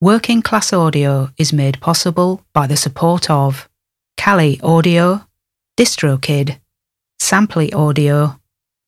Working 0.00 0.42
Class 0.42 0.72
Audio 0.72 1.30
is 1.38 1.52
made 1.52 1.80
possible 1.80 2.44
by 2.52 2.68
the 2.68 2.76
support 2.76 3.28
of 3.28 3.68
Kali 4.16 4.60
Audio, 4.62 5.26
DistroKid, 5.76 6.60
Sampley 7.20 7.74
Audio, 7.74 8.38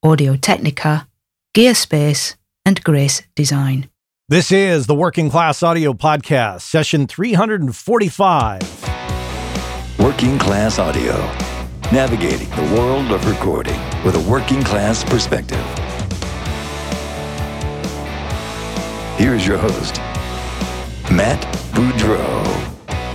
Audio 0.04 0.36
Technica, 0.36 1.08
Gearspace, 1.52 2.36
and 2.64 2.80
Grace 2.84 3.22
Design. 3.34 3.90
This 4.28 4.52
is 4.52 4.86
the 4.86 4.94
Working 4.94 5.30
Class 5.30 5.64
Audio 5.64 5.94
Podcast, 5.94 6.60
session 6.60 7.08
345. 7.08 8.60
Working 9.98 10.38
Class 10.38 10.78
Audio, 10.78 11.16
navigating 11.90 12.50
the 12.50 12.72
world 12.78 13.10
of 13.10 13.26
recording 13.28 13.80
with 14.04 14.14
a 14.14 14.30
working 14.30 14.62
class 14.62 15.02
perspective. 15.02 15.58
Here's 19.18 19.44
your 19.44 19.58
host, 19.58 20.00
Matt 21.10 21.40
Boudreau. 21.72 22.44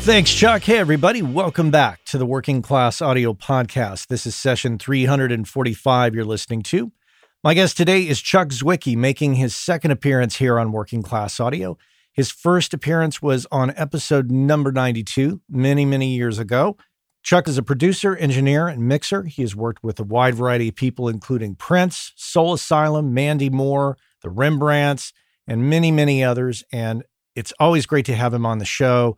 Thanks, 0.02 0.31
Chuck. 0.34 0.63
Hey, 0.63 0.77
everybody. 0.77 1.22
Welcome 1.22 1.72
back 1.72 2.03
to 2.05 2.17
the 2.17 2.26
Working 2.26 2.62
Class 2.62 3.02
Audio 3.02 3.34
Podcast. 3.34 4.08
This 4.08 4.26
is 4.26 4.36
session 4.36 4.77
345 4.77 6.13
you're 6.13 6.26
listening 6.26 6.62
to. 6.63 6.91
My 7.41 7.53
guest 7.53 7.77
today 7.77 8.02
is 8.02 8.22
Chuck 8.22 8.50
Zwicky, 8.50 8.98
making 8.98 9.36
his 9.36 9.55
second 9.55 9.91
appearance 9.91 10.36
here 10.36 10.59
on 10.59 10.73
Working 10.73 11.03
Class 11.03 11.39
Audio. 11.39 11.77
His 12.12 12.31
first 12.31 12.73
appearance 12.73 13.22
was 13.22 13.48
on 13.52 13.73
episode 13.77 14.30
number 14.30 14.73
92, 14.73 15.41
many, 15.50 15.86
many 15.86 16.16
years 16.16 16.38
ago. 16.38 16.75
Chuck 17.23 17.48
is 17.48 17.58
a 17.58 17.64
producer, 17.64 18.16
engineer, 18.17 18.67
and 18.67 18.88
mixer. 18.88 19.23
He 19.23 19.41
has 19.41 19.55
worked 19.55 19.84
with 19.84 20.00
a 20.00 20.03
wide 20.03 20.36
variety 20.36 20.67
of 20.67 20.75
people, 20.75 21.08
including 21.08 21.55
Prince, 21.55 22.12
Soul 22.17 22.53
Asylum, 22.53 23.14
Mandy 23.14 23.50
Moore, 23.50 23.98
the 24.22 24.30
Rembrandts, 24.30 25.14
and 25.48 25.70
many, 25.70 25.91
many 25.91 26.23
others. 26.23 26.64
And 26.72 27.03
it's 27.35 27.53
always 27.59 27.85
great 27.85 28.05
to 28.05 28.16
have 28.16 28.34
him 28.34 28.45
on 28.45 28.57
the 28.59 28.66
show. 28.66 29.17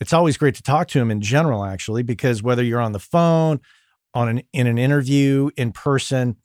It's 0.00 0.12
always 0.12 0.36
great 0.36 0.54
to 0.56 0.62
talk 0.62 0.88
to 0.88 1.00
him 1.00 1.10
in 1.10 1.20
general, 1.20 1.64
actually, 1.64 2.02
because 2.02 2.42
whether 2.42 2.62
you're 2.62 2.80
on 2.80 2.92
the 2.92 2.98
phone, 2.98 3.60
on 4.14 4.28
an 4.28 4.42
in 4.52 4.66
an 4.66 4.78
interview, 4.78 5.50
in 5.56 5.72
person, 5.72 6.36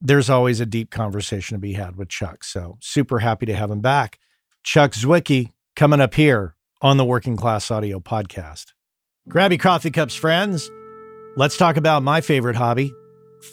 there's 0.00 0.28
always 0.28 0.60
a 0.60 0.66
deep 0.66 0.90
conversation 0.90 1.56
to 1.56 1.60
be 1.60 1.74
had 1.74 1.96
with 1.96 2.08
Chuck. 2.08 2.42
So 2.42 2.78
super 2.80 3.20
happy 3.20 3.46
to 3.46 3.54
have 3.54 3.70
him 3.70 3.80
back. 3.80 4.18
Chuck 4.64 4.92
Zwicky 4.92 5.52
coming 5.76 6.00
up 6.00 6.14
here 6.14 6.56
on 6.80 6.96
the 6.96 7.04
Working 7.04 7.36
Class 7.36 7.70
Audio 7.70 8.00
Podcast. 8.00 8.72
Grab 9.28 9.52
your 9.52 9.58
coffee 9.58 9.90
cups, 9.90 10.14
friends. 10.14 10.70
Let's 11.36 11.56
talk 11.56 11.76
about 11.76 12.02
my 12.02 12.20
favorite 12.20 12.56
hobby, 12.56 12.92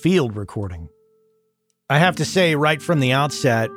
field 0.02 0.35
recording. 0.35 0.89
I 1.89 2.00
have 2.00 2.16
to 2.17 2.25
say, 2.25 2.55
right 2.55 2.81
from 2.81 3.00
the 3.00 3.11
outset, 3.11 3.69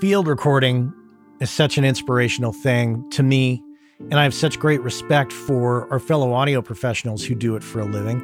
field 0.00 0.26
recording 0.26 0.92
is 1.40 1.50
such 1.50 1.78
an 1.78 1.84
inspirational 1.84 2.52
thing 2.52 3.08
to 3.10 3.22
me. 3.22 3.62
And 4.10 4.14
I 4.14 4.24
have 4.24 4.34
such 4.34 4.58
great 4.58 4.80
respect 4.82 5.32
for 5.32 5.90
our 5.92 5.98
fellow 5.98 6.32
audio 6.32 6.60
professionals 6.62 7.24
who 7.24 7.34
do 7.34 7.56
it 7.56 7.62
for 7.62 7.80
a 7.80 7.84
living. 7.84 8.20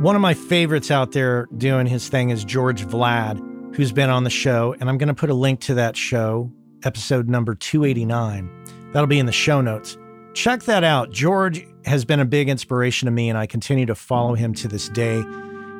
One 0.00 0.16
of 0.16 0.22
my 0.22 0.34
favorites 0.34 0.90
out 0.90 1.12
there 1.12 1.48
doing 1.56 1.86
his 1.86 2.08
thing 2.08 2.30
is 2.30 2.44
George 2.44 2.84
Vlad, 2.86 3.76
who's 3.76 3.92
been 3.92 4.10
on 4.10 4.24
the 4.24 4.30
show. 4.30 4.74
And 4.80 4.88
I'm 4.88 4.98
going 4.98 5.08
to 5.08 5.14
put 5.14 5.30
a 5.30 5.34
link 5.34 5.60
to 5.60 5.74
that 5.74 5.96
show, 5.96 6.50
episode 6.84 7.28
number 7.28 7.54
289. 7.54 8.50
That'll 8.92 9.06
be 9.06 9.18
in 9.18 9.26
the 9.26 9.32
show 9.32 9.60
notes. 9.60 9.96
Check 10.34 10.62
that 10.62 10.82
out. 10.82 11.10
George 11.10 11.66
has 11.84 12.04
been 12.04 12.20
a 12.20 12.24
big 12.24 12.48
inspiration 12.48 13.06
to 13.06 13.12
me, 13.12 13.28
and 13.28 13.38
I 13.38 13.46
continue 13.46 13.86
to 13.86 13.94
follow 13.94 14.34
him 14.34 14.54
to 14.54 14.68
this 14.68 14.88
day. 14.88 15.22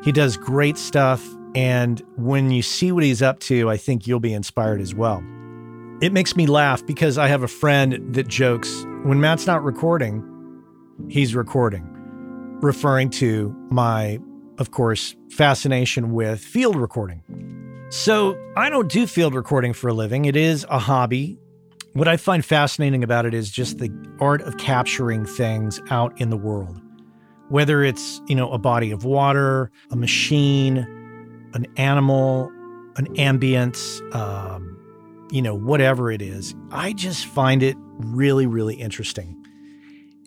He 0.04 0.12
does 0.12 0.36
great 0.36 0.76
stuff. 0.76 1.26
And 1.54 2.02
when 2.16 2.50
you 2.50 2.62
see 2.62 2.92
what 2.92 3.02
he's 3.02 3.22
up 3.22 3.40
to, 3.40 3.70
I 3.70 3.76
think 3.76 4.06
you'll 4.06 4.20
be 4.20 4.34
inspired 4.34 4.80
as 4.80 4.94
well. 4.94 5.22
It 6.02 6.12
makes 6.12 6.34
me 6.34 6.46
laugh 6.46 6.84
because 6.84 7.16
I 7.16 7.28
have 7.28 7.44
a 7.44 7.48
friend 7.48 8.12
that 8.12 8.26
jokes 8.26 8.84
when 9.04 9.20
Matt's 9.20 9.46
not 9.46 9.62
recording, 9.62 10.20
he's 11.08 11.32
recording, 11.36 11.86
referring 12.60 13.08
to 13.10 13.54
my, 13.70 14.18
of 14.58 14.72
course, 14.72 15.14
fascination 15.30 16.12
with 16.12 16.40
field 16.40 16.74
recording. 16.74 17.22
So 17.90 18.36
I 18.56 18.68
don't 18.68 18.90
do 18.90 19.06
field 19.06 19.32
recording 19.32 19.72
for 19.72 19.86
a 19.86 19.92
living, 19.92 20.24
it 20.24 20.34
is 20.34 20.66
a 20.68 20.80
hobby. 20.80 21.38
What 21.92 22.08
I 22.08 22.16
find 22.16 22.44
fascinating 22.44 23.04
about 23.04 23.24
it 23.24 23.32
is 23.32 23.48
just 23.48 23.78
the 23.78 23.92
art 24.18 24.42
of 24.42 24.56
capturing 24.58 25.24
things 25.24 25.80
out 25.88 26.20
in 26.20 26.30
the 26.30 26.36
world. 26.36 26.80
Whether 27.48 27.84
it's, 27.84 28.20
you 28.26 28.34
know, 28.34 28.50
a 28.50 28.58
body 28.58 28.90
of 28.90 29.04
water, 29.04 29.70
a 29.92 29.96
machine, 29.96 30.78
an 31.54 31.66
animal, 31.76 32.50
an 32.96 33.06
ambience, 33.14 34.00
um, 34.16 34.72
you 35.32 35.40
know, 35.40 35.54
whatever 35.54 36.10
it 36.10 36.20
is. 36.20 36.54
I 36.70 36.92
just 36.92 37.26
find 37.26 37.62
it 37.62 37.76
really, 37.98 38.46
really 38.46 38.74
interesting. 38.74 39.42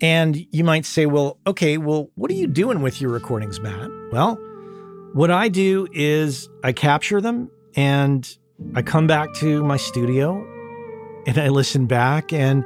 And 0.01 0.45
you 0.51 0.63
might 0.63 0.85
say, 0.85 1.05
well, 1.05 1.38
okay, 1.47 1.77
well, 1.77 2.09
what 2.16 2.31
are 2.31 2.33
you 2.33 2.47
doing 2.47 2.81
with 2.81 2.99
your 2.99 3.11
recordings, 3.11 3.59
Matt? 3.59 3.89
Well, 4.11 4.35
what 5.13 5.31
I 5.31 5.47
do 5.47 5.88
is 5.93 6.49
I 6.63 6.73
capture 6.73 7.21
them 7.21 7.49
and 7.75 8.38
I 8.73 8.81
come 8.81 9.07
back 9.07 9.33
to 9.35 9.63
my 9.63 9.77
studio 9.77 10.43
and 11.27 11.37
I 11.37 11.49
listen 11.49 11.85
back 11.85 12.33
and 12.33 12.66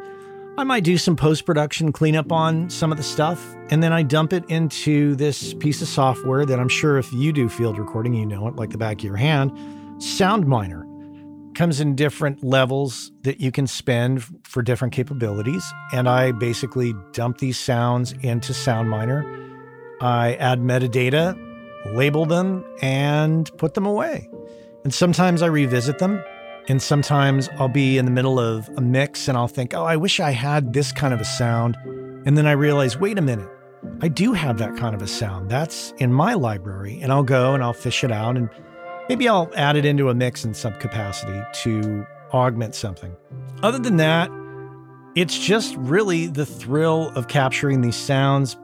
I 0.57 0.63
might 0.63 0.83
do 0.83 0.97
some 0.97 1.15
post 1.15 1.45
production 1.45 1.91
cleanup 1.91 2.31
on 2.31 2.69
some 2.69 2.91
of 2.91 2.97
the 2.97 3.03
stuff. 3.03 3.55
And 3.69 3.83
then 3.83 3.93
I 3.93 4.01
dump 4.01 4.33
it 4.33 4.43
into 4.49 5.15
this 5.15 5.53
piece 5.55 5.81
of 5.81 5.87
software 5.87 6.45
that 6.45 6.59
I'm 6.59 6.69
sure 6.69 6.97
if 6.97 7.11
you 7.13 7.31
do 7.31 7.49
field 7.49 7.77
recording, 7.77 8.13
you 8.13 8.25
know 8.25 8.47
it 8.47 8.55
like 8.55 8.71
the 8.71 8.77
back 8.77 8.99
of 8.99 9.03
your 9.03 9.17
hand 9.17 9.51
SoundMiner 9.99 10.88
comes 11.59 11.81
in 11.81 11.93
different 11.93 12.41
levels 12.41 13.11
that 13.23 13.41
you 13.41 13.51
can 13.51 13.67
spend 13.67 14.23
for 14.47 14.61
different 14.61 14.93
capabilities. 14.93 15.61
And 15.91 16.07
I 16.07 16.31
basically 16.31 16.93
dump 17.11 17.39
these 17.39 17.59
sounds 17.59 18.13
into 18.21 18.53
SoundMiner. 18.53 19.25
I 19.99 20.35
add 20.35 20.61
metadata, 20.61 21.37
label 21.93 22.25
them, 22.25 22.63
and 22.81 23.51
put 23.57 23.73
them 23.73 23.85
away. 23.85 24.29
And 24.85 24.93
sometimes 24.93 25.41
I 25.41 25.47
revisit 25.47 25.99
them. 25.99 26.23
And 26.69 26.81
sometimes 26.81 27.49
I'll 27.57 27.67
be 27.67 27.97
in 27.97 28.05
the 28.05 28.11
middle 28.11 28.39
of 28.39 28.69
a 28.77 28.81
mix 28.81 29.27
and 29.27 29.37
I'll 29.37 29.49
think, 29.49 29.73
oh, 29.73 29.83
I 29.83 29.97
wish 29.97 30.21
I 30.21 30.31
had 30.31 30.71
this 30.71 30.93
kind 30.93 31.13
of 31.13 31.19
a 31.19 31.25
sound. 31.25 31.75
And 32.25 32.37
then 32.37 32.47
I 32.47 32.53
realize, 32.53 32.97
wait 32.97 33.17
a 33.17 33.21
minute, 33.21 33.49
I 33.99 34.07
do 34.07 34.31
have 34.31 34.59
that 34.59 34.77
kind 34.77 34.95
of 34.95 35.01
a 35.01 35.07
sound. 35.07 35.51
That's 35.51 35.91
in 35.97 36.13
my 36.13 36.35
library. 36.35 37.01
And 37.01 37.11
I'll 37.11 37.23
go 37.23 37.53
and 37.53 37.61
I'll 37.61 37.73
fish 37.73 38.05
it 38.05 38.13
out 38.13 38.37
and 38.37 38.49
Maybe 39.09 39.27
I'll 39.27 39.51
add 39.55 39.75
it 39.75 39.85
into 39.85 40.09
a 40.09 40.13
mix 40.13 40.45
in 40.45 40.53
some 40.53 40.75
capacity 40.75 41.41
to 41.63 42.05
augment 42.31 42.75
something. 42.75 43.15
Other 43.63 43.79
than 43.79 43.97
that, 43.97 44.29
it's 45.15 45.37
just 45.39 45.75
really 45.77 46.27
the 46.27 46.45
thrill 46.45 47.09
of 47.15 47.27
capturing 47.27 47.81
these 47.81 47.95
sounds 47.95 48.55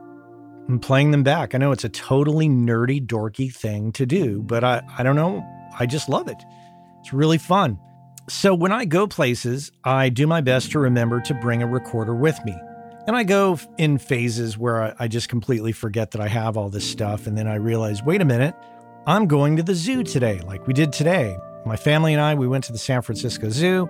and 0.68 0.80
playing 0.80 1.10
them 1.10 1.24
back. 1.24 1.52
I 1.52 1.58
know 1.58 1.72
it's 1.72 1.82
a 1.82 1.88
totally 1.88 2.48
nerdy, 2.48 3.04
dorky 3.04 3.52
thing 3.52 3.90
to 3.92 4.06
do, 4.06 4.40
but 4.42 4.62
I, 4.62 4.82
I 4.96 5.02
don't 5.02 5.16
know. 5.16 5.44
I 5.80 5.84
just 5.84 6.08
love 6.08 6.28
it. 6.28 6.40
It's 7.00 7.12
really 7.12 7.38
fun. 7.38 7.78
So 8.28 8.54
when 8.54 8.70
I 8.70 8.84
go 8.84 9.08
places, 9.08 9.72
I 9.82 10.10
do 10.10 10.28
my 10.28 10.40
best 10.40 10.70
to 10.72 10.78
remember 10.78 11.20
to 11.22 11.34
bring 11.34 11.60
a 11.60 11.66
recorder 11.66 12.14
with 12.14 12.38
me. 12.44 12.56
And 13.08 13.16
I 13.16 13.24
go 13.24 13.58
in 13.78 13.98
phases 13.98 14.56
where 14.56 14.82
I, 14.82 14.94
I 15.00 15.08
just 15.08 15.28
completely 15.28 15.72
forget 15.72 16.12
that 16.12 16.20
I 16.20 16.28
have 16.28 16.56
all 16.56 16.68
this 16.68 16.88
stuff. 16.88 17.26
And 17.26 17.36
then 17.36 17.48
I 17.48 17.56
realize, 17.56 18.02
wait 18.02 18.20
a 18.20 18.24
minute, 18.24 18.54
I'm 19.06 19.28
going 19.28 19.56
to 19.56 19.62
the 19.62 19.74
zoo 19.74 20.02
today, 20.02 20.40
like 20.40 20.66
we 20.66 20.74
did 20.74 20.92
today. 20.92 21.38
My 21.64 21.76
family 21.76 22.12
and 22.12 22.20
I, 22.20 22.34
we 22.34 22.48
went 22.48 22.64
to 22.64 22.72
the 22.72 22.78
San 22.78 23.02
Francisco 23.02 23.50
Zoo. 23.50 23.88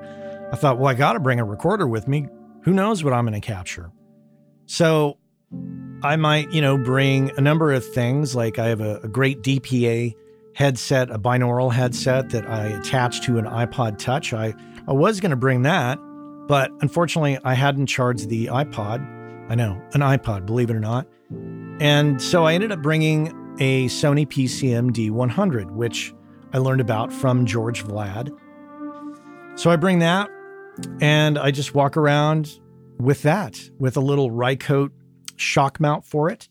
I 0.52 0.56
thought, 0.56 0.78
well, 0.78 0.88
I 0.88 0.94
got 0.94 1.14
to 1.14 1.20
bring 1.20 1.40
a 1.40 1.44
recorder 1.44 1.86
with 1.86 2.06
me. 2.06 2.28
Who 2.64 2.74
knows 2.74 3.02
what 3.02 3.14
I'm 3.14 3.24
going 3.24 3.40
to 3.40 3.46
capture? 3.46 3.90
So 4.66 5.16
I 6.02 6.16
might, 6.16 6.52
you 6.52 6.60
know, 6.60 6.76
bring 6.76 7.30
a 7.38 7.40
number 7.40 7.72
of 7.72 7.82
things. 7.82 8.36
Like 8.36 8.58
I 8.58 8.68
have 8.68 8.82
a, 8.82 8.98
a 8.98 9.08
great 9.08 9.40
DPA 9.40 10.14
headset, 10.54 11.10
a 11.10 11.18
binaural 11.18 11.72
headset 11.72 12.28
that 12.30 12.46
I 12.46 12.66
attach 12.66 13.22
to 13.22 13.38
an 13.38 13.46
iPod 13.46 13.98
Touch. 13.98 14.34
I, 14.34 14.52
I 14.86 14.92
was 14.92 15.20
going 15.20 15.30
to 15.30 15.36
bring 15.36 15.62
that, 15.62 15.98
but 16.46 16.70
unfortunately, 16.82 17.38
I 17.42 17.54
hadn't 17.54 17.86
charged 17.86 18.28
the 18.28 18.48
iPod. 18.48 19.00
I 19.50 19.54
know, 19.54 19.80
an 19.94 20.02
iPod, 20.02 20.44
believe 20.44 20.68
it 20.68 20.76
or 20.76 20.80
not. 20.80 21.06
And 21.80 22.20
so 22.20 22.44
I 22.44 22.52
ended 22.52 22.70
up 22.70 22.82
bringing 22.82 23.32
a 23.58 23.86
Sony 23.86 24.26
PCM 24.26 24.90
D100, 24.90 25.70
which 25.72 26.14
I 26.52 26.58
learned 26.58 26.80
about 26.80 27.12
from 27.12 27.46
George 27.46 27.84
Vlad. 27.84 28.30
So 29.56 29.70
I 29.70 29.76
bring 29.76 30.00
that 30.00 30.30
and 31.00 31.38
I 31.38 31.50
just 31.50 31.74
walk 31.74 31.96
around 31.96 32.60
with 32.98 33.22
that, 33.22 33.58
with 33.78 33.96
a 33.96 34.00
little 34.00 34.30
Rycote 34.30 34.90
shock 35.36 35.80
mount 35.80 36.04
for 36.04 36.30
it. 36.30 36.48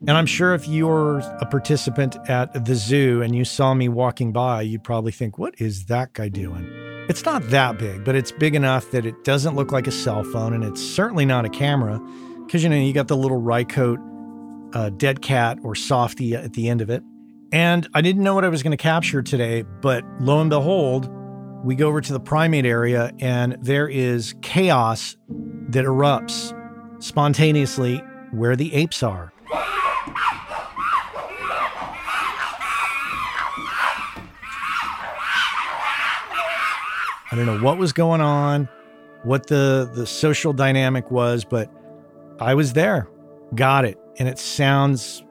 And 0.00 0.12
I'm 0.12 0.26
sure 0.26 0.54
if 0.54 0.66
you're 0.66 1.18
a 1.18 1.46
participant 1.46 2.16
at 2.28 2.64
the 2.64 2.74
zoo 2.74 3.20
and 3.20 3.34
you 3.34 3.44
saw 3.44 3.74
me 3.74 3.88
walking 3.88 4.32
by, 4.32 4.62
you'd 4.62 4.82
probably 4.82 5.12
think, 5.12 5.36
what 5.36 5.54
is 5.58 5.86
that 5.86 6.14
guy 6.14 6.28
doing? 6.28 6.66
It's 7.08 7.24
not 7.24 7.42
that 7.50 7.78
big, 7.78 8.04
but 8.04 8.14
it's 8.14 8.32
big 8.32 8.54
enough 8.54 8.92
that 8.92 9.04
it 9.04 9.24
doesn't 9.24 9.56
look 9.56 9.72
like 9.72 9.86
a 9.86 9.90
cell 9.90 10.24
phone 10.24 10.54
and 10.54 10.64
it's 10.64 10.80
certainly 10.80 11.26
not 11.26 11.44
a 11.44 11.50
camera 11.50 12.00
because, 12.46 12.62
you 12.62 12.68
know, 12.68 12.76
you 12.76 12.92
got 12.92 13.08
the 13.08 13.16
little 13.16 13.42
Rycote 13.42 13.98
a 14.72 14.90
dead 14.90 15.22
cat 15.22 15.58
or 15.62 15.74
softy 15.74 16.34
at 16.34 16.52
the 16.52 16.68
end 16.68 16.80
of 16.80 16.90
it. 16.90 17.02
And 17.52 17.88
I 17.94 18.00
didn't 18.00 18.22
know 18.22 18.34
what 18.34 18.44
I 18.44 18.48
was 18.48 18.62
going 18.62 18.70
to 18.70 18.82
capture 18.82 19.22
today, 19.22 19.62
but 19.62 20.04
lo 20.20 20.40
and 20.40 20.50
behold, 20.50 21.10
we 21.64 21.74
go 21.74 21.88
over 21.88 22.00
to 22.00 22.12
the 22.12 22.20
primate 22.20 22.64
area 22.64 23.12
and 23.18 23.58
there 23.60 23.88
is 23.88 24.34
chaos 24.40 25.16
that 25.68 25.84
erupts 25.84 26.54
spontaneously 27.02 27.98
where 28.30 28.56
the 28.56 28.72
apes 28.74 29.02
are. 29.02 29.32
I 37.32 37.36
don't 37.36 37.46
know 37.46 37.60
what 37.60 37.78
was 37.78 37.92
going 37.92 38.20
on, 38.20 38.68
what 39.22 39.46
the 39.46 39.90
the 39.94 40.06
social 40.06 40.52
dynamic 40.52 41.10
was, 41.10 41.44
but 41.44 41.70
I 42.40 42.54
was 42.54 42.72
there. 42.72 43.08
Got 43.54 43.84
it. 43.84 43.98
And 44.20 44.28
it 44.28 44.38
sounds 44.38 45.24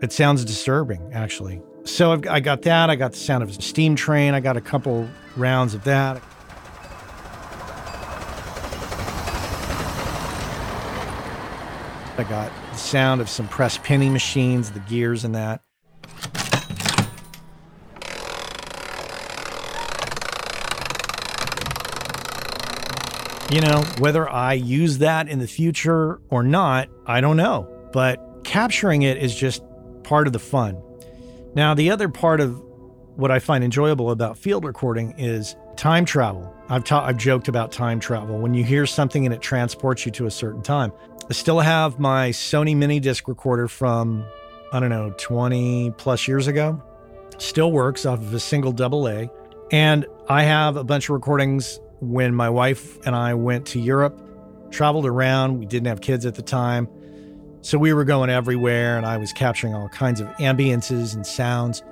it 0.00 0.12
sounds 0.12 0.46
disturbing 0.46 1.12
actually. 1.12 1.60
So 1.84 2.12
I've, 2.12 2.26
I 2.26 2.40
got 2.40 2.62
that. 2.62 2.88
I 2.88 2.96
got 2.96 3.12
the 3.12 3.18
sound 3.18 3.42
of 3.42 3.50
a 3.50 3.60
steam 3.60 3.94
train. 3.94 4.32
I 4.32 4.40
got 4.40 4.56
a 4.56 4.62
couple 4.62 5.06
rounds 5.36 5.74
of 5.74 5.84
that. 5.84 6.22
I 12.16 12.24
got 12.24 12.50
the 12.72 12.78
sound 12.78 13.20
of 13.20 13.28
some 13.28 13.46
press 13.46 13.76
pinning 13.76 14.14
machines, 14.14 14.70
the 14.70 14.80
gears 14.80 15.24
and 15.24 15.34
that. 15.34 15.60
You 23.50 23.60
know, 23.60 23.82
whether 23.98 24.30
I 24.30 24.54
use 24.54 24.98
that 24.98 25.28
in 25.28 25.40
the 25.40 25.46
future 25.46 26.20
or 26.30 26.42
not, 26.42 26.88
I 27.06 27.20
don't 27.20 27.36
know. 27.36 27.68
But 27.92 28.29
capturing 28.50 29.02
it 29.02 29.16
is 29.16 29.32
just 29.32 29.62
part 30.02 30.26
of 30.26 30.32
the 30.32 30.38
fun. 30.40 30.76
Now, 31.54 31.72
the 31.72 31.88
other 31.92 32.08
part 32.08 32.40
of 32.40 32.60
what 33.14 33.30
I 33.30 33.38
find 33.38 33.62
enjoyable 33.62 34.10
about 34.10 34.36
field 34.36 34.64
recording 34.64 35.14
is 35.16 35.54
time 35.76 36.04
travel. 36.04 36.52
I've, 36.68 36.82
ta- 36.82 37.04
I've 37.04 37.16
joked 37.16 37.46
about 37.46 37.70
time 37.70 38.00
travel. 38.00 38.40
When 38.40 38.52
you 38.52 38.64
hear 38.64 38.86
something 38.86 39.24
and 39.24 39.32
it 39.32 39.40
transports 39.40 40.04
you 40.04 40.10
to 40.10 40.26
a 40.26 40.32
certain 40.32 40.62
time. 40.62 40.92
I 41.28 41.32
still 41.32 41.60
have 41.60 42.00
my 42.00 42.30
Sony 42.30 42.76
mini 42.76 42.98
disc 42.98 43.28
recorder 43.28 43.68
from, 43.68 44.24
I 44.72 44.80
don't 44.80 44.90
know, 44.90 45.14
20 45.16 45.92
plus 45.92 46.26
years 46.26 46.48
ago. 46.48 46.82
Still 47.38 47.70
works 47.70 48.04
off 48.04 48.18
of 48.18 48.34
a 48.34 48.40
single 48.40 48.72
double 48.72 49.06
A. 49.06 49.30
And 49.70 50.06
I 50.28 50.42
have 50.42 50.76
a 50.76 50.82
bunch 50.82 51.04
of 51.04 51.10
recordings 51.10 51.78
when 52.00 52.34
my 52.34 52.50
wife 52.50 52.98
and 53.06 53.14
I 53.14 53.34
went 53.34 53.66
to 53.66 53.78
Europe, 53.78 54.20
traveled 54.72 55.06
around. 55.06 55.60
We 55.60 55.66
didn't 55.66 55.86
have 55.86 56.00
kids 56.00 56.26
at 56.26 56.34
the 56.34 56.42
time. 56.42 56.88
So 57.62 57.78
we 57.78 57.92
were 57.92 58.04
going 58.04 58.30
everywhere 58.30 58.96
and 58.96 59.04
I 59.04 59.16
was 59.18 59.32
capturing 59.32 59.74
all 59.74 59.88
kinds 59.88 60.20
of 60.20 60.28
ambiances 60.38 61.14
and 61.14 61.26
sounds. 61.26 61.82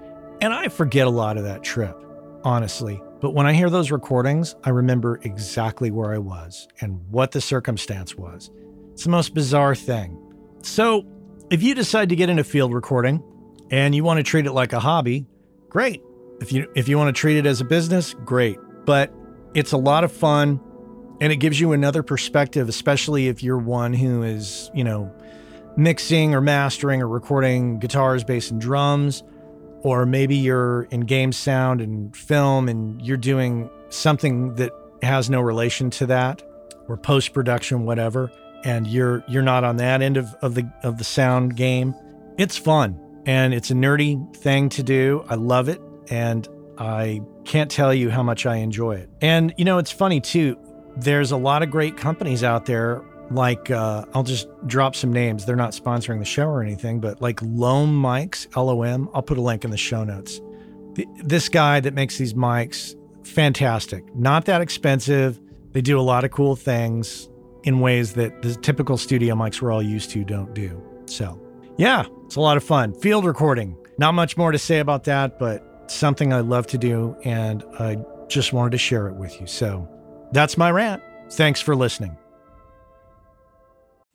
And 0.40 0.52
I 0.52 0.68
forget 0.68 1.06
a 1.06 1.10
lot 1.10 1.36
of 1.36 1.44
that 1.44 1.62
trip, 1.62 1.96
honestly. 2.44 3.02
But 3.20 3.32
when 3.32 3.46
I 3.46 3.52
hear 3.52 3.68
those 3.68 3.90
recordings, 3.90 4.54
I 4.64 4.70
remember 4.70 5.18
exactly 5.22 5.90
where 5.90 6.14
I 6.14 6.18
was 6.18 6.68
and 6.80 7.00
what 7.10 7.32
the 7.32 7.40
circumstance 7.40 8.14
was. 8.14 8.50
It's 8.92 9.04
the 9.04 9.10
most 9.10 9.34
bizarre 9.34 9.74
thing. 9.74 10.16
So 10.62 11.04
if 11.50 11.62
you 11.62 11.74
decide 11.74 12.08
to 12.10 12.16
get 12.16 12.30
into 12.30 12.44
field 12.44 12.72
recording 12.72 13.22
and 13.70 13.94
you 13.94 14.04
want 14.04 14.18
to 14.18 14.22
treat 14.22 14.46
it 14.46 14.52
like 14.52 14.72
a 14.72 14.80
hobby, 14.80 15.26
great. 15.68 16.02
If 16.40 16.52
you 16.52 16.70
if 16.76 16.88
you 16.88 16.96
want 16.96 17.14
to 17.14 17.20
treat 17.20 17.36
it 17.36 17.46
as 17.46 17.60
a 17.60 17.64
business, 17.64 18.14
great. 18.24 18.58
But 18.84 19.12
it's 19.54 19.72
a 19.72 19.76
lot 19.76 20.04
of 20.04 20.12
fun 20.12 20.60
and 21.20 21.32
it 21.32 21.36
gives 21.36 21.58
you 21.58 21.72
another 21.72 22.02
perspective, 22.02 22.68
especially 22.68 23.26
if 23.26 23.42
you're 23.42 23.58
one 23.58 23.92
who 23.92 24.22
is, 24.22 24.70
you 24.72 24.84
know, 24.84 25.12
mixing 25.78 26.34
or 26.34 26.40
mastering 26.40 27.00
or 27.00 27.08
recording 27.08 27.78
guitars, 27.78 28.24
bass, 28.24 28.50
and 28.50 28.60
drums, 28.60 29.22
or 29.82 30.04
maybe 30.04 30.34
you're 30.34 30.82
in 30.90 31.02
game 31.02 31.32
sound 31.32 31.80
and 31.80 32.14
film 32.14 32.68
and 32.68 33.00
you're 33.00 33.16
doing 33.16 33.70
something 33.88 34.56
that 34.56 34.72
has 35.02 35.30
no 35.30 35.40
relation 35.40 35.88
to 35.88 36.04
that, 36.04 36.42
or 36.88 36.96
post 36.96 37.32
production, 37.32 37.86
whatever, 37.86 38.30
and 38.64 38.86
you're 38.88 39.24
you're 39.28 39.42
not 39.42 39.62
on 39.62 39.76
that 39.76 40.02
end 40.02 40.16
of, 40.16 40.34
of 40.42 40.56
the 40.56 40.68
of 40.82 40.98
the 40.98 41.04
sound 41.04 41.56
game. 41.56 41.94
It's 42.36 42.56
fun 42.56 42.98
and 43.24 43.54
it's 43.54 43.70
a 43.70 43.74
nerdy 43.74 44.36
thing 44.36 44.68
to 44.70 44.82
do. 44.82 45.24
I 45.28 45.36
love 45.36 45.68
it 45.68 45.80
and 46.10 46.46
I 46.76 47.20
can't 47.44 47.70
tell 47.70 47.94
you 47.94 48.10
how 48.10 48.22
much 48.22 48.46
I 48.46 48.56
enjoy 48.56 48.96
it. 48.96 49.10
And 49.20 49.54
you 49.56 49.64
know, 49.64 49.78
it's 49.78 49.92
funny 49.92 50.20
too. 50.20 50.58
There's 50.96 51.30
a 51.30 51.36
lot 51.36 51.62
of 51.62 51.70
great 51.70 51.96
companies 51.96 52.42
out 52.42 52.66
there 52.66 53.04
like 53.30 53.70
uh, 53.70 54.04
I'll 54.14 54.22
just 54.22 54.48
drop 54.66 54.96
some 54.96 55.12
names. 55.12 55.44
They're 55.44 55.56
not 55.56 55.72
sponsoring 55.72 56.18
the 56.18 56.24
show 56.24 56.48
or 56.48 56.62
anything, 56.62 57.00
but 57.00 57.20
like 57.20 57.40
LOM 57.42 58.02
Mics, 58.02 58.46
L 58.56 58.70
O 58.70 58.82
M. 58.82 59.08
I'll 59.14 59.22
put 59.22 59.38
a 59.38 59.42
link 59.42 59.64
in 59.64 59.70
the 59.70 59.76
show 59.76 60.04
notes. 60.04 60.40
The, 60.94 61.06
this 61.22 61.48
guy 61.48 61.80
that 61.80 61.94
makes 61.94 62.18
these 62.18 62.34
mics, 62.34 62.94
fantastic. 63.24 64.14
Not 64.16 64.46
that 64.46 64.60
expensive. 64.60 65.40
They 65.72 65.80
do 65.82 65.98
a 65.98 66.02
lot 66.02 66.24
of 66.24 66.30
cool 66.30 66.56
things 66.56 67.28
in 67.64 67.80
ways 67.80 68.14
that 68.14 68.42
the 68.42 68.54
typical 68.54 68.96
studio 68.96 69.34
mics 69.34 69.60
we're 69.60 69.70
all 69.70 69.82
used 69.82 70.10
to 70.10 70.24
don't 70.24 70.54
do. 70.54 70.82
So, 71.06 71.40
yeah, 71.76 72.06
it's 72.24 72.36
a 72.36 72.40
lot 72.40 72.56
of 72.56 72.64
fun. 72.64 72.94
Field 72.94 73.24
recording. 73.24 73.76
Not 73.98 74.14
much 74.14 74.36
more 74.36 74.52
to 74.52 74.58
say 74.58 74.78
about 74.78 75.04
that, 75.04 75.38
but 75.38 75.90
something 75.90 76.32
I 76.32 76.40
love 76.40 76.66
to 76.68 76.78
do, 76.78 77.16
and 77.24 77.64
I 77.78 77.98
just 78.28 78.52
wanted 78.52 78.70
to 78.70 78.78
share 78.78 79.08
it 79.08 79.14
with 79.14 79.40
you. 79.40 79.46
So, 79.46 79.88
that's 80.32 80.56
my 80.56 80.70
rant. 80.70 81.02
Thanks 81.30 81.60
for 81.60 81.76
listening. 81.76 82.16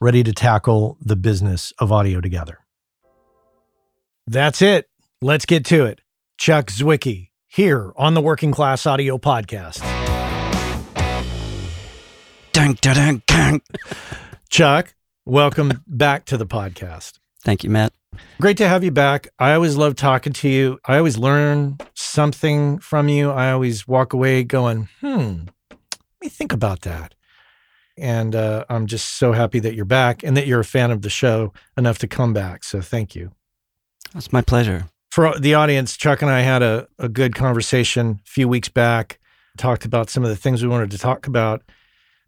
ready 0.00 0.22
to 0.22 0.32
tackle 0.32 0.96
the 1.00 1.16
business 1.16 1.72
of 1.78 1.90
audio 1.90 2.20
together. 2.20 2.58
That's 4.26 4.62
it. 4.62 4.88
Let's 5.20 5.46
get 5.46 5.64
to 5.66 5.84
it. 5.86 6.00
Chuck 6.36 6.66
Zwicky 6.66 7.30
here 7.46 7.92
on 7.96 8.14
the 8.14 8.20
Working 8.20 8.52
Class 8.52 8.86
Audio 8.86 9.18
Podcast. 9.18 9.82
Dun, 12.52 12.76
dun, 12.80 12.94
dun, 12.94 13.22
dun. 13.26 13.60
Chuck, 14.50 14.94
welcome 15.24 15.82
back 15.86 16.24
to 16.26 16.36
the 16.36 16.46
podcast. 16.46 17.18
Thank 17.42 17.64
you, 17.64 17.70
Matt. 17.70 17.92
Great 18.40 18.56
to 18.58 18.68
have 18.68 18.84
you 18.84 18.90
back. 18.90 19.28
I 19.38 19.54
always 19.54 19.76
love 19.76 19.96
talking 19.96 20.32
to 20.34 20.48
you. 20.48 20.78
I 20.84 20.98
always 20.98 21.18
learn 21.18 21.78
something 21.94 22.78
from 22.78 23.08
you. 23.08 23.30
I 23.30 23.50
always 23.52 23.88
walk 23.88 24.12
away 24.12 24.44
going, 24.44 24.88
hmm, 25.00 25.46
let 25.70 25.78
me 26.20 26.28
think 26.28 26.52
about 26.52 26.82
that. 26.82 27.14
And 27.98 28.34
uh, 28.34 28.64
I'm 28.68 28.86
just 28.86 29.14
so 29.14 29.32
happy 29.32 29.58
that 29.60 29.74
you're 29.74 29.84
back 29.84 30.22
and 30.22 30.36
that 30.36 30.46
you're 30.46 30.60
a 30.60 30.64
fan 30.64 30.90
of 30.90 31.02
the 31.02 31.10
show 31.10 31.52
enough 31.76 31.98
to 31.98 32.08
come 32.08 32.32
back. 32.32 32.64
So 32.64 32.80
thank 32.80 33.14
you. 33.14 33.32
It's 34.14 34.32
my 34.32 34.42
pleasure. 34.42 34.86
For 35.10 35.38
the 35.38 35.54
audience, 35.54 35.96
Chuck 35.96 36.22
and 36.22 36.30
I 36.30 36.40
had 36.40 36.62
a, 36.62 36.86
a 36.98 37.08
good 37.08 37.34
conversation 37.34 38.20
a 38.24 38.28
few 38.28 38.48
weeks 38.48 38.68
back, 38.68 39.18
talked 39.56 39.84
about 39.84 40.10
some 40.10 40.22
of 40.22 40.30
the 40.30 40.36
things 40.36 40.62
we 40.62 40.68
wanted 40.68 40.90
to 40.92 40.98
talk 40.98 41.26
about. 41.26 41.62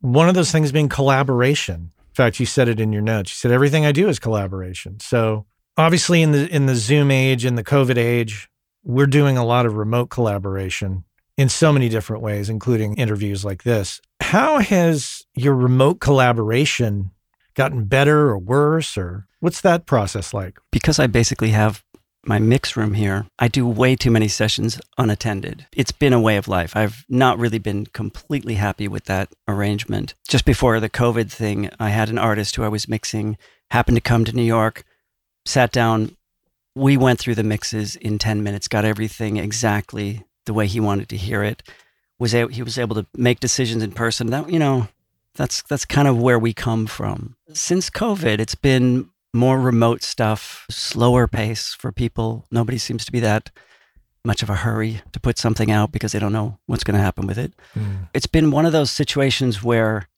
One 0.01 0.29
of 0.29 0.35
those 0.35 0.51
things 0.51 0.73
being 0.73 0.89
collaboration. 0.89 1.93
In 2.09 2.15
fact, 2.15 2.41
you 2.41 2.47
said 2.47 2.69
it 2.69 2.81
in 2.81 2.93
your 2.93 3.03
notes. 3.03 3.31
You 3.31 3.37
said 3.37 3.53
everything 3.53 3.87
I 3.87 3.93
do 3.93 4.09
is 4.09 4.19
collaboration. 4.19 4.99
So 5.01 5.47
obviously 5.77 6.23
in 6.23 6.33
the 6.33 6.49
in 6.55 6.67
the 6.67 6.75
Zoom 6.75 7.11
age 7.11 7.45
in 7.45 7.55
the 7.55 7.65
COVID 7.65 7.97
age, 7.97 8.49
we're 8.83 9.07
doing 9.07 9.37
a 9.37 9.45
lot 9.45 9.67
of 9.67 9.77
remote 9.77 10.11
collaboration 10.11 11.05
in 11.41 11.49
so 11.49 11.73
many 11.73 11.89
different 11.89 12.23
ways, 12.23 12.51
including 12.51 12.95
interviews 12.97 13.47
like 13.47 13.63
this. 13.63 14.03
How 14.21 14.59
has 14.59 15.25
your 15.35 15.55
remote 15.55 15.99
collaboration 15.99 17.13
gotten 17.55 17.87
better 17.87 18.29
or 18.29 18.39
worse 18.39 18.99
or 18.99 19.27
what's 19.41 19.63
that 19.63 19.87
process 19.87 20.35
like? 20.35 20.59
Because 20.71 20.99
I 20.99 21.07
basically 21.07 21.49
have 21.51 21.83
my 22.27 22.39
mix 22.39 22.77
room 22.77 22.93
here, 22.93 23.27
I 23.39 23.49
do 23.49 23.67
way 23.67 23.97
too 23.97 24.11
many 24.11 24.29
sessions 24.29 24.79
unattended. 24.99 25.67
It's 25.73 25.93
been 25.93 26.13
a 26.13 26.21
way 26.21 26.37
of 26.37 26.47
life. 26.47 26.77
I've 26.77 27.07
not 27.09 27.39
really 27.39 27.59
been 27.59 27.87
completely 27.87 28.57
happy 28.57 28.87
with 28.87 29.07
that 29.07 29.33
arrangement. 29.49 30.15
Just 30.29 30.45
before 30.45 30.79
the 30.79 30.91
COVID 30.91 31.31
thing, 31.31 31.71
I 31.81 31.89
had 31.89 32.11
an 32.11 32.19
artist 32.19 32.57
who 32.57 32.65
I 32.65 32.69
was 32.69 32.87
mixing, 32.87 33.39
happened 33.71 33.97
to 33.97 34.03
come 34.03 34.27
to 34.27 34.37
New 34.37 34.43
York, 34.43 34.85
sat 35.47 35.73
down. 35.73 36.15
We 36.75 36.99
went 36.99 37.19
through 37.19 37.37
the 37.37 37.43
mixes 37.43 37.97
in 37.97 38.19
10 38.19 38.43
minutes, 38.43 38.69
got 38.69 38.85
everything 38.85 39.39
exactly 39.39 40.25
the 40.51 40.55
way 40.55 40.67
he 40.67 40.81
wanted 40.81 41.09
to 41.09 41.17
hear 41.17 41.45
it. 41.45 41.63
Was 42.19 42.35
a, 42.35 42.49
he 42.49 42.65
was 42.65 42.77
able 42.77 42.97
to 42.97 43.07
make 43.15 43.39
decisions 43.39 43.85
in 43.85 43.93
person. 43.93 44.27
That 44.27 44.51
you 44.51 44.59
know, 44.59 44.89
that's 45.37 45.63
that's 45.63 45.85
kind 45.85 46.09
of 46.09 46.19
where 46.19 46.41
we 46.41 46.53
come 46.53 46.89
from. 46.89 47.37
Since 47.53 47.89
COVID, 47.89 48.41
it's 48.41 48.57
been 48.57 49.09
more 49.33 49.61
remote 49.61 50.03
stuff, 50.03 50.67
slower 50.69 51.29
pace 51.29 51.73
for 51.73 51.93
people. 51.93 52.47
Nobody 52.51 52.79
seems 52.79 53.05
to 53.05 53.13
be 53.13 53.21
that 53.21 53.53
much 54.25 54.43
of 54.43 54.51
a 54.51 54.57
hurry 54.57 55.01
to 55.13 55.21
put 55.21 55.39
something 55.39 55.71
out 55.71 55.93
because 55.93 56.11
they 56.11 56.19
don't 56.19 56.33
know 56.33 56.59
what's 56.67 56.85
going 56.85 56.97
to 56.97 57.03
happen 57.03 57.29
with 57.29 57.39
it. 57.39 57.53
Mm. 57.77 58.09
It's 58.13 58.27
been 58.27 58.51
one 58.51 58.67
of 58.67 58.73
those 58.73 58.91
situations 58.91 59.63
where 59.63 60.09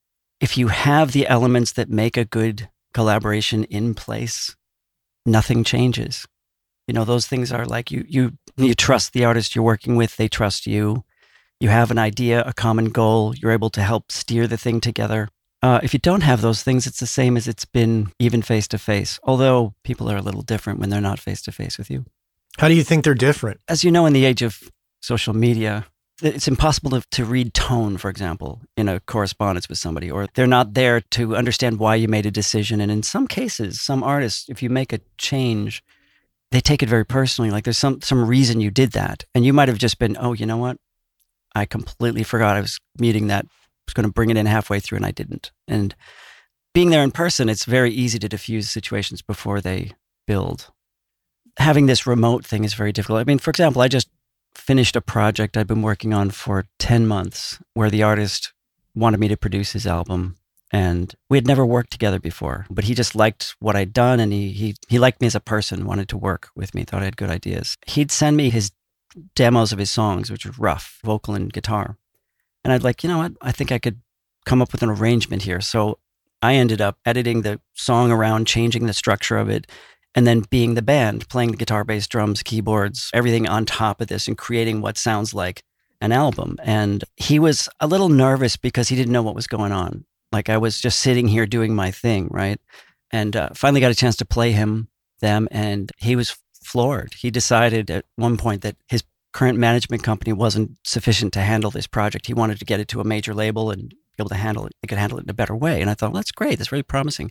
if 0.41 0.57
you 0.57 0.69
have 0.69 1.13
the 1.13 1.29
elements 1.29 1.73
that 1.73 1.91
make 1.91 2.17
a 2.17 2.25
good 2.25 2.71
collaboration 2.95 3.65
in 3.65 3.95
place, 3.95 4.57
nothing 5.27 5.63
changes. 5.63 6.27
You 6.87 6.95
know, 6.95 7.05
those 7.05 7.27
things 7.27 7.53
are 7.53 7.65
like 7.65 7.91
you 7.91 8.05
you 8.09 8.33
you 8.57 8.75
trust 8.75 9.13
the 9.13 9.25
artist 9.25 9.55
you're 9.55 9.65
working 9.65 9.97
with, 9.97 10.17
they 10.17 10.29
trust 10.29 10.67
you. 10.67 11.05
You 11.61 11.69
have 11.69 11.91
an 11.91 11.99
idea, 11.99 12.43
a 12.45 12.53
common 12.53 12.91
goal, 12.91 13.35
you're 13.37 13.53
able 13.53 13.71
to 13.71 13.83
help 13.83 14.11
steer 14.11 14.47
the 14.47 14.57
thing 14.57 14.81
together. 14.81 15.29
Uh, 15.63 15.79
if 15.83 15.95
you 15.95 16.01
don't 16.01 16.23
have 16.23 16.41
those 16.41 16.65
things, 16.65 16.89
it's 16.89 16.99
the 16.99 17.07
same 17.07 17.37
as 17.37 17.47
it's 17.47 17.65
been 17.65 18.11
even 18.19 18.43
face 18.43 18.67
to 18.69 18.79
face, 18.79 19.21
although 19.23 19.75
people 19.85 20.11
are 20.11 20.17
a 20.17 20.23
little 20.23 20.43
different 20.43 20.81
when 20.81 20.91
they're 20.91 21.01
not 21.01 21.21
face 21.21 21.41
to 21.43 21.53
face 21.53 21.79
with 21.79 21.89
you. 21.89 22.05
How 22.59 22.67
do 22.67 22.75
you 22.75 22.83
think 22.83 23.05
they're 23.05 23.15
different? 23.15 23.61
As 23.69 23.85
you 23.85 23.93
know, 23.93 24.05
in 24.05 24.13
the 24.13 24.25
age 24.25 24.43
of 24.43 24.61
social 25.01 25.35
media, 25.35 25.87
it's 26.21 26.49
impossible 26.49 26.91
to, 26.91 27.03
to 27.13 27.25
read 27.25 27.55
tone, 27.55 27.97
for 27.97 28.11
example, 28.11 28.61
in 28.77 28.89
a 28.89 28.99
correspondence 29.01 29.69
with 29.69 29.79
somebody, 29.79 30.11
or 30.11 30.29
they're 30.35 30.47
not 30.47 30.75
there 30.75 31.01
to 31.01 31.37
understand 31.37 31.79
why 31.79 31.95
you 31.95 32.09
made 32.09 32.27
a 32.27 32.31
decision. 32.31 32.81
And 32.81 32.91
in 32.91 33.05
some 33.05 33.29
cases, 33.29 33.81
some 33.81 34.03
artists, 34.03 34.49
if 34.49 34.63
you 34.63 34.69
make 34.69 34.93
a 34.93 35.01
change, 35.17 35.83
they 36.53 36.61
take 36.61 36.83
it 36.83 36.89
very 36.89 37.05
personally. 37.05 37.51
Like 37.51 37.65
there's 37.65 37.79
some 37.79 38.01
some 38.01 38.25
reason 38.25 38.61
you 38.61 38.71
did 38.71 38.93
that, 38.93 39.25
and 39.35 39.45
you 39.45 39.53
might 39.53 39.69
have 39.69 39.79
just 39.79 39.99
been, 39.99 40.17
oh, 40.21 40.35
you 40.35 40.47
know 40.47 40.59
what? 40.59 40.77
I 41.55 41.65
completely 41.65 42.23
forgot 42.23 42.57
I 42.57 42.61
was 42.61 42.79
meeting 42.99 43.27
that 43.27 43.45
I 43.45 43.49
was 43.87 43.95
going 43.95 44.07
to 44.07 44.13
bring 44.13 44.31
it 44.31 44.37
in 44.37 44.47
halfway 44.47 44.81
through 44.81 44.97
and 44.97 45.07
I 45.07 45.11
didn't. 45.11 45.51
And 45.69 45.95
being 46.73 46.91
there 46.91 47.03
in 47.03 47.11
person, 47.11 47.49
it's 47.49 47.65
very 47.65 47.91
easy 47.91 48.19
to 48.19 48.29
diffuse 48.29 48.71
situations 48.71 49.21
before 49.21 49.61
they 49.61 49.93
build. 50.27 50.71
Having 51.59 51.87
this 51.87 52.07
remote 52.07 52.47
thing 52.47 52.65
is 52.65 52.73
very 52.73 52.93
difficult. 52.93 53.21
I 53.21 53.25
mean, 53.25 53.39
for 53.39 53.51
example, 53.51 53.83
I 53.83 53.89
just 53.89 54.09
finished 54.55 54.97
a 54.97 55.03
project 55.03 55.57
I've 55.57 55.67
been 55.67 55.83
working 55.83 56.15
on 56.15 56.31
for 56.31 56.65
10 56.79 57.07
months 57.07 57.59
where 57.75 57.91
the 57.91 58.03
artist 58.03 58.53
wanted 58.95 59.21
me 59.21 59.29
to 59.29 59.37
produce 59.37 59.73
his 59.73 59.87
album 59.87 60.37
and 60.73 61.15
we 61.29 61.37
had 61.37 61.47
never 61.47 61.65
worked 61.65 61.91
together 61.91 62.19
before 62.19 62.67
but 62.71 62.85
he 62.85 62.95
just 62.95 63.15
liked 63.15 63.55
what 63.61 63.77
i'd 63.77 63.93
done 63.93 64.19
and 64.19 64.33
he, 64.33 64.51
he, 64.51 64.75
he 64.89 64.99
liked 64.99 65.21
me 65.21 65.27
as 65.27 65.35
a 65.35 65.41
person 65.41 65.87
wanted 65.87 66.09
to 66.09 66.17
work 66.17 66.49
with 66.57 66.75
me 66.75 66.83
thought 66.83 67.03
i 67.03 67.05
had 67.05 67.17
good 67.17 67.31
ideas 67.31 67.77
he'd 67.87 68.11
send 68.11 68.37
me 68.37 68.51
his 68.51 68.73
demos 69.35 69.73
of 69.73 69.79
his 69.79 69.91
songs 69.91 70.31
which 70.31 70.47
were 70.47 70.53
rough 70.59 70.99
vocal 71.05 71.35
and 71.35 71.53
guitar 71.53 71.99
and 72.65 72.73
I'd 72.73 72.85
like, 72.85 73.03
you 73.03 73.09
know 73.09 73.19
what? 73.19 73.33
I 73.41 73.53
think 73.53 73.73
I 73.73 73.79
could 73.79 74.01
come 74.45 74.63
up 74.63 74.73
with 74.73 74.83
an 74.83 74.91
arrangement 74.91 75.43
here. 75.43 75.61
So 75.61 75.99
I 76.41 76.55
ended 76.55 76.81
up 76.81 76.99
editing 77.05 77.43
the 77.43 77.61
song 77.75 78.11
around, 78.11 78.47
changing 78.47 78.87
the 78.87 78.93
structure 78.93 79.37
of 79.37 79.49
it, 79.49 79.67
and 80.15 80.27
then 80.27 80.45
being 80.51 80.75
the 80.75 80.83
band, 80.83 81.29
playing 81.29 81.53
the 81.53 81.57
guitar, 81.57 81.85
bass, 81.85 82.07
drums, 82.07 82.43
keyboards, 82.43 83.11
everything 83.15 83.49
on 83.49 83.65
top 83.65 84.01
of 84.01 84.09
this 84.09 84.29
and 84.29 84.37
creating 84.37 84.81
what 84.81 84.99
sounds 84.99 85.33
like 85.33 85.63
an 86.01 86.13
album. 86.13 86.57
And 86.63 87.05
he 87.17 87.39
was 87.39 87.69
a 87.81 87.87
little 87.87 88.09
nervous 88.09 88.57
because 88.57 88.89
he 88.89 88.97
didn't 88.97 89.13
know 89.13 89.23
what 89.23 89.35
was 89.35 89.47
going 89.47 89.73
on. 89.73 90.05
Like 90.33 90.49
I 90.49 90.59
was 90.59 90.81
just 90.81 91.01
sitting 91.01 91.29
here 91.29 91.47
doing 91.47 91.75
my 91.75 91.91
thing, 91.91 92.29
right? 92.31 92.61
And 93.11 93.37
uh, 93.37 93.51
finally 93.55 93.81
got 93.81 93.91
a 93.91 93.97
chance 93.97 94.17
to 94.17 94.25
play 94.25 94.53
him, 94.53 94.89
them, 95.21 95.49
and 95.51 95.93
he 95.99 96.17
was 96.17 96.37
floored. 96.65 97.15
He 97.15 97.31
decided 97.31 97.91
at 97.91 98.07
one 98.17 98.37
point 98.37 98.63
that 98.63 98.77
his 98.89 99.05
current 99.33 99.59
management 99.59 100.03
company 100.03 100.33
wasn't 100.33 100.79
sufficient 100.85 101.33
to 101.35 101.41
handle 101.41 101.71
this 101.71 101.87
project. 101.87 102.27
He 102.27 102.35
wanted 102.35 102.59
to 102.59 102.65
get 102.65 102.81
it 102.81 102.89
to 102.89 103.01
a 103.01 103.05
major 103.05 103.35
label 103.35 103.71
and 103.71 103.91
be 103.91 103.97
able 104.19 104.29
to 104.31 104.35
handle 104.35 104.67
it. 104.67 104.73
They 104.83 104.87
could 104.89 104.99
handle 104.99 105.19
it 105.19 105.25
in 105.25 105.31
a 105.31 105.35
better 105.35 105.57
way. 105.57 105.81
And 105.81 105.91
I 105.91 105.95
thought, 105.95 106.13
well, 106.13 106.21
that's 106.21 106.33
great. 106.33 106.59
That's 106.59 106.73
really 106.73 106.83
promising. 106.83 107.31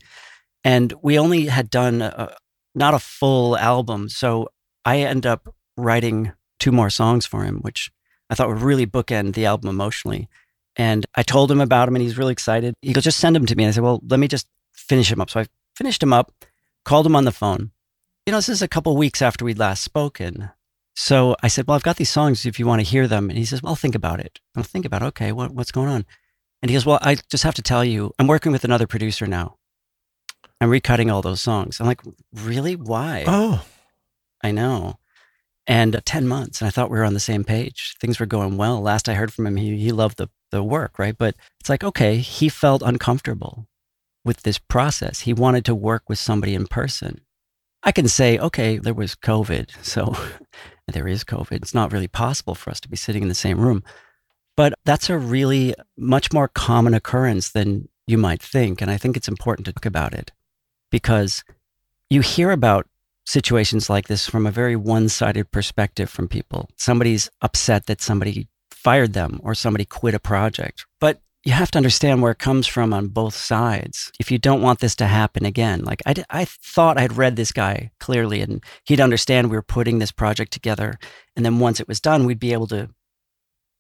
And 0.63 0.93
we 1.01 1.17
only 1.17 1.45
had 1.45 1.69
done 1.69 2.01
a, 2.01 2.35
not 2.75 2.93
a 2.93 2.99
full 2.99 3.57
album. 3.57 4.09
So 4.09 4.49
I 4.85 4.99
end 4.99 5.25
up 5.25 5.53
writing 5.77 6.33
two 6.59 6.71
more 6.71 6.89
songs 6.89 7.25
for 7.25 7.43
him, 7.43 7.59
which 7.61 7.91
I 8.29 8.35
thought 8.35 8.49
would 8.49 8.61
really 8.61 8.87
bookend 8.87 9.33
the 9.33 9.45
album 9.45 9.69
emotionally. 9.69 10.29
And 10.75 11.05
I 11.15 11.23
told 11.23 11.51
him 11.51 11.61
about 11.61 11.87
him 11.87 11.95
and 11.95 12.03
he's 12.03 12.17
really 12.17 12.31
excited. 12.31 12.75
He 12.81 12.93
goes, 12.93 13.03
just 13.03 13.19
send 13.19 13.35
him 13.35 13.45
to 13.45 13.55
me. 13.55 13.63
And 13.63 13.69
I 13.69 13.73
said, 13.73 13.83
well, 13.83 14.01
let 14.07 14.19
me 14.19 14.27
just 14.27 14.47
finish 14.73 15.11
him 15.11 15.21
up. 15.21 15.29
So 15.29 15.41
I 15.41 15.47
finished 15.75 16.01
him 16.01 16.13
up, 16.13 16.31
called 16.85 17.05
him 17.05 17.15
on 17.15 17.25
the 17.25 17.31
phone. 17.31 17.71
You 18.25 18.31
know, 18.31 18.37
this 18.37 18.49
is 18.49 18.61
a 18.61 18.67
couple 18.67 18.95
weeks 18.95 19.21
after 19.21 19.43
we'd 19.43 19.59
last 19.59 19.83
spoken. 19.83 20.51
So 20.95 21.35
I 21.41 21.47
said, 21.47 21.67
Well, 21.67 21.75
I've 21.75 21.83
got 21.83 21.95
these 21.95 22.09
songs 22.09 22.45
if 22.45 22.59
you 22.59 22.67
want 22.67 22.81
to 22.81 22.87
hear 22.87 23.07
them. 23.07 23.29
And 23.29 23.37
he 23.37 23.45
says, 23.45 23.63
Well, 23.63 23.75
think 23.75 23.95
about 23.95 24.19
it. 24.19 24.39
I'll 24.55 24.63
think 24.63 24.85
about 24.85 25.01
it. 25.01 25.05
Okay, 25.05 25.31
what, 25.31 25.51
what's 25.51 25.71
going 25.71 25.89
on? 25.89 26.05
And 26.61 26.69
he 26.69 26.75
goes, 26.75 26.85
Well, 26.85 26.99
I 27.01 27.17
just 27.29 27.43
have 27.43 27.55
to 27.55 27.61
tell 27.61 27.83
you, 27.83 28.13
I'm 28.19 28.27
working 28.27 28.51
with 28.51 28.63
another 28.63 28.87
producer 28.87 29.25
now. 29.25 29.57
I'm 30.59 30.69
recutting 30.69 31.11
all 31.11 31.21
those 31.21 31.41
songs. 31.41 31.79
I'm 31.79 31.87
like, 31.87 32.01
Really? 32.33 32.75
Why? 32.75 33.23
Oh. 33.27 33.65
I 34.43 34.51
know. 34.51 34.99
And 35.67 35.95
uh, 35.95 36.01
10 36.05 36.27
months. 36.27 36.59
And 36.59 36.67
I 36.67 36.71
thought 36.71 36.89
we 36.89 36.97
were 36.97 37.05
on 37.05 37.13
the 37.13 37.19
same 37.19 37.43
page. 37.43 37.95
Things 37.99 38.19
were 38.19 38.25
going 38.25 38.57
well. 38.57 38.81
Last 38.81 39.07
I 39.07 39.13
heard 39.13 39.31
from 39.31 39.47
him, 39.47 39.57
he, 39.57 39.77
he 39.77 39.91
loved 39.91 40.17
the, 40.17 40.27
the 40.51 40.63
work, 40.63 40.97
right? 40.97 41.17
But 41.17 41.35
it's 41.59 41.69
like, 41.69 41.83
okay, 41.83 42.17
he 42.17 42.49
felt 42.49 42.81
uncomfortable 42.81 43.67
with 44.25 44.43
this 44.43 44.57
process. 44.57 45.21
He 45.21 45.33
wanted 45.33 45.65
to 45.65 45.75
work 45.75 46.03
with 46.07 46.19
somebody 46.19 46.55
in 46.55 46.67
person. 46.67 47.21
I 47.83 47.91
can 47.91 48.07
say, 48.07 48.37
okay, 48.37 48.77
there 48.77 48.93
was 48.93 49.15
COVID. 49.15 49.71
So 49.83 50.15
there 50.87 51.07
is 51.07 51.23
COVID. 51.23 51.53
It's 51.53 51.73
not 51.73 51.93
really 51.93 52.07
possible 52.07 52.55
for 52.55 52.69
us 52.69 52.81
to 52.81 52.89
be 52.89 52.97
sitting 52.97 53.21
in 53.21 53.29
the 53.29 53.35
same 53.35 53.59
room. 53.59 53.83
But 54.57 54.73
that's 54.83 55.09
a 55.09 55.17
really 55.17 55.73
much 55.97 56.33
more 56.33 56.47
common 56.47 56.93
occurrence 56.93 57.49
than 57.49 57.87
you 58.07 58.17
might 58.17 58.41
think. 58.41 58.81
And 58.81 58.91
I 58.91 58.97
think 58.97 59.15
it's 59.15 59.27
important 59.27 59.65
to 59.65 59.73
talk 59.73 59.85
about 59.85 60.13
it 60.13 60.31
because 60.89 61.43
you 62.09 62.21
hear 62.21 62.51
about 62.51 62.87
situations 63.31 63.89
like 63.89 64.07
this 64.07 64.27
from 64.27 64.45
a 64.45 64.51
very 64.51 64.75
one 64.75 65.07
sided 65.07 65.49
perspective 65.51 66.09
from 66.09 66.27
people. 66.27 66.69
Somebody's 66.75 67.29
upset 67.41 67.85
that 67.85 68.01
somebody 68.01 68.49
fired 68.69 69.13
them 69.13 69.39
or 69.41 69.55
somebody 69.55 69.85
quit 69.85 70.13
a 70.13 70.19
project. 70.19 70.85
But 70.99 71.21
you 71.43 71.53
have 71.53 71.71
to 71.71 71.77
understand 71.77 72.21
where 72.21 72.33
it 72.33 72.39
comes 72.39 72.67
from 72.67 72.93
on 72.93 73.07
both 73.07 73.33
sides. 73.33 74.11
If 74.19 74.31
you 74.31 74.37
don't 74.37 74.61
want 74.61 74.79
this 74.79 74.95
to 74.97 75.05
happen 75.05 75.45
again, 75.45 75.83
like 75.83 76.01
I, 76.05 76.13
I 76.29 76.45
thought 76.45 76.99
I'd 76.99 77.17
read 77.17 77.35
this 77.35 77.51
guy 77.51 77.91
clearly 77.99 78.41
and 78.41 78.63
he'd 78.83 78.99
understand 78.99 79.49
we 79.49 79.55
were 79.55 79.63
putting 79.63 79.99
this 79.99 80.11
project 80.11 80.51
together. 80.51 80.99
And 81.35 81.45
then 81.45 81.59
once 81.59 81.79
it 81.79 81.87
was 81.87 82.01
done, 82.01 82.25
we'd 82.25 82.39
be 82.39 82.53
able 82.53 82.67
to 82.67 82.89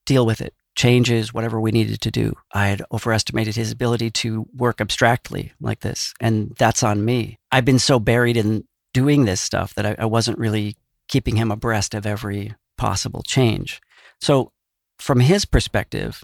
deal 0.05 0.25
with 0.25 0.41
it, 0.41 0.55
changes, 0.75 1.33
whatever 1.33 1.59
we 1.59 1.71
needed 1.71 1.99
to 2.01 2.09
do. 2.09 2.33
I 2.53 2.67
had 2.67 2.81
overestimated 2.91 3.55
his 3.55 3.71
ability 3.71 4.11
to 4.11 4.47
work 4.55 4.79
abstractly 4.79 5.51
like 5.59 5.81
this. 5.81 6.13
And 6.19 6.55
that's 6.57 6.83
on 6.83 7.05
me. 7.05 7.37
I've 7.51 7.65
been 7.65 7.79
so 7.79 7.99
buried 7.99 8.37
in 8.37 8.63
doing 8.93 9.25
this 9.25 9.41
stuff 9.41 9.73
that 9.75 9.85
I, 9.85 9.95
I 9.99 10.05
wasn't 10.05 10.37
really 10.37 10.75
keeping 11.07 11.35
him 11.35 11.51
abreast 11.51 11.93
of 11.93 12.05
every 12.05 12.53
possible 12.77 13.21
change. 13.23 13.81
So, 14.19 14.51
from 14.97 15.19
his 15.19 15.45
perspective, 15.45 16.23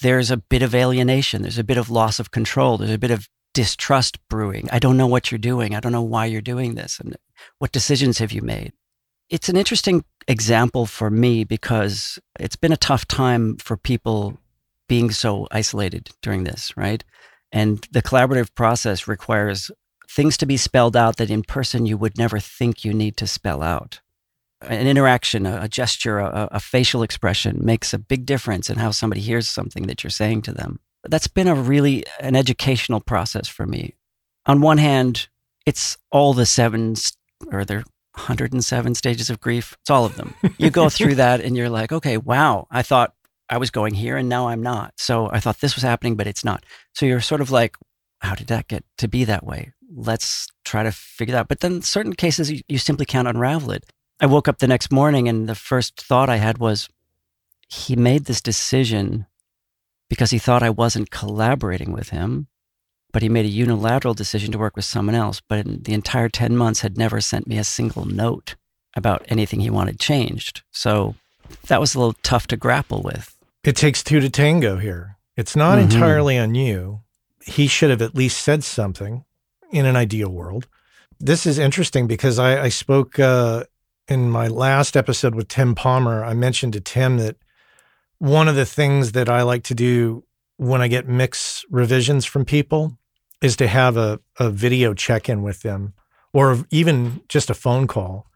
there's 0.00 0.30
a 0.30 0.36
bit 0.36 0.62
of 0.62 0.74
alienation, 0.74 1.42
there's 1.42 1.58
a 1.58 1.64
bit 1.64 1.76
of 1.76 1.90
loss 1.90 2.18
of 2.18 2.30
control, 2.30 2.78
there's 2.78 2.90
a 2.90 2.98
bit 2.98 3.10
of 3.10 3.28
distrust 3.54 4.18
brewing. 4.28 4.68
I 4.70 4.78
don't 4.78 4.96
know 4.96 5.06
what 5.06 5.30
you're 5.30 5.38
doing. 5.38 5.74
I 5.74 5.80
don't 5.80 5.92
know 5.92 6.02
why 6.02 6.26
you're 6.26 6.40
doing 6.40 6.74
this. 6.74 7.00
And 7.00 7.16
what 7.58 7.72
decisions 7.72 8.18
have 8.18 8.30
you 8.30 8.42
made? 8.42 8.72
It's 9.30 9.48
an 9.48 9.56
interesting 9.56 10.04
example 10.26 10.86
for 10.86 11.10
me 11.10 11.44
because 11.44 12.18
it's 12.38 12.56
been 12.56 12.72
a 12.72 12.76
tough 12.76 13.06
time 13.08 13.56
for 13.56 13.76
people 13.76 14.38
being 14.88 15.10
so 15.10 15.48
isolated 15.50 16.10
during 16.22 16.44
this, 16.44 16.76
right? 16.76 17.02
And 17.52 17.86
the 17.90 18.02
collaborative 18.02 18.54
process 18.54 19.08
requires 19.08 19.70
things 20.08 20.36
to 20.38 20.46
be 20.46 20.56
spelled 20.56 20.96
out 20.96 21.16
that 21.16 21.30
in 21.30 21.42
person 21.42 21.86
you 21.86 21.96
would 21.96 22.16
never 22.18 22.38
think 22.38 22.84
you 22.84 22.92
need 22.92 23.16
to 23.16 23.26
spell 23.26 23.62
out 23.62 24.00
an 24.62 24.86
interaction, 24.86 25.46
a, 25.46 25.62
a 25.62 25.68
gesture, 25.68 26.18
a, 26.18 26.48
a, 26.52 26.60
facial 26.60 27.02
expression 27.02 27.60
makes 27.64 27.94
a 27.94 27.98
big 27.98 28.26
difference 28.26 28.68
in 28.68 28.76
how 28.76 28.90
somebody 28.90 29.20
hears 29.20 29.48
something 29.48 29.86
that 29.86 30.02
you're 30.02 30.10
saying 30.10 30.42
to 30.42 30.52
them. 30.52 30.80
That's 31.04 31.28
been 31.28 31.46
a 31.46 31.54
really 31.54 32.04
an 32.20 32.34
educational 32.34 33.00
process 33.00 33.46
for 33.46 33.66
me. 33.66 33.94
On 34.46 34.60
one 34.60 34.78
hand, 34.78 35.28
it's 35.64 35.96
all 36.10 36.34
the 36.34 36.46
seven 36.46 36.94
or 37.52 37.64
there 37.64 37.84
107 38.14 38.94
stages 38.96 39.30
of 39.30 39.40
grief. 39.40 39.76
It's 39.82 39.90
all 39.90 40.04
of 40.04 40.16
them. 40.16 40.34
You 40.58 40.70
go 40.70 40.88
through 40.88 41.14
that 41.16 41.40
and 41.40 41.56
you're 41.56 41.70
like, 41.70 41.92
okay, 41.92 42.16
wow, 42.16 42.66
I 42.70 42.82
thought 42.82 43.14
I 43.48 43.58
was 43.58 43.70
going 43.70 43.94
here 43.94 44.16
and 44.16 44.28
now 44.28 44.48
I'm 44.48 44.62
not. 44.62 44.94
So 44.96 45.30
I 45.30 45.38
thought 45.38 45.60
this 45.60 45.76
was 45.76 45.84
happening, 45.84 46.16
but 46.16 46.26
it's 46.26 46.44
not. 46.44 46.64
So 46.94 47.06
you're 47.06 47.20
sort 47.20 47.40
of 47.40 47.52
like, 47.52 47.76
how 48.20 48.34
did 48.34 48.48
that 48.48 48.66
get 48.66 48.84
to 48.98 49.06
be 49.06 49.24
that 49.24 49.46
way? 49.46 49.72
Let's 49.94 50.48
try 50.64 50.82
to 50.82 50.92
figure 50.92 51.32
that 51.32 51.40
out. 51.40 51.48
But 51.48 51.60
then 51.60 51.82
certain 51.82 52.12
cases, 52.14 52.50
you, 52.50 52.60
you 52.68 52.78
simply 52.78 53.06
can't 53.06 53.28
unravel 53.28 53.70
it. 53.72 53.84
I 54.20 54.26
woke 54.26 54.48
up 54.48 54.58
the 54.58 54.66
next 54.66 54.92
morning 54.92 55.28
and 55.28 55.48
the 55.48 55.54
first 55.54 56.00
thought 56.00 56.28
I 56.28 56.36
had 56.36 56.58
was 56.58 56.88
he 57.68 57.96
made 57.96 58.24
this 58.24 58.40
decision 58.40 59.26
because 60.08 60.30
he 60.30 60.38
thought 60.38 60.62
I 60.62 60.70
wasn't 60.70 61.10
collaborating 61.10 61.92
with 61.92 62.10
him, 62.10 62.48
but 63.12 63.22
he 63.22 63.28
made 63.28 63.44
a 63.44 63.50
unilateral 63.50 64.14
decision 64.14 64.52
to 64.52 64.58
work 64.58 64.74
with 64.74 64.84
someone 64.84 65.14
else. 65.14 65.40
But 65.40 65.66
in 65.66 65.82
the 65.82 65.94
entire 65.94 66.28
10 66.28 66.56
months 66.56 66.80
had 66.80 66.98
never 66.98 67.20
sent 67.20 67.46
me 67.46 67.58
a 67.58 67.64
single 67.64 68.04
note 68.04 68.56
about 68.96 69.24
anything 69.28 69.60
he 69.60 69.70
wanted 69.70 70.00
changed. 70.00 70.62
So 70.72 71.14
that 71.68 71.80
was 71.80 71.94
a 71.94 71.98
little 71.98 72.16
tough 72.22 72.46
to 72.48 72.56
grapple 72.56 73.02
with. 73.02 73.36
It 73.64 73.76
takes 73.76 74.02
two 74.02 74.20
to 74.20 74.30
tango 74.30 74.78
here. 74.78 75.18
It's 75.36 75.54
not 75.54 75.78
mm-hmm. 75.78 75.92
entirely 75.92 76.38
on 76.38 76.54
you. 76.54 77.00
He 77.44 77.66
should 77.66 77.90
have 77.90 78.02
at 78.02 78.14
least 78.14 78.42
said 78.42 78.64
something 78.64 79.24
in 79.70 79.86
an 79.86 79.96
ideal 79.96 80.30
world. 80.30 80.66
This 81.20 81.46
is 81.46 81.58
interesting 81.58 82.06
because 82.06 82.38
I, 82.38 82.64
I 82.64 82.68
spoke 82.68 83.18
uh, 83.18 83.64
in 84.08 84.30
my 84.30 84.48
last 84.48 84.96
episode 84.96 85.34
with 85.34 85.48
Tim 85.48 85.74
Palmer, 85.74 86.24
I 86.24 86.34
mentioned 86.34 86.72
to 86.74 86.80
Tim 86.80 87.18
that 87.18 87.36
one 88.18 88.48
of 88.48 88.56
the 88.56 88.66
things 88.66 89.12
that 89.12 89.28
I 89.28 89.42
like 89.42 89.62
to 89.64 89.74
do 89.74 90.24
when 90.56 90.80
I 90.80 90.88
get 90.88 91.06
mix 91.06 91.64
revisions 91.70 92.24
from 92.24 92.44
people 92.44 92.98
is 93.40 93.54
to 93.56 93.68
have 93.68 93.96
a, 93.96 94.20
a 94.38 94.50
video 94.50 94.94
check 94.94 95.28
in 95.28 95.42
with 95.42 95.62
them 95.62 95.94
or 96.32 96.64
even 96.70 97.20
just 97.28 97.50
a 97.50 97.54
phone 97.54 97.86
call 97.86 98.26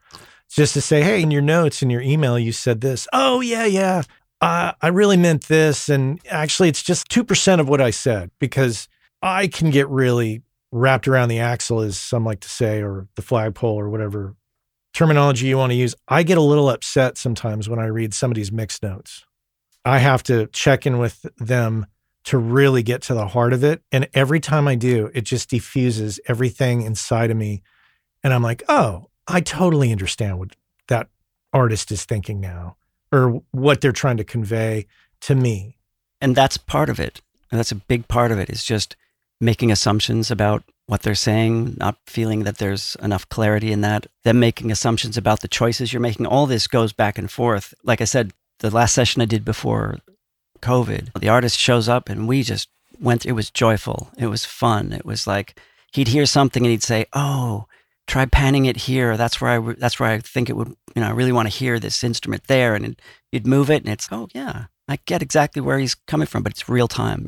just 0.48 0.74
to 0.74 0.80
say, 0.80 1.02
hey, 1.02 1.22
in 1.22 1.30
your 1.30 1.42
notes, 1.42 1.82
in 1.82 1.90
your 1.90 2.02
email, 2.02 2.38
you 2.38 2.52
said 2.52 2.82
this. 2.82 3.08
Oh, 3.12 3.40
yeah, 3.40 3.64
yeah. 3.64 4.02
Uh, 4.40 4.72
I 4.82 4.88
really 4.88 5.16
meant 5.16 5.48
this. 5.48 5.88
And 5.88 6.20
actually, 6.28 6.68
it's 6.68 6.82
just 6.82 7.08
2% 7.08 7.58
of 7.58 7.68
what 7.68 7.80
I 7.80 7.90
said 7.90 8.30
because 8.38 8.86
I 9.22 9.48
can 9.48 9.70
get 9.70 9.88
really 9.88 10.42
wrapped 10.72 11.06
around 11.06 11.28
the 11.28 11.38
axle, 11.38 11.80
as 11.80 12.00
some 12.00 12.24
like 12.24 12.40
to 12.40 12.48
say, 12.48 12.82
or 12.82 13.06
the 13.14 13.22
flagpole 13.22 13.78
or 13.78 13.88
whatever 13.88 14.34
terminology 14.94 15.46
you 15.46 15.58
want 15.58 15.70
to 15.70 15.76
use. 15.76 15.94
I 16.08 16.22
get 16.22 16.38
a 16.38 16.42
little 16.42 16.68
upset 16.68 17.16
sometimes 17.16 17.68
when 17.68 17.78
I 17.78 17.86
read 17.86 18.14
somebody's 18.14 18.50
mixed 18.50 18.82
notes. 18.82 19.24
I 19.84 19.98
have 19.98 20.22
to 20.24 20.46
check 20.48 20.86
in 20.86 20.98
with 20.98 21.26
them 21.38 21.86
to 22.24 22.38
really 22.38 22.82
get 22.82 23.02
to 23.02 23.14
the 23.14 23.28
heart 23.28 23.52
of 23.52 23.64
it. 23.64 23.82
And 23.90 24.08
every 24.14 24.38
time 24.38 24.68
I 24.68 24.74
do, 24.74 25.10
it 25.12 25.22
just 25.22 25.50
diffuses 25.50 26.20
everything 26.26 26.82
inside 26.82 27.30
of 27.30 27.36
me. 27.36 27.62
And 28.22 28.32
I'm 28.32 28.42
like, 28.42 28.62
oh, 28.68 29.08
I 29.26 29.40
totally 29.40 29.90
understand 29.90 30.38
what 30.38 30.54
that 30.88 31.08
artist 31.52 31.90
is 31.90 32.04
thinking 32.04 32.40
now 32.40 32.76
or 33.10 33.42
what 33.50 33.80
they're 33.80 33.92
trying 33.92 34.18
to 34.18 34.24
convey 34.24 34.86
to 35.22 35.34
me. 35.34 35.78
And 36.20 36.36
that's 36.36 36.56
part 36.56 36.88
of 36.88 37.00
it. 37.00 37.20
And 37.50 37.58
that's 37.58 37.72
a 37.72 37.76
big 37.76 38.08
part 38.08 38.30
of 38.30 38.38
it 38.38 38.48
is 38.48 38.64
just 38.64 38.96
making 39.42 39.72
assumptions 39.72 40.30
about 40.30 40.62
what 40.86 41.02
they're 41.02 41.14
saying, 41.14 41.74
not 41.78 41.96
feeling 42.06 42.44
that 42.44 42.58
there's 42.58 42.96
enough 43.02 43.28
clarity 43.28 43.72
in 43.72 43.80
that, 43.80 44.06
them 44.24 44.38
making 44.38 44.70
assumptions 44.70 45.16
about 45.16 45.40
the 45.40 45.48
choices 45.48 45.92
you're 45.92 46.00
making. 46.00 46.26
All 46.26 46.46
this 46.46 46.66
goes 46.66 46.92
back 46.92 47.18
and 47.18 47.30
forth. 47.30 47.74
Like 47.82 48.00
I 48.00 48.04
said, 48.04 48.32
the 48.60 48.70
last 48.70 48.94
session 48.94 49.20
I 49.20 49.26
did 49.26 49.44
before 49.44 49.98
COVID, 50.60 51.18
the 51.18 51.28
artist 51.28 51.58
shows 51.58 51.88
up 51.88 52.08
and 52.08 52.28
we 52.28 52.42
just 52.42 52.68
went, 53.00 53.26
it 53.26 53.32
was 53.32 53.50
joyful. 53.50 54.10
It 54.16 54.28
was 54.28 54.44
fun. 54.44 54.92
It 54.92 55.04
was 55.04 55.26
like 55.26 55.58
he'd 55.92 56.08
hear 56.08 56.26
something 56.26 56.62
and 56.64 56.70
he'd 56.70 56.82
say, 56.82 57.06
Oh, 57.12 57.66
try 58.06 58.26
panning 58.26 58.66
it 58.66 58.76
here. 58.76 59.16
That's 59.16 59.40
where 59.40 59.50
I, 59.50 59.74
that's 59.74 59.98
where 59.98 60.10
I 60.10 60.18
think 60.18 60.48
it 60.48 60.56
would, 60.56 60.68
you 60.94 61.02
know, 61.02 61.08
I 61.08 61.12
really 61.12 61.32
want 61.32 61.50
to 61.50 61.58
hear 61.58 61.80
this 61.80 62.04
instrument 62.04 62.44
there. 62.46 62.76
And 62.76 63.00
you'd 63.32 63.46
move 63.46 63.70
it 63.70 63.82
and 63.82 63.92
it's, 63.92 64.08
Oh, 64.12 64.28
yeah, 64.32 64.66
I 64.86 64.98
get 65.04 65.22
exactly 65.22 65.60
where 65.60 65.78
he's 65.78 65.94
coming 65.94 66.28
from, 66.28 66.44
but 66.44 66.52
it's 66.52 66.68
real 66.68 66.86
time. 66.86 67.26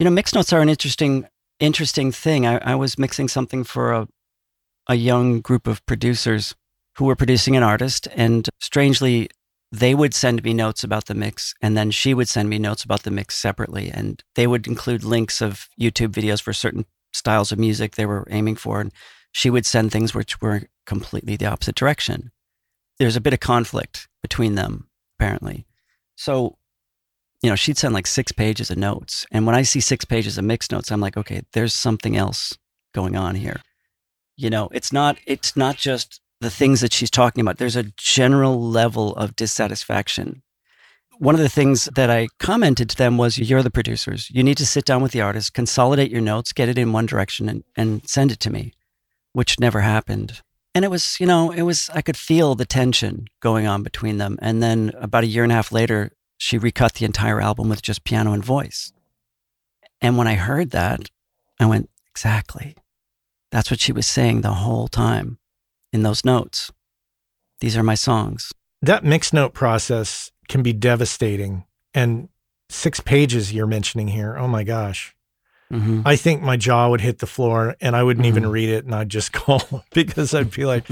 You 0.00 0.04
know, 0.04 0.10
mixed 0.10 0.34
notes 0.34 0.52
are 0.52 0.60
an 0.60 0.68
interesting 0.68 1.28
interesting 1.60 2.12
thing. 2.12 2.46
I, 2.46 2.58
I 2.58 2.74
was 2.74 2.98
mixing 2.98 3.28
something 3.28 3.64
for 3.64 3.92
a, 3.92 4.08
a 4.88 4.94
young 4.94 5.40
group 5.40 5.66
of 5.66 5.84
producers 5.86 6.54
who 6.96 7.06
were 7.06 7.16
producing 7.16 7.56
an 7.56 7.62
artist, 7.62 8.06
and 8.14 8.48
strangely, 8.60 9.28
they 9.72 9.94
would 9.94 10.14
send 10.14 10.44
me 10.44 10.54
notes 10.54 10.84
about 10.84 11.06
the 11.06 11.14
mix, 11.14 11.54
and 11.60 11.76
then 11.76 11.90
she 11.90 12.14
would 12.14 12.28
send 12.28 12.48
me 12.48 12.58
notes 12.58 12.84
about 12.84 13.02
the 13.02 13.10
mix 13.10 13.36
separately. 13.36 13.90
And 13.90 14.22
they 14.36 14.46
would 14.46 14.68
include 14.68 15.02
links 15.02 15.40
of 15.40 15.68
YouTube 15.80 16.12
videos 16.12 16.40
for 16.40 16.52
certain 16.52 16.86
styles 17.12 17.50
of 17.50 17.58
music 17.58 17.96
they 17.96 18.06
were 18.06 18.26
aiming 18.30 18.56
for. 18.56 18.80
And 18.80 18.92
she 19.32 19.50
would 19.50 19.66
send 19.66 19.90
things 19.90 20.14
which 20.14 20.40
were 20.40 20.62
completely 20.86 21.34
the 21.36 21.46
opposite 21.46 21.74
direction. 21.74 22.30
There's 23.00 23.16
a 23.16 23.20
bit 23.20 23.34
of 23.34 23.40
conflict 23.40 24.06
between 24.22 24.54
them, 24.54 24.88
apparently. 25.18 25.66
So 26.14 26.56
you 27.44 27.50
know, 27.50 27.56
she'd 27.56 27.76
send 27.76 27.92
like 27.92 28.06
six 28.06 28.32
pages 28.32 28.70
of 28.70 28.78
notes. 28.78 29.26
And 29.30 29.44
when 29.44 29.54
I 29.54 29.64
see 29.64 29.78
six 29.78 30.06
pages 30.06 30.38
of 30.38 30.46
mixed 30.46 30.72
notes, 30.72 30.90
I'm 30.90 31.02
like, 31.02 31.18
okay, 31.18 31.42
there's 31.52 31.74
something 31.74 32.16
else 32.16 32.56
going 32.94 33.16
on 33.16 33.34
here. 33.34 33.60
You 34.34 34.48
know, 34.48 34.70
it's 34.72 34.94
not 34.94 35.18
it's 35.26 35.54
not 35.54 35.76
just 35.76 36.22
the 36.40 36.48
things 36.48 36.80
that 36.80 36.94
she's 36.94 37.10
talking 37.10 37.42
about. 37.42 37.58
There's 37.58 37.76
a 37.76 37.92
general 37.98 38.58
level 38.58 39.14
of 39.16 39.36
dissatisfaction. 39.36 40.42
One 41.18 41.34
of 41.34 41.42
the 41.42 41.50
things 41.50 41.84
that 41.94 42.08
I 42.08 42.28
commented 42.40 42.88
to 42.88 42.96
them 42.96 43.18
was 43.18 43.36
you're 43.36 43.62
the 43.62 43.70
producers. 43.70 44.30
You 44.30 44.42
need 44.42 44.56
to 44.56 44.66
sit 44.66 44.86
down 44.86 45.02
with 45.02 45.12
the 45.12 45.20
artist, 45.20 45.52
consolidate 45.52 46.10
your 46.10 46.22
notes, 46.22 46.54
get 46.54 46.70
it 46.70 46.78
in 46.78 46.94
one 46.94 47.04
direction 47.04 47.50
and, 47.50 47.62
and 47.76 48.08
send 48.08 48.32
it 48.32 48.40
to 48.40 48.50
me, 48.50 48.72
which 49.34 49.60
never 49.60 49.82
happened. 49.82 50.40
And 50.74 50.82
it 50.82 50.90
was, 50.90 51.20
you 51.20 51.26
know, 51.26 51.50
it 51.50 51.62
was, 51.62 51.90
I 51.92 52.00
could 52.00 52.16
feel 52.16 52.54
the 52.54 52.64
tension 52.64 53.26
going 53.40 53.66
on 53.66 53.82
between 53.82 54.16
them. 54.16 54.38
And 54.40 54.62
then 54.62 54.92
about 54.98 55.24
a 55.24 55.28
year 55.28 55.42
and 55.42 55.52
a 55.52 55.56
half 55.56 55.70
later, 55.70 56.10
she 56.44 56.58
recut 56.58 56.92
the 56.94 57.06
entire 57.06 57.40
album 57.40 57.70
with 57.70 57.80
just 57.80 58.04
piano 58.04 58.32
and 58.34 58.44
voice. 58.44 58.92
And 60.02 60.18
when 60.18 60.26
I 60.26 60.34
heard 60.34 60.72
that, 60.72 61.08
I 61.58 61.64
went, 61.64 61.88
exactly. 62.10 62.76
That's 63.50 63.70
what 63.70 63.80
she 63.80 63.92
was 63.92 64.06
saying 64.06 64.42
the 64.42 64.52
whole 64.52 64.88
time 64.88 65.38
in 65.92 66.02
those 66.02 66.24
notes. 66.24 66.70
these 67.60 67.76
are 67.78 67.82
my 67.82 67.94
songs. 67.94 68.52
That 68.82 69.04
mix 69.04 69.32
note 69.32 69.54
process 69.54 70.30
can 70.48 70.62
be 70.62 70.74
devastating. 70.74 71.64
And 71.94 72.28
six 72.68 73.00
pages 73.00 73.52
you're 73.54 73.66
mentioning 73.66 74.08
here. 74.08 74.36
Oh 74.36 74.48
my 74.48 74.64
gosh. 74.64 75.14
hmm 75.70 76.02
I 76.04 76.16
think 76.16 76.42
my 76.42 76.58
jaw 76.58 76.90
would 76.90 77.00
hit 77.00 77.20
the 77.20 77.26
floor 77.26 77.74
and 77.80 77.96
I 77.96 78.02
wouldn't 78.02 78.26
even 78.26 78.42
Mhm. 78.42 78.50
read 78.50 78.68
it 78.68 78.84
and 78.84 78.94
I'd 78.94 79.08
just 79.08 79.32
call 79.40 79.62
because 79.94 80.34
I'd 80.34 80.50
be 80.50 80.66
like, 80.66 80.84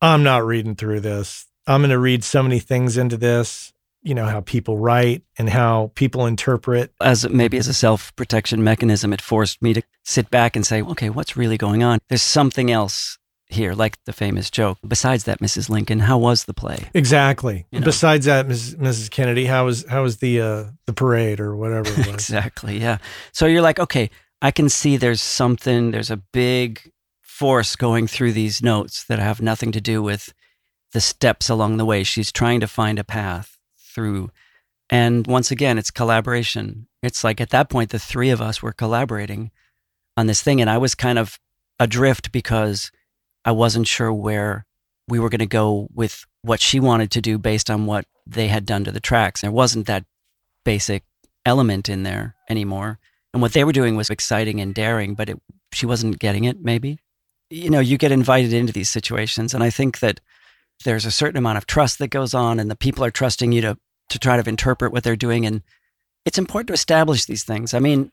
I'm 0.00 0.22
not 0.22 0.46
reading 0.46 0.76
through 0.76 1.00
this. 1.00 1.46
I'm 1.66 1.80
going 1.80 1.90
to 1.90 1.98
read 1.98 2.22
so 2.22 2.42
many 2.42 2.60
things 2.60 2.96
into 2.96 3.16
this, 3.16 3.72
you 4.04 4.14
know, 4.14 4.26
how 4.26 4.42
people 4.42 4.78
write 4.78 5.22
and 5.38 5.48
how 5.48 5.90
people 5.94 6.26
interpret. 6.26 6.92
As 7.00 7.28
maybe 7.28 7.56
as 7.56 7.66
a 7.66 7.74
self 7.74 8.14
protection 8.14 8.62
mechanism, 8.62 9.12
it 9.12 9.20
forced 9.20 9.62
me 9.62 9.72
to 9.72 9.82
sit 10.04 10.30
back 10.30 10.54
and 10.54 10.64
say, 10.64 10.82
okay, 10.82 11.10
what's 11.10 11.36
really 11.36 11.56
going 11.56 11.82
on? 11.82 11.98
There's 12.08 12.22
something 12.22 12.70
else 12.70 13.18
here, 13.48 13.72
like 13.72 14.02
the 14.04 14.12
famous 14.12 14.50
joke. 14.50 14.78
Besides 14.86 15.24
that, 15.24 15.40
Mrs. 15.40 15.70
Lincoln, 15.70 16.00
how 16.00 16.18
was 16.18 16.44
the 16.44 16.54
play? 16.54 16.90
Exactly. 16.92 17.66
You 17.70 17.80
know. 17.80 17.84
Besides 17.86 18.26
that, 18.26 18.46
Ms., 18.46 18.76
Mrs. 18.76 19.10
Kennedy, 19.10 19.46
how 19.46 19.64
was 19.64 19.86
how 19.88 20.02
was 20.02 20.18
the 20.18 20.40
uh, 20.40 20.64
the 20.86 20.92
parade 20.92 21.40
or 21.40 21.56
whatever 21.56 21.88
it 21.88 21.96
was? 22.06 22.08
Exactly. 22.08 22.78
Yeah. 22.78 22.98
So 23.32 23.46
you're 23.46 23.62
like, 23.62 23.80
okay, 23.80 24.10
I 24.42 24.50
can 24.50 24.68
see 24.68 24.98
there's 24.98 25.22
something, 25.22 25.90
there's 25.92 26.10
a 26.10 26.18
big 26.18 26.92
force 27.22 27.74
going 27.74 28.06
through 28.06 28.32
these 28.32 28.62
notes 28.62 29.04
that 29.04 29.18
have 29.18 29.40
nothing 29.40 29.72
to 29.72 29.80
do 29.80 30.02
with 30.02 30.34
the 30.92 31.00
steps 31.00 31.48
along 31.48 31.78
the 31.78 31.84
way. 31.86 32.04
She's 32.04 32.30
trying 32.30 32.60
to 32.60 32.68
find 32.68 32.98
a 32.98 33.04
path 33.04 33.53
through. 33.94 34.30
And 34.90 35.26
once 35.26 35.50
again, 35.50 35.78
it's 35.78 35.90
collaboration. 35.90 36.88
It's 37.02 37.24
like 37.24 37.40
at 37.40 37.50
that 37.50 37.68
point, 37.70 37.90
the 37.90 37.98
three 37.98 38.30
of 38.30 38.40
us 38.40 38.62
were 38.62 38.72
collaborating 38.72 39.50
on 40.16 40.26
this 40.26 40.42
thing. 40.42 40.60
And 40.60 40.68
I 40.68 40.78
was 40.78 40.94
kind 40.94 41.18
of 41.18 41.38
adrift 41.78 42.32
because 42.32 42.90
I 43.44 43.52
wasn't 43.52 43.86
sure 43.86 44.12
where 44.12 44.66
we 45.08 45.18
were 45.18 45.28
going 45.28 45.38
to 45.40 45.46
go 45.46 45.88
with 45.94 46.24
what 46.42 46.60
she 46.60 46.80
wanted 46.80 47.10
to 47.12 47.20
do 47.20 47.38
based 47.38 47.70
on 47.70 47.86
what 47.86 48.06
they 48.26 48.48
had 48.48 48.66
done 48.66 48.84
to 48.84 48.92
the 48.92 49.00
tracks. 49.00 49.40
There 49.40 49.50
wasn't 49.50 49.86
that 49.86 50.04
basic 50.64 51.04
element 51.44 51.88
in 51.88 52.02
there 52.02 52.36
anymore. 52.48 52.98
And 53.32 53.42
what 53.42 53.52
they 53.52 53.64
were 53.64 53.72
doing 53.72 53.96
was 53.96 54.10
exciting 54.10 54.60
and 54.60 54.74
daring, 54.74 55.14
but 55.14 55.28
it, 55.28 55.38
she 55.72 55.86
wasn't 55.86 56.18
getting 56.18 56.44
it, 56.44 56.62
maybe. 56.62 56.98
You 57.50 57.68
know, 57.68 57.80
you 57.80 57.98
get 57.98 58.12
invited 58.12 58.52
into 58.52 58.72
these 58.72 58.88
situations. 58.88 59.54
And 59.54 59.62
I 59.62 59.70
think 59.70 59.98
that 59.98 60.20
there's 60.84 61.04
a 61.04 61.10
certain 61.10 61.36
amount 61.36 61.58
of 61.58 61.66
trust 61.66 61.98
that 61.98 62.08
goes 62.08 62.34
on, 62.34 62.58
and 62.58 62.70
the 62.70 62.76
people 62.76 63.04
are 63.04 63.10
trusting 63.10 63.52
you 63.52 63.60
to, 63.62 63.78
to 64.08 64.18
try 64.18 64.40
to 64.40 64.48
interpret 64.48 64.92
what 64.92 65.02
they're 65.02 65.16
doing. 65.16 65.46
And 65.46 65.62
it's 66.24 66.38
important 66.38 66.68
to 66.68 66.74
establish 66.74 67.24
these 67.24 67.44
things. 67.44 67.74
I 67.74 67.78
mean, 67.78 68.12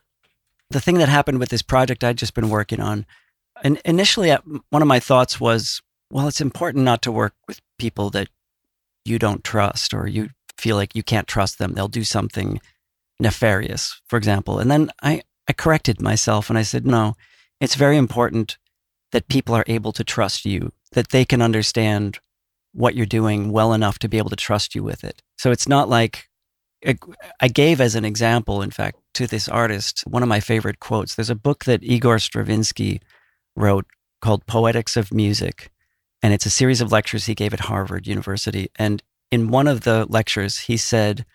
the 0.69 0.81
thing 0.81 0.97
that 0.99 1.09
happened 1.09 1.39
with 1.39 1.49
this 1.49 1.61
project 1.61 2.03
I'd 2.03 2.17
just 2.17 2.33
been 2.33 2.49
working 2.49 2.79
on, 2.79 3.05
and 3.63 3.79
initially, 3.85 4.31
uh, 4.31 4.39
one 4.69 4.81
of 4.81 4.87
my 4.87 4.99
thoughts 4.99 5.39
was, 5.39 5.81
well, 6.09 6.27
it's 6.27 6.41
important 6.41 6.83
not 6.83 7.01
to 7.03 7.11
work 7.11 7.33
with 7.47 7.61
people 7.77 8.09
that 8.11 8.29
you 9.05 9.19
don't 9.19 9.43
trust 9.43 9.93
or 9.93 10.07
you 10.07 10.29
feel 10.57 10.75
like 10.75 10.95
you 10.95 11.03
can't 11.03 11.27
trust 11.27 11.57
them. 11.57 11.73
They'll 11.73 11.87
do 11.87 12.03
something 12.03 12.59
nefarious, 13.19 14.01
for 14.07 14.17
example. 14.17 14.59
And 14.59 14.69
then 14.69 14.91
I, 15.01 15.21
I 15.47 15.53
corrected 15.53 16.01
myself 16.01 16.49
and 16.49 16.57
I 16.57 16.63
said, 16.63 16.85
no, 16.85 17.15
it's 17.59 17.75
very 17.75 17.97
important 17.97 18.57
that 19.11 19.27
people 19.27 19.55
are 19.55 19.65
able 19.67 19.91
to 19.93 20.03
trust 20.03 20.45
you, 20.45 20.71
that 20.93 21.09
they 21.09 21.25
can 21.25 21.41
understand 21.41 22.19
what 22.73 22.95
you're 22.95 23.05
doing 23.05 23.51
well 23.51 23.73
enough 23.73 23.99
to 23.99 24.09
be 24.09 24.17
able 24.17 24.29
to 24.29 24.35
trust 24.35 24.75
you 24.75 24.83
with 24.83 25.03
it. 25.03 25.21
So 25.41 25.49
it's 25.49 25.67
not 25.67 25.89
like 25.89 26.29
I 27.39 27.47
gave 27.47 27.81
as 27.81 27.95
an 27.95 28.05
example, 28.05 28.61
in 28.61 28.69
fact, 28.69 28.99
to 29.15 29.25
this 29.25 29.49
artist, 29.49 30.03
one 30.05 30.21
of 30.21 30.29
my 30.29 30.39
favorite 30.39 30.79
quotes. 30.79 31.15
There's 31.15 31.31
a 31.31 31.35
book 31.35 31.65
that 31.65 31.81
Igor 31.81 32.19
Stravinsky 32.19 33.01
wrote 33.55 33.87
called 34.21 34.45
Poetics 34.45 34.95
of 34.95 35.11
Music. 35.11 35.71
And 36.21 36.31
it's 36.31 36.45
a 36.45 36.51
series 36.51 36.79
of 36.79 36.91
lectures 36.91 37.25
he 37.25 37.33
gave 37.33 37.55
at 37.55 37.61
Harvard 37.61 38.05
University. 38.05 38.69
And 38.75 39.01
in 39.31 39.47
one 39.47 39.65
of 39.65 39.81
the 39.81 40.05
lectures, 40.09 40.59
he 40.59 40.77
said 40.77 41.25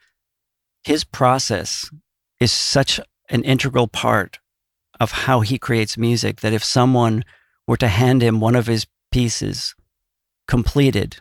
his 0.85 1.03
process 1.03 1.91
is 2.39 2.53
such 2.53 3.01
an 3.29 3.43
integral 3.43 3.89
part 3.89 4.39
of 5.01 5.11
how 5.11 5.41
he 5.41 5.59
creates 5.59 5.99
music 5.99 6.43
that 6.43 6.53
if 6.53 6.63
someone 6.63 7.25
were 7.67 7.77
to 7.79 7.89
hand 7.89 8.23
him 8.23 8.39
one 8.39 8.55
of 8.55 8.69
his 8.69 8.87
pieces 9.11 9.75
completed, 10.47 11.17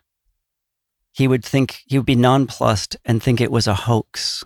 he 1.15 1.29
would 1.29 1.45
think 1.45 1.81
he 1.85 1.97
would 1.97 2.05
be 2.05 2.15
nonplussed 2.15 2.97
and 3.05 3.23
think 3.23 3.39
it 3.39 3.51
was 3.51 3.67
a 3.67 3.73
hoax. 3.73 4.43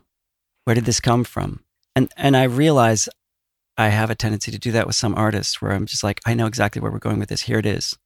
Where 0.65 0.75
did 0.75 0.85
this 0.85 0.99
come 0.99 1.23
from? 1.23 1.63
And 1.95 2.11
and 2.15 2.37
I 2.37 2.43
realize 2.43 3.09
I 3.75 3.87
have 3.87 4.11
a 4.11 4.15
tendency 4.15 4.51
to 4.51 4.59
do 4.59 4.71
that 4.73 4.85
with 4.85 4.95
some 4.95 5.15
artists 5.15 5.61
where 5.61 5.71
I'm 5.71 5.87
just 5.87 6.03
like, 6.03 6.21
I 6.25 6.35
know 6.35 6.45
exactly 6.45 6.79
where 6.79 6.91
we're 6.91 6.99
going 6.99 7.17
with 7.17 7.29
this. 7.29 7.41
Here 7.41 7.57
it 7.57 7.65
is. 7.65 7.97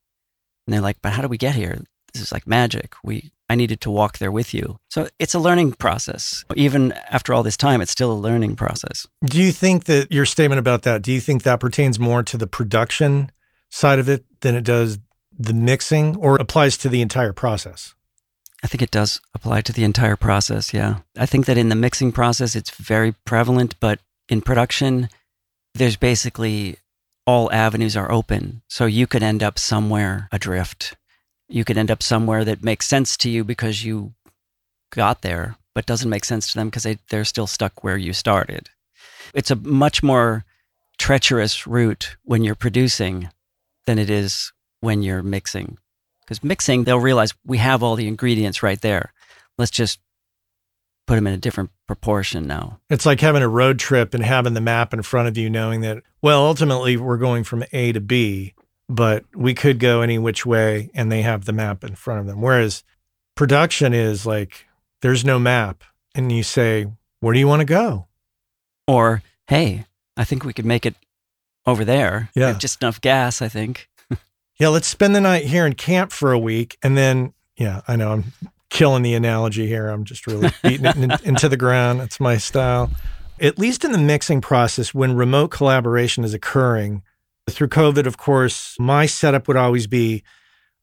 And 0.65 0.73
they're 0.73 0.81
like, 0.81 0.97
but 1.01 1.11
how 1.11 1.21
do 1.21 1.27
we 1.27 1.37
get 1.37 1.55
here? 1.55 1.83
This 2.13 2.23
is 2.23 2.31
like 2.31 2.47
magic. 2.47 2.93
We 3.03 3.33
I 3.49 3.55
needed 3.55 3.81
to 3.81 3.91
walk 3.91 4.19
there 4.19 4.31
with 4.31 4.53
you. 4.53 4.77
So 4.89 5.09
it's 5.19 5.33
a 5.33 5.39
learning 5.39 5.73
process. 5.73 6.45
Even 6.55 6.93
after 7.09 7.33
all 7.33 7.43
this 7.43 7.57
time, 7.57 7.81
it's 7.81 7.91
still 7.91 8.13
a 8.13 8.23
learning 8.27 8.55
process. 8.55 9.05
Do 9.25 9.41
you 9.41 9.51
think 9.51 9.83
that 9.85 10.09
your 10.09 10.25
statement 10.25 10.59
about 10.59 10.83
that, 10.83 11.01
do 11.01 11.11
you 11.11 11.19
think 11.19 11.43
that 11.43 11.59
pertains 11.59 11.99
more 11.99 12.23
to 12.23 12.37
the 12.37 12.47
production 12.47 13.29
side 13.69 13.99
of 13.99 14.07
it 14.07 14.23
than 14.39 14.55
it 14.55 14.63
does 14.63 14.99
the 15.37 15.53
mixing 15.53 16.15
or 16.15 16.37
applies 16.37 16.77
to 16.77 16.87
the 16.87 17.01
entire 17.01 17.33
process? 17.33 17.93
I 18.63 18.67
think 18.67 18.81
it 18.81 18.91
does 18.91 19.19
apply 19.33 19.61
to 19.61 19.73
the 19.73 19.83
entire 19.83 20.15
process. 20.15 20.73
Yeah. 20.73 20.99
I 21.17 21.25
think 21.25 21.45
that 21.45 21.57
in 21.57 21.69
the 21.69 21.75
mixing 21.75 22.13
process, 22.13 22.55
it's 22.55 22.71
very 22.71 23.13
prevalent, 23.25 23.75
but 23.79 23.99
in 24.29 24.41
production, 24.41 25.09
there's 25.75 25.97
basically 25.97 26.77
all 27.27 27.51
avenues 27.51 27.97
are 27.97 28.11
open. 28.11 28.61
So 28.69 28.85
you 28.85 29.05
could 29.05 29.21
end 29.21 29.43
up 29.43 29.59
somewhere 29.59 30.29
adrift. 30.31 30.95
You 31.49 31.65
could 31.65 31.77
end 31.77 31.91
up 31.91 32.01
somewhere 32.01 32.45
that 32.45 32.63
makes 32.63 32.87
sense 32.87 33.17
to 33.17 33.29
you 33.29 33.43
because 33.43 33.83
you 33.83 34.13
got 34.91 35.21
there, 35.21 35.57
but 35.75 35.85
doesn't 35.85 36.09
make 36.09 36.25
sense 36.25 36.51
to 36.51 36.57
them 36.57 36.69
because 36.69 36.83
they, 36.83 36.99
they're 37.09 37.25
still 37.25 37.47
stuck 37.47 37.83
where 37.83 37.97
you 37.97 38.13
started. 38.13 38.69
It's 39.33 39.51
a 39.51 39.55
much 39.55 40.01
more 40.01 40.45
treacherous 40.97 41.67
route 41.67 42.15
when 42.23 42.43
you're 42.43 42.55
producing 42.55 43.29
than 43.85 43.99
it 43.99 44.09
is 44.09 44.53
when 44.79 45.01
you're 45.01 45.23
mixing. 45.23 45.77
Because 46.23 46.43
mixing, 46.43 46.83
they'll 46.83 46.99
realize 46.99 47.33
we 47.45 47.57
have 47.57 47.83
all 47.83 47.95
the 47.95 48.07
ingredients 48.07 48.63
right 48.63 48.79
there. 48.81 49.13
Let's 49.57 49.71
just 49.71 49.99
put 51.05 51.15
them 51.15 51.27
in 51.27 51.33
a 51.33 51.37
different 51.37 51.69
proportion 51.85 52.47
now. 52.47 52.79
It's 52.89 53.05
like 53.05 53.19
having 53.19 53.43
a 53.43 53.47
road 53.49 53.77
trip 53.77 54.13
and 54.13 54.23
having 54.23 54.53
the 54.53 54.61
map 54.61 54.93
in 54.93 55.01
front 55.01 55.27
of 55.27 55.37
you, 55.37 55.49
knowing 55.49 55.81
that, 55.81 56.01
well, 56.21 56.45
ultimately 56.45 56.95
we're 56.95 57.17
going 57.17 57.43
from 57.43 57.63
A 57.73 57.91
to 57.91 57.99
B, 57.99 58.53
but 58.87 59.25
we 59.35 59.53
could 59.53 59.79
go 59.79 60.01
any 60.01 60.17
which 60.17 60.45
way 60.45 60.89
and 60.93 61.11
they 61.11 61.21
have 61.21 61.45
the 61.45 61.53
map 61.53 61.83
in 61.83 61.95
front 61.95 62.21
of 62.21 62.27
them. 62.27 62.41
Whereas 62.41 62.83
production 63.35 63.93
is 63.93 64.25
like, 64.25 64.65
there's 65.01 65.25
no 65.25 65.39
map. 65.39 65.83
And 66.15 66.31
you 66.31 66.43
say, 66.43 66.87
where 67.19 67.33
do 67.33 67.39
you 67.39 67.47
want 67.47 67.59
to 67.59 67.65
go? 67.65 68.07
Or, 68.87 69.23
hey, 69.47 69.85
I 70.15 70.23
think 70.23 70.45
we 70.45 70.53
could 70.53 70.65
make 70.65 70.85
it 70.85 70.95
over 71.65 71.83
there. 71.83 72.29
Yeah. 72.35 72.53
Just 72.53 72.81
enough 72.81 73.01
gas, 73.01 73.41
I 73.41 73.49
think. 73.49 73.89
Yeah, 74.63 74.69
let's 74.69 74.87
spend 74.87 75.13
the 75.13 75.19
night 75.19 75.43
here 75.43 75.65
and 75.65 75.77
camp 75.77 76.13
for 76.13 76.31
a 76.31 76.39
week. 76.39 76.77
And 76.81 76.97
then, 76.97 77.33
yeah, 77.57 77.81
I 77.85 77.97
know 77.97 78.13
I'm 78.13 78.31
killing 78.69 79.03
the 79.03 79.13
analogy 79.13 79.67
here. 79.67 79.89
I'm 79.89 80.05
just 80.05 80.25
really 80.25 80.51
beating 80.63 80.85
it 80.85 80.95
in, 80.95 81.11
into 81.25 81.49
the 81.49 81.57
ground. 81.57 81.99
It's 81.99 82.17
my 82.17 82.37
style. 82.37 82.89
At 83.41 83.59
least 83.59 83.83
in 83.83 83.91
the 83.91 83.97
mixing 83.97 84.39
process, 84.39 84.93
when 84.93 85.17
remote 85.17 85.49
collaboration 85.49 86.23
is 86.23 86.33
occurring, 86.33 87.03
through 87.49 87.67
COVID, 87.67 88.05
of 88.05 88.15
course, 88.15 88.77
my 88.79 89.05
setup 89.05 89.49
would 89.49 89.57
always 89.57 89.85
be 89.85 90.23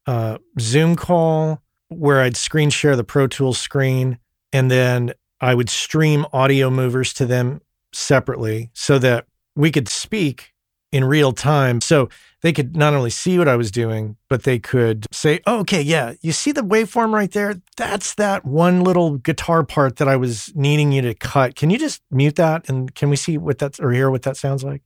uh, 0.07 0.37
Zoom 0.61 0.95
call 0.95 1.62
where 1.88 2.21
I'd 2.21 2.37
screen 2.37 2.69
share 2.69 2.97
the 2.97 3.03
Pro 3.03 3.29
Tools 3.29 3.57
screen 3.57 4.19
and 4.53 4.71
then 4.71 5.14
I 5.40 5.55
would 5.55 5.71
stream 5.71 6.27
Audiomovers 6.35 7.14
to 7.14 7.25
them 7.25 7.62
separately 7.95 8.69
so 8.75 8.99
that 8.99 9.25
we 9.57 9.73
could 9.73 9.88
speak 9.88 10.53
in 10.92 11.05
real 11.05 11.33
time. 11.33 11.81
So 11.81 12.09
they 12.42 12.53
could 12.53 12.76
not 12.76 12.94
only 12.94 13.11
see 13.11 13.38
what 13.38 13.48
I 13.48 13.57
was 13.57 13.70
doing, 13.70 14.16
but 14.29 14.44
they 14.44 14.59
could 14.59 15.07
say, 15.12 15.40
oh, 15.46 15.61
okay, 15.61 15.83
yeah, 15.83 16.14
you 16.22 16.33
see 16.33 16.53
the 16.53 16.62
waveform 16.62 17.12
right 17.12 17.31
there? 17.31 17.61
That's 17.76 18.14
that 18.14 18.44
one 18.44 18.83
little 18.83 19.18
guitar 19.18 19.62
part 19.62 19.96
that 19.96 20.09
I 20.09 20.16
was 20.16 20.53
needing 20.55 20.92
you 20.92 21.03
to 21.03 21.14
cut. 21.14 21.55
Can 21.55 21.70
you 21.70 21.79
just 21.79 22.03
mute 22.11 22.37
that? 22.37 22.68
And 22.68 22.94
can 22.94 23.11
we 23.11 23.16
see 23.16 23.38
what 23.38 23.59
that's 23.59 23.79
or 23.79 23.92
hear 23.92 24.11
what 24.11 24.22
that 24.22 24.37
sounds 24.37 24.64
like? 24.64 24.83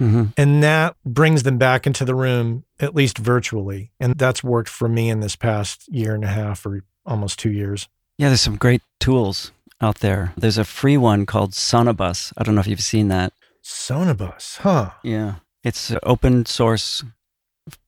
Mm-hmm. 0.00 0.24
And 0.36 0.62
that 0.62 0.96
brings 1.04 1.42
them 1.42 1.58
back 1.58 1.86
into 1.86 2.04
the 2.04 2.14
room, 2.14 2.64
at 2.80 2.94
least 2.94 3.18
virtually. 3.18 3.92
And 4.00 4.16
that's 4.16 4.42
worked 4.42 4.70
for 4.70 4.88
me 4.88 5.10
in 5.10 5.20
this 5.20 5.36
past 5.36 5.86
year 5.88 6.14
and 6.14 6.24
a 6.24 6.28
half 6.28 6.64
or 6.64 6.82
almost 7.04 7.38
two 7.38 7.52
years. 7.52 7.88
Yeah, 8.16 8.28
there's 8.28 8.40
some 8.40 8.56
great 8.56 8.82
tools 8.98 9.52
out 9.80 9.98
there. 9.98 10.32
There's 10.36 10.58
a 10.58 10.64
free 10.64 10.96
one 10.96 11.26
called 11.26 11.52
Sonobus. 11.52 12.32
I 12.36 12.42
don't 12.42 12.54
know 12.54 12.60
if 12.60 12.66
you've 12.66 12.80
seen 12.80 13.08
that. 13.08 13.32
Sonobus, 13.64 14.58
huh? 14.58 14.90
Yeah. 15.02 15.36
It's 15.62 15.92
open 16.02 16.46
source 16.46 17.04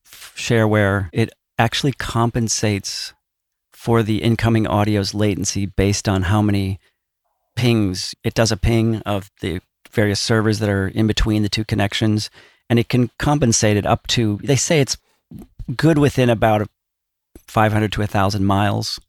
shareware. 0.05 1.09
It 1.11 1.31
actually 1.57 1.93
compensates 1.93 3.13
for 3.71 4.03
the 4.03 4.23
incoming 4.23 4.67
audio's 4.67 5.13
latency 5.13 5.65
based 5.65 6.07
on 6.07 6.23
how 6.23 6.41
many 6.41 6.79
pings. 7.55 8.15
It 8.23 8.33
does 8.33 8.51
a 8.51 8.57
ping 8.57 8.97
of 9.01 9.29
the 9.41 9.61
various 9.91 10.19
servers 10.19 10.59
that 10.59 10.69
are 10.69 10.87
in 10.87 11.07
between 11.07 11.43
the 11.43 11.49
two 11.49 11.63
connections, 11.63 12.29
and 12.69 12.79
it 12.79 12.89
can 12.89 13.09
compensate 13.19 13.77
it 13.77 13.85
up 13.85 14.07
to, 14.07 14.39
they 14.43 14.55
say 14.55 14.79
it's 14.79 14.97
good 15.75 15.97
within 15.97 16.29
about 16.29 16.67
500 17.47 17.91
to 17.91 17.99
1,000 17.99 18.45
miles. 18.45 18.99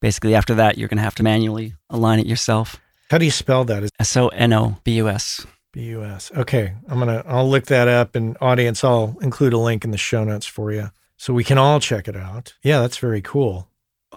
Basically, 0.00 0.34
after 0.34 0.54
that, 0.54 0.76
you're 0.76 0.88
going 0.88 0.98
to 0.98 1.04
have 1.04 1.14
to 1.14 1.22
manually 1.22 1.74
align 1.88 2.18
it 2.18 2.26
yourself. 2.26 2.80
How 3.10 3.18
do 3.18 3.24
you 3.24 3.30
spell 3.30 3.64
that? 3.64 3.84
Is 3.84 3.90
S 3.98 4.16
O 4.16 4.28
N 4.28 4.52
O 4.52 4.76
B 4.84 4.96
U 4.96 5.08
S. 5.08 5.46
B-U-S. 5.74 6.30
Okay. 6.36 6.72
I'm 6.88 7.00
going 7.00 7.08
to, 7.08 7.28
I'll 7.28 7.48
look 7.50 7.66
that 7.66 7.88
up 7.88 8.14
and 8.14 8.36
audience, 8.40 8.84
I'll 8.84 9.16
include 9.20 9.52
a 9.52 9.58
link 9.58 9.84
in 9.84 9.90
the 9.90 9.98
show 9.98 10.22
notes 10.22 10.46
for 10.46 10.72
you 10.72 10.90
so 11.16 11.34
we 11.34 11.44
can 11.44 11.58
all 11.58 11.80
check 11.80 12.06
it 12.06 12.16
out. 12.16 12.54
Yeah, 12.62 12.80
that's 12.80 12.98
very 12.98 13.20
cool. 13.20 13.68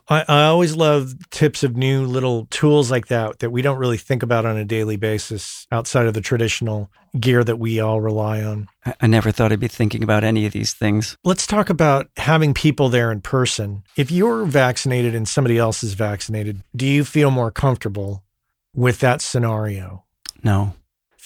I, 0.07 0.23
I 0.27 0.43
always 0.43 0.75
love 0.75 1.29
tips 1.31 1.63
of 1.63 1.75
new 1.75 2.05
little 2.05 2.45
tools 2.51 2.91
like 2.91 3.07
that 3.07 3.39
that 3.39 3.49
we 3.49 3.63
don't 3.63 3.79
really 3.79 3.97
think 3.97 4.21
about 4.21 4.45
on 4.45 4.55
a 4.55 4.63
daily 4.63 4.97
basis 4.97 5.65
outside 5.71 6.05
of 6.05 6.13
the 6.13 6.21
traditional 6.21 6.91
gear 7.19 7.43
that 7.43 7.57
we 7.57 7.79
all 7.79 8.01
rely 8.01 8.43
on. 8.43 8.67
I, 8.85 8.93
I 9.01 9.07
never 9.07 9.31
thought 9.31 9.51
I'd 9.51 9.59
be 9.59 9.67
thinking 9.67 10.03
about 10.03 10.23
any 10.23 10.45
of 10.45 10.53
these 10.53 10.73
things. 10.73 11.17
Let's 11.23 11.47
talk 11.47 11.71
about 11.71 12.09
having 12.17 12.53
people 12.53 12.89
there 12.89 13.11
in 13.11 13.21
person. 13.21 13.83
If 13.95 14.11
you're 14.11 14.45
vaccinated 14.45 15.15
and 15.15 15.27
somebody 15.27 15.57
else 15.57 15.83
is 15.83 15.95
vaccinated, 15.95 16.61
do 16.75 16.85
you 16.85 17.03
feel 17.03 17.31
more 17.31 17.49
comfortable 17.49 18.23
with 18.75 18.99
that 18.99 19.21
scenario? 19.21 20.05
No. 20.43 20.75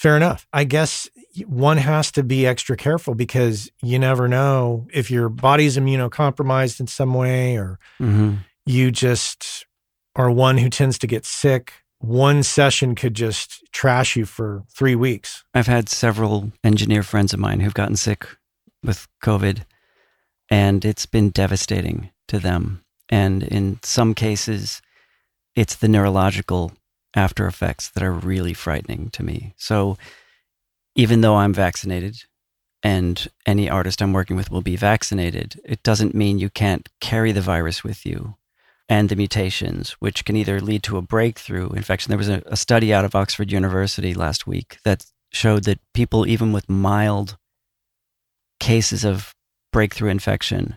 Fair 0.02 0.16
enough. 0.16 0.48
I 0.52 0.64
guess 0.64 1.08
one 1.46 1.76
has 1.76 2.10
to 2.12 2.24
be 2.24 2.44
extra 2.44 2.76
careful 2.76 3.14
because 3.14 3.70
you 3.80 4.00
never 4.00 4.26
know 4.26 4.88
if 4.92 5.12
your 5.12 5.28
body's 5.28 5.76
immunocompromised 5.76 6.80
in 6.80 6.88
some 6.88 7.14
way 7.14 7.56
or 7.56 7.78
hmm 7.98 8.34
you 8.64 8.90
just 8.92 9.66
are 10.14 10.30
one 10.30 10.58
who 10.58 10.68
tends 10.68 10.98
to 10.98 11.06
get 11.06 11.24
sick. 11.24 11.72
One 11.98 12.42
session 12.42 12.94
could 12.94 13.14
just 13.14 13.62
trash 13.72 14.16
you 14.16 14.24
for 14.24 14.62
three 14.68 14.94
weeks. 14.94 15.44
I've 15.54 15.66
had 15.66 15.88
several 15.88 16.52
engineer 16.62 17.02
friends 17.02 17.32
of 17.32 17.40
mine 17.40 17.58
who've 17.60 17.74
gotten 17.74 17.96
sick 17.96 18.26
with 18.84 19.08
COVID, 19.22 19.64
and 20.48 20.84
it's 20.84 21.06
been 21.06 21.30
devastating 21.30 22.10
to 22.28 22.38
them. 22.38 22.84
And 23.08 23.42
in 23.42 23.80
some 23.82 24.14
cases, 24.14 24.80
it's 25.56 25.74
the 25.74 25.88
neurological 25.88 26.72
after 27.14 27.46
effects 27.46 27.88
that 27.90 28.02
are 28.02 28.12
really 28.12 28.54
frightening 28.54 29.10
to 29.10 29.22
me. 29.22 29.54
So, 29.56 29.96
even 30.94 31.20
though 31.20 31.36
I'm 31.36 31.54
vaccinated 31.54 32.24
and 32.82 33.28
any 33.46 33.68
artist 33.70 34.02
I'm 34.02 34.12
working 34.12 34.36
with 34.36 34.50
will 34.50 34.62
be 34.62 34.76
vaccinated, 34.76 35.60
it 35.64 35.82
doesn't 35.82 36.14
mean 36.14 36.38
you 36.38 36.50
can't 36.50 36.88
carry 37.00 37.32
the 37.32 37.40
virus 37.40 37.82
with 37.82 38.04
you 38.04 38.36
and 38.88 39.08
the 39.08 39.16
mutations, 39.16 39.92
which 40.00 40.24
can 40.24 40.36
either 40.36 40.60
lead 40.60 40.82
to 40.82 40.98
a 40.98 41.02
breakthrough 41.02 41.70
infection. 41.70 42.10
There 42.10 42.18
was 42.18 42.28
a, 42.28 42.42
a 42.46 42.56
study 42.56 42.92
out 42.92 43.04
of 43.04 43.14
Oxford 43.14 43.50
University 43.50 44.12
last 44.12 44.46
week 44.46 44.78
that 44.84 45.06
showed 45.32 45.64
that 45.64 45.80
people, 45.94 46.26
even 46.26 46.52
with 46.52 46.68
mild 46.68 47.38
cases 48.60 49.04
of 49.04 49.34
breakthrough 49.72 50.10
infection, 50.10 50.76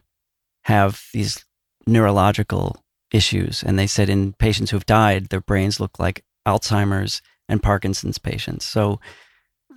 have 0.63 1.03
these 1.13 1.43
neurological 1.85 2.84
issues. 3.15 3.63
And 3.63 3.79
they 3.79 3.87
said 3.87 4.09
in 4.09 4.33
patients 4.33 4.71
who've 4.71 4.85
died, 4.85 5.29
their 5.29 5.41
brains 5.41 5.79
look 5.79 5.97
like 5.97 6.23
Alzheimer's 6.45 7.21
and 7.47 7.63
Parkinson's 7.63 8.17
patients. 8.17 8.65
So 8.65 8.99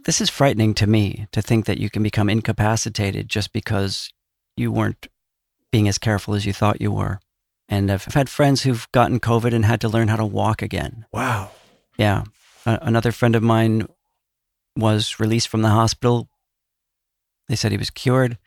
this 0.05 0.20
is 0.20 0.29
frightening 0.29 0.74
to 0.74 0.87
me 0.87 1.27
to 1.33 1.40
think 1.40 1.66
that 1.66 1.79
you 1.79 1.88
can 1.88 2.03
become 2.03 2.29
incapacitated 2.29 3.29
just 3.29 3.53
because 3.53 4.12
you 4.57 4.72
weren't 4.72 5.07
being 5.70 5.88
as 5.88 5.98
careful 5.98 6.35
as 6.35 6.44
you 6.44 6.53
thought 6.53 6.81
you 6.81 6.90
were. 6.90 7.20
And 7.68 7.92
I've 7.92 8.05
had 8.07 8.29
friends 8.29 8.62
who've 8.62 8.90
gotten 8.92 9.20
COVID 9.20 9.53
and 9.53 9.64
had 9.64 9.81
to 9.83 9.88
learn 9.88 10.09
how 10.09 10.16
to 10.16 10.24
walk 10.24 10.62
again. 10.62 11.05
Wow. 11.12 11.51
Yeah. 11.98 12.24
A- 12.66 12.79
another 12.83 13.12
friend 13.12 13.37
of 13.37 13.42
mine 13.42 13.87
was 14.74 15.20
released 15.20 15.48
from 15.48 15.62
the 15.62 15.68
hospital. 15.68 16.29
They 17.48 17.57
said 17.57 17.70
he 17.70 17.79
was 17.79 17.90
cured. 17.90 18.38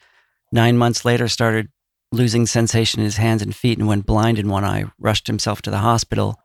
Nine 0.52 0.78
months 0.78 1.06
later, 1.06 1.28
started 1.28 1.70
losing 2.12 2.45
sensation 2.45 3.00
in 3.00 3.06
his 3.06 3.17
hands 3.17 3.41
and 3.41 3.56
feet 3.56 3.78
and 3.78 3.88
went 3.88 4.06
blind 4.06 4.38
in 4.38 4.50
one 4.50 4.65
eye, 4.65 4.86
rushed 5.00 5.28
himself 5.28 5.62
to 5.62 5.71
the 5.71 5.78
hospital. 5.78 6.39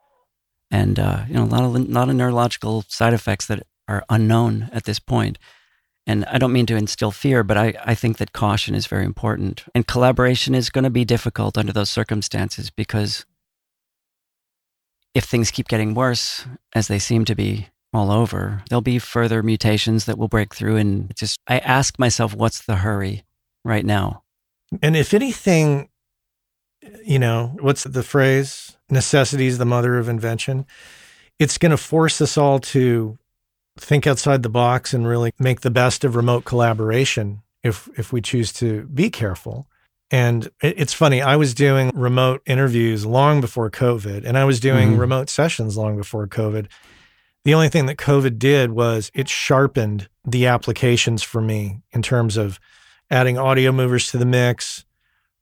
And, 0.70 0.98
uh, 0.98 1.24
you 1.29 1.35
know, 1.35 1.44
a 1.44 1.46
lot 1.46 1.64
of, 1.64 1.88
lot 1.88 2.09
of 2.09 2.14
neurological 2.14 2.85
side 2.88 3.12
effects 3.12 3.46
that 3.46 3.66
are 3.88 4.05
unknown 4.09 4.68
at 4.72 4.85
this 4.85 4.98
point. 4.98 5.38
And 6.07 6.24
I 6.26 6.38
don't 6.38 6.52
mean 6.52 6.66
to 6.66 6.76
instill 6.76 7.11
fear, 7.11 7.42
but 7.42 7.57
I, 7.57 7.74
I 7.85 7.94
think 7.94 8.18
that 8.18 8.33
caution 8.33 8.74
is 8.74 8.87
very 8.87 9.05
important. 9.05 9.64
And 9.74 9.87
collaboration 9.87 10.55
is 10.55 10.70
going 10.70 10.85
to 10.85 10.90
be 10.90 11.05
difficult 11.05 11.59
under 11.59 11.72
those 11.72 11.90
circumstances 11.90 12.70
because 12.70 13.26
if 15.14 15.24
things 15.24 15.50
keep 15.50 15.66
getting 15.66 15.94
worse, 15.94 16.46
as 16.74 16.88
they 16.88 17.00
seem 17.00 17.24
to 17.24 17.35
be 17.35 17.68
all 17.92 18.12
over, 18.12 18.62
there'll 18.68 18.83
be 18.83 18.98
further 18.98 19.42
mutations 19.42 20.05
that 20.05 20.18
will 20.18 20.29
break 20.29 20.55
through. 20.55 20.76
And 20.76 21.16
just, 21.16 21.40
I 21.48 21.59
ask 21.59 21.98
myself, 21.98 22.35
what's 22.35 22.64
the 22.64 22.76
hurry 22.76 23.24
right 23.64 23.85
now? 23.85 24.22
And 24.83 24.96
if 24.96 25.14
anything, 25.14 25.88
you 27.05 27.18
know, 27.18 27.57
what's 27.61 27.85
the 27.85 28.02
phrase? 28.02 28.76
Necessity 28.90 29.46
is 29.46 29.59
the 29.59 29.64
mother 29.64 29.98
of 29.98 30.09
invention. 30.09 30.66
It's 31.38 31.59
going 31.59 31.70
to 31.70 31.76
force 31.76 32.20
us 32.20 32.37
all 32.38 32.59
to 32.61 33.18
think 33.79 34.07
outside 34.07 34.42
the 34.42 34.48
box 34.48 34.94
and 34.94 35.07
really 35.07 35.33
make 35.38 35.61
the 35.61 35.70
best 35.70 36.05
of 36.05 36.16
remote 36.16 36.44
collaboration 36.44 37.42
if 37.62 37.88
if 37.98 38.12
we 38.12 38.20
choose 38.20 38.52
to 38.55 38.85
be 38.87 39.11
careful. 39.11 39.66
And 40.11 40.50
it's 40.62 40.94
funny, 40.94 41.20
I 41.20 41.35
was 41.35 41.52
doing 41.52 41.90
remote 41.94 42.40
interviews 42.46 43.05
long 43.05 43.40
before 43.40 43.70
COVID, 43.70 44.24
and 44.24 44.38
I 44.38 44.44
was 44.44 44.61
doing 44.61 44.94
Mhm. 44.94 45.00
remote 45.00 45.29
sessions 45.29 45.76
long 45.76 45.96
before 45.96 46.29
COVID. 46.29 46.68
The 47.44 47.55
only 47.55 47.68
thing 47.68 47.87
that 47.87 47.96
COVID 47.96 48.38
did 48.38 48.70
was 48.70 49.11
it 49.14 49.29
sharpened 49.29 50.09
the 50.24 50.46
applications 50.46 51.24
for 51.24 51.40
me 51.40 51.83
in 51.90 52.02
terms 52.02 52.37
of 52.37 52.61
adding 53.11 53.37
Audiomovers 53.37 54.11
to 54.11 54.19
the 54.19 54.27
mix, 54.27 54.85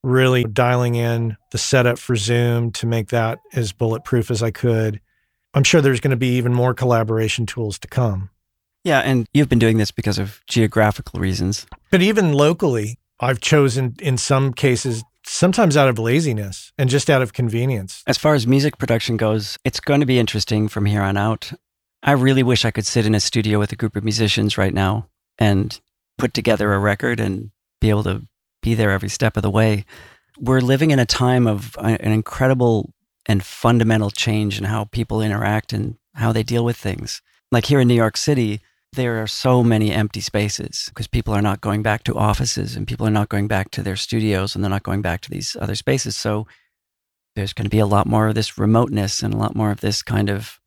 really 0.02 0.44
dialing 0.44 0.94
in 0.94 1.36
the 1.50 1.58
setup 1.58 1.98
for 1.98 2.14
Zoom 2.14 2.70
to 2.72 2.86
make 2.86 3.08
that 3.08 3.38
as 3.54 3.72
bulletproof 3.72 4.30
as 4.30 4.42
I 4.42 4.50
could. 4.50 5.00
I'm 5.54 5.64
sure 5.64 5.80
there's 5.80 6.00
going 6.00 6.10
to 6.10 6.16
be 6.16 6.36
even 6.36 6.52
more 6.52 6.74
collaboration 6.74 7.46
tools 7.46 7.78
to 7.80 7.88
come. 7.88 8.30
Yeah. 8.82 9.00
And 9.00 9.26
you've 9.32 9.48
been 9.48 9.58
doing 9.58 9.78
this 9.78 9.90
because 9.90 10.18
of 10.18 10.42
geographical 10.46 11.20
reasons. 11.20 11.66
But 11.90 12.02
even 12.02 12.32
locally, 12.34 12.98
I've 13.18 13.40
chosen 13.40 13.96
in 14.00 14.18
some 14.18 14.52
cases, 14.52 15.02
sometimes 15.24 15.76
out 15.76 15.88
of 15.88 15.98
laziness 15.98 16.72
and 16.76 16.90
just 16.90 17.08
out 17.08 17.22
of 17.22 17.32
convenience. 17.32 18.02
As 18.06 18.18
far 18.18 18.34
as 18.34 18.46
music 18.46 18.76
production 18.76 19.16
goes, 19.16 19.58
it's 19.64 19.80
going 19.80 20.00
to 20.00 20.06
be 20.06 20.18
interesting 20.18 20.68
from 20.68 20.84
here 20.84 21.00
on 21.00 21.16
out. 21.16 21.52
I 22.02 22.12
really 22.12 22.42
wish 22.42 22.66
I 22.66 22.70
could 22.70 22.84
sit 22.84 23.06
in 23.06 23.14
a 23.14 23.20
studio 23.20 23.58
with 23.58 23.72
a 23.72 23.76
group 23.76 23.96
of 23.96 24.04
musicians 24.04 24.58
right 24.58 24.74
now 24.74 25.08
and 25.38 25.80
put 26.18 26.34
together 26.34 26.72
a 26.72 26.78
record 26.78 27.20
and 27.20 27.50
be 27.80 27.90
able 27.90 28.04
to 28.04 28.26
be 28.62 28.74
there 28.74 28.90
every 28.90 29.08
step 29.08 29.36
of 29.36 29.42
the 29.42 29.50
way. 29.50 29.84
We're 30.38 30.60
living 30.60 30.90
in 30.90 30.98
a 30.98 31.06
time 31.06 31.46
of 31.46 31.76
uh, 31.78 31.96
an 32.00 32.12
incredible 32.12 32.92
and 33.26 33.44
fundamental 33.44 34.10
change 34.10 34.58
in 34.58 34.64
how 34.64 34.84
people 34.84 35.20
interact 35.20 35.72
and 35.72 35.96
how 36.14 36.32
they 36.32 36.42
deal 36.42 36.64
with 36.64 36.76
things. 36.76 37.22
Like 37.52 37.66
here 37.66 37.80
in 37.80 37.88
New 37.88 37.94
York 37.94 38.16
City, 38.16 38.60
there 38.92 39.22
are 39.22 39.26
so 39.26 39.62
many 39.62 39.92
empty 39.92 40.20
spaces 40.20 40.84
because 40.88 41.06
people 41.06 41.34
are 41.34 41.42
not 41.42 41.60
going 41.60 41.82
back 41.82 42.04
to 42.04 42.14
offices 42.14 42.76
and 42.76 42.86
people 42.86 43.06
are 43.06 43.10
not 43.10 43.28
going 43.28 43.48
back 43.48 43.70
to 43.72 43.82
their 43.82 43.96
studios 43.96 44.54
and 44.54 44.62
they're 44.62 44.70
not 44.70 44.82
going 44.82 45.02
back 45.02 45.20
to 45.22 45.30
these 45.30 45.56
other 45.60 45.74
spaces. 45.74 46.16
So 46.16 46.46
there's 47.34 47.52
going 47.52 47.64
to 47.64 47.70
be 47.70 47.80
a 47.80 47.86
lot 47.86 48.06
more 48.06 48.28
of 48.28 48.34
this 48.34 48.58
remoteness 48.58 49.22
and 49.22 49.34
a 49.34 49.36
lot 49.36 49.56
more 49.56 49.70
of 49.70 49.80
this 49.80 50.02
kind 50.02 50.30
of 50.30 50.60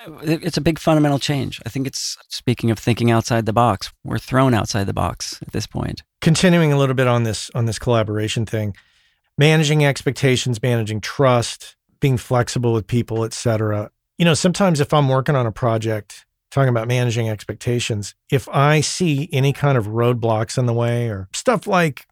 it's 0.00 0.56
a 0.56 0.60
big 0.60 0.78
fundamental 0.78 1.18
change. 1.18 1.60
I 1.64 1.68
think 1.68 1.86
it's 1.86 2.16
speaking 2.28 2.70
of 2.70 2.78
thinking 2.78 3.10
outside 3.10 3.46
the 3.46 3.52
box. 3.52 3.92
We're 4.04 4.18
thrown 4.18 4.54
outside 4.54 4.84
the 4.84 4.92
box 4.92 5.40
at 5.42 5.52
this 5.52 5.66
point. 5.66 6.02
Continuing 6.20 6.72
a 6.72 6.78
little 6.78 6.94
bit 6.94 7.06
on 7.06 7.24
this 7.24 7.50
on 7.54 7.66
this 7.66 7.78
collaboration 7.78 8.46
thing, 8.46 8.74
managing 9.38 9.84
expectations, 9.84 10.62
managing 10.62 11.00
trust, 11.00 11.76
being 12.00 12.16
flexible 12.16 12.72
with 12.72 12.86
people, 12.86 13.24
etc. 13.24 13.90
You 14.18 14.24
know, 14.24 14.34
sometimes 14.34 14.80
if 14.80 14.92
I'm 14.92 15.08
working 15.08 15.36
on 15.36 15.46
a 15.46 15.52
project, 15.52 16.24
talking 16.50 16.68
about 16.68 16.88
managing 16.88 17.28
expectations, 17.28 18.14
if 18.30 18.48
I 18.48 18.80
see 18.80 19.28
any 19.32 19.52
kind 19.52 19.76
of 19.76 19.86
roadblocks 19.86 20.56
in 20.56 20.66
the 20.66 20.72
way 20.72 21.08
or 21.08 21.28
stuff 21.32 21.66
like, 21.66 22.06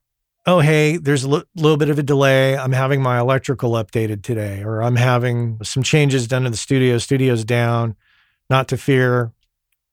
oh, 0.46 0.61
hey, 0.61 0.96
there's 0.96 1.24
a 1.24 1.28
little 1.28 1.76
bit 1.76 1.88
of 1.88 1.98
a 1.98 2.02
delay. 2.02 2.57
I'm 2.57 2.72
having 2.72 3.02
my 3.02 3.18
electrical 3.18 3.72
updated 3.72 4.22
today, 4.22 4.62
or 4.62 4.83
I'm 4.83 4.96
having 4.96 5.59
some 5.62 5.83
changes 5.83 6.26
done 6.26 6.44
to 6.44 6.50
the 6.50 6.57
studio. 6.57 6.98
Studio's 6.98 7.44
down. 7.44 7.96
Not 8.50 8.68
to 8.68 8.76
fear, 8.76 9.33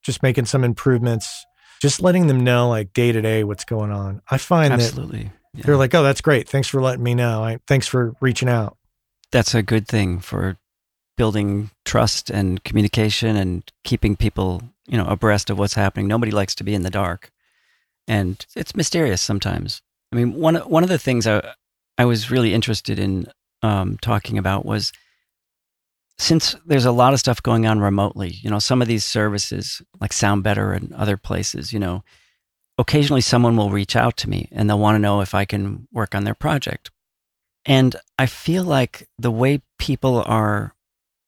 just 0.04 0.24
making 0.24 0.46
some 0.46 0.64
improvements. 0.64 1.46
Just 1.82 2.02
letting 2.02 2.28
them 2.28 2.44
know, 2.44 2.68
like 2.68 2.92
day 2.94 3.12
to 3.12 3.22
day, 3.22 3.44
what's 3.44 3.64
going 3.64 3.92
on. 3.92 4.22
I 4.30 4.38
find 4.38 4.74
that 4.74 4.82
Absolutely. 4.82 5.32
Yeah. 5.54 5.64
they're 5.66 5.78
like, 5.78 5.96
"Oh, 5.96 6.04
that's 6.04 6.20
great. 6.20 6.50
Thanks 6.50 6.68
for 6.68 6.82
letting 6.82 7.04
me 7.04 7.16
know. 7.16 7.42
I, 7.44 7.60
thanks 7.68 7.88
for 7.88 8.16
reaching 8.20 8.50
out." 8.50 8.78
That's 9.32 9.56
a 9.56 9.62
good 9.62 9.88
thing 9.88 10.20
for 10.20 10.58
building 11.16 11.70
trust 11.86 12.30
and 12.30 12.64
communication 12.64 13.36
and 13.36 13.72
keeping 13.84 14.16
people, 14.16 14.62
you 14.88 14.98
know, 14.98 15.06
abreast 15.06 15.50
of 15.50 15.58
what's 15.58 15.76
happening. 15.76 16.08
Nobody 16.08 16.32
likes 16.32 16.56
to 16.56 16.64
be 16.64 16.74
in 16.74 16.84
the 16.84 16.90
dark. 16.90 17.32
And 18.08 18.46
it's 18.56 18.76
mysterious 18.76 19.22
sometimes. 19.22 19.82
I 20.12 20.16
mean, 20.16 20.34
one 20.34 20.56
one 20.56 20.84
of 20.84 20.90
the 20.90 20.98
things 20.98 21.28
I 21.28 21.54
I 21.98 22.06
was 22.06 22.32
really 22.32 22.54
interested 22.54 23.00
in 23.00 23.28
um, 23.62 23.98
talking 24.02 24.38
about 24.38 24.66
was 24.66 24.92
since 26.18 26.56
there's 26.66 26.86
a 26.86 26.92
lot 26.92 27.14
of 27.14 27.20
stuff 27.20 27.42
going 27.42 27.66
on 27.66 27.80
remotely, 27.80 28.30
you 28.42 28.50
know, 28.50 28.60
some 28.60 28.82
of 28.82 28.88
these 28.88 29.06
services 29.06 29.82
like 30.02 30.12
SoundBetter 30.12 30.76
and 30.76 30.94
other 30.94 31.16
places, 31.16 31.72
you 31.72 31.80
know, 31.80 32.04
occasionally 32.78 33.22
someone 33.22 33.56
will 33.56 33.70
reach 33.70 33.96
out 33.96 34.18
to 34.18 34.30
me 34.30 34.50
and 34.52 34.70
they'll 34.70 34.80
want 34.80 34.96
to 34.96 35.00
know 35.00 35.22
if 35.22 35.34
I 35.34 35.46
can 35.46 35.88
work 35.94 36.14
on 36.14 36.26
their 36.26 36.36
project. 36.36 36.92
And 37.66 37.96
I 38.18 38.26
feel 38.26 38.64
like 38.64 39.08
the 39.18 39.32
way 39.32 39.62
people 39.78 40.24
are 40.26 40.76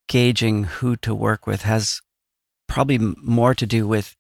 gauging 0.10 0.66
who 0.66 0.98
to 0.98 1.16
work 1.16 1.48
with 1.48 1.62
has 1.62 2.02
probably 2.68 2.98
more 2.98 3.54
to 3.56 3.66
do 3.66 3.88
with 3.88 4.16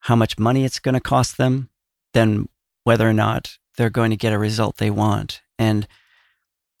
how 0.00 0.16
much 0.16 0.38
money 0.38 0.64
it's 0.64 0.80
going 0.80 0.94
to 0.94 1.00
cost 1.00 1.36
them 1.36 1.68
than 2.12 2.48
whether 2.84 3.08
or 3.08 3.12
not 3.12 3.58
they're 3.76 3.90
going 3.90 4.10
to 4.10 4.16
get 4.16 4.32
a 4.32 4.38
result 4.38 4.76
they 4.76 4.90
want. 4.90 5.40
And 5.58 5.86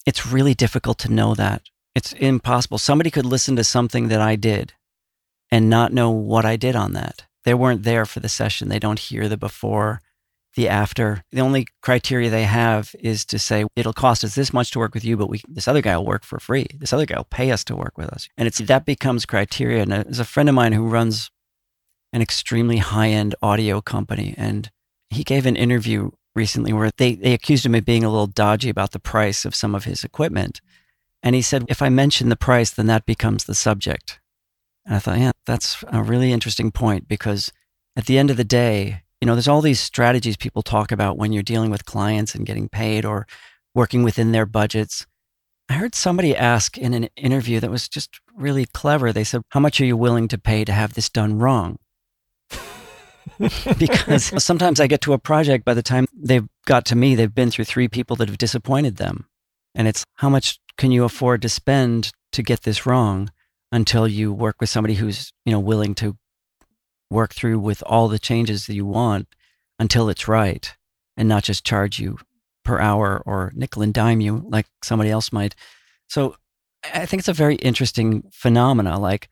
it's 0.06 0.26
really 0.26 0.54
difficult 0.54 0.98
to 1.00 1.12
know 1.12 1.34
that. 1.34 1.62
It's 1.94 2.12
impossible. 2.14 2.78
Somebody 2.78 3.10
could 3.10 3.26
listen 3.26 3.56
to 3.56 3.64
something 3.64 4.08
that 4.08 4.20
I 4.20 4.36
did 4.36 4.72
and 5.50 5.68
not 5.68 5.92
know 5.92 6.10
what 6.10 6.44
I 6.44 6.56
did 6.56 6.74
on 6.74 6.92
that. 6.94 7.26
They 7.44 7.54
weren't 7.54 7.82
there 7.82 8.06
for 8.06 8.20
the 8.20 8.28
session. 8.28 8.68
They 8.68 8.78
don't 8.78 8.98
hear 8.98 9.28
the 9.28 9.36
before, 9.36 10.00
the 10.54 10.68
after. 10.68 11.24
The 11.32 11.40
only 11.40 11.66
criteria 11.82 12.30
they 12.30 12.44
have 12.44 12.94
is 13.00 13.24
to 13.26 13.38
say, 13.38 13.66
it'll 13.76 13.92
cost 13.92 14.24
us 14.24 14.34
this 14.34 14.52
much 14.52 14.70
to 14.72 14.78
work 14.78 14.94
with 14.94 15.04
you, 15.04 15.16
but 15.16 15.28
we, 15.28 15.42
this 15.48 15.68
other 15.68 15.82
guy 15.82 15.96
will 15.96 16.06
work 16.06 16.24
for 16.24 16.38
free. 16.38 16.66
This 16.78 16.92
other 16.92 17.06
guy 17.06 17.16
will 17.16 17.24
pay 17.24 17.50
us 17.50 17.64
to 17.64 17.76
work 17.76 17.98
with 17.98 18.08
us. 18.08 18.28
And 18.36 18.46
it's 18.46 18.58
that 18.58 18.86
becomes 18.86 19.26
criteria. 19.26 19.82
And 19.82 19.92
uh, 19.92 20.02
there's 20.04 20.18
a 20.18 20.24
friend 20.24 20.48
of 20.48 20.54
mine 20.54 20.72
who 20.72 20.86
runs 20.86 21.30
an 22.12 22.22
extremely 22.22 22.78
high 22.78 23.08
end 23.08 23.34
audio 23.42 23.80
company. 23.80 24.34
And 24.38 24.70
he 25.10 25.24
gave 25.24 25.46
an 25.46 25.56
interview 25.56 26.10
recently 26.34 26.72
where 26.72 26.90
they, 26.96 27.14
they 27.14 27.32
accused 27.32 27.66
him 27.66 27.74
of 27.74 27.84
being 27.84 28.04
a 28.04 28.10
little 28.10 28.26
dodgy 28.26 28.68
about 28.68 28.92
the 28.92 28.98
price 28.98 29.44
of 29.44 29.54
some 29.54 29.74
of 29.74 29.84
his 29.84 30.04
equipment. 30.04 30.60
And 31.22 31.34
he 31.34 31.42
said, 31.42 31.64
if 31.68 31.82
I 31.82 31.88
mention 31.88 32.28
the 32.28 32.36
price, 32.36 32.70
then 32.70 32.86
that 32.86 33.06
becomes 33.06 33.44
the 33.44 33.54
subject. 33.54 34.20
And 34.84 34.96
I 34.96 34.98
thought, 34.98 35.18
yeah, 35.18 35.32
that's 35.46 35.84
a 35.88 36.02
really 36.02 36.32
interesting 36.32 36.72
point 36.72 37.06
because 37.06 37.52
at 37.96 38.06
the 38.06 38.18
end 38.18 38.30
of 38.30 38.36
the 38.36 38.44
day, 38.44 39.02
you 39.20 39.26
know, 39.26 39.34
there's 39.34 39.48
all 39.48 39.60
these 39.60 39.78
strategies 39.78 40.36
people 40.36 40.62
talk 40.62 40.90
about 40.90 41.16
when 41.16 41.32
you're 41.32 41.44
dealing 41.44 41.70
with 41.70 41.84
clients 41.84 42.34
and 42.34 42.46
getting 42.46 42.68
paid 42.68 43.04
or 43.04 43.26
working 43.74 44.02
within 44.02 44.32
their 44.32 44.46
budgets. 44.46 45.06
I 45.68 45.74
heard 45.74 45.94
somebody 45.94 46.36
ask 46.36 46.76
in 46.76 46.92
an 46.92 47.08
interview 47.16 47.60
that 47.60 47.70
was 47.70 47.88
just 47.88 48.20
really 48.34 48.66
clever. 48.66 49.12
They 49.12 49.24
said, 49.24 49.42
How 49.50 49.60
much 49.60 49.80
are 49.80 49.84
you 49.84 49.96
willing 49.96 50.26
to 50.28 50.38
pay 50.38 50.64
to 50.64 50.72
have 50.72 50.94
this 50.94 51.08
done 51.08 51.38
wrong? 51.38 51.78
because 53.78 54.42
sometimes 54.42 54.80
I 54.80 54.86
get 54.86 55.00
to 55.02 55.12
a 55.12 55.18
project, 55.18 55.64
by 55.64 55.74
the 55.74 55.82
time 55.82 56.06
they've 56.14 56.46
got 56.66 56.84
to 56.86 56.96
me, 56.96 57.14
they've 57.14 57.34
been 57.34 57.50
through 57.50 57.64
three 57.64 57.88
people 57.88 58.16
that 58.16 58.28
have 58.28 58.38
disappointed 58.38 58.96
them. 58.96 59.26
And 59.74 59.88
it's 59.88 60.04
how 60.16 60.28
much 60.28 60.58
can 60.76 60.90
you 60.90 61.04
afford 61.04 61.42
to 61.42 61.48
spend 61.48 62.12
to 62.32 62.42
get 62.42 62.62
this 62.62 62.86
wrong 62.86 63.30
until 63.70 64.06
you 64.06 64.32
work 64.32 64.56
with 64.60 64.68
somebody 64.68 64.94
who's, 64.94 65.32
you 65.44 65.52
know, 65.52 65.60
willing 65.60 65.94
to 65.96 66.16
work 67.10 67.34
through 67.34 67.58
with 67.58 67.82
all 67.86 68.08
the 68.08 68.18
changes 68.18 68.66
that 68.66 68.74
you 68.74 68.86
want 68.86 69.28
until 69.78 70.08
it's 70.08 70.28
right 70.28 70.74
and 71.16 71.28
not 71.28 71.42
just 71.42 71.64
charge 71.64 71.98
you 71.98 72.18
per 72.64 72.78
hour 72.78 73.22
or 73.26 73.52
nickel 73.54 73.82
and 73.82 73.92
dime 73.92 74.20
you 74.20 74.44
like 74.48 74.66
somebody 74.82 75.10
else 75.10 75.32
might. 75.32 75.54
So 76.08 76.36
I 76.92 77.06
think 77.06 77.20
it's 77.20 77.28
a 77.28 77.32
very 77.32 77.56
interesting 77.56 78.24
phenomena. 78.32 78.98
Like 78.98 79.28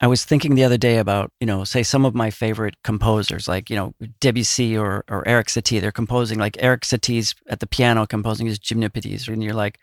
I 0.00 0.06
was 0.06 0.24
thinking 0.24 0.54
the 0.54 0.64
other 0.64 0.76
day 0.76 0.98
about, 0.98 1.30
you 1.40 1.46
know, 1.46 1.64
say 1.64 1.82
some 1.82 2.04
of 2.04 2.14
my 2.14 2.30
favorite 2.30 2.74
composers, 2.82 3.46
like, 3.46 3.70
you 3.70 3.76
know, 3.76 3.94
Debussy 4.20 4.76
or, 4.76 5.04
or 5.08 5.26
Erik 5.26 5.46
Satie. 5.46 5.80
They're 5.80 5.92
composing 5.92 6.38
like 6.38 6.56
Erik 6.62 6.82
Satie's 6.82 7.34
at 7.48 7.60
the 7.60 7.66
piano 7.66 8.06
composing 8.06 8.46
his 8.46 8.58
gymnopédies. 8.58 9.28
And 9.28 9.42
you're 9.42 9.54
like, 9.54 9.78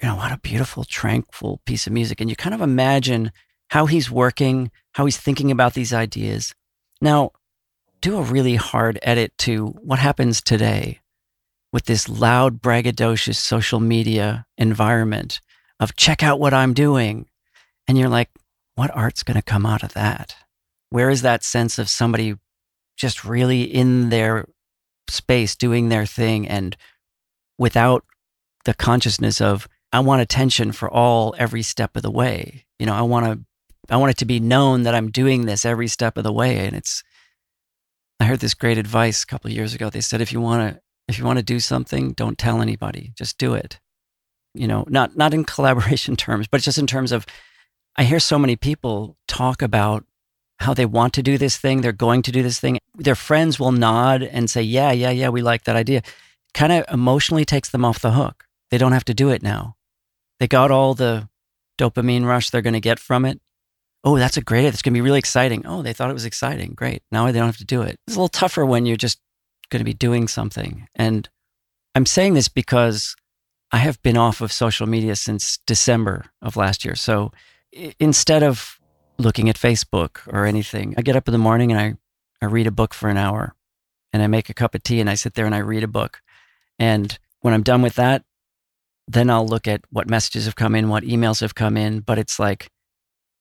you 0.00 0.08
know, 0.08 0.16
what 0.16 0.32
a 0.32 0.38
beautiful, 0.38 0.84
tranquil 0.84 1.60
piece 1.66 1.86
of 1.86 1.92
music. 1.92 2.20
And 2.20 2.30
you 2.30 2.36
kind 2.36 2.54
of 2.54 2.60
imagine 2.60 3.32
how 3.70 3.86
he's 3.86 4.10
working, 4.10 4.70
how 4.92 5.04
he's 5.04 5.16
thinking 5.16 5.50
about 5.50 5.74
these 5.74 5.92
ideas. 5.92 6.54
Now, 7.00 7.32
do 8.00 8.18
a 8.18 8.22
really 8.22 8.56
hard 8.56 8.98
edit 9.02 9.36
to 9.38 9.66
what 9.82 9.98
happens 9.98 10.40
today 10.40 11.00
with 11.72 11.86
this 11.86 12.08
loud, 12.08 12.62
braggadocious 12.62 13.36
social 13.36 13.80
media 13.80 14.46
environment 14.56 15.40
of 15.80 15.96
check 15.96 16.22
out 16.22 16.38
what 16.38 16.54
I'm 16.54 16.72
doing. 16.72 17.26
And 17.88 17.98
you're 17.98 18.08
like, 18.08 18.30
what 18.74 18.94
art's 18.94 19.22
going 19.22 19.36
to 19.36 19.42
come 19.42 19.66
out 19.66 19.82
of 19.82 19.94
that? 19.94 20.34
Where 20.90 21.10
is 21.10 21.22
that 21.22 21.44
sense 21.44 21.78
of 21.78 21.88
somebody 21.88 22.34
just 22.96 23.24
really 23.24 23.62
in 23.62 24.10
their 24.10 24.46
space 25.08 25.56
doing 25.56 25.88
their 25.88 26.06
thing 26.06 26.48
and 26.48 26.76
without 27.58 28.04
the 28.64 28.74
consciousness 28.74 29.40
of, 29.40 29.68
I 29.92 30.00
want 30.00 30.22
attention 30.22 30.72
for 30.72 30.90
all 30.90 31.34
every 31.38 31.62
step 31.62 31.96
of 31.96 32.02
the 32.02 32.10
way. 32.10 32.64
You 32.78 32.86
know, 32.86 32.94
I 32.94 33.02
want 33.02 33.26
to 33.26 33.44
I 33.90 33.96
want 33.98 34.10
it 34.10 34.16
to 34.18 34.24
be 34.24 34.40
known 34.40 34.84
that 34.84 34.94
I'm 34.94 35.10
doing 35.10 35.44
this 35.44 35.64
every 35.64 35.88
step 35.88 36.16
of 36.16 36.24
the 36.24 36.32
way. 36.32 36.66
And 36.66 36.74
it's 36.74 37.04
I 38.18 38.24
heard 38.24 38.40
this 38.40 38.54
great 38.54 38.78
advice 38.78 39.22
a 39.22 39.26
couple 39.26 39.50
years 39.50 39.74
ago. 39.74 39.90
They 39.90 40.00
said 40.00 40.20
if 40.20 40.32
you 40.32 40.40
want 40.40 40.74
to 40.74 40.80
if 41.06 41.18
you 41.18 41.24
want 41.24 41.38
to 41.38 41.44
do 41.44 41.60
something, 41.60 42.12
don't 42.12 42.38
tell 42.38 42.62
anybody. 42.62 43.12
Just 43.16 43.38
do 43.38 43.54
it. 43.54 43.78
You 44.54 44.66
know, 44.66 44.84
not 44.88 45.16
not 45.16 45.34
in 45.34 45.44
collaboration 45.54 46.16
terms, 46.16 46.48
but 46.48 46.62
just 46.62 46.78
in 46.78 46.86
terms 46.86 47.12
of 47.12 47.26
I 47.96 48.04
hear 48.04 48.20
so 48.20 48.38
many 48.38 48.56
people 48.56 49.16
talk 49.28 49.62
about 49.62 50.04
how 50.60 50.74
they 50.74 50.86
want 50.86 51.12
to 51.14 51.22
do 51.22 51.36
this 51.36 51.56
thing, 51.56 51.80
they're 51.80 51.92
going 51.92 52.22
to 52.22 52.32
do 52.32 52.42
this 52.42 52.60
thing. 52.60 52.78
Their 52.96 53.14
friends 53.14 53.58
will 53.58 53.72
nod 53.72 54.22
and 54.22 54.48
say, 54.48 54.62
"Yeah, 54.62 54.92
yeah, 54.92 55.10
yeah, 55.10 55.28
we 55.28 55.42
like 55.42 55.64
that 55.64 55.76
idea." 55.76 56.02
Kind 56.54 56.72
of 56.72 56.84
emotionally 56.92 57.44
takes 57.44 57.68
them 57.70 57.84
off 57.84 58.00
the 58.00 58.12
hook. 58.12 58.44
They 58.70 58.78
don't 58.78 58.92
have 58.92 59.04
to 59.06 59.14
do 59.14 59.30
it 59.30 59.42
now. 59.42 59.76
They 60.38 60.46
got 60.46 60.70
all 60.70 60.94
the 60.94 61.28
dopamine 61.78 62.24
rush 62.24 62.50
they're 62.50 62.62
going 62.62 62.74
to 62.74 62.80
get 62.80 62.98
from 62.98 63.24
it. 63.24 63.40
Oh, 64.04 64.18
that's 64.18 64.36
a 64.36 64.42
great, 64.42 64.60
idea. 64.60 64.70
it's 64.70 64.82
going 64.82 64.92
to 64.92 64.98
be 64.98 65.00
really 65.00 65.18
exciting. 65.18 65.66
Oh, 65.66 65.82
they 65.82 65.92
thought 65.92 66.10
it 66.10 66.14
was 66.14 66.26
exciting. 66.26 66.74
Great. 66.74 67.02
Now 67.10 67.26
they 67.26 67.38
don't 67.38 67.46
have 67.46 67.56
to 67.58 67.64
do 67.64 67.82
it. 67.82 67.98
It's 68.06 68.16
a 68.16 68.18
little 68.18 68.28
tougher 68.28 68.64
when 68.64 68.86
you're 68.86 68.96
just 68.96 69.18
going 69.70 69.80
to 69.80 69.84
be 69.84 69.94
doing 69.94 70.28
something. 70.28 70.86
And 70.94 71.28
I'm 71.94 72.06
saying 72.06 72.34
this 72.34 72.48
because 72.48 73.16
I 73.72 73.78
have 73.78 74.00
been 74.02 74.16
off 74.16 74.40
of 74.40 74.52
social 74.52 74.86
media 74.86 75.16
since 75.16 75.58
December 75.66 76.26
of 76.42 76.56
last 76.56 76.84
year. 76.84 76.94
So 76.94 77.32
instead 77.98 78.42
of 78.42 78.78
looking 79.18 79.48
at 79.48 79.56
Facebook 79.56 80.20
or 80.26 80.46
anything, 80.46 80.94
I 80.96 81.02
get 81.02 81.16
up 81.16 81.28
in 81.28 81.32
the 81.32 81.38
morning 81.38 81.72
and 81.72 81.80
I, 81.80 81.94
I 82.44 82.48
read 82.48 82.66
a 82.66 82.72
book 82.72 82.94
for 82.94 83.08
an 83.08 83.16
hour 83.16 83.54
and 84.12 84.22
I 84.22 84.26
make 84.26 84.48
a 84.48 84.54
cup 84.54 84.74
of 84.74 84.82
tea 84.82 85.00
and 85.00 85.10
I 85.10 85.14
sit 85.14 85.34
there 85.34 85.46
and 85.46 85.54
I 85.54 85.58
read 85.58 85.84
a 85.84 85.88
book. 85.88 86.20
And 86.78 87.18
when 87.40 87.54
I'm 87.54 87.62
done 87.62 87.82
with 87.82 87.94
that, 87.94 88.24
then 89.06 89.28
I'll 89.30 89.46
look 89.46 89.68
at 89.68 89.82
what 89.90 90.08
messages 90.08 90.46
have 90.46 90.56
come 90.56 90.74
in, 90.74 90.88
what 90.88 91.04
emails 91.04 91.40
have 91.40 91.54
come 91.54 91.76
in. 91.76 92.00
But 92.00 92.18
it's 92.18 92.38
like 92.38 92.68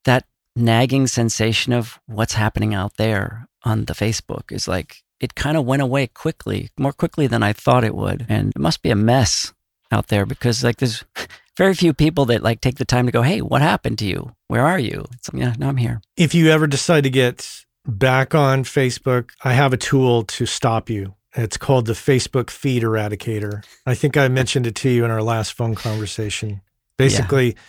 that 0.06 0.26
nagging 0.56 1.08
sensation 1.08 1.74
of 1.74 2.00
what's 2.06 2.34
happening 2.34 2.74
out 2.74 2.98
there 2.98 3.48
on 3.63 3.86
the 3.86 3.93
Facebook 3.93 4.52
is 4.52 4.67
like, 4.67 5.04
it 5.19 5.36
kind 5.36 5.56
of 5.56 5.65
went 5.65 5.82
away 5.82 6.08
quickly, 6.08 6.69
more 6.78 6.91
quickly 6.91 7.28
than 7.28 7.43
I 7.43 7.54
thought 7.54 7.86
it 7.86 7.96
would. 7.96 8.26
And 8.28 8.50
it 8.50 8.60
must 8.60 8.82
be 8.82 8.89
a 8.89 8.96
mess 8.96 9.54
out 9.91 10.08
there 10.08 10.26
because 10.26 10.63
like 10.63 10.78
there's 10.78 11.06
very 11.57 11.73
few 11.73 11.93
people 11.93 12.25
that 12.25 12.43
like 12.43 12.61
take 12.61 12.75
the 12.75 12.85
time 12.85 13.05
to 13.05 13.11
go, 13.11 13.21
Hey, 13.21 13.41
what 13.41 13.61
happened 13.61 13.99
to 13.99 14.05
you? 14.05 14.35
Where 14.47 14.65
are 14.65 14.79
you? 14.79 15.05
It's 15.13 15.31
like, 15.31 15.41
yeah, 15.41 15.53
no, 15.57 15.67
I'm 15.67 15.77
here. 15.77 16.01
If 16.17 16.33
you 16.33 16.49
ever 16.49 16.67
decide 16.67 17.03
to 17.03 17.09
get 17.09 17.65
back 17.85 18.33
on 18.33 18.63
Facebook, 18.63 19.31
I 19.43 19.53
have 19.53 19.73
a 19.73 19.77
tool 19.77 20.23
to 20.23 20.45
stop 20.45 20.89
you. 20.89 21.15
It's 21.35 21.57
called 21.57 21.87
the 21.87 21.93
Facebook 21.93 22.49
feed 22.49 22.83
eradicator. 22.83 23.65
I 23.85 23.95
think 23.95 24.17
I 24.17 24.27
mentioned 24.27 24.67
it 24.67 24.75
to 24.75 24.89
you 24.89 25.03
in 25.03 25.11
our 25.11 25.23
last 25.23 25.53
phone 25.53 25.73
conversation. 25.73 26.61
Basically, 26.97 27.47
yeah. 27.47 27.59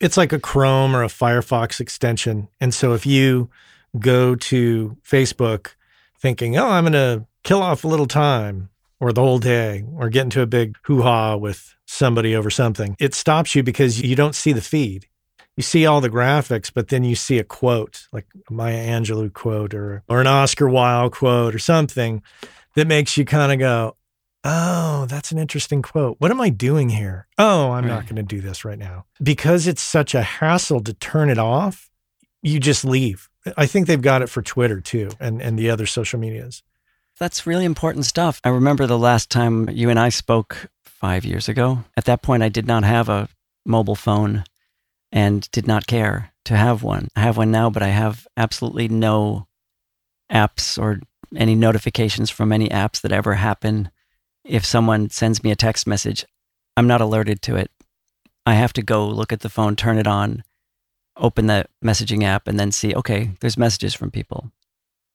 it's 0.00 0.16
like 0.16 0.32
a 0.32 0.38
Chrome 0.38 0.96
or 0.96 1.04
a 1.04 1.08
Firefox 1.08 1.80
extension. 1.80 2.48
And 2.60 2.72
so 2.72 2.94
if 2.94 3.04
you 3.04 3.50
go 3.98 4.34
to 4.34 4.96
Facebook 5.06 5.74
thinking, 6.18 6.56
oh, 6.56 6.68
I'm 6.68 6.84
going 6.84 6.94
to 6.94 7.26
kill 7.42 7.60
off 7.60 7.84
a 7.84 7.88
little 7.88 8.06
time 8.06 8.70
or 9.00 9.12
the 9.12 9.20
whole 9.20 9.38
day 9.38 9.84
or 9.96 10.08
get 10.08 10.24
into 10.24 10.40
a 10.40 10.46
big 10.46 10.76
hoo 10.84 11.02
ha 11.02 11.36
with 11.36 11.74
somebody 11.86 12.34
over 12.34 12.50
something, 12.50 12.96
it 12.98 13.14
stops 13.14 13.54
you 13.54 13.62
because 13.62 14.00
you 14.00 14.16
don't 14.16 14.34
see 14.34 14.52
the 14.52 14.60
feed. 14.60 15.06
You 15.56 15.62
see 15.62 15.86
all 15.86 16.00
the 16.00 16.10
graphics, 16.10 16.72
but 16.72 16.88
then 16.88 17.04
you 17.04 17.14
see 17.14 17.38
a 17.38 17.44
quote 17.44 18.08
like 18.12 18.26
a 18.48 18.52
Maya 18.52 18.86
Angelou 18.86 19.32
quote 19.32 19.72
or, 19.72 20.02
or 20.08 20.20
an 20.20 20.26
Oscar 20.26 20.68
Wilde 20.68 21.12
quote 21.12 21.54
or 21.54 21.60
something 21.60 22.22
that 22.74 22.88
makes 22.88 23.16
you 23.16 23.24
kind 23.24 23.52
of 23.52 23.58
go, 23.60 23.96
oh, 24.42 25.06
that's 25.06 25.32
an 25.32 25.38
interesting 25.38 25.80
quote. 25.80 26.16
What 26.18 26.30
am 26.30 26.40
I 26.40 26.50
doing 26.50 26.90
here? 26.90 27.26
Oh, 27.38 27.70
I'm 27.72 27.86
not 27.86 28.04
going 28.04 28.16
to 28.16 28.22
do 28.22 28.40
this 28.40 28.64
right 28.64 28.78
now. 28.78 29.06
Because 29.22 29.66
it's 29.66 29.82
such 29.82 30.14
a 30.14 30.22
hassle 30.22 30.80
to 30.80 30.92
turn 30.92 31.30
it 31.30 31.38
off, 31.38 31.88
you 32.42 32.60
just 32.60 32.84
leave. 32.84 33.30
I 33.56 33.66
think 33.66 33.86
they've 33.86 34.00
got 34.00 34.22
it 34.22 34.28
for 34.28 34.42
Twitter 34.42 34.80
too 34.80 35.10
and, 35.20 35.40
and 35.40 35.58
the 35.58 35.70
other 35.70 35.86
social 35.86 36.18
medias. 36.18 36.62
That's 37.18 37.46
really 37.46 37.64
important 37.64 38.06
stuff. 38.06 38.40
I 38.42 38.48
remember 38.48 38.86
the 38.86 38.98
last 38.98 39.30
time 39.30 39.68
you 39.70 39.88
and 39.88 39.98
I 39.98 40.08
spoke 40.08 40.68
five 40.84 41.24
years 41.24 41.48
ago. 41.48 41.84
At 41.96 42.06
that 42.06 42.22
point, 42.22 42.42
I 42.42 42.48
did 42.48 42.66
not 42.66 42.82
have 42.82 43.08
a 43.08 43.28
mobile 43.64 43.94
phone 43.94 44.44
and 45.12 45.48
did 45.52 45.66
not 45.66 45.86
care 45.86 46.32
to 46.46 46.56
have 46.56 46.82
one. 46.82 47.08
I 47.14 47.20
have 47.20 47.36
one 47.36 47.50
now, 47.50 47.70
but 47.70 47.82
I 47.82 47.88
have 47.88 48.26
absolutely 48.36 48.88
no 48.88 49.46
apps 50.30 50.76
or 50.80 51.00
any 51.36 51.54
notifications 51.54 52.30
from 52.30 52.52
any 52.52 52.68
apps 52.68 53.00
that 53.00 53.12
ever 53.12 53.34
happen. 53.34 53.90
If 54.44 54.66
someone 54.66 55.10
sends 55.10 55.44
me 55.44 55.50
a 55.50 55.56
text 55.56 55.86
message, 55.86 56.26
I'm 56.76 56.86
not 56.86 57.00
alerted 57.00 57.42
to 57.42 57.56
it. 57.56 57.70
I 58.44 58.54
have 58.54 58.72
to 58.74 58.82
go 58.82 59.06
look 59.06 59.32
at 59.32 59.40
the 59.40 59.48
phone, 59.48 59.76
turn 59.76 59.98
it 59.98 60.06
on, 60.06 60.42
open 61.16 61.46
the 61.46 61.66
messaging 61.82 62.24
app, 62.24 62.48
and 62.48 62.58
then 62.58 62.72
see, 62.72 62.94
okay, 62.94 63.30
there's 63.40 63.56
messages 63.56 63.94
from 63.94 64.10
people. 64.10 64.50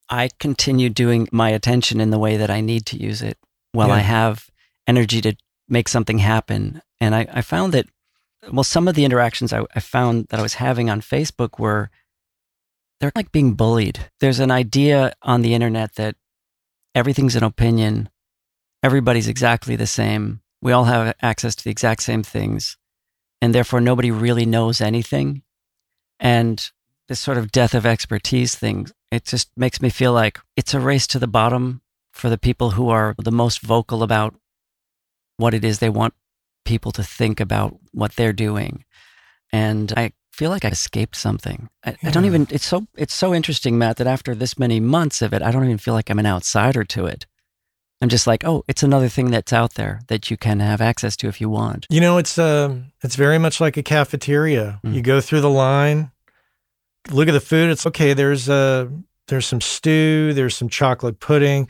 I 0.09 0.29
continue 0.39 0.89
doing 0.89 1.27
my 1.31 1.49
attention 1.49 2.01
in 2.01 2.09
the 2.09 2.19
way 2.19 2.37
that 2.37 2.49
I 2.49 2.61
need 2.61 2.85
to 2.87 3.01
use 3.01 3.21
it 3.21 3.37
while 3.71 3.89
yeah. 3.89 3.95
I 3.95 3.99
have 3.99 4.49
energy 4.87 5.21
to 5.21 5.35
make 5.67 5.87
something 5.87 6.17
happen. 6.17 6.81
And 6.99 7.13
I, 7.13 7.27
I 7.31 7.41
found 7.41 7.73
that, 7.73 7.87
well, 8.51 8.63
some 8.63 8.87
of 8.87 8.95
the 8.95 9.05
interactions 9.05 9.53
I, 9.53 9.63
I 9.75 9.79
found 9.79 10.27
that 10.29 10.39
I 10.39 10.43
was 10.43 10.55
having 10.55 10.89
on 10.89 11.01
Facebook 11.01 11.59
were 11.59 11.91
they're 12.99 13.11
like 13.15 13.31
being 13.31 13.53
bullied. 13.53 14.09
There's 14.19 14.39
an 14.39 14.51
idea 14.51 15.13
on 15.21 15.41
the 15.41 15.53
internet 15.53 15.95
that 15.95 16.15
everything's 16.95 17.35
an 17.35 17.43
opinion, 17.43 18.09
everybody's 18.83 19.27
exactly 19.27 19.75
the 19.75 19.87
same, 19.87 20.41
we 20.61 20.71
all 20.71 20.85
have 20.85 21.15
access 21.21 21.55
to 21.55 21.63
the 21.63 21.69
exact 21.69 22.03
same 22.03 22.23
things, 22.23 22.77
and 23.41 23.55
therefore 23.55 23.81
nobody 23.81 24.11
really 24.11 24.45
knows 24.45 24.81
anything. 24.81 25.43
And 26.19 26.69
this 27.09 27.19
sort 27.19 27.37
of 27.37 27.51
death 27.51 27.73
of 27.73 27.85
expertise 27.85 28.55
thing, 28.55 28.87
it 29.11 29.25
just 29.25 29.49
makes 29.57 29.81
me 29.81 29.89
feel 29.89 30.13
like 30.13 30.39
it's 30.55 30.73
a 30.73 30.79
race 30.79 31.07
to 31.07 31.19
the 31.19 31.27
bottom 31.27 31.81
for 32.13 32.29
the 32.29 32.37
people 32.37 32.71
who 32.71 32.89
are 32.89 33.15
the 33.17 33.31
most 33.31 33.61
vocal 33.61 34.03
about 34.03 34.35
what 35.37 35.53
it 35.53 35.65
is 35.65 35.79
they 35.79 35.89
want 35.89 36.13
people 36.65 36.91
to 36.91 37.03
think 37.03 37.39
about 37.39 37.75
what 37.91 38.15
they're 38.15 38.31
doing. 38.31 38.85
And 39.51 39.91
I 39.97 40.11
feel 40.31 40.51
like 40.51 40.63
I 40.63 40.69
escaped 40.69 41.15
something. 41.15 41.69
I, 41.83 41.91
yeah. 42.01 42.09
I, 42.09 42.11
don't 42.11 42.25
even. 42.25 42.47
It's 42.51 42.65
so 42.65 42.85
it's 42.95 43.13
so 43.13 43.33
interesting, 43.33 43.77
Matt, 43.77 43.97
that 43.97 44.07
after 44.07 44.35
this 44.35 44.59
many 44.59 44.79
months 44.79 45.23
of 45.23 45.33
it, 45.33 45.41
I 45.41 45.51
don't 45.51 45.65
even 45.65 45.79
feel 45.79 45.95
like 45.95 46.11
I'm 46.11 46.19
an 46.19 46.27
outsider 46.27 46.83
to 46.83 47.07
it. 47.07 47.25
I'm 48.01 48.09
just 48.09 48.27
like, 48.27 48.45
oh, 48.45 48.63
it's 48.67 48.83
another 48.83 49.09
thing 49.09 49.31
that's 49.31 49.51
out 49.51 49.73
there 49.73 50.01
that 50.07 50.31
you 50.31 50.37
can 50.37 50.59
have 50.61 50.79
access 50.79 51.17
to 51.17 51.27
if 51.27 51.41
you 51.41 51.49
want. 51.49 51.85
You 51.89 51.99
know, 51.99 52.17
it's 52.17 52.37
uh, 52.37 52.75
it's 53.03 53.15
very 53.15 53.39
much 53.39 53.59
like 53.59 53.75
a 53.75 53.83
cafeteria. 53.83 54.79
Mm. 54.85 54.93
You 54.93 55.01
go 55.01 55.19
through 55.19 55.41
the 55.41 55.49
line, 55.49 56.11
look 57.09 57.27
at 57.27 57.31
the 57.31 57.39
food. 57.39 57.69
It's 57.69 57.85
okay. 57.87 58.13
There's 58.13 58.49
uh, 58.49 58.87
there's 59.27 59.45
some 59.45 59.61
stew. 59.61 60.33
There's 60.33 60.55
some 60.55 60.69
chocolate 60.69 61.19
pudding. 61.19 61.69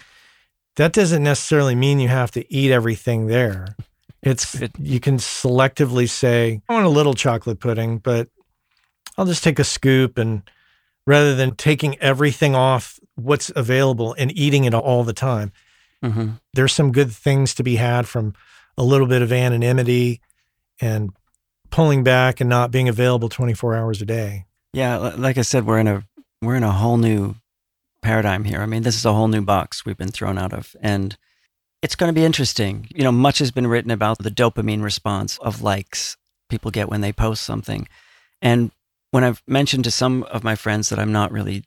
That 0.75 0.93
doesn't 0.93 1.23
necessarily 1.23 1.75
mean 1.75 1.99
you 1.99 2.07
have 2.07 2.32
to 2.32 2.53
eat 2.53 2.71
everything 2.71 3.27
there. 3.27 3.75
It's 4.21 4.55
it, 4.55 4.71
you 4.80 4.99
can 4.99 5.17
selectively 5.17 6.09
say, 6.09 6.61
I 6.67 6.73
want 6.73 6.86
a 6.86 6.89
little 6.89 7.13
chocolate 7.13 7.59
pudding, 7.59 7.99
but 7.99 8.30
I'll 9.17 9.25
just 9.25 9.43
take 9.43 9.59
a 9.59 9.63
scoop 9.63 10.17
and 10.17 10.49
rather 11.05 11.36
than 11.36 11.55
taking 11.55 11.97
everything 11.99 12.55
off 12.55 12.99
what's 13.15 13.51
available 13.55 14.15
and 14.17 14.32
eating 14.38 14.65
it 14.65 14.73
all 14.73 15.03
the 15.03 15.13
time. 15.13 15.51
Mm-hmm. 16.03 16.32
There's 16.53 16.73
some 16.73 16.91
good 16.91 17.11
things 17.11 17.53
to 17.55 17.63
be 17.63 17.75
had 17.75 18.07
from 18.07 18.34
a 18.77 18.84
little 18.84 19.07
bit 19.07 19.21
of 19.21 19.34
anonymity 19.34 20.21
and 20.80 21.09
pulling 21.69 22.03
back 22.03 22.39
and 22.39 22.49
not 22.49 22.71
being 22.71 22.88
available 22.88 23.30
24 23.30 23.75
hours 23.75 24.01
a 24.01 24.05
day. 24.05 24.45
Yeah, 24.74 24.97
like 24.97 25.38
I 25.38 25.41
said, 25.41 25.65
we're 25.65 25.80
in 25.80 25.88
a 25.88 26.03
we're 26.41 26.55
in 26.55 26.63
a 26.63 26.72
whole 26.72 26.97
new 26.97 27.36
paradigm 28.01 28.43
here. 28.43 28.61
I 28.61 28.65
mean, 28.65 28.84
this 28.84 28.95
is 28.95 29.05
a 29.05 29.13
whole 29.13 29.28
new 29.28 29.41
box 29.41 29.86
we've 29.86 29.97
been 29.97 30.11
thrown 30.11 30.38
out 30.38 30.53
of, 30.53 30.76
and 30.82 31.17
it's 31.82 31.95
going 31.95 32.13
to 32.13 32.20
be 32.20 32.26
interesting. 32.26 32.88
You 32.93 33.03
know, 33.03 33.11
much 33.11 33.39
has 33.39 33.51
been 33.51 33.67
written 33.67 33.91
about 33.91 34.20
the 34.20 34.32
dopamine 34.32 34.84
response 34.84 35.38
of 35.39 35.61
likes 35.61 36.17
people 36.49 36.72
get 36.72 36.89
when 36.89 37.01
they 37.01 37.11
post 37.11 37.43
something, 37.43 37.88
and 38.41 38.72
when 39.11 39.24
I've 39.24 39.41
mentioned 39.47 39.86
to 39.86 39.91
some 39.91 40.24
of 40.24 40.43
my 40.43 40.55
friends 40.55 40.89
that 40.89 40.99
I'm 40.99 41.11
not 41.11 41.32
really 41.32 41.63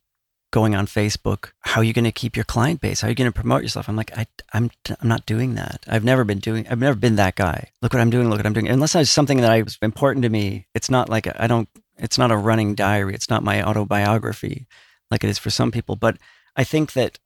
going 0.53 0.77
on 0.77 0.87
Facebook, 0.87 1.51
how 1.63 1.81
are 1.81 1.85
you 1.85 1.93
going 1.93 2.05
to 2.05 2.13
keep 2.13 2.37
your 2.37 2.45
client 2.45 2.81
base? 2.81 3.01
How 3.01 3.09
are 3.09 3.11
you 3.11 3.17
going 3.17 3.31
to 3.31 3.35
promote 3.35 3.63
yourself? 3.63 3.89
I'm 3.89 3.97
like, 3.97 4.17
I, 4.17 4.27
I'm, 4.53 4.71
I'm 5.01 5.09
not 5.09 5.27
doing 5.27 5.57
that. 5.57 5.85
I've 5.89 6.05
never 6.05 6.23
been 6.23 6.39
doing, 6.39 6.69
I've 6.69 6.79
never 6.79 6.97
been 6.97 7.17
that 7.17 7.35
guy. 7.35 7.71
Look 7.83 7.93
what 7.93 8.01
I'm 8.01 8.11
doing. 8.11 8.31
Look 8.31 8.39
what 8.39 8.47
I'm 8.47 8.53
doing. 8.53 8.69
Unless 8.69 8.95
it's 8.95 9.11
something 9.11 9.41
that 9.41 9.51
I 9.51 9.63
was 9.63 9.79
important 9.83 10.23
to 10.23 10.29
me, 10.29 10.69
it's 10.75 10.91
not 10.91 11.09
like, 11.09 11.27
I 11.41 11.49
don't, 11.49 11.69
it's 11.97 12.19
not 12.19 12.31
a 12.31 12.37
running 12.37 12.77
diary. 12.77 13.15
It's 13.15 13.29
not 13.29 13.43
my 13.43 13.63
autobiography 13.63 14.69
like 15.11 15.25
it 15.25 15.31
is 15.31 15.39
for 15.39 15.51
some 15.51 15.73
people. 15.73 15.97
But 15.97 16.19
I 16.55 16.65
think 16.65 16.93
that 16.93 17.19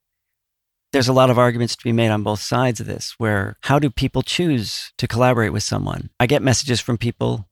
there's 0.92 1.08
a 1.08 1.12
lot 1.12 1.30
of 1.30 1.38
arguments 1.38 1.76
to 1.76 1.84
be 1.84 1.92
made 1.92 2.10
on 2.10 2.22
both 2.22 2.40
sides 2.40 2.80
of 2.80 2.86
this 2.86 3.14
where 3.18 3.56
how 3.62 3.78
do 3.78 3.90
people 3.90 4.22
choose 4.22 4.92
to 4.98 5.08
collaborate 5.08 5.52
with 5.52 5.62
someone? 5.62 6.10
I 6.20 6.26
get 6.26 6.42
messages 6.42 6.80
from 6.80 6.96
people 6.96 7.48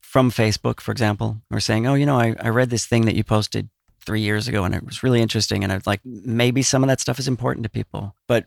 from 0.00 0.30
Facebook, 0.30 0.80
for 0.80 0.92
example, 0.92 1.42
who 1.50 1.56
are 1.56 1.60
saying, 1.60 1.86
Oh, 1.86 1.94
you 1.94 2.06
know, 2.06 2.18
I, 2.18 2.34
I 2.40 2.48
read 2.48 2.70
this 2.70 2.86
thing 2.86 3.04
that 3.06 3.16
you 3.16 3.24
posted 3.24 3.68
three 4.06 4.20
years 4.20 4.48
ago 4.48 4.64
and 4.64 4.74
it 4.74 4.84
was 4.84 5.02
really 5.02 5.20
interesting. 5.20 5.62
And 5.62 5.72
I 5.72 5.76
was 5.76 5.86
like, 5.86 6.00
maybe 6.04 6.62
some 6.62 6.82
of 6.82 6.88
that 6.88 7.00
stuff 7.00 7.18
is 7.18 7.28
important 7.28 7.64
to 7.64 7.70
people. 7.70 8.14
But 8.26 8.46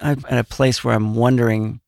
I'm 0.00 0.22
at 0.28 0.38
a 0.38 0.44
place 0.44 0.84
where 0.84 0.94
I'm 0.94 1.14
wondering 1.14 1.80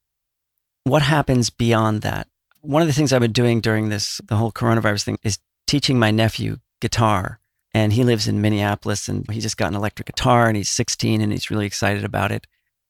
what 0.84 1.02
happens 1.02 1.50
beyond 1.50 2.02
that. 2.02 2.26
One 2.62 2.82
of 2.82 2.88
the 2.88 2.94
things 2.94 3.12
I've 3.12 3.20
been 3.20 3.32
doing 3.32 3.60
during 3.60 3.90
this, 3.90 4.20
the 4.26 4.36
whole 4.36 4.50
coronavirus 4.50 5.04
thing, 5.04 5.18
is 5.22 5.38
teaching 5.66 5.98
my 5.98 6.10
nephew 6.10 6.56
guitar. 6.80 7.38
And 7.74 7.92
he 7.92 8.02
lives 8.02 8.26
in 8.26 8.40
Minneapolis 8.40 9.08
and 9.08 9.30
he 9.30 9.40
just 9.40 9.58
got 9.58 9.68
an 9.68 9.76
electric 9.76 10.06
guitar 10.06 10.48
and 10.48 10.56
he's 10.56 10.70
16 10.70 11.20
and 11.20 11.30
he's 11.30 11.50
really 11.50 11.66
excited 11.66 12.02
about 12.02 12.32
it. 12.32 12.46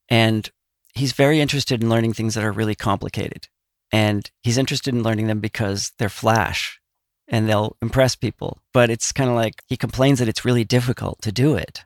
And 0.08 0.48
he's 0.94 1.12
very 1.12 1.40
interested 1.40 1.82
in 1.82 1.90
learning 1.90 2.14
things 2.14 2.34
that 2.34 2.44
are 2.44 2.52
really 2.52 2.76
complicated. 2.76 3.48
And 3.90 4.30
he's 4.40 4.58
interested 4.58 4.94
in 4.94 5.02
learning 5.02 5.26
them 5.26 5.40
because 5.40 5.92
they're 5.98 6.08
flash 6.08 6.80
and 7.28 7.48
they'll 7.48 7.76
impress 7.82 8.16
people. 8.16 8.58
But 8.72 8.90
it's 8.90 9.12
kind 9.12 9.30
of 9.30 9.36
like 9.36 9.62
he 9.66 9.76
complains 9.76 10.18
that 10.18 10.28
it's 10.28 10.44
really 10.44 10.64
difficult 10.64 11.20
to 11.22 11.32
do 11.32 11.54
it. 11.54 11.84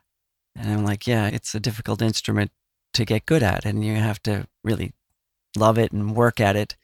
And 0.55 0.71
I'm 0.71 0.85
like, 0.85 1.07
yeah, 1.07 1.27
it's 1.27 1.53
a 1.55 1.59
difficult 1.59 2.01
instrument 2.01 2.51
to 2.93 3.05
get 3.05 3.25
good 3.25 3.43
at, 3.43 3.65
and 3.65 3.83
you 3.83 3.95
have 3.95 4.21
to 4.23 4.47
really 4.63 4.93
love 5.57 5.77
it 5.77 5.91
and 5.91 6.15
work 6.15 6.39
at 6.39 6.55
it. 6.55 6.75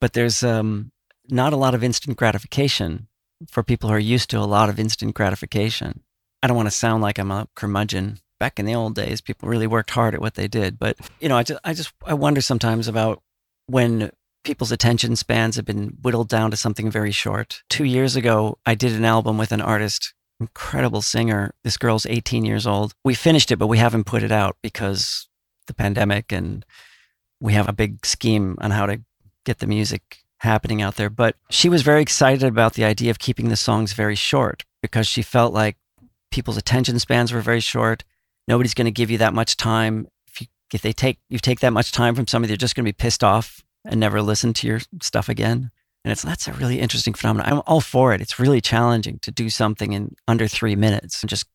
But 0.00 0.12
there's 0.12 0.42
um, 0.42 0.90
not 1.28 1.52
a 1.52 1.56
lot 1.56 1.74
of 1.74 1.84
instant 1.84 2.16
gratification 2.16 3.06
for 3.48 3.62
people 3.62 3.88
who 3.88 3.94
are 3.94 4.00
used 4.00 4.30
to 4.30 4.38
a 4.38 4.40
lot 4.40 4.68
of 4.68 4.78
instant 4.78 5.14
gratification. 5.14 6.02
I 6.42 6.48
don't 6.48 6.56
want 6.56 6.66
to 6.66 6.74
sound 6.74 7.02
like 7.02 7.18
I'm 7.18 7.30
a 7.30 7.48
curmudgeon. 7.54 8.18
Back 8.40 8.58
in 8.58 8.66
the 8.66 8.74
old 8.74 8.96
days, 8.96 9.20
people 9.20 9.48
really 9.48 9.68
worked 9.68 9.90
hard 9.90 10.14
at 10.14 10.20
what 10.20 10.34
they 10.34 10.48
did. 10.48 10.76
But 10.76 10.96
you 11.20 11.28
know, 11.28 11.36
I 11.36 11.44
just, 11.44 11.60
I 11.62 11.74
just, 11.74 11.92
I 12.04 12.14
wonder 12.14 12.40
sometimes 12.40 12.88
about 12.88 13.22
when 13.66 14.10
people's 14.44 14.72
attention 14.72 15.16
spans 15.16 15.56
have 15.56 15.64
been 15.64 15.98
whittled 16.02 16.28
down 16.28 16.50
to 16.50 16.56
something 16.56 16.90
very 16.90 17.12
short. 17.12 17.62
Two 17.68 17.84
years 17.84 18.16
ago, 18.16 18.58
I 18.66 18.74
did 18.74 18.92
an 18.92 19.04
album 19.04 19.38
with 19.38 19.52
an 19.52 19.60
artist, 19.60 20.14
incredible 20.40 21.02
singer. 21.02 21.54
This 21.64 21.76
girl's 21.76 22.06
18 22.06 22.44
years 22.44 22.66
old. 22.66 22.92
We 23.04 23.14
finished 23.14 23.50
it, 23.50 23.56
but 23.56 23.68
we 23.68 23.78
haven't 23.78 24.04
put 24.04 24.22
it 24.22 24.32
out 24.32 24.56
because 24.62 25.28
the 25.66 25.74
pandemic 25.74 26.32
and 26.32 26.64
we 27.40 27.54
have 27.54 27.68
a 27.68 27.72
big 27.72 28.04
scheme 28.04 28.56
on 28.60 28.70
how 28.70 28.86
to 28.86 29.00
get 29.44 29.58
the 29.58 29.66
music 29.66 30.18
happening 30.38 30.82
out 30.82 30.96
there. 30.96 31.10
But 31.10 31.36
she 31.50 31.68
was 31.68 31.82
very 31.82 32.02
excited 32.02 32.42
about 32.42 32.74
the 32.74 32.84
idea 32.84 33.10
of 33.10 33.18
keeping 33.18 33.48
the 33.48 33.56
songs 33.56 33.92
very 33.92 34.16
short 34.16 34.64
because 34.80 35.06
she 35.06 35.22
felt 35.22 35.52
like 35.52 35.76
people's 36.30 36.56
attention 36.56 36.98
spans 36.98 37.32
were 37.32 37.40
very 37.40 37.60
short. 37.60 38.04
Nobody's 38.48 38.74
going 38.74 38.86
to 38.86 38.90
give 38.90 39.10
you 39.10 39.18
that 39.18 39.34
much 39.34 39.56
time. 39.56 40.08
If 40.26 40.40
you 40.40 40.46
if 40.72 40.82
they 40.82 40.92
take 40.92 41.18
you 41.28 41.38
take 41.38 41.60
that 41.60 41.72
much 41.72 41.92
time 41.92 42.14
from 42.14 42.26
somebody, 42.26 42.50
they're 42.50 42.56
just 42.56 42.74
going 42.74 42.84
to 42.84 42.88
be 42.88 42.92
pissed 42.92 43.22
off 43.22 43.62
and 43.84 44.00
never 44.00 44.22
listen 44.22 44.52
to 44.54 44.66
your 44.66 44.80
stuff 45.00 45.28
again. 45.28 45.70
And 46.04 46.12
it's 46.12 46.22
that's 46.22 46.48
a 46.48 46.52
really 46.52 46.80
interesting 46.80 47.14
phenomenon. 47.14 47.52
I'm 47.52 47.62
all 47.66 47.80
for 47.80 48.12
it. 48.12 48.20
It's 48.20 48.38
really 48.38 48.60
challenging 48.60 49.18
to 49.20 49.30
do 49.30 49.48
something 49.50 49.92
in 49.92 50.16
under 50.26 50.48
three 50.48 50.74
minutes 50.74 51.22
and 51.22 51.30
just 51.30 51.46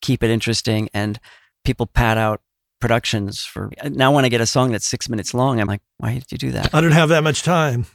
keep 0.00 0.22
it 0.22 0.30
interesting. 0.30 0.88
And 0.92 1.20
people 1.64 1.86
pad 1.86 2.18
out 2.18 2.40
productions 2.80 3.44
for 3.44 3.70
now 3.84 4.12
when 4.12 4.24
I 4.24 4.28
get 4.28 4.40
a 4.40 4.46
song 4.46 4.72
that's 4.72 4.86
six 4.86 5.08
minutes 5.08 5.34
long, 5.34 5.60
I'm 5.60 5.68
like, 5.68 5.82
why 5.98 6.14
did 6.14 6.32
you 6.32 6.38
do 6.38 6.50
that? 6.52 6.74
I 6.74 6.80
don't 6.80 6.90
have 6.90 7.10
that 7.10 7.22
much 7.22 7.44
time. 7.44 7.86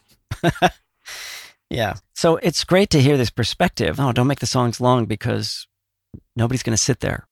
yeah. 1.70 1.96
So 2.16 2.38
it's 2.38 2.64
great 2.64 2.90
to 2.92 3.02
hear 3.02 3.18
this 3.18 3.30
perspective. 3.30 4.00
Oh, 4.00 4.14
don't 4.14 4.28
make 4.28 4.40
the 4.40 4.48
songs 4.48 4.80
long 4.80 5.06
because 5.06 5.68
nobody's 6.38 6.64
going 6.64 6.76
to 6.76 6.82
sit 6.82 7.02
there 7.02 7.27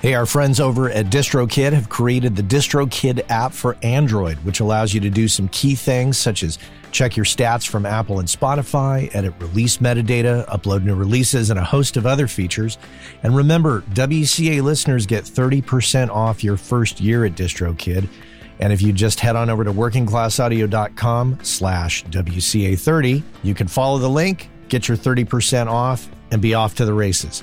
Hey, 0.00 0.14
our 0.14 0.24
friends 0.24 0.60
over 0.60 0.88
at 0.88 1.06
DistroKid 1.10 1.74
have 1.74 1.90
created 1.90 2.34
the 2.34 2.42
DistroKid 2.42 3.28
app 3.28 3.52
for 3.52 3.76
Android, 3.82 4.38
which 4.38 4.60
allows 4.60 4.94
you 4.94 5.00
to 5.00 5.10
do 5.10 5.28
some 5.28 5.46
key 5.48 5.74
things 5.74 6.16
such 6.16 6.42
as 6.42 6.58
check 6.90 7.18
your 7.18 7.26
stats 7.26 7.68
from 7.68 7.84
Apple 7.84 8.18
and 8.18 8.26
Spotify, 8.26 9.14
edit 9.14 9.34
release 9.40 9.76
metadata, 9.76 10.48
upload 10.48 10.84
new 10.84 10.94
releases, 10.94 11.50
and 11.50 11.58
a 11.58 11.64
host 11.64 11.98
of 11.98 12.06
other 12.06 12.26
features. 12.26 12.78
And 13.22 13.36
remember, 13.36 13.82
WCA 13.92 14.62
listeners 14.62 15.04
get 15.04 15.24
30% 15.24 16.08
off 16.08 16.42
your 16.42 16.56
first 16.56 17.02
year 17.02 17.26
at 17.26 17.34
DistroKid. 17.34 18.08
And 18.58 18.72
if 18.72 18.80
you 18.80 18.94
just 18.94 19.20
head 19.20 19.36
on 19.36 19.50
over 19.50 19.64
to 19.64 19.72
workingclassaudio.com 19.72 21.40
slash 21.42 22.04
WCA30, 22.06 23.22
you 23.42 23.54
can 23.54 23.68
follow 23.68 23.98
the 23.98 24.08
link, 24.08 24.48
get 24.70 24.88
your 24.88 24.96
30% 24.96 25.66
off, 25.66 26.08
and 26.30 26.40
be 26.40 26.54
off 26.54 26.74
to 26.76 26.86
the 26.86 26.94
races. 26.94 27.42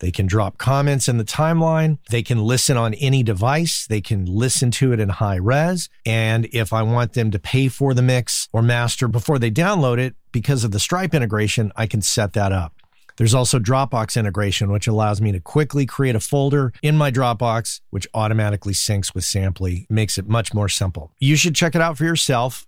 They 0.00 0.10
can 0.10 0.26
drop 0.26 0.58
comments 0.58 1.08
in 1.08 1.18
the 1.18 1.24
timeline. 1.24 1.98
They 2.10 2.22
can 2.22 2.38
listen 2.38 2.76
on 2.76 2.94
any 2.94 3.22
device. 3.22 3.86
They 3.86 4.00
can 4.00 4.24
listen 4.26 4.70
to 4.72 4.92
it 4.92 5.00
in 5.00 5.08
high 5.08 5.36
res. 5.36 5.88
And 6.06 6.46
if 6.52 6.72
I 6.72 6.82
want 6.82 7.14
them 7.14 7.30
to 7.32 7.38
pay 7.38 7.68
for 7.68 7.94
the 7.94 8.02
mix 8.02 8.48
or 8.52 8.62
master 8.62 9.08
before 9.08 9.38
they 9.38 9.50
download 9.50 9.98
it, 9.98 10.14
because 10.30 10.62
of 10.62 10.70
the 10.70 10.78
Stripe 10.78 11.14
integration, 11.14 11.72
I 11.74 11.86
can 11.86 12.02
set 12.02 12.34
that 12.34 12.52
up. 12.52 12.74
There's 13.16 13.34
also 13.34 13.58
Dropbox 13.58 14.16
integration, 14.16 14.70
which 14.70 14.86
allows 14.86 15.20
me 15.20 15.32
to 15.32 15.40
quickly 15.40 15.86
create 15.86 16.14
a 16.14 16.20
folder 16.20 16.72
in 16.84 16.96
my 16.96 17.10
Dropbox, 17.10 17.80
which 17.90 18.06
automatically 18.14 18.72
syncs 18.72 19.12
with 19.12 19.24
Samply, 19.24 19.88
makes 19.90 20.18
it 20.18 20.28
much 20.28 20.54
more 20.54 20.68
simple. 20.68 21.10
You 21.18 21.34
should 21.34 21.56
check 21.56 21.74
it 21.74 21.80
out 21.80 21.98
for 21.98 22.04
yourself, 22.04 22.67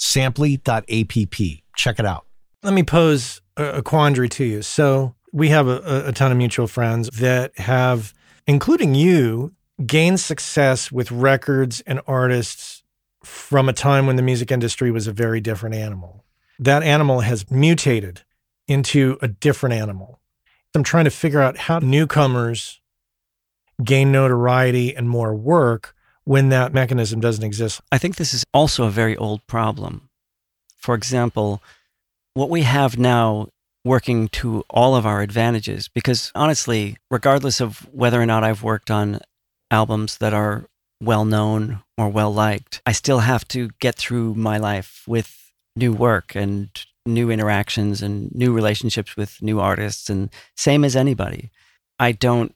Samply.app. 0.00 1.20
Check 1.76 1.98
it 1.98 2.06
out. 2.06 2.26
Let 2.62 2.74
me 2.74 2.82
pose 2.82 3.40
a, 3.56 3.64
a 3.64 3.82
quandary 3.82 4.28
to 4.30 4.44
you. 4.44 4.62
So, 4.62 5.14
we 5.32 5.48
have 5.50 5.68
a, 5.68 6.08
a 6.08 6.12
ton 6.12 6.32
of 6.32 6.38
mutual 6.38 6.66
friends 6.66 7.08
that 7.10 7.56
have, 7.58 8.12
including 8.46 8.94
you, 8.94 9.52
gained 9.86 10.20
success 10.20 10.90
with 10.90 11.10
records 11.10 11.80
and 11.82 12.00
artists 12.06 12.82
from 13.24 13.68
a 13.68 13.72
time 13.72 14.06
when 14.06 14.16
the 14.16 14.22
music 14.22 14.50
industry 14.50 14.90
was 14.90 15.06
a 15.06 15.12
very 15.12 15.40
different 15.40 15.74
animal. 15.74 16.24
That 16.58 16.82
animal 16.82 17.20
has 17.20 17.50
mutated 17.50 18.22
into 18.66 19.18
a 19.22 19.28
different 19.28 19.74
animal. 19.74 20.20
I'm 20.74 20.82
trying 20.82 21.04
to 21.04 21.10
figure 21.10 21.40
out 21.40 21.56
how 21.56 21.78
newcomers 21.78 22.80
gain 23.82 24.12
notoriety 24.12 24.94
and 24.94 25.08
more 25.08 25.34
work 25.34 25.94
when 26.30 26.48
that 26.50 26.72
mechanism 26.72 27.18
doesn't 27.18 27.42
exist. 27.42 27.80
I 27.90 27.98
think 27.98 28.14
this 28.14 28.32
is 28.32 28.44
also 28.54 28.84
a 28.84 28.90
very 28.90 29.16
old 29.16 29.44
problem. 29.48 30.10
For 30.76 30.94
example, 30.94 31.60
what 32.34 32.48
we 32.48 32.62
have 32.62 32.96
now 32.96 33.48
working 33.84 34.28
to 34.28 34.62
all 34.70 34.94
of 34.94 35.04
our 35.04 35.22
advantages, 35.22 35.88
because 35.88 36.30
honestly, 36.32 36.96
regardless 37.10 37.60
of 37.60 37.80
whether 37.92 38.22
or 38.22 38.26
not 38.26 38.44
I've 38.44 38.62
worked 38.62 38.92
on 38.92 39.18
albums 39.72 40.18
that 40.18 40.32
are 40.32 40.66
well 41.02 41.24
known 41.24 41.82
or 41.98 42.08
well 42.08 42.32
liked, 42.32 42.80
I 42.86 42.92
still 42.92 43.18
have 43.18 43.48
to 43.48 43.70
get 43.80 43.96
through 43.96 44.36
my 44.36 44.56
life 44.56 45.02
with 45.08 45.50
new 45.74 45.92
work 45.92 46.36
and 46.36 46.68
new 47.04 47.28
interactions 47.28 48.02
and 48.02 48.32
new 48.32 48.52
relationships 48.52 49.16
with 49.16 49.42
new 49.42 49.58
artists 49.58 50.08
and 50.08 50.30
same 50.56 50.84
as 50.84 50.94
anybody. 50.94 51.50
I 51.98 52.12
don't 52.12 52.54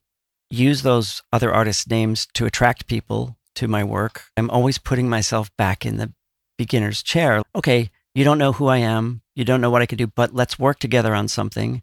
use 0.48 0.82
those 0.82 1.22
other 1.32 1.52
artists' 1.52 1.88
names 1.88 2.28
to 2.34 2.46
attract 2.46 2.86
people 2.86 3.36
to 3.54 3.68
my 3.68 3.84
work. 3.84 4.24
I'm 4.36 4.50
always 4.50 4.78
putting 4.78 5.08
myself 5.08 5.50
back 5.56 5.86
in 5.86 5.96
the 5.96 6.12
beginner's 6.56 7.02
chair. 7.02 7.42
Okay, 7.54 7.90
you 8.14 8.24
don't 8.24 8.38
know 8.38 8.52
who 8.52 8.66
I 8.66 8.78
am, 8.78 9.22
you 9.34 9.44
don't 9.44 9.60
know 9.60 9.70
what 9.70 9.82
I 9.82 9.86
can 9.86 9.98
do, 9.98 10.06
but 10.06 10.34
let's 10.34 10.58
work 10.58 10.78
together 10.78 11.14
on 11.14 11.28
something 11.28 11.82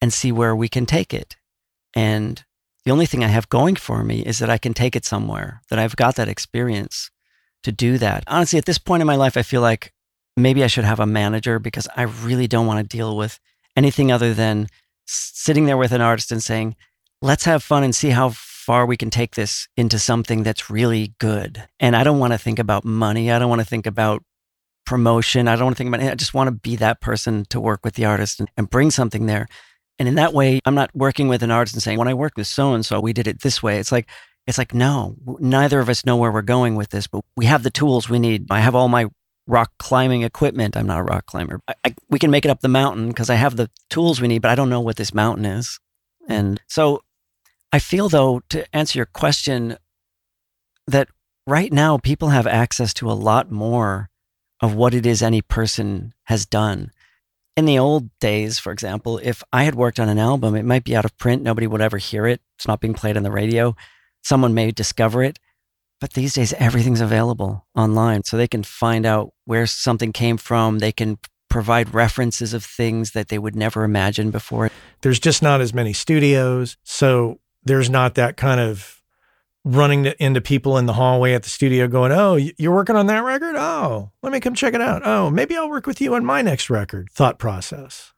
and 0.00 0.12
see 0.12 0.32
where 0.32 0.54
we 0.54 0.68
can 0.68 0.86
take 0.86 1.14
it. 1.14 1.36
And 1.94 2.44
the 2.84 2.90
only 2.90 3.06
thing 3.06 3.22
I 3.22 3.28
have 3.28 3.48
going 3.48 3.76
for 3.76 4.02
me 4.04 4.20
is 4.20 4.38
that 4.38 4.50
I 4.50 4.58
can 4.58 4.74
take 4.74 4.96
it 4.96 5.04
somewhere, 5.04 5.62
that 5.70 5.78
I've 5.78 5.96
got 5.96 6.16
that 6.16 6.28
experience 6.28 7.10
to 7.62 7.72
do 7.72 7.98
that. 7.98 8.24
Honestly, 8.26 8.58
at 8.58 8.64
this 8.64 8.78
point 8.78 9.00
in 9.00 9.06
my 9.06 9.16
life, 9.16 9.36
I 9.36 9.42
feel 9.42 9.60
like 9.60 9.92
maybe 10.36 10.64
I 10.64 10.68
should 10.68 10.84
have 10.84 11.00
a 11.00 11.06
manager 11.06 11.58
because 11.58 11.88
I 11.96 12.02
really 12.02 12.46
don't 12.46 12.66
want 12.66 12.78
to 12.78 12.96
deal 12.96 13.16
with 13.16 13.38
anything 13.76 14.10
other 14.10 14.32
than 14.32 14.68
sitting 15.06 15.66
there 15.66 15.76
with 15.76 15.92
an 15.92 16.00
artist 16.00 16.32
and 16.32 16.42
saying, 16.42 16.76
let's 17.20 17.44
have 17.44 17.62
fun 17.62 17.84
and 17.84 17.94
see 17.94 18.10
how 18.10 18.30
far 18.60 18.86
we 18.86 18.96
can 18.96 19.10
take 19.10 19.34
this 19.34 19.68
into 19.76 19.98
something 19.98 20.42
that's 20.42 20.70
really 20.70 21.14
good. 21.18 21.66
And 21.80 21.96
I 21.96 22.04
don't 22.04 22.18
want 22.18 22.32
to 22.32 22.38
think 22.38 22.58
about 22.58 22.84
money. 22.84 23.30
I 23.30 23.38
don't 23.38 23.48
want 23.48 23.60
to 23.60 23.66
think 23.66 23.86
about 23.86 24.22
promotion. 24.86 25.48
I 25.48 25.56
don't 25.56 25.64
want 25.64 25.76
to 25.76 25.78
think 25.78 25.88
about 25.88 26.04
it. 26.04 26.10
I 26.10 26.14
just 26.14 26.34
want 26.34 26.48
to 26.48 26.52
be 26.52 26.76
that 26.76 27.00
person 27.00 27.44
to 27.50 27.60
work 27.60 27.84
with 27.84 27.94
the 27.94 28.04
artist 28.04 28.40
and, 28.40 28.50
and 28.56 28.68
bring 28.68 28.90
something 28.90 29.26
there. 29.26 29.46
And 29.98 30.08
in 30.08 30.14
that 30.14 30.32
way, 30.32 30.60
I'm 30.64 30.74
not 30.74 30.90
working 30.94 31.28
with 31.28 31.42
an 31.42 31.50
artist 31.50 31.74
and 31.74 31.82
saying, 31.82 31.98
when 31.98 32.08
I 32.08 32.14
worked 32.14 32.36
with 32.36 32.46
so 32.46 32.72
and 32.72 32.84
so, 32.84 33.00
we 33.00 33.12
did 33.12 33.26
it 33.26 33.42
this 33.42 33.62
way. 33.62 33.78
It's 33.78 33.92
like, 33.92 34.08
it's 34.46 34.58
like, 34.58 34.72
no, 34.72 35.16
neither 35.38 35.78
of 35.80 35.88
us 35.88 36.06
know 36.06 36.16
where 36.16 36.32
we're 36.32 36.42
going 36.42 36.74
with 36.74 36.88
this, 36.88 37.06
but 37.06 37.22
we 37.36 37.44
have 37.46 37.62
the 37.62 37.70
tools 37.70 38.08
we 38.08 38.18
need. 38.18 38.46
I 38.50 38.60
have 38.60 38.74
all 38.74 38.88
my 38.88 39.08
rock 39.46 39.72
climbing 39.78 40.22
equipment. 40.22 40.76
I'm 40.76 40.86
not 40.86 41.00
a 41.00 41.02
rock 41.02 41.26
climber. 41.26 41.60
I, 41.68 41.74
I, 41.84 41.94
we 42.08 42.18
can 42.18 42.30
make 42.30 42.44
it 42.44 42.50
up 42.50 42.60
the 42.60 42.68
mountain 42.68 43.08
because 43.08 43.30
I 43.30 43.34
have 43.34 43.56
the 43.56 43.70
tools 43.90 44.20
we 44.20 44.28
need, 44.28 44.42
but 44.42 44.50
I 44.50 44.54
don't 44.54 44.70
know 44.70 44.80
what 44.80 44.96
this 44.96 45.12
mountain 45.12 45.44
is. 45.44 45.78
And 46.28 46.60
so 46.66 47.02
I 47.72 47.78
feel, 47.78 48.08
though, 48.08 48.40
to 48.48 48.64
answer 48.74 48.98
your 48.98 49.06
question, 49.06 49.76
that 50.86 51.08
right 51.46 51.72
now 51.72 51.98
people 51.98 52.30
have 52.30 52.46
access 52.46 52.92
to 52.94 53.10
a 53.10 53.12
lot 53.12 53.50
more 53.50 54.10
of 54.60 54.74
what 54.74 54.94
it 54.94 55.06
is 55.06 55.22
any 55.22 55.40
person 55.40 56.12
has 56.24 56.46
done. 56.46 56.90
In 57.56 57.64
the 57.64 57.78
old 57.78 58.10
days, 58.20 58.58
for 58.58 58.72
example, 58.72 59.20
if 59.22 59.42
I 59.52 59.64
had 59.64 59.74
worked 59.74 60.00
on 60.00 60.08
an 60.08 60.18
album, 60.18 60.54
it 60.54 60.64
might 60.64 60.84
be 60.84 60.96
out 60.96 61.04
of 61.04 61.16
print. 61.18 61.42
Nobody 61.42 61.66
would 61.66 61.80
ever 61.80 61.98
hear 61.98 62.26
it. 62.26 62.40
It's 62.56 62.66
not 62.66 62.80
being 62.80 62.94
played 62.94 63.16
on 63.16 63.22
the 63.22 63.30
radio. 63.30 63.76
Someone 64.22 64.54
may 64.54 64.70
discover 64.70 65.22
it. 65.22 65.38
But 66.00 66.14
these 66.14 66.34
days, 66.34 66.54
everything's 66.54 67.00
available 67.00 67.66
online. 67.74 68.24
So 68.24 68.36
they 68.36 68.48
can 68.48 68.62
find 68.62 69.04
out 69.04 69.32
where 69.44 69.66
something 69.66 70.12
came 70.12 70.38
from. 70.38 70.78
They 70.78 70.92
can 70.92 71.18
provide 71.50 71.92
references 71.92 72.54
of 72.54 72.64
things 72.64 73.10
that 73.10 73.28
they 73.28 73.38
would 73.38 73.56
never 73.56 73.84
imagine 73.84 74.30
before. 74.30 74.70
There's 75.02 75.18
just 75.18 75.42
not 75.42 75.60
as 75.60 75.74
many 75.74 75.92
studios. 75.92 76.76
So 76.84 77.40
there's 77.64 77.90
not 77.90 78.14
that 78.14 78.36
kind 78.36 78.60
of 78.60 79.02
running 79.64 80.04
to, 80.04 80.22
into 80.22 80.40
people 80.40 80.78
in 80.78 80.86
the 80.86 80.94
hallway 80.94 81.34
at 81.34 81.42
the 81.42 81.50
studio 81.50 81.86
going, 81.86 82.12
Oh, 82.12 82.36
you're 82.36 82.74
working 82.74 82.96
on 82.96 83.06
that 83.06 83.24
record? 83.24 83.56
Oh, 83.56 84.10
let 84.22 84.32
me 84.32 84.40
come 84.40 84.54
check 84.54 84.74
it 84.74 84.80
out. 84.80 85.02
Oh, 85.04 85.30
maybe 85.30 85.56
I'll 85.56 85.68
work 85.68 85.86
with 85.86 86.00
you 86.00 86.14
on 86.14 86.24
my 86.24 86.42
next 86.42 86.70
record. 86.70 87.10
Thought 87.12 87.38
process. 87.38 88.12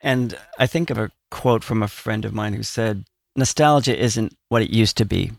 And 0.00 0.36
I 0.58 0.66
think 0.66 0.90
of 0.90 0.98
a 0.98 1.10
quote 1.30 1.64
from 1.64 1.82
a 1.82 1.88
friend 1.88 2.24
of 2.24 2.32
mine 2.32 2.54
who 2.54 2.62
said, 2.62 3.04
Nostalgia 3.36 3.96
isn't 3.96 4.36
what 4.48 4.62
it 4.62 4.70
used 4.70 4.96
to 4.96 5.04
be 5.04 5.32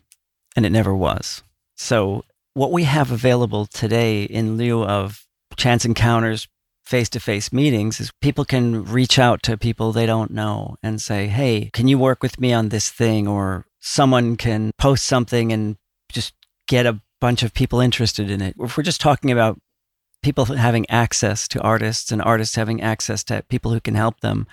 and 0.56 0.66
it 0.66 0.70
never 0.70 0.94
was. 0.94 1.42
So, 1.76 2.24
what 2.54 2.72
we 2.72 2.84
have 2.84 3.12
available 3.12 3.66
today 3.66 4.24
in 4.24 4.56
lieu 4.56 4.84
of 4.84 5.24
chance 5.56 5.84
encounters, 5.84 6.48
face 6.90 7.08
to 7.10 7.20
face 7.20 7.52
meetings, 7.52 8.00
is 8.00 8.10
people 8.20 8.44
can 8.44 8.84
reach 8.84 9.18
out 9.18 9.44
to 9.44 9.56
people 9.56 9.92
they 9.92 10.06
don't 10.06 10.32
know 10.32 10.76
and 10.82 11.00
say, 11.00 11.28
Hey, 11.28 11.70
can 11.72 11.86
you 11.86 11.98
work 11.98 12.20
with 12.20 12.40
me 12.40 12.52
on 12.52 12.68
this 12.68 12.90
thing? 12.90 13.28
Or 13.28 13.64
someone 13.78 14.36
can 14.36 14.72
post 14.76 15.06
something 15.06 15.52
and 15.52 15.76
just 16.10 16.34
get 16.66 16.86
a 16.86 17.00
bunch 17.20 17.44
of 17.44 17.54
people 17.54 17.80
interested 17.80 18.28
in 18.28 18.42
it. 18.42 18.56
If 18.58 18.76
we're 18.76 18.82
just 18.82 19.00
talking 19.00 19.30
about 19.30 19.60
people 20.22 20.44
having 20.46 20.88
access 20.90 21.46
to 21.48 21.60
artists 21.60 22.10
and 22.10 22.20
artists 22.20 22.56
having 22.56 22.82
access 22.82 23.22
to 23.24 23.44
people 23.48 23.72
who 23.72 23.80
can 23.80 23.94
help 23.94 24.20
them, 24.20 24.48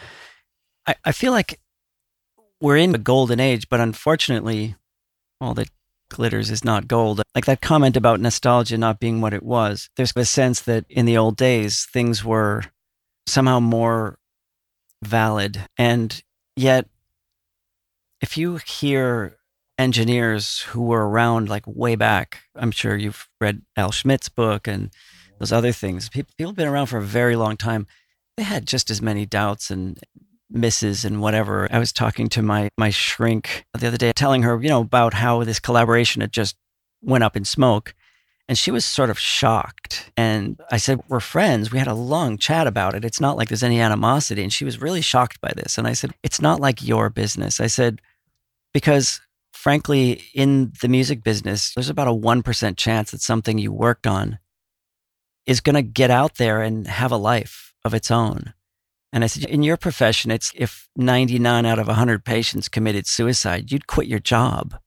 I, 0.86 0.96
I 1.04 1.12
feel 1.12 1.32
like 1.32 1.60
we're 2.62 2.78
in 2.78 2.94
a 2.94 3.00
golden 3.00 3.40
age, 3.40 3.68
but 3.68 3.80
unfortunately, 3.80 4.76
well, 5.42 5.56
the 5.56 5.68
glitters 6.10 6.50
is 6.50 6.64
not 6.64 6.88
gold. 6.88 7.22
Like 7.36 7.46
that 7.46 7.62
comment 7.62 7.98
about 7.98 8.20
nostalgia 8.20 8.78
not 8.78 9.00
being 9.00 9.22
what 9.22 9.34
it 9.34 9.44
was. 9.44 9.90
There's 9.96 10.14
a 10.16 10.26
sense 10.26 10.62
that 10.62 10.86
in 10.90 11.06
the 11.06 11.18
old 11.18 11.38
days, 11.38 11.88
things 11.92 12.24
were 12.24 12.64
somehow 13.26 13.60
more 13.60 14.18
valid. 15.04 15.68
And 15.78 16.22
yet, 16.56 16.88
if 18.22 18.38
you 18.38 18.60
hear 18.66 19.38
engineers 19.78 20.62
who 20.62 20.82
were 20.82 21.08
around 21.08 21.50
like 21.50 21.64
way 21.68 21.96
back, 21.96 22.40
I'm 22.56 22.72
sure 22.72 22.96
you've 22.96 23.28
read 23.40 23.62
Al 23.76 23.92
Schmitt's 23.92 24.30
book 24.30 24.68
and 24.68 24.92
those 25.40 25.52
other 25.52 25.72
things. 25.72 26.10
People, 26.10 26.34
people 26.38 26.52
have 26.52 26.58
been 26.58 26.68
around 26.68 26.88
for 26.88 26.98
a 26.98 27.04
very 27.04 27.36
long 27.36 27.58
time. 27.58 27.86
They 28.38 28.44
had 28.44 28.68
just 28.68 28.90
as 28.90 29.02
many 29.02 29.26
doubts 29.26 29.70
and 29.70 30.00
misses 30.50 31.06
and 31.06 31.22
whatever. 31.22 31.68
I 31.72 31.80
was 31.80 31.92
talking 31.92 32.30
to 32.30 32.42
my 32.42 32.70
my 32.78 32.90
shrink 32.90 33.66
the 33.78 33.88
other 33.88 33.98
day, 33.98 34.12
telling 34.14 34.44
her, 34.44 34.62
you 34.62 34.70
know, 34.70 34.82
about 34.82 35.14
how 35.14 35.44
this 35.44 35.60
collaboration 35.60 36.22
had 36.22 36.32
just 36.32 36.56
went 37.02 37.24
up 37.24 37.36
in 37.36 37.46
smoke. 37.46 37.94
And 38.50 38.58
she 38.58 38.72
was 38.72 38.86
sort 38.86 39.10
of 39.10 39.20
shocked. 39.20 40.10
And 40.16 40.58
I 40.72 40.78
said, 40.78 41.02
We're 41.10 41.20
friends. 41.20 41.72
We 41.72 41.80
had 41.80 41.88
a 41.88 41.94
long 41.94 42.38
chat 42.38 42.66
about 42.66 42.96
it. 42.96 43.04
It's 43.04 43.20
not 43.20 43.36
like 43.36 43.50
there's 43.50 43.64
any 43.64 43.82
animosity. 43.82 44.42
And 44.42 44.54
she 44.54 44.64
was 44.64 44.82
really 44.82 45.02
shocked 45.02 45.42
by 45.42 45.52
this. 45.56 45.78
And 45.78 45.86
I 45.86 45.94
said, 45.94 46.14
It's 46.24 46.42
not 46.42 46.62
like 46.62 46.82
your 46.82 47.10
business. 47.10 47.60
I 47.60 47.68
said, 47.68 48.02
Because 48.74 49.20
frankly, 49.52 50.24
in 50.34 50.72
the 50.82 50.88
music 50.88 51.24
business, 51.24 51.74
there's 51.74 51.90
about 51.90 52.08
a 52.08 52.12
1% 52.12 52.78
chance 52.78 53.12
that 53.12 53.22
something 53.22 53.58
you 53.58 53.74
worked 53.74 54.08
on 54.08 54.40
is 55.46 55.62
going 55.62 55.76
to 55.76 55.82
get 55.82 56.12
out 56.12 56.36
there 56.36 56.62
and 56.62 56.88
have 56.88 57.12
a 57.12 57.18
life 57.18 57.74
of 57.84 57.94
its 57.94 58.12
own. 58.12 58.54
And 59.18 59.24
I 59.24 59.28
said, 59.28 59.46
in 59.46 59.64
your 59.64 59.78
profession, 59.78 60.30
it's 60.30 60.52
if 60.54 60.88
99 60.96 61.66
out 61.66 61.80
of 61.80 61.88
100 61.88 62.24
patients 62.24 62.70
committed 62.70 63.08
suicide, 63.08 63.72
you'd 63.72 63.88
quit 63.88 64.06
your 64.06 64.20
job. 64.20 64.78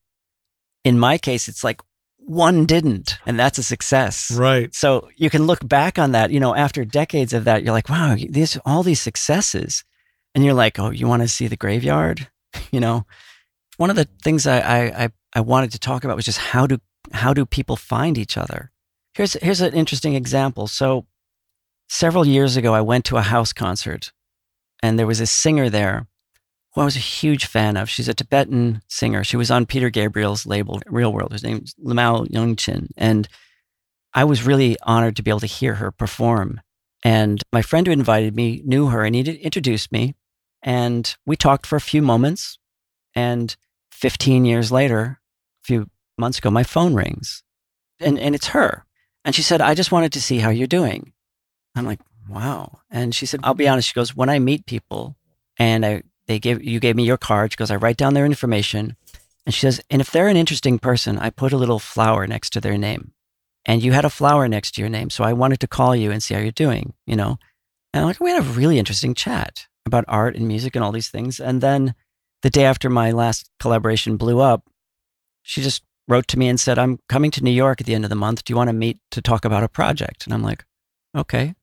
In 0.85 1.01
my 1.01 1.19
case, 1.19 1.49
it's 1.49 1.65
like 1.65 1.81
one 2.19 2.65
didn't, 2.65 3.19
and 3.27 3.37
that's 3.37 3.59
a 3.59 3.65
success. 3.65 4.31
Right. 4.31 4.73
So 4.73 5.09
you 5.17 5.31
can 5.31 5.49
look 5.49 5.67
back 5.67 5.99
on 5.99 6.13
that, 6.13 6.31
you 6.31 6.39
know, 6.39 6.55
after 6.55 6.85
decades 6.85 7.33
of 7.33 7.43
that, 7.43 7.65
you're 7.65 7.73
like, 7.73 7.89
wow, 7.89 8.15
these 8.17 8.57
all 8.65 8.85
these 8.85 9.01
successes. 9.01 9.83
And 10.33 10.45
you're 10.45 10.55
like, 10.55 10.79
oh, 10.79 10.91
you 10.91 11.09
want 11.09 11.23
to 11.23 11.29
see 11.29 11.49
the 11.49 11.57
graveyard? 11.57 12.29
you 12.71 12.79
know, 12.79 13.07
one 13.79 13.91
of 13.91 13.97
the 13.97 14.07
things 14.23 14.47
I, 14.47 14.61
I, 14.61 15.09
I 15.35 15.41
wanted 15.41 15.73
to 15.73 15.81
talk 15.81 16.05
about 16.05 16.15
was 16.15 16.25
just 16.25 16.39
how 16.39 16.69
do 16.69 16.79
how 17.11 17.35
do 17.35 17.45
people 17.45 17.75
find 17.75 18.17
each 18.17 18.37
other? 18.37 18.71
Here's 19.13 19.33
here's 19.43 19.61
an 19.61 19.75
interesting 19.75 20.15
example. 20.15 20.69
So 20.69 21.07
several 21.89 22.25
years 22.25 22.57
ago, 22.57 22.75
I 22.75 22.81
went 22.81 23.05
to 23.07 23.17
a 23.17 23.23
house 23.23 23.53
concert, 23.53 24.13
and 24.83 24.99
there 24.99 25.07
was 25.07 25.21
a 25.21 25.27
singer 25.27 25.69
there 25.71 26.07
who 26.75 26.81
I 26.81 26.85
was 26.85 26.97
a 26.97 27.01
huge 27.01 27.47
fan 27.47 27.77
of. 27.77 27.91
She's 27.91 28.09
a 28.09 28.15
Tibetan 28.15 28.83
singer. 28.89 29.25
She 29.25 29.37
was 29.37 29.51
on 29.51 29.67
Peter 29.67 29.91
Gabriel's 29.91 30.47
label, 30.47 30.81
Real 30.87 31.13
World. 31.13 31.33
Her 31.33 31.39
name's 31.43 31.75
Lhamo 31.75 32.29
Yungchen. 32.29 32.89
And 32.97 33.29
I 34.15 34.25
was 34.25 34.47
really 34.47 34.77
honored 34.83 35.17
to 35.17 35.23
be 35.23 35.31
able 35.31 35.41
to 35.41 35.47
hear 35.47 35.75
her 35.77 35.91
perform. 35.91 36.61
And 37.03 37.43
my 37.53 37.63
friend 37.63 37.87
who 37.87 37.93
invited 37.93 38.37
me 38.37 38.63
knew 38.65 38.89
her 38.89 39.05
and 39.05 39.15
he 39.15 39.23
introduced 39.23 39.91
me. 39.91 40.15
And 40.63 41.15
we 41.27 41.37
talked 41.37 41.67
for 41.67 41.77
a 41.77 41.81
few 41.81 42.03
moments. 42.03 42.59
And 43.15 43.57
15 43.93 44.45
years 44.45 44.71
later, 44.71 45.21
a 45.63 45.67
few 45.67 45.91
months 46.17 46.39
ago, 46.39 46.51
my 46.51 46.63
phone 46.63 46.95
rings 46.95 47.43
and, 47.99 48.19
and 48.19 48.35
it's 48.35 48.49
her. 48.49 48.85
And 49.25 49.35
she 49.35 49.43
said, 49.43 49.61
I 49.61 49.75
just 49.75 49.93
wanted 49.93 50.13
to 50.15 50.23
see 50.23 50.39
how 50.39 50.51
you're 50.51 50.67
doing. 50.67 51.13
I'm 51.75 51.87
like, 51.87 52.01
wow. 52.31 52.81
And 52.91 53.15
she 53.15 53.27
said, 53.27 53.41
I'll 53.43 53.55
be 53.55 53.65
mm-hmm. 53.65 53.73
honest. 53.73 53.89
She 53.89 53.95
goes, 53.95 54.15
when 54.15 54.29
I 54.29 54.39
meet 54.39 54.67
people 54.67 55.17
and 55.59 55.85
I, 55.85 56.03
they 56.27 56.39
give, 56.39 56.63
you 56.63 56.81
gave 56.81 56.97
me 56.97 57.05
your 57.05 57.19
card. 57.19 57.53
She 57.53 57.57
goes, 57.57 57.71
I 57.71 57.77
write 57.77 57.97
down 57.97 58.15
their 58.15 58.27
information. 58.27 58.97
And 59.47 59.55
she 59.55 59.61
says, 59.61 59.81
and 59.91 60.01
if 60.01 60.11
they're 60.11 60.29
an 60.29 60.37
interesting 60.37 60.79
person, 60.79 61.19
I 61.19 61.31
put 61.31 61.53
a 61.53 61.57
little 61.57 61.79
flower 61.79 62.27
next 62.27 62.51
to 62.51 62.61
their 62.61 62.79
name. 62.79 63.13
And 63.67 63.83
you 63.83 63.93
had 63.93 64.05
a 64.05 64.11
flower 64.11 64.49
next 64.49 64.73
to 64.73 64.81
your 64.81 64.89
name. 64.89 65.11
So 65.11 65.25
I 65.25 65.33
wanted 65.33 65.61
to 65.61 65.69
call 65.69 65.95
you 65.95 66.11
and 66.11 66.23
see 66.23 66.35
how 66.35 66.41
you're 66.41 66.53
doing, 66.53 66.95
you 67.07 67.17
know? 67.17 67.39
And 67.93 68.03
I'm 68.03 68.07
like, 68.07 68.21
we 68.21 68.31
had 68.31 68.43
a 68.43 68.47
really 68.47 68.79
interesting 68.79 69.15
chat 69.15 69.67
about 69.85 70.05
art 70.09 70.37
and 70.37 70.47
music 70.47 70.77
and 70.77 70.85
all 70.85 70.93
these 70.93 71.09
things. 71.09 71.41
And 71.41 71.61
then 71.61 71.95
the 72.43 72.51
day 72.51 72.65
after 72.65 72.89
my 72.89 73.11
last 73.11 73.51
collaboration 73.59 74.17
blew 74.17 74.41
up, 74.41 74.65
she 75.43 75.63
just 75.63 75.83
wrote 76.09 76.29
to 76.29 76.39
me 76.39 76.49
and 76.49 76.59
said, 76.59 76.79
I'm 76.79 76.99
coming 77.09 77.31
to 77.33 77.45
New 77.45 77.51
York 77.51 77.81
at 77.81 77.87
the 77.87 77.95
end 77.95 78.05
of 78.05 78.11
the 78.11 78.17
month. 78.17 78.45
Do 78.45 78.53
you 78.53 78.57
want 78.57 78.69
to 78.69 78.75
meet 78.75 78.99
to 79.11 79.23
talk 79.23 79.45
about 79.45 79.65
a 79.65 79.69
project? 79.69 80.25
And 80.25 80.35
I'm 80.35 80.43
like, 80.43 80.65
okay. 81.17 81.55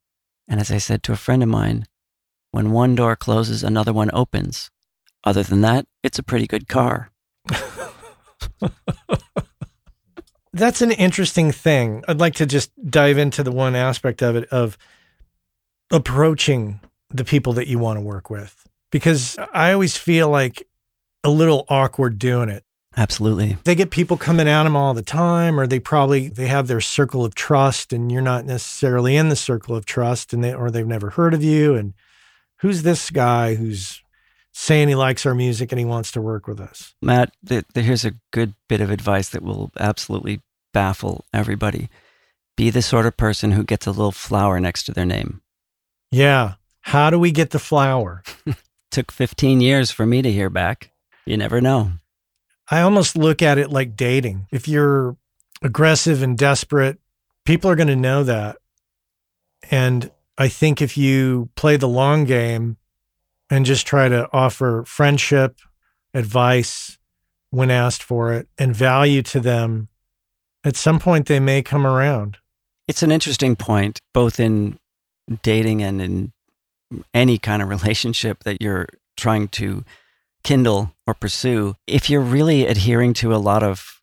And 0.48 0.60
as 0.60 0.72
I 0.72 0.78
said 0.78 1.04
to 1.04 1.12
a 1.12 1.18
friend 1.18 1.44
of 1.44 1.50
mine, 1.50 1.86
when 2.52 2.72
one 2.72 2.96
door 2.96 3.16
closes, 3.16 3.64
another 3.64 3.94
one 3.94 4.10
opens. 4.14 4.72
Other 5.24 5.44
than 5.44 5.62
that, 5.62 5.86
it's 6.04 6.20
a 6.20 6.24
pretty 6.24 6.48
good 6.48 6.68
car. 6.68 7.12
That's 10.54 10.82
an 10.82 10.92
interesting 10.92 11.52
thing. 11.52 12.04
I'd 12.08 12.20
like 12.20 12.36
to 12.36 12.46
just 12.46 12.72
dive 12.90 13.18
into 13.18 13.44
the 13.44 13.52
one 13.52 13.76
aspect 13.76 14.24
of 14.24 14.36
it 14.36 14.46
of 14.50 14.78
approaching 15.92 16.80
the 17.10 17.26
people 17.26 17.54
that 17.54 17.68
you 17.68 17.80
want 17.80 17.98
to 17.98 18.02
work 18.02 18.30
with 18.30 18.68
because 18.92 19.38
I 19.54 19.72
always 19.72 19.98
feel 19.98 20.30
like 20.30 20.68
a 21.24 21.30
little 21.30 21.66
awkward 21.70 22.20
doing 22.20 22.50
it. 22.50 22.64
Absolutely. 22.98 23.58
They 23.64 23.76
get 23.76 23.92
people 23.92 24.18
coming 24.18 24.48
at 24.48 24.64
them 24.64 24.76
all 24.76 24.96
the 24.96 25.04
time, 25.04 25.60
or 25.60 25.68
they 25.68 25.80
probably 25.80 26.30
they 26.30 26.48
have 26.48 26.68
their 26.68 26.82
circle 26.82 27.24
of 27.24 27.36
trust, 27.36 27.94
and 27.94 28.12
you're 28.12 28.24
not 28.24 28.44
necessarily 28.44 29.16
in 29.16 29.30
the 29.30 29.36
circle 29.36 29.76
of 29.76 29.86
trust, 29.86 30.34
and 30.34 30.44
they 30.44 30.52
or 30.52 30.72
they've 30.72 30.86
never 30.86 31.12
heard 31.12 31.36
of 31.36 31.44
you. 31.44 31.76
And 31.76 31.94
who's 32.58 32.82
this 32.82 33.12
guy 33.12 33.54
who's 33.54 34.02
saying 34.52 34.88
he 34.88 34.96
likes 34.96 35.28
our 35.28 35.36
music 35.36 35.72
and 35.72 35.78
he 35.78 35.86
wants 35.86 36.12
to 36.14 36.22
work 36.22 36.48
with 36.48 36.60
us? 36.60 36.96
Matt, 37.00 37.32
th- 37.48 37.66
th- 37.72 37.86
here's 37.86 38.04
a 38.04 38.16
good 38.32 38.56
bit 38.68 38.82
of 38.82 38.90
advice 38.90 39.30
that 39.30 39.44
will 39.44 39.72
absolutely 39.80 40.42
baffle 40.74 41.26
everybody. 41.32 41.90
Be 42.56 42.72
the 42.72 42.82
sort 42.82 43.06
of 43.06 43.16
person 43.16 43.52
who 43.52 43.64
gets 43.64 43.86
a 43.86 43.92
little 43.92 44.12
flower 44.12 44.60
next 44.60 44.84
to 44.84 44.92
their 44.92 45.06
name. 45.06 45.42
Yeah. 46.10 46.56
How 46.82 47.12
do 47.12 47.20
we 47.20 47.32
get 47.32 47.52
the 47.52 47.60
flower? 47.60 48.24
Took 48.92 49.12
15 49.12 49.62
years 49.62 49.92
for 49.92 50.08
me 50.08 50.24
to 50.24 50.32
hear 50.32 50.50
back. 50.50 50.92
You 51.26 51.38
never 51.38 51.62
know. 51.62 51.92
I 52.70 52.82
almost 52.82 53.18
look 53.18 53.42
at 53.42 53.58
it 53.58 53.72
like 53.72 53.96
dating. 53.96 54.48
If 54.52 54.68
you're 54.68 55.16
aggressive 55.62 56.22
and 56.22 56.38
desperate, 56.38 57.00
people 57.46 57.70
are 57.70 57.76
going 57.76 57.88
to 57.88 57.96
know 57.96 58.24
that. 58.24 58.58
And 59.72 60.12
I 60.38 60.50
think 60.50 60.82
if 60.82 60.98
you 60.98 61.50
play 61.56 61.78
the 61.78 61.88
long 61.88 62.26
game 62.26 62.78
and 63.50 63.66
just 63.66 63.88
try 63.88 64.10
to 64.10 64.28
offer 64.34 64.84
friendship, 64.86 65.60
advice 66.14 66.98
when 67.50 67.72
asked 67.72 68.04
for 68.04 68.34
it, 68.34 68.48
and 68.58 68.76
value 68.76 69.22
to 69.24 69.40
them, 69.40 69.88
at 70.64 70.76
some 70.76 71.00
point 71.00 71.28
they 71.28 71.40
may 71.40 71.62
come 71.62 71.88
around. 71.88 72.38
It's 72.88 73.04
an 73.04 73.12
interesting 73.12 73.56
point, 73.56 74.02
both 74.14 74.40
in 74.40 74.80
dating 75.42 75.82
and 75.82 76.02
in 76.02 76.34
any 77.14 77.38
kind 77.38 77.62
of 77.62 77.70
relationship 77.78 78.44
that 78.44 78.62
you're 78.62 78.88
trying 79.16 79.48
to 79.50 79.84
kindle 80.48 80.94
or 81.06 81.14
pursue, 81.14 81.76
if 81.88 82.10
you're 82.10 82.22
really 82.22 82.66
adhering 82.66 83.14
to 83.14 83.36
a 83.36 83.44
lot 83.50 83.64
of 83.64 84.02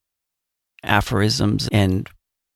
aphorisms 0.83 1.71
and 1.73 2.07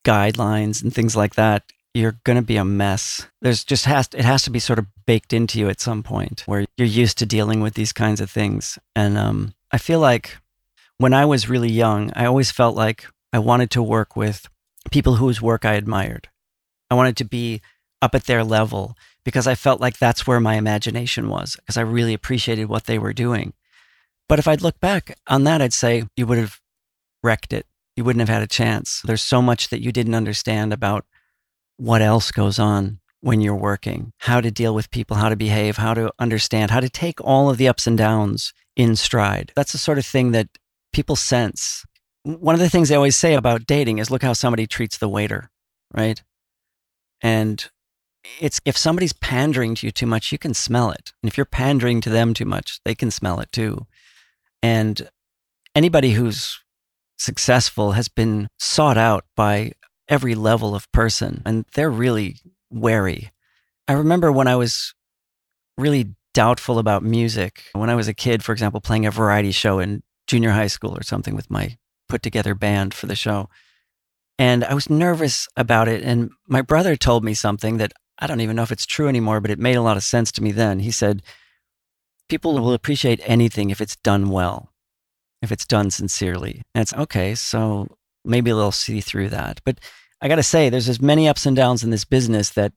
guidelines 0.04 0.82
and 0.82 0.92
things 0.92 1.16
like 1.16 1.36
that, 1.36 1.62
you're 1.94 2.20
going 2.24 2.36
to 2.36 2.42
be 2.42 2.58
a 2.58 2.66
mess. 2.66 3.26
There's 3.40 3.64
just 3.64 3.86
has 3.86 4.10
it 4.12 4.26
has 4.26 4.42
to 4.42 4.50
be 4.50 4.58
sort 4.58 4.78
of 4.78 4.86
baked 5.06 5.32
into 5.32 5.58
you 5.58 5.70
at 5.70 5.80
some 5.80 6.02
point 6.02 6.42
where 6.44 6.66
you're 6.76 6.86
used 6.86 7.16
to 7.18 7.26
dealing 7.26 7.62
with 7.62 7.72
these 7.74 7.94
kinds 7.94 8.20
of 8.20 8.30
things. 8.30 8.78
And 8.94 9.16
um, 9.16 9.54
I 9.72 9.78
feel 9.78 10.00
like 10.00 10.36
when 10.98 11.14
I 11.14 11.24
was 11.24 11.48
really 11.48 11.70
young, 11.70 12.12
I 12.14 12.26
always 12.26 12.50
felt 12.50 12.76
like 12.76 13.06
I 13.32 13.38
wanted 13.38 13.70
to 13.70 13.82
work 13.82 14.16
with 14.16 14.50
people 14.90 15.14
whose 15.14 15.40
work 15.40 15.64
I 15.64 15.74
admired. 15.74 16.28
I 16.90 16.94
wanted 16.94 17.16
to 17.16 17.24
be 17.24 17.62
up 18.02 18.14
at 18.14 18.24
their 18.24 18.44
level 18.44 18.98
because 19.24 19.46
I 19.46 19.54
felt 19.54 19.80
like 19.80 19.96
that's 19.96 20.26
where 20.26 20.40
my 20.40 20.56
imagination 20.56 21.30
was 21.30 21.56
because 21.56 21.78
I 21.78 21.82
really 21.96 22.12
appreciated 22.12 22.68
what 22.68 22.84
they 22.84 22.98
were 22.98 23.14
doing. 23.14 23.54
But 24.28 24.38
if 24.38 24.46
I'd 24.46 24.62
look 24.62 24.78
back 24.80 25.16
on 25.26 25.44
that, 25.44 25.62
I'd 25.62 25.72
say 25.72 26.04
you 26.16 26.26
would 26.26 26.38
have 26.38 26.60
wrecked 27.22 27.52
it. 27.52 27.66
You 27.96 28.04
wouldn't 28.04 28.20
have 28.20 28.28
had 28.28 28.42
a 28.42 28.46
chance. 28.46 29.02
There's 29.04 29.22
so 29.22 29.42
much 29.42 29.70
that 29.70 29.82
you 29.82 29.90
didn't 29.90 30.14
understand 30.14 30.72
about 30.72 31.04
what 31.78 32.02
else 32.02 32.30
goes 32.30 32.58
on 32.58 33.00
when 33.20 33.40
you're 33.40 33.56
working, 33.56 34.12
how 34.18 34.40
to 34.40 34.50
deal 34.50 34.74
with 34.74 34.90
people, 34.90 35.16
how 35.16 35.28
to 35.28 35.36
behave, 35.36 35.76
how 35.76 35.94
to 35.94 36.12
understand, 36.18 36.70
how 36.70 36.80
to 36.80 36.88
take 36.88 37.20
all 37.20 37.50
of 37.50 37.56
the 37.56 37.66
ups 37.66 37.86
and 37.86 37.98
downs 37.98 38.52
in 38.76 38.94
stride. 38.94 39.52
That's 39.56 39.72
the 39.72 39.78
sort 39.78 39.98
of 39.98 40.06
thing 40.06 40.30
that 40.32 40.48
people 40.92 41.16
sense. 41.16 41.84
One 42.22 42.54
of 42.54 42.60
the 42.60 42.68
things 42.68 42.88
they 42.88 42.94
always 42.94 43.16
say 43.16 43.34
about 43.34 43.66
dating 43.66 43.98
is 43.98 44.10
look 44.10 44.22
how 44.22 44.34
somebody 44.34 44.66
treats 44.66 44.98
the 44.98 45.08
waiter, 45.08 45.50
right? 45.92 46.22
And 47.20 47.68
it's 48.40 48.60
if 48.64 48.76
somebody's 48.76 49.12
pandering 49.12 49.74
to 49.76 49.86
you 49.86 49.90
too 49.90 50.06
much, 50.06 50.30
you 50.30 50.38
can 50.38 50.54
smell 50.54 50.90
it. 50.90 51.12
And 51.22 51.30
if 51.30 51.36
you're 51.36 51.46
pandering 51.46 52.00
to 52.02 52.10
them 52.10 52.34
too 52.34 52.44
much, 52.44 52.80
they 52.84 52.94
can 52.94 53.10
smell 53.10 53.40
it 53.40 53.50
too. 53.50 53.86
And 54.62 55.08
anybody 55.74 56.12
who's 56.12 56.58
successful 57.16 57.92
has 57.92 58.08
been 58.08 58.48
sought 58.58 58.98
out 58.98 59.24
by 59.36 59.72
every 60.08 60.34
level 60.34 60.74
of 60.74 60.90
person, 60.92 61.42
and 61.44 61.64
they're 61.74 61.90
really 61.90 62.36
wary. 62.70 63.30
I 63.86 63.92
remember 63.92 64.32
when 64.32 64.48
I 64.48 64.56
was 64.56 64.94
really 65.76 66.14
doubtful 66.34 66.78
about 66.78 67.02
music, 67.02 67.64
when 67.72 67.90
I 67.90 67.94
was 67.94 68.08
a 68.08 68.14
kid, 68.14 68.42
for 68.42 68.52
example, 68.52 68.80
playing 68.80 69.06
a 69.06 69.10
variety 69.10 69.50
show 69.50 69.78
in 69.78 70.02
junior 70.26 70.50
high 70.50 70.66
school 70.66 70.96
or 70.96 71.02
something 71.02 71.34
with 71.34 71.50
my 71.50 71.76
put 72.08 72.22
together 72.22 72.54
band 72.54 72.94
for 72.94 73.06
the 73.06 73.16
show. 73.16 73.48
And 74.38 74.64
I 74.64 74.74
was 74.74 74.88
nervous 74.88 75.48
about 75.56 75.88
it. 75.88 76.02
And 76.02 76.30
my 76.46 76.62
brother 76.62 76.96
told 76.96 77.24
me 77.24 77.34
something 77.34 77.78
that 77.78 77.92
I 78.18 78.26
don't 78.26 78.40
even 78.40 78.56
know 78.56 78.62
if 78.62 78.72
it's 78.72 78.86
true 78.86 79.08
anymore, 79.08 79.40
but 79.40 79.50
it 79.50 79.58
made 79.58 79.76
a 79.76 79.82
lot 79.82 79.96
of 79.96 80.04
sense 80.04 80.30
to 80.32 80.42
me 80.42 80.52
then. 80.52 80.80
He 80.80 80.90
said, 80.90 81.22
people 82.28 82.54
will 82.54 82.72
appreciate 82.72 83.20
anything 83.24 83.70
if 83.70 83.80
it's 83.80 83.96
done 83.96 84.30
well, 84.30 84.72
if 85.42 85.52
it's 85.52 85.66
done 85.66 85.90
sincerely. 85.90 86.62
And 86.74 86.82
it's 86.82 86.94
okay, 86.94 87.34
so 87.34 87.88
maybe 88.24 88.50
they'll 88.50 88.72
see 88.72 89.00
through 89.00 89.30
that. 89.30 89.60
But 89.64 89.80
I 90.20 90.28
got 90.28 90.36
to 90.36 90.42
say, 90.42 90.68
there's 90.68 90.88
as 90.88 91.00
many 91.00 91.28
ups 91.28 91.46
and 91.46 91.56
downs 91.56 91.84
in 91.84 91.90
this 91.90 92.04
business 92.04 92.50
that 92.50 92.72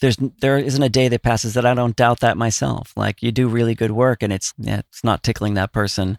there's 0.00 0.16
there 0.40 0.58
isn't 0.58 0.82
a 0.82 0.88
day 0.88 1.08
that 1.08 1.22
passes 1.22 1.54
that 1.54 1.66
I 1.66 1.74
don't 1.74 1.96
doubt 1.96 2.20
that 2.20 2.36
myself. 2.36 2.92
Like 2.96 3.22
you 3.22 3.32
do 3.32 3.48
really 3.48 3.74
good 3.74 3.90
work, 3.90 4.22
and 4.22 4.32
it's 4.32 4.54
yeah, 4.58 4.80
it's 4.90 5.02
not 5.02 5.22
tickling 5.22 5.54
that 5.54 5.72
person. 5.72 6.18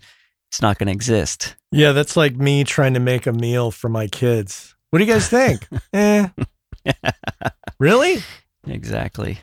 It's 0.50 0.62
not 0.62 0.80
going 0.80 0.88
to 0.88 0.94
exist. 0.94 1.56
Yeah, 1.72 1.92
that's 1.92 2.18
like 2.18 2.36
me 2.36 2.64
trying 2.64 2.96
to 2.96 3.00
make 3.00 3.28
a 3.28 3.32
meal 3.32 3.72
for 3.72 3.88
my 3.88 4.08
kids. 4.08 4.76
What 4.90 5.00
do 5.00 5.06
you 5.06 5.14
guys 5.14 5.30
think? 5.30 5.68
eh. 5.94 6.28
really? 7.80 8.24
Exactly. 8.68 9.40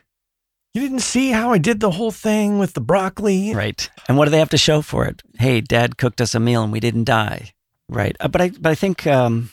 You 0.76 0.82
didn't 0.82 0.98
see 0.98 1.30
how 1.30 1.52
I 1.52 1.56
did 1.56 1.80
the 1.80 1.90
whole 1.90 2.10
thing 2.10 2.58
with 2.58 2.74
the 2.74 2.82
broccoli? 2.82 3.54
Right. 3.54 3.88
And 4.08 4.18
what 4.18 4.26
do 4.26 4.30
they 4.30 4.40
have 4.40 4.50
to 4.50 4.58
show 4.58 4.82
for 4.82 5.06
it? 5.06 5.22
Hey, 5.38 5.62
dad 5.62 5.96
cooked 5.96 6.20
us 6.20 6.34
a 6.34 6.38
meal 6.38 6.62
and 6.62 6.70
we 6.70 6.80
didn't 6.80 7.04
die. 7.04 7.54
Right. 7.88 8.14
Uh, 8.20 8.28
but 8.28 8.42
I, 8.42 8.50
but 8.50 8.72
I 8.72 8.74
think 8.74 9.06
um, 9.06 9.52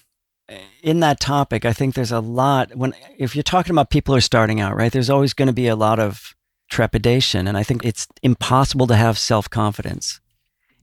in 0.81 0.99
that 0.99 1.21
topic, 1.21 1.63
I 1.63 1.71
think 1.71 1.95
there's 1.95 2.11
a 2.11 2.19
lot 2.19 2.75
when, 2.75 2.93
if 3.17 3.37
you're 3.37 3.43
talking 3.43 3.71
about 3.71 3.89
people 3.89 4.13
who 4.13 4.17
are 4.17 4.21
starting 4.21 4.59
out, 4.59 4.75
right, 4.75 4.91
there's 4.91 5.09
always 5.09 5.33
going 5.33 5.47
to 5.47 5.53
be 5.53 5.67
a 5.67 5.77
lot 5.77 5.97
of 5.97 6.35
trepidation. 6.69 7.47
And 7.47 7.57
I 7.57 7.63
think 7.63 7.85
it's 7.85 8.05
impossible 8.21 8.87
to 8.87 8.95
have 8.97 9.17
self 9.17 9.49
confidence. 9.49 10.19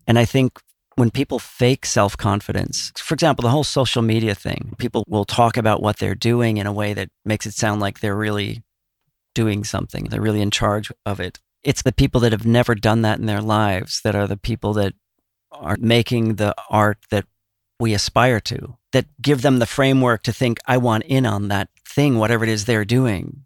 And 0.06 0.18
I 0.18 0.24
think 0.24 0.58
when 0.94 1.10
people 1.10 1.38
fake 1.38 1.84
self 1.84 2.16
confidence, 2.16 2.92
for 2.96 3.12
example, 3.12 3.42
the 3.42 3.50
whole 3.50 3.62
social 3.62 4.00
media 4.00 4.34
thing, 4.34 4.74
people 4.78 5.04
will 5.06 5.26
talk 5.26 5.58
about 5.58 5.82
what 5.82 5.98
they're 5.98 6.14
doing 6.14 6.56
in 6.56 6.66
a 6.66 6.72
way 6.72 6.94
that 6.94 7.10
makes 7.26 7.44
it 7.44 7.52
sound 7.52 7.82
like 7.82 8.00
they're 8.00 8.16
really 8.16 8.62
doing 9.34 9.64
something, 9.64 10.04
they're 10.04 10.20
really 10.20 10.40
in 10.40 10.50
charge 10.50 10.92
of 11.06 11.20
it. 11.20 11.38
It's 11.62 11.82
the 11.82 11.92
people 11.92 12.20
that 12.22 12.32
have 12.32 12.46
never 12.46 12.74
done 12.74 13.02
that 13.02 13.18
in 13.18 13.26
their 13.26 13.42
lives 13.42 14.00
that 14.02 14.14
are 14.14 14.26
the 14.26 14.36
people 14.36 14.72
that 14.74 14.94
are 15.52 15.76
making 15.78 16.36
the 16.36 16.54
art 16.68 16.98
that 17.10 17.26
we 17.78 17.94
aspire 17.94 18.40
to, 18.40 18.76
that 18.92 19.06
give 19.20 19.42
them 19.42 19.58
the 19.58 19.66
framework 19.66 20.22
to 20.24 20.32
think, 20.32 20.58
I 20.66 20.76
want 20.76 21.04
in 21.04 21.26
on 21.26 21.48
that 21.48 21.68
thing, 21.86 22.18
whatever 22.18 22.44
it 22.44 22.50
is 22.50 22.64
they're 22.64 22.84
doing. 22.84 23.44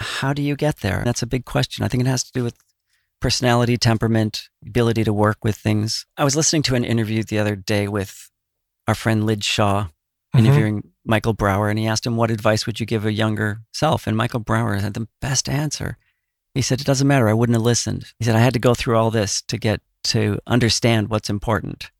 How 0.00 0.32
do 0.32 0.42
you 0.42 0.56
get 0.56 0.78
there? 0.78 1.02
That's 1.04 1.22
a 1.22 1.26
big 1.26 1.44
question. 1.44 1.84
I 1.84 1.88
think 1.88 2.02
it 2.02 2.06
has 2.06 2.24
to 2.24 2.32
do 2.32 2.44
with 2.44 2.56
personality, 3.20 3.76
temperament, 3.76 4.48
ability 4.64 5.04
to 5.04 5.12
work 5.12 5.38
with 5.42 5.56
things. 5.56 6.06
I 6.16 6.24
was 6.24 6.36
listening 6.36 6.62
to 6.62 6.74
an 6.74 6.84
interview 6.84 7.22
the 7.22 7.38
other 7.38 7.56
day 7.56 7.88
with 7.88 8.30
our 8.86 8.94
friend 8.94 9.26
Lij 9.26 9.42
Shaw, 9.42 9.88
mm-hmm. 10.34 10.46
interviewing 10.46 10.90
Michael 11.04 11.32
Brauer, 11.32 11.68
and 11.68 11.78
he 11.78 11.86
asked 11.86 12.06
him, 12.06 12.16
What 12.16 12.30
advice 12.30 12.66
would 12.66 12.80
you 12.80 12.86
give 12.86 13.04
a 13.04 13.12
younger 13.12 13.60
self? 13.72 14.06
And 14.06 14.16
Michael 14.16 14.40
Brauer 14.40 14.76
had 14.76 14.94
the 14.94 15.08
best 15.20 15.48
answer. 15.48 15.96
He 16.54 16.62
said, 16.62 16.80
It 16.80 16.86
doesn't 16.86 17.08
matter. 17.08 17.28
I 17.28 17.34
wouldn't 17.34 17.56
have 17.56 17.62
listened. 17.62 18.12
He 18.18 18.24
said, 18.24 18.36
I 18.36 18.40
had 18.40 18.54
to 18.54 18.58
go 18.58 18.74
through 18.74 18.96
all 18.96 19.10
this 19.10 19.42
to 19.42 19.58
get 19.58 19.80
to 20.04 20.38
understand 20.46 21.08
what's 21.08 21.30
important. 21.30 21.90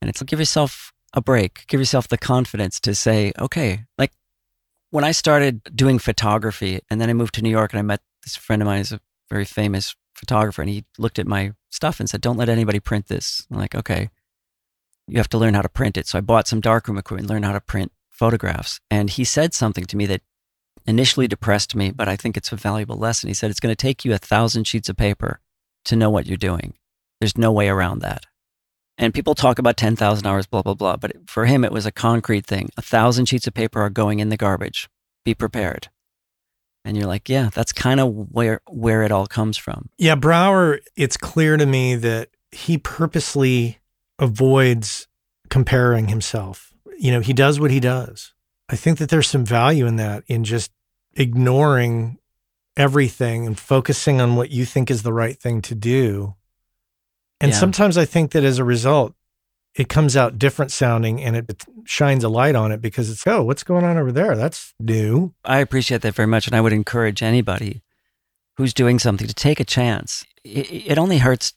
And 0.00 0.08
it's 0.08 0.22
give 0.22 0.38
yourself 0.38 0.92
a 1.14 1.22
break, 1.22 1.64
give 1.68 1.80
yourself 1.80 2.08
the 2.08 2.18
confidence 2.18 2.80
to 2.80 2.94
say, 2.94 3.32
okay, 3.38 3.84
like 3.96 4.12
when 4.90 5.04
I 5.04 5.12
started 5.12 5.62
doing 5.74 5.98
photography 5.98 6.80
and 6.90 7.00
then 7.00 7.08
I 7.08 7.14
moved 7.14 7.34
to 7.34 7.42
New 7.42 7.50
York 7.50 7.72
and 7.72 7.78
I 7.78 7.82
met 7.82 8.00
this 8.22 8.36
friend 8.36 8.60
of 8.60 8.66
mine 8.66 8.78
who's 8.78 8.92
a 8.92 9.00
very 9.30 9.44
famous 9.44 9.96
photographer 10.14 10.62
and 10.62 10.70
he 10.70 10.84
looked 10.98 11.18
at 11.18 11.26
my 11.26 11.52
stuff 11.70 12.00
and 12.00 12.08
said, 12.08 12.20
don't 12.20 12.36
let 12.36 12.48
anybody 12.48 12.80
print 12.80 13.08
this. 13.08 13.46
I'm 13.50 13.58
like, 13.58 13.74
okay, 13.74 14.10
you 15.06 15.18
have 15.18 15.28
to 15.30 15.38
learn 15.38 15.54
how 15.54 15.62
to 15.62 15.68
print 15.68 15.96
it. 15.96 16.06
So 16.06 16.18
I 16.18 16.22
bought 16.22 16.48
some 16.48 16.60
darkroom 16.60 16.98
equipment, 16.98 17.28
learned 17.28 17.44
how 17.44 17.52
to 17.52 17.60
print 17.60 17.92
photographs. 18.10 18.80
And 18.90 19.10
he 19.10 19.24
said 19.24 19.54
something 19.54 19.84
to 19.86 19.96
me 19.96 20.06
that 20.06 20.22
initially 20.86 21.26
depressed 21.26 21.74
me, 21.74 21.90
but 21.90 22.08
I 22.08 22.16
think 22.16 22.36
it's 22.36 22.52
a 22.52 22.56
valuable 22.56 22.96
lesson. 22.96 23.28
He 23.28 23.34
said, 23.34 23.50
it's 23.50 23.60
going 23.60 23.72
to 23.72 23.76
take 23.76 24.04
you 24.04 24.14
a 24.14 24.18
thousand 24.18 24.64
sheets 24.64 24.88
of 24.88 24.96
paper 24.96 25.40
to 25.86 25.96
know 25.96 26.10
what 26.10 26.26
you're 26.26 26.36
doing. 26.36 26.74
There's 27.20 27.38
no 27.38 27.52
way 27.52 27.68
around 27.68 28.00
that. 28.00 28.26
And 28.96 29.12
people 29.12 29.34
talk 29.34 29.58
about 29.58 29.76
10,000 29.76 30.26
hours, 30.26 30.46
blah, 30.46 30.62
blah, 30.62 30.74
blah. 30.74 30.96
But 30.96 31.28
for 31.28 31.46
him, 31.46 31.64
it 31.64 31.72
was 31.72 31.86
a 31.86 31.92
concrete 31.92 32.46
thing. 32.46 32.70
A 32.76 32.82
thousand 32.82 33.26
sheets 33.26 33.46
of 33.46 33.54
paper 33.54 33.80
are 33.80 33.90
going 33.90 34.20
in 34.20 34.28
the 34.28 34.36
garbage. 34.36 34.88
Be 35.24 35.34
prepared. 35.34 35.88
And 36.84 36.96
you're 36.96 37.06
like, 37.06 37.28
yeah, 37.28 37.50
that's 37.52 37.72
kind 37.72 37.98
of 37.98 38.12
where, 38.30 38.60
where 38.68 39.02
it 39.02 39.10
all 39.10 39.26
comes 39.26 39.56
from. 39.56 39.88
Yeah. 39.98 40.14
Brauer, 40.14 40.80
it's 40.96 41.16
clear 41.16 41.56
to 41.56 41.66
me 41.66 41.96
that 41.96 42.28
he 42.52 42.78
purposely 42.78 43.78
avoids 44.18 45.08
comparing 45.48 46.08
himself. 46.08 46.72
You 46.98 47.12
know, 47.12 47.20
he 47.20 47.32
does 47.32 47.60
what 47.60 47.70
he 47.70 47.80
does. 47.80 48.32
I 48.68 48.76
think 48.76 48.98
that 48.98 49.10
there's 49.10 49.28
some 49.28 49.44
value 49.44 49.86
in 49.86 49.96
that, 49.96 50.24
in 50.26 50.44
just 50.44 50.70
ignoring 51.14 52.18
everything 52.76 53.46
and 53.46 53.58
focusing 53.58 54.20
on 54.20 54.36
what 54.36 54.50
you 54.50 54.64
think 54.64 54.90
is 54.90 55.02
the 55.02 55.12
right 55.12 55.38
thing 55.38 55.62
to 55.62 55.74
do 55.74 56.34
and 57.40 57.52
yeah. 57.52 57.58
sometimes 57.58 57.98
I 57.98 58.04
think 58.04 58.32
that 58.32 58.44
as 58.44 58.58
a 58.58 58.64
result, 58.64 59.14
it 59.74 59.88
comes 59.88 60.16
out 60.16 60.38
different 60.38 60.70
sounding 60.70 61.20
and 61.20 61.36
it 61.36 61.64
shines 61.84 62.22
a 62.22 62.28
light 62.28 62.54
on 62.54 62.72
it 62.72 62.80
because 62.80 63.10
it's, 63.10 63.26
oh, 63.26 63.42
what's 63.42 63.64
going 63.64 63.84
on 63.84 63.98
over 63.98 64.12
there? 64.12 64.36
That's 64.36 64.72
new. 64.80 65.34
I 65.44 65.58
appreciate 65.58 66.02
that 66.02 66.14
very 66.14 66.28
much. 66.28 66.46
And 66.46 66.54
I 66.54 66.62
would 66.62 66.72
encourage 66.72 67.22
anybody 67.22 67.82
who's 68.56 68.72
doing 68.72 68.98
something 68.98 69.26
to 69.26 69.34
take 69.34 69.60
a 69.60 69.64
chance. 69.64 70.24
It, 70.44 70.92
it 70.92 70.98
only 70.98 71.18
hurts 71.18 71.54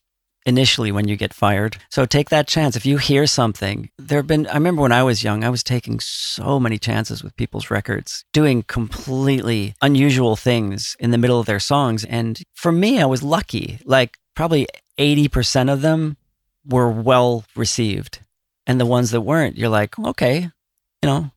initially 0.48 0.92
when 0.92 1.08
you 1.08 1.16
get 1.16 1.34
fired. 1.34 1.78
So 1.90 2.06
take 2.06 2.30
that 2.30 2.48
chance. 2.48 2.76
If 2.76 2.86
you 2.86 2.98
hear 2.98 3.28
something, 3.28 3.90
there 4.00 4.20
have 4.20 4.28
been, 4.28 4.48
I 4.48 4.56
remember 4.56 4.82
when 4.82 4.92
I 4.92 5.04
was 5.04 5.24
young, 5.24 5.44
I 5.44 5.50
was 5.50 5.62
taking 5.62 6.00
so 6.00 6.60
many 6.60 6.80
chances 6.80 7.24
with 7.24 7.36
people's 7.36 7.70
records, 7.70 8.24
doing 8.34 8.64
completely 8.64 9.76
unusual 9.82 10.36
things 10.36 10.96
in 11.00 11.12
the 11.12 11.18
middle 11.18 11.40
of 11.40 11.46
their 11.46 11.60
songs. 11.60 12.04
And 12.06 12.42
for 12.56 12.72
me, 12.72 13.00
I 13.00 13.06
was 13.06 13.22
lucky. 13.22 13.80
Like 13.86 14.18
probably 14.36 14.68
80% 14.98 15.72
of 15.72 15.82
them 15.82 16.18
were 16.66 16.90
well 16.90 17.44
received. 17.56 18.20
And 18.66 18.80
the 18.80 18.86
ones 18.86 19.12
that 19.12 19.22
weren't, 19.22 19.58
you're 19.58 19.70
like, 19.70 20.00
okay, 20.00 20.50
you 21.02 21.08
know, 21.08 21.32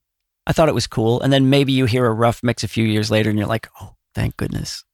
I 0.47 0.53
thought 0.53 0.69
it 0.69 0.75
was 0.75 0.87
cool. 0.87 1.21
And 1.21 1.33
then 1.33 1.51
maybe 1.51 1.73
you 1.73 1.85
hear 1.85 2.07
a 2.07 2.13
rough 2.13 2.43
mix 2.43 2.65
a 2.65 2.69
few 2.69 2.85
years 2.85 3.11
later 3.11 3.29
and 3.29 3.39
you're 3.39 3.49
like, 3.49 3.69
oh, 3.81 3.95
thank 4.15 4.37
goodness 4.37 4.85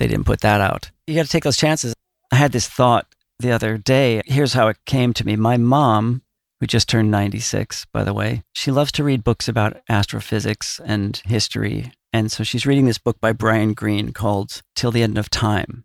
they 0.00 0.08
didn't 0.08 0.24
put 0.24 0.40
that 0.40 0.60
out. 0.60 0.90
You 1.06 1.14
got 1.14 1.26
to 1.26 1.30
take 1.30 1.44
those 1.44 1.58
chances. 1.58 1.94
I 2.32 2.36
had 2.36 2.52
this 2.52 2.66
thought 2.66 3.06
the 3.40 3.52
other 3.52 3.78
day. 3.78 4.22
Here's 4.26 4.52
how 4.52 4.68
it 4.68 4.84
came 4.86 5.12
to 5.14 5.26
me. 5.26 5.36
My 5.36 5.56
mom, 5.56 6.22
who 6.60 6.66
just 6.66 6.88
turned 6.88 7.10
96, 7.10 7.86
by 7.92 8.04
the 8.04 8.14
way, 8.14 8.42
she 8.52 8.70
loves 8.70 8.92
to 8.92 9.04
read 9.04 9.24
books 9.24 9.48
about 9.48 9.80
astrophysics 9.88 10.80
and 10.84 11.20
history. 11.24 11.92
And 12.12 12.30
so 12.30 12.44
she's 12.44 12.66
reading 12.66 12.86
this 12.86 12.98
book 12.98 13.20
by 13.20 13.32
Brian 13.32 13.72
Greene 13.72 14.12
called 14.12 14.62
Till 14.74 14.90
the 14.90 15.02
End 15.02 15.16
of 15.16 15.30
Time. 15.30 15.84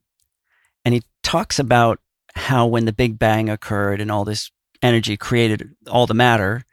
And 0.84 0.93
he 0.93 1.03
talks 1.24 1.60
about 1.60 1.99
how 2.36 2.68
when 2.68 2.86
the 2.86 2.93
Big 2.93 3.18
Bang 3.18 3.49
occurred 3.49 4.01
and 4.01 4.12
all 4.12 4.26
this 4.26 4.51
energy 4.82 5.18
created 5.18 5.76
all 5.89 6.06
the 6.06 6.14
matter, 6.14 6.64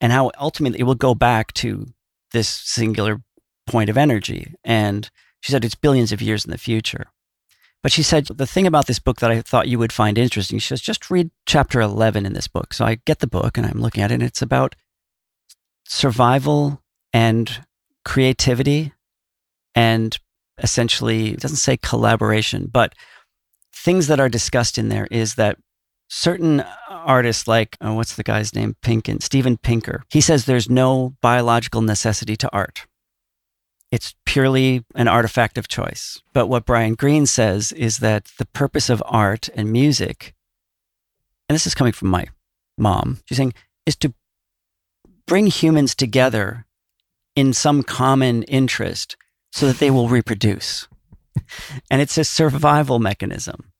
and 0.00 0.12
how 0.12 0.30
ultimately 0.38 0.80
it 0.80 0.84
will 0.84 0.94
go 0.94 1.14
back 1.14 1.52
to 1.52 1.86
this 2.32 2.48
singular 2.48 3.22
point 3.66 3.90
of 3.90 3.98
energy. 3.98 4.54
And 4.64 5.10
she 5.40 5.52
said 5.52 5.64
it's 5.64 5.74
billions 5.74 6.12
of 6.12 6.22
years 6.22 6.44
in 6.44 6.50
the 6.50 6.58
future. 6.58 7.06
But 7.82 7.92
she 7.92 8.02
said 8.02 8.26
the 8.26 8.46
thing 8.46 8.66
about 8.66 8.86
this 8.86 8.98
book 8.98 9.20
that 9.20 9.30
I 9.30 9.40
thought 9.40 9.68
you 9.68 9.78
would 9.78 9.92
find 9.92 10.18
interesting, 10.18 10.58
she 10.58 10.68
says, 10.68 10.80
just 10.80 11.10
read 11.10 11.30
chapter 11.46 11.80
11 11.80 12.26
in 12.26 12.34
this 12.34 12.48
book. 12.48 12.74
So 12.74 12.84
I 12.84 12.98
get 13.06 13.20
the 13.20 13.26
book 13.26 13.56
and 13.56 13.66
I'm 13.66 13.80
looking 13.80 14.02
at 14.02 14.10
it, 14.10 14.14
and 14.14 14.22
it's 14.22 14.42
about 14.42 14.74
survival 15.86 16.82
and 17.12 17.64
creativity 18.04 18.92
and 19.74 20.18
essentially, 20.58 21.30
it 21.30 21.40
doesn't 21.40 21.56
say 21.56 21.76
collaboration, 21.76 22.68
but 22.70 22.94
things 23.72 24.08
that 24.08 24.20
are 24.20 24.28
discussed 24.28 24.78
in 24.78 24.88
there 24.88 25.06
is 25.10 25.36
that 25.36 25.56
certain 26.08 26.64
artists 26.88 27.46
like 27.46 27.76
oh, 27.80 27.94
what's 27.94 28.16
the 28.16 28.22
guy's 28.22 28.54
name 28.54 28.76
Pinkin 28.82 29.20
Steven 29.20 29.56
Pinker 29.56 30.02
he 30.10 30.20
says 30.20 30.44
there's 30.44 30.68
no 30.68 31.14
biological 31.22 31.80
necessity 31.80 32.34
to 32.36 32.50
art 32.52 32.86
it's 33.90 34.14
purely 34.24 34.84
an 34.94 35.08
artifact 35.08 35.58
of 35.58 35.68
choice 35.68 36.20
but 36.32 36.46
what 36.46 36.66
Brian 36.66 36.94
Greene 36.94 37.26
says 37.26 37.72
is 37.72 37.98
that 37.98 38.30
the 38.38 38.46
purpose 38.46 38.90
of 38.90 39.02
art 39.06 39.48
and 39.54 39.70
music 39.70 40.34
and 41.48 41.54
this 41.54 41.66
is 41.66 41.74
coming 41.74 41.92
from 41.92 42.08
my 42.08 42.26
mom 42.78 43.18
she's 43.26 43.38
saying 43.38 43.54
is 43.86 43.96
to 43.96 44.14
bring 45.26 45.46
humans 45.46 45.94
together 45.94 46.66
in 47.36 47.52
some 47.52 47.82
common 47.82 48.42
interest 48.44 49.16
so 49.52 49.66
that 49.66 49.78
they 49.78 49.90
will 49.90 50.08
reproduce 50.08 50.88
and 51.90 52.00
it's 52.00 52.18
a 52.18 52.24
survival 52.24 52.98
mechanism. 52.98 53.72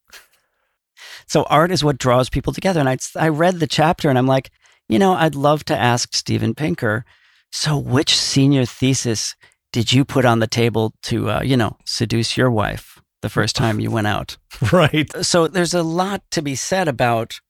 So 1.26 1.44
art 1.44 1.70
is 1.70 1.84
what 1.84 1.98
draws 1.98 2.28
people 2.28 2.52
together. 2.52 2.80
And 2.80 2.88
I, 2.88 2.98
I 3.16 3.28
read 3.28 3.60
the 3.60 3.66
chapter 3.66 4.08
and 4.08 4.18
I'm 4.18 4.26
like, 4.26 4.50
you 4.88 4.98
know, 4.98 5.12
I'd 5.12 5.34
love 5.34 5.64
to 5.66 5.76
ask 5.76 6.14
Steven 6.14 6.54
Pinker. 6.54 7.04
So, 7.52 7.76
which 7.76 8.16
senior 8.16 8.64
thesis 8.64 9.34
did 9.72 9.92
you 9.92 10.04
put 10.04 10.24
on 10.24 10.40
the 10.40 10.46
table 10.46 10.92
to, 11.04 11.30
uh, 11.30 11.42
you 11.42 11.56
know, 11.56 11.76
seduce 11.84 12.36
your 12.36 12.50
wife 12.50 13.00
the 13.22 13.28
first 13.28 13.54
time 13.54 13.80
you 13.80 13.90
went 13.90 14.06
out? 14.06 14.36
Right. 14.72 15.10
So, 15.24 15.48
there's 15.48 15.72
a 15.72 15.82
lot 15.82 16.22
to 16.32 16.42
be 16.42 16.54
said 16.54 16.86
about 16.86 17.40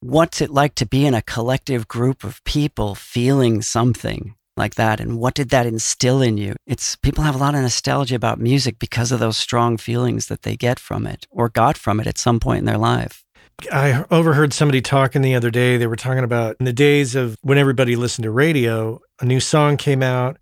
what's 0.00 0.40
it 0.40 0.50
like 0.50 0.76
to 0.76 0.86
be 0.86 1.04
in 1.04 1.14
a 1.14 1.22
collective 1.22 1.88
group 1.88 2.22
of 2.22 2.44
people 2.44 2.94
feeling 2.94 3.62
something 3.62 4.34
like 4.56 4.74
that 4.74 5.00
and 5.00 5.18
what 5.18 5.34
did 5.34 5.48
that 5.48 5.66
instill 5.66 6.20
in 6.20 6.36
you 6.36 6.54
it's 6.66 6.94
people 6.96 7.24
have 7.24 7.34
a 7.34 7.38
lot 7.38 7.54
of 7.54 7.62
nostalgia 7.62 8.14
about 8.14 8.38
music 8.38 8.78
because 8.78 9.10
of 9.10 9.18
those 9.18 9.36
strong 9.36 9.78
feelings 9.78 10.26
that 10.26 10.42
they 10.42 10.56
get 10.56 10.78
from 10.78 11.06
it 11.06 11.26
or 11.30 11.48
got 11.48 11.78
from 11.78 11.98
it 12.00 12.06
at 12.06 12.18
some 12.18 12.38
point 12.38 12.58
in 12.58 12.64
their 12.66 12.78
life 12.78 13.24
i 13.72 14.04
overheard 14.10 14.52
somebody 14.52 14.82
talking 14.82 15.22
the 15.22 15.34
other 15.34 15.50
day 15.50 15.76
they 15.78 15.86
were 15.86 15.96
talking 15.96 16.22
about 16.22 16.54
in 16.60 16.66
the 16.66 16.72
days 16.72 17.14
of 17.14 17.36
when 17.40 17.58
everybody 17.58 17.96
listened 17.96 18.24
to 18.24 18.30
radio 18.30 19.00
a 19.20 19.24
new 19.24 19.40
song 19.40 19.76
came 19.76 20.02
out 20.02 20.36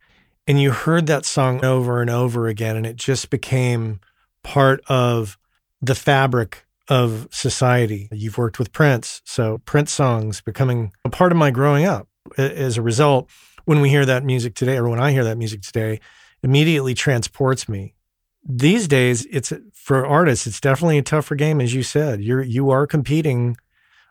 and 0.47 0.61
you 0.61 0.72
heard 0.72 1.07
that 1.07 1.24
song 1.24 1.64
over 1.64 2.01
and 2.01 2.11
over 2.11 2.49
again 2.49 2.76
and 2.76 2.86
it 2.86 2.97
just 2.97 3.30
became 3.30 4.01
part 4.43 4.80
of 4.88 5.38
the 5.80 5.95
fabric 5.95 6.64
of 6.88 7.28
society 7.30 8.09
you've 8.12 8.38
worked 8.38 8.59
with 8.59 8.72
prince 8.72 9.22
so 9.24 9.59
prince 9.64 9.93
songs 9.93 10.40
becoming 10.40 10.93
a 11.05 11.11
part 11.11 11.32
of 11.32 11.38
my 11.38 11.51
growing 11.51 11.84
up 11.84 12.09
as 12.36 12.76
a 12.76 12.82
result 12.82 13.30
when 13.64 13.80
we 13.80 13.90
hear 13.90 14.05
that 14.07 14.24
music 14.24 14.55
today, 14.55 14.76
or 14.76 14.88
when 14.88 15.01
I 15.01 15.12
hear 15.12 15.24
that 15.24 15.38
music 15.38 15.62
today, 15.62 16.01
immediately 16.43 16.95
transports 16.95 17.68
me. 17.68 17.95
These 18.45 18.88
days, 18.88 19.26
it's 19.30 19.53
for 19.72 20.05
artists, 20.05 20.47
it's 20.47 20.61
definitely 20.61 20.99
a 20.99 21.03
tougher 21.03 21.36
game, 21.36 21.61
as 21.61 21.74
you 21.74 21.82
said. 21.82 22.22
You're 22.22 22.43
you 22.43 22.70
are 22.70 22.86
competing 22.86 23.57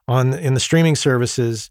on 0.08 0.34
in 0.34 0.54
the 0.54 0.60
streaming 0.60 0.96
services 0.96 1.70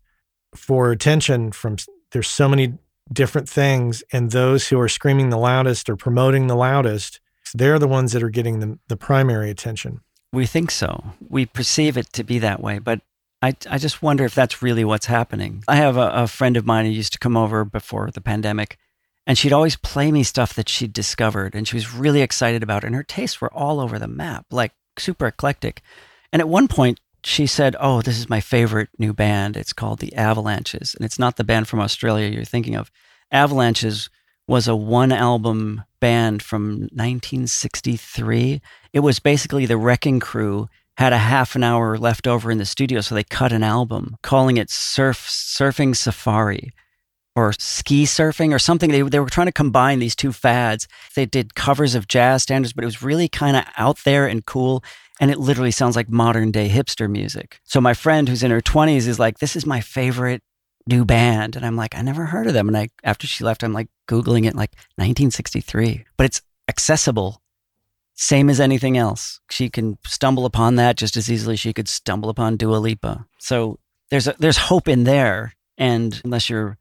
for 0.55 0.91
attention 0.91 1.53
from 1.53 1.77
there's 2.13 2.29
so 2.29 2.49
many 2.49 2.75
different 3.13 3.49
things, 3.49 4.03
and 4.13 4.31
those 4.31 4.69
who 4.69 4.79
are 4.79 4.89
screaming 4.89 5.31
the 5.31 5.39
loudest 5.39 5.89
or 5.89 5.97
promoting 5.97 6.47
the 6.47 6.57
loudest. 6.57 7.21
They're 7.53 7.79
the 7.79 7.89
ones 7.89 8.13
that 8.13 8.23
are 8.23 8.31
getting 8.31 8.61
the, 8.61 8.79
the 8.89 8.97
primary 8.97 9.51
attention. 9.51 10.01
We 10.33 10.47
think 10.47 10.71
so. 10.71 11.03
We 11.29 11.47
perceive 11.47 11.97
it 11.97 12.13
to 12.13 12.23
be 12.23 12.39
that 12.39 12.63
way, 12.63 12.79
but 12.79 13.01
I, 13.43 13.57
I 13.69 13.79
just 13.79 14.03
wonder 14.03 14.25
if 14.25 14.35
that's 14.35 14.63
really 14.63 14.85
what's 14.85 15.07
happening. 15.07 15.65
I 15.67 15.77
have 15.77 15.97
a, 15.97 16.11
a 16.11 16.27
friend 16.29 16.57
of 16.57 16.67
mine 16.67 16.85
who 16.85 16.93
used 16.93 17.13
to 17.15 17.19
come 17.19 17.37
over 17.37 17.65
before 17.65 18.11
the 18.13 18.21
pandemic, 18.21 18.79
and 19.27 19.37
she'd 19.37 19.53
always 19.53 19.77
play 19.77 20.13
me 20.13 20.23
stuff 20.23 20.55
that 20.55 20.69
she'd 20.69 20.93
discovered, 20.93 21.55
and 21.55 21.67
she 21.67 21.77
was 21.77 21.93
really 21.93 22.23
excited 22.23 22.63
about 22.63 22.85
it. 22.85 22.89
And 22.89 22.97
her 22.97 23.03
tastes 23.03 23.41
were 23.41 23.53
all 23.53 23.81
over 23.81 23.99
the 23.99 24.07
map, 24.07 24.47
like 24.51 24.73
super 24.99 25.27
eclectic. 25.27 25.83
And 26.33 26.41
at 26.41 26.49
one 26.49 26.69
point, 26.69 27.01
she 27.25 27.47
said, 27.47 27.77
Oh, 27.81 28.03
this 28.03 28.19
is 28.19 28.29
my 28.29 28.41
favorite 28.41 28.89
new 28.99 29.13
band. 29.13 29.57
It's 29.57 29.73
called 29.73 29.99
the 29.99 30.15
Avalanches. 30.15 30.95
And 30.95 31.05
it's 31.05 31.19
not 31.19 31.37
the 31.37 31.45
band 31.45 31.69
from 31.69 31.81
Australia 31.81 32.29
you're 32.29 32.45
thinking 32.45 32.77
of. 32.77 32.91
Avalanches 33.31 34.11
was 34.47 34.67
a 34.67 34.75
one 34.75 35.13
album 35.13 35.85
band 36.01 36.43
from 36.43 36.89
1963. 36.93 38.61
It 38.93 39.01
was 39.01 39.21
basically 39.21 39.67
the 39.67 39.77
Wrecking 39.77 40.19
Crew 40.21 40.69
had 40.97 41.13
a 41.13 41.19
half 41.19 41.55
an 41.55 41.63
hour 41.63 41.97
left 41.97 42.27
over 42.27 42.51
in 42.51 42.59
the 42.59 42.67
studio, 42.67 43.01
so 43.01 43.15
they 43.15 43.25
cut 43.25 43.53
an 43.53 43.63
album 43.63 44.17
calling 44.23 44.57
it 44.57 44.69
Surf 44.69 45.27
Surfing 45.29 45.97
Safari 45.97 46.73
or 47.41 47.55
ski 47.59 48.05
surfing 48.05 48.53
or 48.53 48.59
something. 48.59 48.91
They, 48.91 49.03
they 49.03 49.19
were 49.19 49.31
trying 49.31 49.47
to 49.47 49.53
combine 49.53 49.99
these 49.99 50.15
two 50.15 50.33
fads. 50.33 50.87
They 51.15 51.27
did 51.27 51.55
covers 51.55 51.95
of 51.95 52.07
jazz 52.07 52.43
standards, 52.43 52.73
but 52.73 52.85
it 52.85 52.87
was 52.87 53.03
really 53.03 53.29
kind 53.29 53.57
of 53.57 53.65
out 53.77 53.99
there 54.05 54.27
and 54.27 54.45
cool. 54.45 54.85
And 55.21 55.31
it 55.31 55.39
literally 55.39 55.71
sounds 55.71 55.97
like 55.97 56.09
modern 56.09 56.51
day 56.51 56.69
hipster 56.69 57.11
music. 57.11 57.61
So 57.65 57.81
my 57.81 57.95
friend 57.95 58.29
who's 58.29 58.43
in 58.43 58.51
her 58.51 58.61
20s 58.61 59.07
is 59.07 59.19
like, 59.19 59.39
this 59.39 59.57
is 59.57 59.67
my 59.67 59.81
favorite 59.81 60.43
new 60.87 61.05
band. 61.05 61.57
And 61.57 61.65
I'm 61.65 61.77
like, 61.77 61.95
I 61.95 62.03
never 62.03 62.27
heard 62.27 62.47
of 62.47 62.55
them. 62.55 62.69
And 62.69 62.77
I, 62.77 62.89
after 63.05 63.27
she 63.27 63.45
left, 63.45 63.63
I'm 63.63 63.73
like 63.73 63.89
Googling 64.09 64.47
it 64.47 64.55
like 64.55 64.75
1963, 64.97 66.05
but 66.17 66.27
it's 66.27 66.43
accessible. 66.69 67.43
Same 68.15 68.51
as 68.51 68.61
anything 68.61 68.99
else. 68.99 69.41
She 69.51 69.71
can 69.71 69.99
stumble 70.05 70.45
upon 70.45 70.75
that 70.75 70.97
just 70.97 71.17
as 71.17 71.31
easily 71.31 71.57
she 71.57 71.73
could 71.73 71.89
stumble 71.89 72.29
upon 72.29 72.57
Dua 72.57 72.77
Lipa. 72.77 73.27
So 73.39 73.79
there's 74.11 74.27
a, 74.27 74.35
there's 74.39 74.59
hope 74.59 74.89
in 74.89 75.05
there. 75.05 75.55
And 75.79 76.21
unless 76.25 76.51
you're 76.51 76.77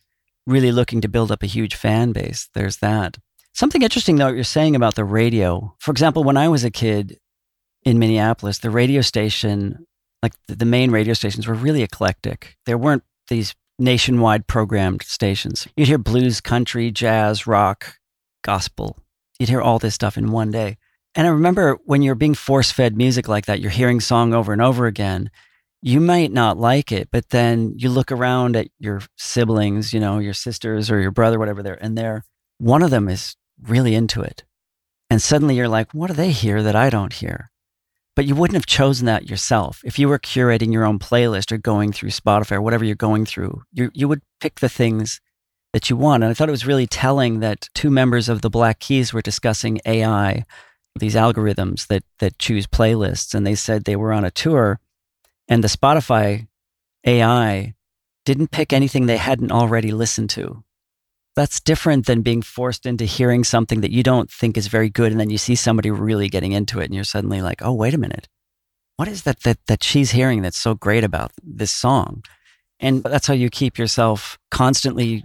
really 0.46 0.72
looking 0.72 1.02
to 1.02 1.08
build 1.08 1.32
up 1.32 1.44
a 1.44 1.48
huge 1.48 1.76
fan 1.76 2.12
base, 2.12 2.50
there's 2.54 2.78
that. 2.78 3.18
Something 3.54 3.82
interesting 3.82 4.16
though, 4.16 4.30
you're 4.30 4.44
saying 4.44 4.76
about 4.76 4.96
the 4.96 5.04
radio. 5.04 5.76
For 5.80 5.92
example, 5.92 6.24
when 6.24 6.38
I 6.38 6.48
was 6.48 6.64
a 6.64 6.72
kid 6.72 7.20
in 7.84 8.00
Minneapolis, 8.00 8.60
the 8.60 8.70
radio 8.70 9.02
station, 9.02 9.86
like 10.24 10.34
the 10.48 10.66
main 10.66 10.92
radio 10.92 11.14
stations, 11.14 11.48
were 11.48 11.54
really 11.54 11.84
eclectic. 11.84 12.56
There 12.66 12.78
weren't 12.78 13.04
these 13.28 13.56
nationwide 13.78 14.48
programmed 14.48 15.04
stations. 15.04 15.68
You'd 15.76 15.88
hear 15.88 15.98
blues, 15.98 16.42
country, 16.42 16.92
jazz, 16.92 17.48
rock, 17.48 17.96
gospel. 18.44 18.98
You'd 19.40 19.50
hear 19.50 19.62
all 19.62 19.80
this 19.80 19.96
stuff 19.96 20.18
in 20.18 20.32
one 20.32 20.52
day. 20.52 20.78
And 21.16 21.26
I 21.26 21.32
remember 21.32 21.80
when 21.86 22.02
you're 22.02 22.16
being 22.16 22.36
force 22.36 22.72
fed 22.72 22.96
music 22.96 23.28
like 23.28 23.46
that, 23.46 23.60
you're 23.60 23.72
hearing 23.72 24.00
song 24.00 24.34
over 24.34 24.54
and 24.54 24.62
over 24.62 24.86
again. 24.86 25.32
You 25.82 26.02
might 26.02 26.32
not 26.32 26.58
like 26.58 26.92
it, 26.92 27.10
but 27.12 27.30
then 27.30 27.74
you 27.78 27.90
look 27.90 28.12
around 28.12 28.56
at 28.56 28.68
your 28.80 29.02
siblings, 29.18 29.94
you 29.94 30.00
know, 30.00 30.20
your 30.20 30.34
sisters 30.34 30.92
or 30.92 31.00
your 31.00 31.12
brother, 31.12 31.40
whatever 31.40 31.64
they're, 31.64 31.82
and 31.82 31.98
they're, 31.98 32.26
one 32.58 32.84
of 32.84 32.92
them 32.92 33.08
is 33.08 33.38
really 33.62 33.96
into 33.96 34.22
it. 34.22 34.44
And 35.10 35.22
suddenly 35.22 35.56
you're 35.56 35.70
like, 35.70 35.92
what 35.94 36.08
do 36.08 36.14
they 36.14 36.32
hear 36.32 36.62
that 36.64 36.76
I 36.76 36.90
don't 36.90 37.14
hear? 37.14 37.50
But 38.16 38.26
you 38.26 38.36
wouldn't 38.36 38.56
have 38.56 38.66
chosen 38.66 39.06
that 39.06 39.30
yourself. 39.30 39.82
If 39.86 39.98
you 39.98 40.10
were 40.10 40.20
curating 40.20 40.74
your 40.74 40.84
own 40.84 41.00
playlist 41.00 41.52
or 41.52 41.58
going 41.58 41.94
through 41.94 42.10
Spotify 42.10 42.58
or 42.58 42.62
whatever 42.62 42.84
you're 42.84 42.96
going 42.96 43.26
through, 43.26 43.64
you, 43.72 43.90
you 43.94 44.08
would 44.10 44.22
pick 44.42 44.60
the 44.60 44.70
things 44.70 45.22
that 45.72 45.90
you 45.90 45.96
want. 45.96 46.24
And 46.24 46.30
I 46.30 46.34
thought 46.34 46.50
it 46.50 46.52
was 46.52 46.66
really 46.66 46.88
telling 46.88 47.40
that 47.40 47.70
two 47.74 47.90
members 47.90 48.28
of 48.28 48.42
the 48.42 48.50
Black 48.50 48.80
Keys 48.80 49.14
were 49.14 49.22
discussing 49.22 49.80
AI, 49.86 50.46
these 51.00 51.16
algorithms 51.16 51.88
that, 51.88 52.04
that 52.20 52.38
choose 52.40 52.68
playlists. 52.68 53.34
And 53.34 53.48
they 53.48 53.56
said 53.56 53.86
they 53.86 53.96
were 53.96 54.12
on 54.12 54.26
a 54.26 54.32
tour 54.32 54.80
and 55.50 55.64
the 55.64 55.68
Spotify 55.68 56.48
AI 57.06 57.74
didn't 58.26 58.52
pick 58.52 58.72
anything 58.72 59.06
they 59.06 59.18
hadn't 59.18 59.52
already 59.52 59.92
listened 59.92 60.30
to. 60.32 60.64
That's 61.36 61.60
different 61.60 62.06
than 62.06 62.22
being 62.22 62.42
forced 62.42 62.86
into 62.86 63.06
hearing 63.06 63.44
something 63.44 63.82
that 63.82 63.92
you 63.92 64.04
don't 64.04 64.30
think 64.30 64.58
is 64.58 64.68
very 64.68 64.90
good 64.90 65.12
and 65.12 65.20
then 65.20 65.30
you 65.30 65.38
see 65.38 65.56
somebody 65.56 65.90
really 65.90 66.30
getting 66.30 66.52
into 66.52 66.80
it 66.80 66.86
and 66.86 66.94
you're 66.94 67.04
suddenly 67.04 67.42
like 67.42 67.62
oh 67.64 67.74
wait 67.74 67.94
a 67.94 67.98
minute. 67.98 68.28
What 68.98 69.08
is 69.08 69.24
that 69.24 69.42
that, 69.42 69.58
that 69.68 69.84
she's 69.84 70.12
hearing 70.12 70.42
that's 70.42 70.60
so 70.60 70.76
great 70.76 71.04
about 71.04 71.32
this 71.42 71.72
song? 71.72 72.24
And 72.80 73.04
that's 73.04 73.28
how 73.28 73.34
you 73.34 73.50
keep 73.50 73.78
yourself 73.78 74.38
constantly 74.52 75.24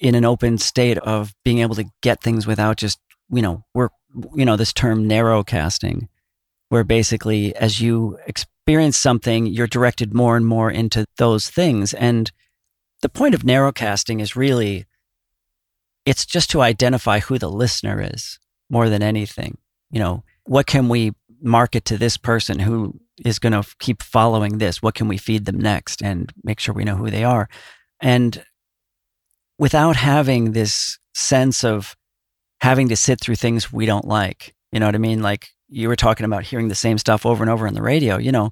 in 0.00 0.14
an 0.14 0.24
open 0.24 0.58
state 0.58 0.98
of 0.98 1.34
being 1.44 1.58
able 1.58 1.74
to 1.74 1.84
get 2.02 2.22
things 2.22 2.46
without 2.46 2.78
just 2.78 2.98
you 3.30 3.42
know 3.42 3.64
we're 3.74 3.90
you 4.34 4.44
know 4.44 4.56
this 4.56 4.72
term 4.72 5.06
narrow 5.06 5.44
casting, 5.44 6.08
where 6.68 6.84
basically 6.84 7.54
as 7.56 7.80
you 7.80 8.18
experience 8.62 8.96
something 8.96 9.46
you're 9.46 9.66
directed 9.66 10.14
more 10.14 10.36
and 10.36 10.46
more 10.46 10.70
into 10.70 11.04
those 11.16 11.50
things 11.50 11.94
and 11.94 12.30
the 13.02 13.08
point 13.08 13.34
of 13.34 13.42
narrowcasting 13.42 14.20
is 14.20 14.36
really 14.36 14.86
it's 16.06 16.26
just 16.26 16.50
to 16.50 16.60
identify 16.60 17.20
who 17.20 17.38
the 17.38 17.50
listener 17.50 18.00
is 18.02 18.38
more 18.68 18.88
than 18.88 19.02
anything. 19.02 19.58
You 19.90 20.00
know, 20.00 20.24
what 20.44 20.66
can 20.66 20.88
we 20.88 21.12
market 21.42 21.84
to 21.86 21.98
this 21.98 22.16
person 22.16 22.58
who 22.58 22.98
is 23.24 23.38
going 23.38 23.52
to 23.52 23.64
keep 23.78 24.02
following 24.02 24.58
this? 24.58 24.82
What 24.82 24.94
can 24.94 25.08
we 25.08 25.18
feed 25.18 25.44
them 25.44 25.58
next 25.58 26.02
and 26.02 26.32
make 26.42 26.60
sure 26.60 26.74
we 26.74 26.84
know 26.84 26.96
who 26.96 27.10
they 27.10 27.24
are? 27.24 27.48
And 28.00 28.42
without 29.58 29.96
having 29.96 30.52
this 30.52 30.98
sense 31.14 31.64
of 31.64 31.96
having 32.60 32.88
to 32.88 32.96
sit 32.96 33.20
through 33.20 33.36
things 33.36 33.72
we 33.72 33.86
don't 33.86 34.06
like, 34.06 34.54
you 34.72 34.80
know 34.80 34.86
what 34.86 34.94
I 34.94 34.98
mean? 34.98 35.22
Like 35.22 35.50
you 35.70 35.88
were 35.88 35.96
talking 35.96 36.26
about 36.26 36.44
hearing 36.44 36.68
the 36.68 36.74
same 36.74 36.98
stuff 36.98 37.24
over 37.24 37.42
and 37.42 37.50
over 37.50 37.66
on 37.66 37.74
the 37.74 37.82
radio, 37.82 38.18
you 38.18 38.32
know, 38.32 38.50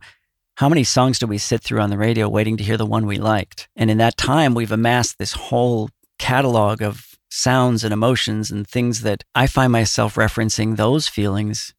how 0.57 0.69
many 0.69 0.85
songs 0.85 1.19
do 1.19 1.27
we 1.27 1.39
sit 1.39 1.63
through 1.63 1.81
on 1.81 1.91
the 1.91 1.99
radio 1.99 2.29
waiting 2.29 2.57
to 2.57 2.65
hear 2.65 2.77
the 2.77 2.87
one 2.87 3.07
we 3.07 3.19
liked? 3.19 3.69
And 3.77 3.91
in 3.91 3.99
that 3.99 4.17
time, 4.17 4.55
we've 4.55 4.73
amassed 4.73 5.19
this 5.19 5.33
whole 5.33 5.91
catalog 6.19 6.83
of 6.83 7.15
sounds 7.31 7.85
and 7.85 7.93
emotions 7.93 8.51
and 8.51 8.67
things 8.67 9.03
that 9.03 9.23
I 9.35 9.47
find 9.47 9.71
myself 9.71 10.15
referencing 10.15 10.77
those 10.77 11.07
feelings 11.07 11.75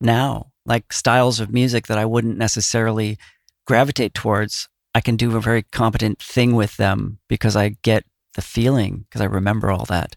now, 0.00 0.52
like 0.64 0.92
styles 0.92 1.40
of 1.40 1.52
music 1.52 1.86
that 1.88 1.98
I 1.98 2.06
wouldn't 2.06 2.38
necessarily 2.38 3.18
gravitate 3.66 4.14
towards. 4.14 4.68
I 4.94 5.00
can 5.00 5.16
do 5.16 5.36
a 5.36 5.40
very 5.40 5.62
competent 5.62 6.18
thing 6.20 6.54
with 6.54 6.76
them 6.76 7.18
because 7.28 7.56
I 7.56 7.76
get 7.82 8.04
the 8.34 8.42
feeling, 8.42 9.04
because 9.08 9.20
I 9.20 9.26
remember 9.26 9.70
all 9.70 9.84
that. 9.86 10.16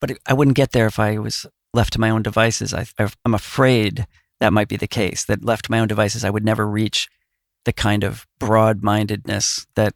But 0.00 0.12
I 0.26 0.32
wouldn't 0.32 0.56
get 0.56 0.72
there 0.72 0.86
if 0.86 0.98
I 0.98 1.18
was 1.18 1.46
left 1.72 1.92
to 1.94 2.00
my 2.00 2.10
own 2.10 2.22
devices. 2.22 2.74
I, 2.74 2.86
I'm 2.98 3.34
afraid 3.34 4.06
that 4.40 4.52
might 4.52 4.68
be 4.68 4.76
the 4.76 4.88
case, 4.88 5.24
that 5.26 5.44
left 5.44 5.66
to 5.66 5.70
my 5.70 5.78
own 5.78 5.88
devices, 5.88 6.24
I 6.24 6.30
would 6.30 6.44
never 6.44 6.66
reach 6.66 7.08
the 7.64 7.72
kind 7.72 8.04
of 8.04 8.26
broad 8.38 8.82
mindedness 8.82 9.66
that 9.76 9.94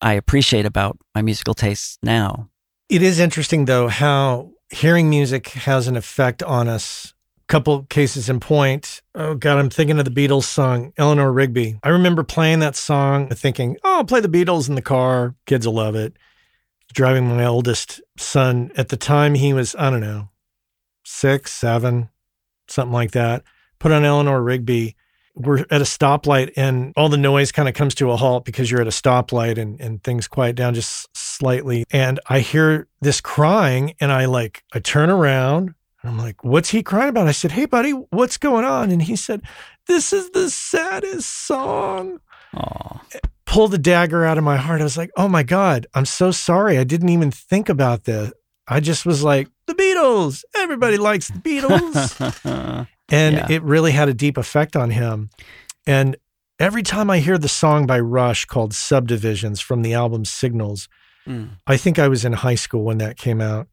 I 0.00 0.14
appreciate 0.14 0.66
about 0.66 0.98
my 1.14 1.22
musical 1.22 1.54
tastes 1.54 1.98
now. 2.02 2.50
It 2.88 3.02
is 3.02 3.18
interesting, 3.18 3.64
though, 3.64 3.88
how 3.88 4.50
hearing 4.70 5.08
music 5.08 5.48
has 5.50 5.88
an 5.88 5.96
effect 5.96 6.42
on 6.42 6.68
us. 6.68 7.14
A 7.38 7.46
couple 7.46 7.84
cases 7.84 8.28
in 8.28 8.40
point. 8.40 9.02
Oh 9.14 9.36
God, 9.36 9.58
I'm 9.58 9.70
thinking 9.70 10.00
of 10.00 10.04
the 10.04 10.10
Beatles 10.10 10.42
song 10.42 10.92
Eleanor 10.96 11.32
Rigby. 11.32 11.78
I 11.84 11.90
remember 11.90 12.24
playing 12.24 12.58
that 12.58 12.74
song, 12.74 13.28
thinking, 13.28 13.76
"Oh, 13.84 13.98
I'll 13.98 14.04
play 14.04 14.18
the 14.18 14.28
Beatles 14.28 14.68
in 14.68 14.74
the 14.74 14.82
car. 14.82 15.36
Kids 15.46 15.64
will 15.64 15.74
love 15.74 15.94
it." 15.94 16.16
Driving 16.92 17.28
my 17.28 17.44
oldest 17.44 18.00
son 18.18 18.72
at 18.76 18.88
the 18.88 18.96
time, 18.96 19.34
he 19.34 19.52
was 19.52 19.76
I 19.78 19.90
don't 19.90 20.00
know, 20.00 20.30
six, 21.06 21.52
seven, 21.52 22.10
something 22.68 22.92
like 22.92 23.12
that. 23.12 23.44
Put 23.78 23.92
on 23.92 24.04
Eleanor 24.04 24.42
Rigby, 24.42 24.96
we're 25.36 25.60
at 25.70 25.80
a 25.80 25.84
stoplight 25.84 26.52
and 26.56 26.92
all 26.96 27.08
the 27.08 27.16
noise 27.16 27.52
kind 27.52 27.68
of 27.68 27.74
comes 27.74 27.94
to 27.96 28.10
a 28.10 28.16
halt 28.16 28.44
because 28.44 28.70
you're 28.70 28.80
at 28.80 28.86
a 28.86 28.90
stoplight 28.90 29.58
and, 29.58 29.80
and 29.80 30.02
things 30.02 30.26
quiet 30.26 30.56
down 30.56 30.74
just 30.74 31.08
slightly. 31.16 31.84
And 31.90 32.18
I 32.26 32.40
hear 32.40 32.88
this 33.02 33.20
crying 33.20 33.94
and 34.00 34.10
I 34.10 34.24
like, 34.24 34.64
I 34.72 34.80
turn 34.80 35.10
around 35.10 35.74
and 36.02 36.10
I'm 36.10 36.18
like, 36.18 36.42
what's 36.42 36.70
he 36.70 36.82
crying 36.82 37.10
about? 37.10 37.28
I 37.28 37.32
said, 37.32 37.52
Hey 37.52 37.66
buddy, 37.66 37.92
what's 37.92 38.38
going 38.38 38.64
on? 38.64 38.90
And 38.90 39.02
he 39.02 39.14
said, 39.14 39.42
this 39.86 40.12
is 40.12 40.30
the 40.30 40.50
saddest 40.50 41.46
song. 41.46 42.18
Aww. 42.54 43.00
Pulled 43.44 43.70
the 43.70 43.78
dagger 43.78 44.24
out 44.24 44.38
of 44.38 44.44
my 44.44 44.56
heart. 44.56 44.80
I 44.80 44.84
was 44.84 44.96
like, 44.96 45.10
oh 45.16 45.28
my 45.28 45.44
God, 45.44 45.86
I'm 45.94 46.06
so 46.06 46.32
sorry. 46.32 46.78
I 46.78 46.84
didn't 46.84 47.10
even 47.10 47.30
think 47.30 47.68
about 47.68 48.04
this. 48.04 48.32
I 48.68 48.80
just 48.80 49.06
was 49.06 49.22
like, 49.22 49.48
the 49.66 49.74
Beatles. 49.74 50.44
Everybody 50.56 50.96
likes 50.96 51.28
the 51.28 51.38
Beatles. 51.38 52.86
And 53.08 53.36
yeah. 53.36 53.46
it 53.50 53.62
really 53.62 53.92
had 53.92 54.08
a 54.08 54.14
deep 54.14 54.36
effect 54.36 54.76
on 54.76 54.90
him. 54.90 55.30
And 55.86 56.16
every 56.58 56.82
time 56.82 57.10
I 57.10 57.18
hear 57.18 57.38
the 57.38 57.48
song 57.48 57.86
by 57.86 58.00
Rush 58.00 58.44
called 58.46 58.74
Subdivisions 58.74 59.60
from 59.60 59.82
the 59.82 59.94
album 59.94 60.24
Signals, 60.24 60.88
mm. 61.26 61.50
I 61.66 61.76
think 61.76 61.98
I 61.98 62.08
was 62.08 62.24
in 62.24 62.32
high 62.32 62.56
school 62.56 62.82
when 62.82 62.98
that 62.98 63.16
came 63.16 63.40
out. 63.40 63.68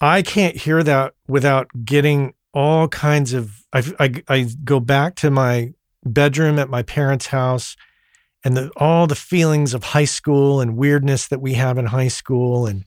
I 0.00 0.22
can't 0.22 0.56
hear 0.56 0.82
that 0.82 1.14
without 1.28 1.68
getting 1.84 2.34
all 2.52 2.88
kinds 2.88 3.32
of. 3.32 3.64
I, 3.72 3.84
I, 4.00 4.22
I 4.28 4.46
go 4.64 4.80
back 4.80 5.14
to 5.16 5.30
my 5.30 5.74
bedroom 6.04 6.58
at 6.58 6.68
my 6.68 6.82
parents' 6.82 7.26
house 7.26 7.76
and 8.42 8.56
the, 8.56 8.70
all 8.76 9.06
the 9.06 9.14
feelings 9.14 9.74
of 9.74 9.84
high 9.84 10.06
school 10.06 10.60
and 10.60 10.76
weirdness 10.76 11.28
that 11.28 11.40
we 11.40 11.54
have 11.54 11.78
in 11.78 11.86
high 11.86 12.08
school. 12.08 12.66
And 12.66 12.84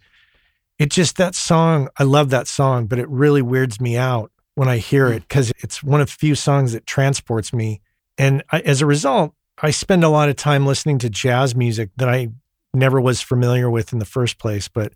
it 0.84 0.92
just, 0.92 1.16
that 1.16 1.34
song, 1.34 1.88
I 1.98 2.04
love 2.04 2.30
that 2.32 2.46
song, 2.46 2.88
but 2.88 3.00
it 3.00 3.08
really 3.08 3.42
weirds 3.42 3.80
me 3.80 3.96
out 3.96 4.34
when 4.56 4.68
I 4.68 4.80
hear 4.80 5.08
hmm. 5.08 5.14
it 5.14 5.20
because 5.22 5.54
it's 5.60 5.82
one 5.82 6.02
of 6.02 6.08
the 6.08 6.14
few 6.14 6.36
songs 6.36 6.74
that 6.74 6.86
transports 6.86 7.54
me. 7.54 7.80
And 8.18 8.44
I, 8.52 8.60
as 8.60 8.82
a 8.82 8.86
result, 8.86 9.34
I 9.62 9.72
spend 9.72 10.04
a 10.04 10.10
lot 10.10 10.28
of 10.28 10.36
time 10.36 10.66
listening 10.66 11.00
to 11.00 11.10
jazz 11.10 11.56
music 11.56 11.92
that 11.96 12.10
I 12.10 12.32
never 12.74 13.00
was 13.00 13.22
familiar 13.22 13.70
with 13.70 13.94
in 13.94 14.00
the 14.00 14.06
first 14.06 14.40
place. 14.40 14.68
But 14.68 14.92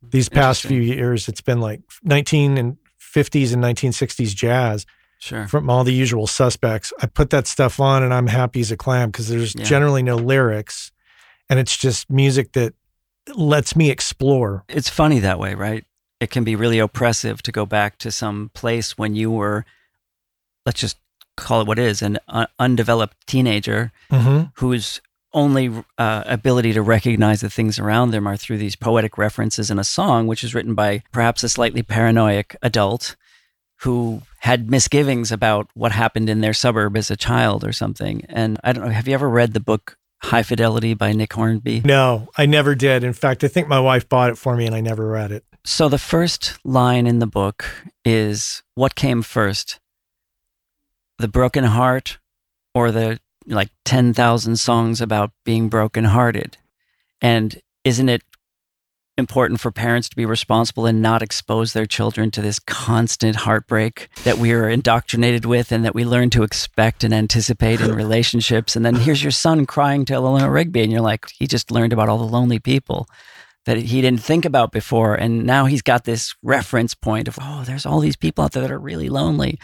these 0.00 0.28
past 0.28 0.62
few 0.62 0.80
years, 0.80 1.26
it's 1.26 1.40
been 1.40 1.60
like 1.60 1.80
19 2.04 2.56
and 2.56 2.76
50s 3.00 3.52
and 3.52 3.62
1960s 3.64 4.32
jazz 4.32 4.86
Sure. 5.18 5.48
from 5.48 5.68
all 5.68 5.82
the 5.82 5.92
usual 5.92 6.28
suspects. 6.28 6.92
I 7.02 7.06
put 7.06 7.30
that 7.30 7.48
stuff 7.48 7.80
on 7.80 8.04
and 8.04 8.14
I'm 8.14 8.28
happy 8.28 8.60
as 8.60 8.70
a 8.70 8.76
clam 8.76 9.10
because 9.10 9.28
there's 9.28 9.56
Yeah. 9.56 9.64
generally 9.64 10.04
no 10.04 10.14
lyrics 10.14 10.92
and 11.48 11.58
it's 11.58 11.76
just 11.76 12.08
music 12.08 12.52
that 12.52 12.74
lets 13.34 13.74
me 13.74 13.90
explore. 13.90 14.64
It's 14.68 14.88
funny 14.88 15.18
that 15.20 15.38
way, 15.38 15.54
right? 15.54 15.84
It 16.20 16.30
can 16.30 16.44
be 16.44 16.56
really 16.56 16.78
oppressive 16.78 17.42
to 17.42 17.52
go 17.52 17.66
back 17.66 17.98
to 17.98 18.10
some 18.10 18.50
place 18.54 18.96
when 18.96 19.14
you 19.14 19.30
were, 19.30 19.64
let's 20.64 20.80
just 20.80 20.98
call 21.36 21.60
it 21.60 21.66
what 21.66 21.78
is, 21.78 22.02
an 22.02 22.18
un- 22.28 22.46
undeveloped 22.58 23.16
teenager 23.26 23.92
Mm-hmm. 24.10 24.44
whose 24.54 25.00
only 25.32 25.70
uh, 25.98 26.22
ability 26.24 26.72
to 26.72 26.80
recognize 26.80 27.42
the 27.42 27.50
things 27.50 27.78
around 27.78 28.10
them 28.10 28.26
are 28.26 28.38
through 28.38 28.56
these 28.56 28.76
poetic 28.76 29.18
references 29.18 29.70
in 29.70 29.78
a 29.78 29.84
song, 29.84 30.26
which 30.26 30.42
is 30.42 30.54
written 30.54 30.74
by 30.74 31.02
perhaps 31.12 31.42
a 31.42 31.48
slightly 31.48 31.82
paranoid 31.82 32.46
adult 32.62 33.16
who 33.80 34.22
had 34.40 34.70
misgivings 34.70 35.30
about 35.30 35.68
what 35.74 35.92
happened 35.92 36.30
in 36.30 36.40
their 36.40 36.54
suburb 36.54 36.96
as 36.96 37.10
a 37.10 37.16
child 37.16 37.64
or 37.64 37.72
something. 37.72 38.24
And 38.30 38.58
I 38.64 38.72
don't 38.72 38.84
know, 38.84 38.90
have 38.90 39.06
you 39.06 39.12
ever 39.12 39.28
read 39.28 39.52
the 39.52 39.60
book 39.60 39.98
High 40.22 40.42
Fidelity 40.42 40.94
by 40.94 41.12
Nick 41.12 41.32
Hornby? 41.32 41.82
No, 41.84 42.28
I 42.36 42.46
never 42.46 42.74
did. 42.74 43.04
In 43.04 43.12
fact, 43.12 43.44
I 43.44 43.48
think 43.48 43.68
my 43.68 43.80
wife 43.80 44.08
bought 44.08 44.30
it 44.30 44.38
for 44.38 44.56
me 44.56 44.66
and 44.66 44.74
I 44.74 44.80
never 44.80 45.06
read 45.08 45.32
it. 45.32 45.44
So 45.64 45.88
the 45.88 45.98
first 45.98 46.58
line 46.64 47.06
in 47.06 47.18
the 47.18 47.26
book 47.26 47.64
is 48.04 48.62
what 48.74 48.94
came 48.94 49.22
first? 49.22 49.78
The 51.18 51.28
broken 51.28 51.64
heart 51.64 52.18
or 52.74 52.90
the 52.90 53.18
like 53.46 53.70
10,000 53.84 54.56
songs 54.56 55.00
about 55.00 55.30
being 55.44 55.68
brokenhearted? 55.68 56.56
And 57.20 57.60
isn't 57.84 58.08
it 58.08 58.22
important 59.18 59.60
for 59.60 59.70
parents 59.70 60.08
to 60.08 60.16
be 60.16 60.26
responsible 60.26 60.86
and 60.86 61.00
not 61.00 61.22
expose 61.22 61.72
their 61.72 61.86
children 61.86 62.30
to 62.32 62.42
this 62.42 62.58
constant 62.58 63.36
heartbreak 63.36 64.08
that 64.24 64.38
we 64.38 64.52
are 64.52 64.68
indoctrinated 64.68 65.44
with 65.44 65.72
and 65.72 65.84
that 65.84 65.94
we 65.94 66.04
learn 66.04 66.30
to 66.30 66.42
expect 66.42 67.04
and 67.04 67.14
anticipate 67.14 67.80
in 67.80 67.94
relationships? 67.94 68.76
And 68.76 68.84
then 68.84 68.94
here's 68.94 69.22
your 69.22 69.30
son 69.30 69.66
crying 69.66 70.04
to 70.06 70.14
Eleanor 70.14 70.50
Rigby, 70.50 70.82
and 70.82 70.92
you're 70.92 71.00
like, 71.00 71.28
he 71.30 71.46
just 71.46 71.70
learned 71.70 71.92
about 71.92 72.08
all 72.08 72.18
the 72.18 72.24
lonely 72.24 72.58
people 72.58 73.08
that 73.66 73.76
he 73.76 74.00
didn't 74.00 74.20
think 74.20 74.44
about 74.44 74.72
before. 74.72 75.14
And 75.14 75.44
now 75.44 75.66
he's 75.66 75.82
got 75.82 76.04
this 76.04 76.34
reference 76.42 76.94
point 76.94 77.28
of, 77.28 77.38
oh, 77.40 77.64
there's 77.66 77.84
all 77.84 78.00
these 78.00 78.16
people 78.16 78.44
out 78.44 78.52
there 78.52 78.62
that 78.62 78.70
are 78.70 78.78
really 78.78 79.08
lonely. 79.08 79.58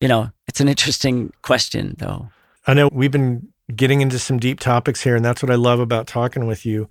You 0.00 0.08
know, 0.08 0.30
it's 0.46 0.60
an 0.60 0.68
interesting 0.68 1.32
question, 1.42 1.94
though. 1.98 2.30
I 2.66 2.74
know 2.74 2.90
we've 2.92 3.10
been 3.10 3.48
getting 3.74 4.00
into 4.00 4.18
some 4.18 4.38
deep 4.38 4.60
topics 4.60 5.02
here, 5.02 5.16
and 5.16 5.24
that's 5.24 5.42
what 5.42 5.50
I 5.50 5.54
love 5.54 5.80
about 5.80 6.06
talking 6.06 6.46
with 6.46 6.66
you. 6.66 6.88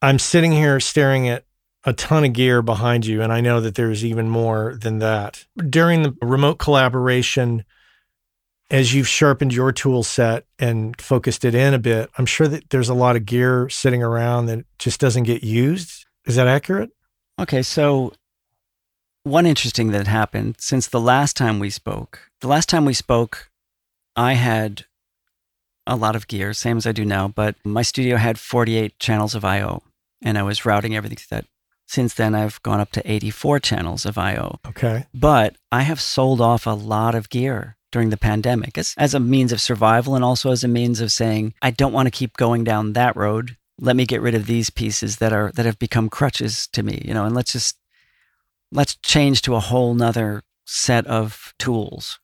I'm 0.00 0.18
sitting 0.18 0.52
here 0.52 0.78
staring 0.80 1.28
at 1.28 1.44
a 1.84 1.92
ton 1.92 2.24
of 2.24 2.32
gear 2.32 2.62
behind 2.62 3.06
you, 3.06 3.22
and 3.22 3.32
I 3.32 3.40
know 3.40 3.60
that 3.60 3.74
there's 3.74 4.04
even 4.04 4.28
more 4.28 4.76
than 4.80 4.98
that. 4.98 5.46
During 5.56 6.02
the 6.02 6.14
remote 6.20 6.58
collaboration, 6.58 7.64
as 8.70 8.94
you've 8.94 9.08
sharpened 9.08 9.54
your 9.54 9.72
tool 9.72 10.02
set 10.02 10.44
and 10.58 11.00
focused 11.00 11.44
it 11.44 11.54
in 11.54 11.74
a 11.74 11.78
bit, 11.78 12.10
I'm 12.18 12.26
sure 12.26 12.46
that 12.48 12.70
there's 12.70 12.88
a 12.88 12.94
lot 12.94 13.16
of 13.16 13.26
gear 13.26 13.68
sitting 13.68 14.02
around 14.02 14.46
that 14.46 14.66
just 14.78 15.00
doesn't 15.00 15.22
get 15.22 15.42
used. 15.42 16.04
Is 16.26 16.36
that 16.36 16.46
accurate? 16.46 16.90
Okay, 17.40 17.62
so 17.62 18.12
one 19.22 19.46
interesting 19.46 19.90
that 19.92 20.06
happened 20.06 20.56
since 20.58 20.86
the 20.86 21.00
last 21.00 21.36
time 21.36 21.58
we 21.58 21.70
spoke. 21.70 22.20
The 22.40 22.48
last 22.48 22.68
time 22.68 22.84
we 22.84 22.94
spoke, 22.94 23.50
I 24.14 24.34
had 24.34 24.84
a 25.86 25.96
lot 25.96 26.14
of 26.14 26.28
gear, 26.28 26.52
same 26.52 26.76
as 26.76 26.86
I 26.86 26.92
do 26.92 27.04
now, 27.04 27.28
but 27.28 27.56
my 27.64 27.82
studio 27.82 28.16
had 28.16 28.38
48 28.38 28.98
channels 28.98 29.34
of 29.34 29.44
I/O, 29.44 29.82
and 30.22 30.38
I 30.38 30.42
was 30.42 30.64
routing 30.64 30.96
everything 30.96 31.16
to 31.16 31.30
that. 31.30 31.46
Since 31.86 32.14
then, 32.14 32.34
I've 32.34 32.62
gone 32.62 32.80
up 32.80 32.92
to 32.92 33.10
84 33.10 33.60
channels 33.60 34.04
of 34.04 34.18
I/O. 34.18 34.58
Okay. 34.66 35.06
But 35.14 35.56
I 35.72 35.82
have 35.82 36.00
sold 36.00 36.40
off 36.40 36.66
a 36.66 36.70
lot 36.70 37.14
of 37.14 37.30
gear 37.30 37.76
during 37.90 38.10
the 38.10 38.18
pandemic 38.18 38.76
as, 38.76 38.94
as 38.98 39.14
a 39.14 39.20
means 39.20 39.52
of 39.52 39.60
survival 39.60 40.14
and 40.14 40.22
also 40.22 40.50
as 40.50 40.62
a 40.62 40.68
means 40.68 41.00
of 41.00 41.10
saying, 41.10 41.54
I 41.62 41.70
don't 41.70 41.94
want 41.94 42.06
to 42.06 42.10
keep 42.10 42.36
going 42.36 42.64
down 42.64 42.92
that 42.92 43.16
road. 43.16 43.56
Let 43.80 43.96
me 43.96 44.04
get 44.04 44.20
rid 44.20 44.34
of 44.34 44.46
these 44.46 44.70
pieces 44.70 45.16
that 45.16 45.32
are 45.32 45.52
that 45.54 45.64
have 45.64 45.78
become 45.78 46.08
crutches 46.08 46.66
to 46.68 46.82
me, 46.82 47.02
you 47.04 47.14
know, 47.14 47.24
and 47.24 47.34
let's 47.34 47.52
just 47.52 47.78
let's 48.72 48.96
change 48.96 49.42
to 49.42 49.54
a 49.54 49.60
whole 49.60 49.94
nother 49.94 50.42
set 50.66 51.06
of 51.06 51.54
tools 51.58 52.18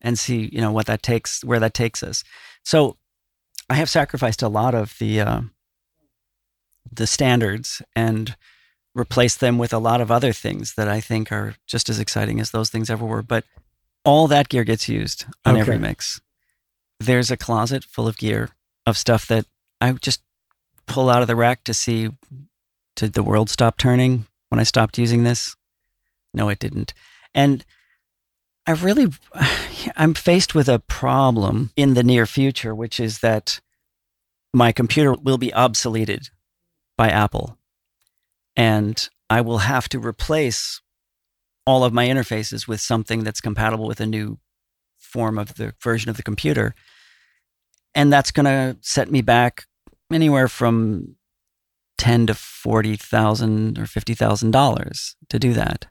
and 0.00 0.18
see, 0.18 0.50
you 0.52 0.60
know, 0.60 0.72
what 0.72 0.86
that 0.86 1.02
takes, 1.02 1.42
where 1.44 1.60
that 1.60 1.74
takes 1.74 2.02
us. 2.02 2.24
So 2.62 2.96
I 3.70 3.74
have 3.74 3.88
sacrificed 3.88 4.42
a 4.42 4.48
lot 4.48 4.74
of 4.74 4.96
the 4.98 5.20
uh, 5.20 5.40
the 6.92 7.06
standards 7.06 7.82
and 7.94 8.36
replace 8.94 9.36
them 9.36 9.58
with 9.58 9.72
a 9.72 9.78
lot 9.78 10.00
of 10.00 10.10
other 10.10 10.32
things 10.32 10.74
that 10.74 10.88
I 10.88 11.00
think 11.00 11.30
are 11.30 11.54
just 11.66 11.88
as 11.88 11.98
exciting 11.98 12.40
as 12.40 12.50
those 12.50 12.70
things 12.70 12.90
ever 12.90 13.04
were. 13.04 13.22
But 13.22 13.44
all 14.04 14.26
that 14.28 14.48
gear 14.48 14.64
gets 14.64 14.88
used 14.88 15.24
on 15.44 15.56
every 15.56 15.78
mix. 15.78 16.20
There's 17.00 17.30
a 17.30 17.36
closet 17.36 17.84
full 17.84 18.08
of 18.08 18.16
gear 18.16 18.50
of 18.86 18.96
stuff 18.96 19.26
that 19.28 19.46
I 19.80 19.92
just 19.92 20.22
pull 20.86 21.10
out 21.10 21.22
of 21.22 21.28
the 21.28 21.36
rack 21.36 21.64
to 21.64 21.74
see 21.74 22.10
did 22.96 23.12
the 23.12 23.22
world 23.22 23.48
stop 23.48 23.76
turning 23.76 24.26
when 24.48 24.58
I 24.58 24.64
stopped 24.64 24.98
using 24.98 25.22
this? 25.22 25.54
No, 26.34 26.48
it 26.48 26.58
didn't. 26.58 26.94
And 27.32 27.64
I 28.66 28.72
really, 28.72 29.06
I'm 29.96 30.14
faced 30.14 30.54
with 30.54 30.68
a 30.68 30.80
problem 30.80 31.70
in 31.76 31.94
the 31.94 32.02
near 32.02 32.26
future, 32.26 32.74
which 32.74 32.98
is 32.98 33.20
that 33.20 33.60
my 34.52 34.72
computer 34.72 35.12
will 35.12 35.38
be 35.38 35.50
obsoleted 35.50 36.30
by 36.98 37.08
Apple. 37.08 37.56
And 38.54 39.08
I 39.30 39.40
will 39.40 39.58
have 39.58 39.88
to 39.90 39.98
replace 39.98 40.82
all 41.66 41.84
of 41.84 41.94
my 41.94 42.06
interfaces 42.06 42.68
with 42.68 42.80
something 42.80 43.24
that's 43.24 43.40
compatible 43.40 43.86
with 43.86 44.00
a 44.00 44.06
new 44.06 44.38
form 44.98 45.38
of 45.38 45.54
the 45.54 45.74
version 45.80 46.10
of 46.10 46.16
the 46.16 46.22
computer. 46.22 46.74
And 47.94 48.12
that's 48.12 48.32
going 48.32 48.44
to 48.44 48.76
set 48.82 49.10
me 49.10 49.22
back 49.22 49.64
anywhere 50.12 50.48
from 50.48 51.16
ten 51.96 52.26
to 52.26 52.34
forty 52.34 52.96
thousand 52.96 53.78
or 53.78 53.86
fifty 53.86 54.14
thousand 54.14 54.50
dollars 54.50 55.16
to 55.28 55.38
do 55.38 55.52
that. 55.54 55.86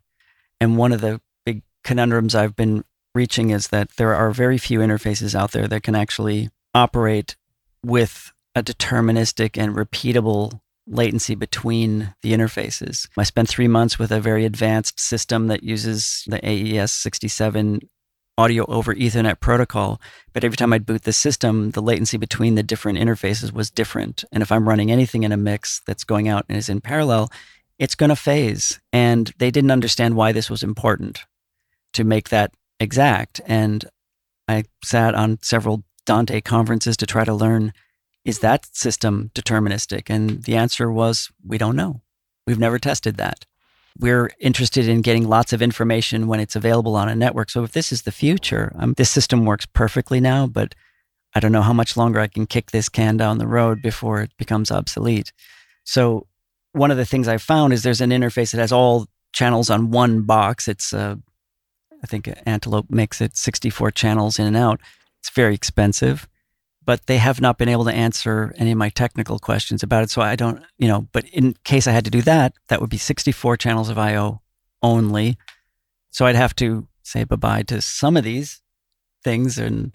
And 0.60 0.78
one 0.78 0.92
of 0.92 1.02
the 1.02 1.22
big 1.46 1.64
conundrums 1.84 2.36
I've 2.36 2.56
been 2.56 2.84
reaching 3.14 3.50
is 3.50 3.70
that 3.70 3.96
there 3.98 4.16
are 4.16 4.32
very 4.32 4.58
few 4.58 4.80
interfaces 4.80 5.36
out 5.36 5.52
there 5.52 5.68
that 5.68 5.84
can 5.84 5.96
actually 5.96 6.50
operate 6.74 7.36
with 7.84 8.32
a 8.56 8.64
deterministic 8.64 9.62
and 9.62 9.76
repeatable 9.76 10.62
latency 10.88 11.36
between 11.36 12.14
the 12.22 12.34
interfaces. 12.34 13.08
I 13.18 13.24
spent 13.24 13.50
three 13.50 13.68
months 13.68 14.00
with 14.00 14.12
a 14.12 14.22
very 14.22 14.46
advanced 14.46 15.00
system 15.00 15.48
that 15.48 15.64
uses 15.64 16.24
the 16.28 16.40
AES 16.48 16.92
67 16.92 17.82
audio 18.38 18.66
over 18.68 18.94
Ethernet 18.94 19.40
protocol. 19.40 20.00
But 20.34 20.44
every 20.44 20.58
time 20.58 20.72
I'd 20.72 20.86
boot 20.86 21.04
the 21.04 21.14
system, 21.14 21.72
the 21.72 21.82
latency 21.82 22.18
between 22.18 22.56
the 22.56 22.64
different 22.64 23.00
interfaces 23.00 23.52
was 23.52 23.72
different. 23.72 24.24
And 24.32 24.44
if 24.44 24.52
I'm 24.52 24.70
running 24.70 24.92
anything 24.92 25.24
in 25.24 25.32
a 25.32 25.38
mix 25.38 25.82
that's 25.88 26.04
going 26.04 26.28
out 26.28 26.46
and 26.48 26.58
is 26.58 26.70
in 26.70 26.82
parallel, 26.82 27.32
it's 27.80 27.96
going 27.96 28.10
to 28.10 28.16
phase. 28.16 28.80
And 28.94 29.34
they 29.40 29.52
didn't 29.52 29.72
understand 29.72 30.16
why 30.16 30.32
this 30.32 30.50
was 30.50 30.64
important 30.64 31.26
to 31.94 32.04
make 32.04 32.30
that 32.30 32.52
exact. 32.80 33.42
And 33.48 33.86
I 34.48 34.66
sat 34.84 35.16
on 35.16 35.40
several 35.42 35.84
Dante 36.06 36.42
conferences 36.42 36.96
to 36.98 37.06
try 37.06 37.26
to 37.26 37.34
learn 37.34 37.74
is 38.28 38.40
that 38.40 38.68
system 38.76 39.32
deterministic? 39.34 40.10
And 40.10 40.44
the 40.44 40.58
answer 40.58 40.92
was 40.92 41.32
we 41.46 41.58
don't 41.58 41.78
know. 41.78 42.02
We've 42.46 42.60
never 42.60 42.78
tested 42.78 43.16
that. 43.16 43.46
We're 43.98 44.32
interested 44.38 44.90
in 44.90 45.02
getting 45.02 45.30
lots 45.30 45.54
of 45.54 45.62
information 45.62 46.28
when 46.28 46.42
it's 46.42 46.56
available 46.56 46.98
on 46.98 47.08
a 47.08 47.16
network. 47.16 47.50
So 47.50 47.64
if 47.64 47.72
this 47.72 47.94
is 47.94 48.02
the 48.02 48.12
future, 48.12 48.76
um, 48.78 48.94
this 48.96 49.10
system 49.10 49.46
works 49.46 49.66
perfectly 49.66 50.20
now, 50.20 50.46
but 50.46 50.76
I 51.34 51.40
don't 51.40 51.54
know 51.54 51.62
how 51.62 51.72
much 51.72 51.96
longer 51.96 52.20
I 52.20 52.28
can 52.28 52.46
kick 52.46 52.72
this 52.72 52.90
can 52.90 53.16
down 53.16 53.38
the 53.38 53.48
road 53.48 53.82
before 53.82 54.22
it 54.22 54.32
becomes 54.38 54.72
obsolete. 54.72 55.32
So 55.86 56.28
one 56.74 56.92
of 56.92 56.98
the 56.98 57.06
things 57.06 57.30
I 57.30 57.38
found 57.38 57.72
is 57.72 57.84
there's 57.84 58.02
an 58.02 58.10
interface 58.10 58.52
that 58.52 58.60
has 58.60 58.74
all 58.74 59.08
channels 59.32 59.70
on 59.70 59.92
one 59.92 60.24
box. 60.24 60.68
It's, 60.68 60.94
uh, 60.94 61.16
I 62.04 62.08
think 62.08 62.30
Antelope 62.46 62.90
makes 62.90 63.22
it 63.22 63.38
64 63.38 63.92
channels 63.92 64.38
in 64.38 64.48
and 64.48 64.58
out. 64.58 64.82
It's 65.22 65.30
very 65.30 65.56
expensive 65.56 66.28
but 66.88 67.06
they 67.06 67.18
have 67.18 67.42
not 67.42 67.58
been 67.58 67.68
able 67.68 67.84
to 67.84 67.92
answer 67.92 68.56
any 68.58 68.72
of 68.72 68.78
my 68.78 68.88
technical 68.88 69.40
questions 69.40 69.84
about 69.84 70.04
it. 70.04 70.10
So 70.10 70.22
I 70.22 70.38
don't, 70.38 70.64
you 70.80 70.88
know, 70.88 71.10
but 71.12 71.26
in 71.26 71.54
case 71.66 71.86
I 71.86 71.92
had 71.92 72.06
to 72.06 72.12
do 72.12 72.22
that, 72.22 72.54
that 72.70 72.80
would 72.80 72.90
be 72.90 72.98
64 72.98 73.58
channels 73.58 73.90
of 73.90 73.98
IO 73.98 74.42
only. 74.82 75.38
So 76.12 76.26
I'd 76.26 76.38
have 76.38 76.56
to 76.56 76.88
say 77.04 77.26
bye 77.26 77.36
bye 77.36 77.64
to 77.64 77.82
some 77.82 78.16
of 78.16 78.24
these 78.24 78.62
things 79.22 79.58
and 79.58 79.94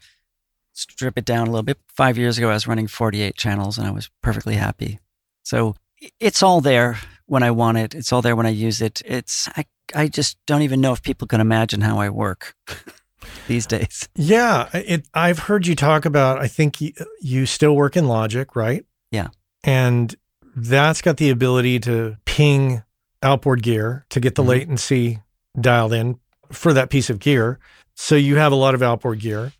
strip 0.74 1.16
it 1.16 1.24
down 1.24 1.48
a 1.48 1.50
little 1.50 1.62
bit. 1.62 1.78
Five 1.88 2.18
years 2.18 2.36
ago, 2.36 2.50
I 2.50 2.54
was 2.54 2.68
running 2.68 2.88
48 2.88 3.36
channels 3.36 3.78
and 3.78 3.86
I 3.86 3.90
was 3.90 4.10
perfectly 4.22 4.56
happy. 4.56 5.00
So 5.42 5.76
it's 6.20 6.42
all 6.42 6.60
there. 6.60 6.98
when 7.24 7.42
I 7.42 7.50
want 7.50 7.78
it. 7.78 7.94
It's 7.94 8.12
all 8.12 8.20
there 8.20 8.36
when 8.36 8.44
I 8.44 8.50
use 8.50 8.82
it. 8.82 9.00
It's 9.06 9.48
I 9.56 9.64
I 9.94 10.08
just 10.08 10.36
don't 10.46 10.60
even 10.60 10.82
know 10.82 10.92
if 10.92 11.02
people 11.02 11.26
can 11.26 11.40
imagine 11.40 11.80
how 11.80 11.98
I 11.98 12.10
work 12.10 12.54
these 13.48 13.66
days. 13.66 14.08
Yeah, 14.16 14.68
it. 14.72 15.08
I've 15.14 15.38
heard 15.40 15.66
you 15.66 15.74
talk 15.74 16.04
about. 16.04 16.38
I 16.40 16.48
think 16.48 16.80
you, 16.80 16.92
you 17.20 17.46
still 17.46 17.74
work 17.74 17.96
in 17.96 18.06
Logic, 18.08 18.54
right? 18.56 18.84
Yeah. 19.10 19.28
And 19.64 20.14
that's 20.54 21.00
got 21.02 21.16
the 21.16 21.30
ability 21.30 21.80
to 21.80 22.16
ping 22.24 22.82
outboard 23.22 23.62
gear 23.62 24.04
to 24.10 24.20
get 24.20 24.34
the 24.34 24.42
Mhm. 24.42 24.48
latency 24.48 25.20
dialed 25.60 25.92
in 25.92 26.18
for 26.50 26.72
that 26.72 26.90
piece 26.90 27.08
of 27.10 27.18
gear. 27.18 27.58
So 27.94 28.14
you 28.16 28.36
have 28.36 28.52
a 28.52 28.56
lot 28.56 28.74
of 28.74 28.82
outboard 28.82 29.20
gear. 29.20 29.52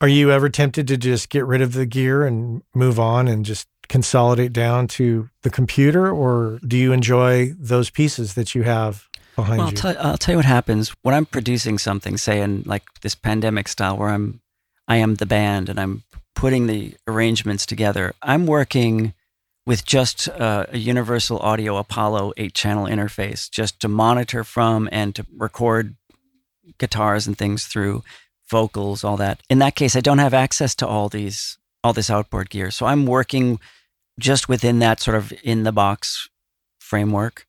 Are 0.00 0.08
you 0.08 0.30
ever 0.30 0.48
tempted 0.48 0.86
to 0.88 0.96
just 0.96 1.30
get 1.30 1.46
rid 1.46 1.62
of 1.62 1.72
the 1.72 1.86
gear 1.86 2.24
and 2.26 2.62
move 2.74 3.00
on 3.00 3.26
and 3.28 3.44
just 3.44 3.66
consolidate 3.88 4.52
down 4.52 4.86
to 4.88 5.30
the 5.42 5.50
computer, 5.50 6.10
or 6.10 6.58
do 6.66 6.76
you 6.76 6.92
enjoy 6.92 7.52
those 7.58 7.88
pieces 7.90 8.34
that 8.34 8.54
you 8.54 8.64
have 8.64 9.08
behind 9.36 9.58
Well, 9.58 9.66
I'll 9.66 9.72
you? 9.72 9.76
tell, 9.78 9.96
I'll 10.00 10.18
tell 10.18 10.32
you 10.32 10.38
what 10.38 10.46
happens 10.46 10.96
when 11.02 11.14
I'm 11.14 11.26
producing 11.26 11.78
something, 11.78 12.16
say 12.16 12.40
in 12.40 12.62
like 12.66 12.82
this 13.02 13.14
pandemic 13.14 13.68
style, 13.68 13.96
where 13.96 14.08
I'm, 14.08 14.40
I 14.88 14.96
am 14.96 15.16
the 15.16 15.26
band 15.26 15.68
and 15.68 15.78
I'm 15.78 16.02
putting 16.34 16.66
the 16.66 16.94
arrangements 17.06 17.64
together. 17.66 18.14
I'm 18.22 18.46
working 18.46 19.14
with 19.64 19.84
just 19.84 20.28
uh, 20.28 20.66
a 20.68 20.78
Universal 20.78 21.38
Audio 21.40 21.76
Apollo 21.76 22.32
eight-channel 22.36 22.86
interface, 22.86 23.50
just 23.50 23.80
to 23.80 23.88
monitor 23.88 24.44
from 24.44 24.88
and 24.92 25.14
to 25.14 25.26
record 25.36 25.96
guitars 26.78 27.26
and 27.26 27.36
things 27.36 27.64
through, 27.64 28.04
vocals, 28.48 29.02
all 29.02 29.16
that. 29.16 29.40
In 29.50 29.58
that 29.58 29.74
case, 29.74 29.96
I 29.96 30.00
don't 30.00 30.18
have 30.18 30.34
access 30.34 30.74
to 30.76 30.86
all 30.86 31.08
these, 31.08 31.58
all 31.82 31.92
this 31.92 32.10
outboard 32.10 32.48
gear, 32.50 32.70
so 32.70 32.86
I'm 32.86 33.06
working 33.06 33.58
just 34.20 34.48
within 34.48 34.78
that 34.78 35.00
sort 35.00 35.16
of 35.16 35.32
in 35.42 35.64
the 35.64 35.72
box 35.72 36.28
framework, 36.78 37.46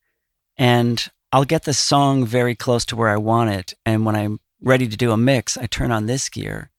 and 0.58 1.12
I'll 1.32 1.46
get 1.46 1.64
the 1.64 1.74
song 1.74 2.26
very 2.26 2.56
close 2.56 2.86
to 2.86 2.96
where 2.96 3.10
I 3.10 3.18
want 3.18 3.50
it. 3.50 3.74
And 3.86 4.06
when 4.06 4.16
I'm 4.16 4.40
ready 4.62 4.88
to 4.88 4.98
do 4.98 5.12
a 5.12 5.18
mix, 5.18 5.58
I 5.58 5.66
turn 5.66 5.92
on 5.92 6.06
this 6.06 6.30
gear. 6.30 6.72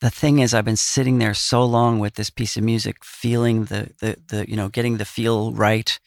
The 0.00 0.10
thing 0.10 0.38
is, 0.38 0.54
I've 0.54 0.64
been 0.64 0.76
sitting 0.76 1.18
there 1.18 1.34
so 1.34 1.64
long 1.64 1.98
with 1.98 2.14
this 2.14 2.30
piece 2.30 2.56
of 2.56 2.62
music, 2.62 3.04
feeling 3.04 3.64
the, 3.64 3.90
the, 4.00 4.16
the, 4.28 4.48
you 4.48 4.54
know, 4.54 4.68
getting 4.68 4.98
the 4.98 5.04
feel 5.04 5.52
right, 5.52 5.98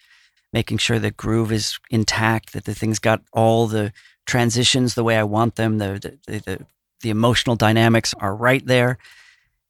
making 0.54 0.78
sure 0.78 0.98
the 0.98 1.12
groove 1.12 1.52
is 1.52 1.78
intact, 1.90 2.54
that 2.54 2.64
the 2.64 2.74
thing's 2.74 3.00
got 3.00 3.22
all 3.34 3.68
the 3.68 3.92
transitions 4.26 4.96
the 4.96 5.04
way 5.04 5.18
I 5.18 5.24
want 5.24 5.56
them, 5.56 5.78
the, 5.78 6.18
the, 6.26 6.40
the, 6.40 6.66
the 7.02 7.10
emotional 7.10 7.58
dynamics 7.58 8.14
are 8.20 8.34
right 8.34 8.66
there. 8.66 8.98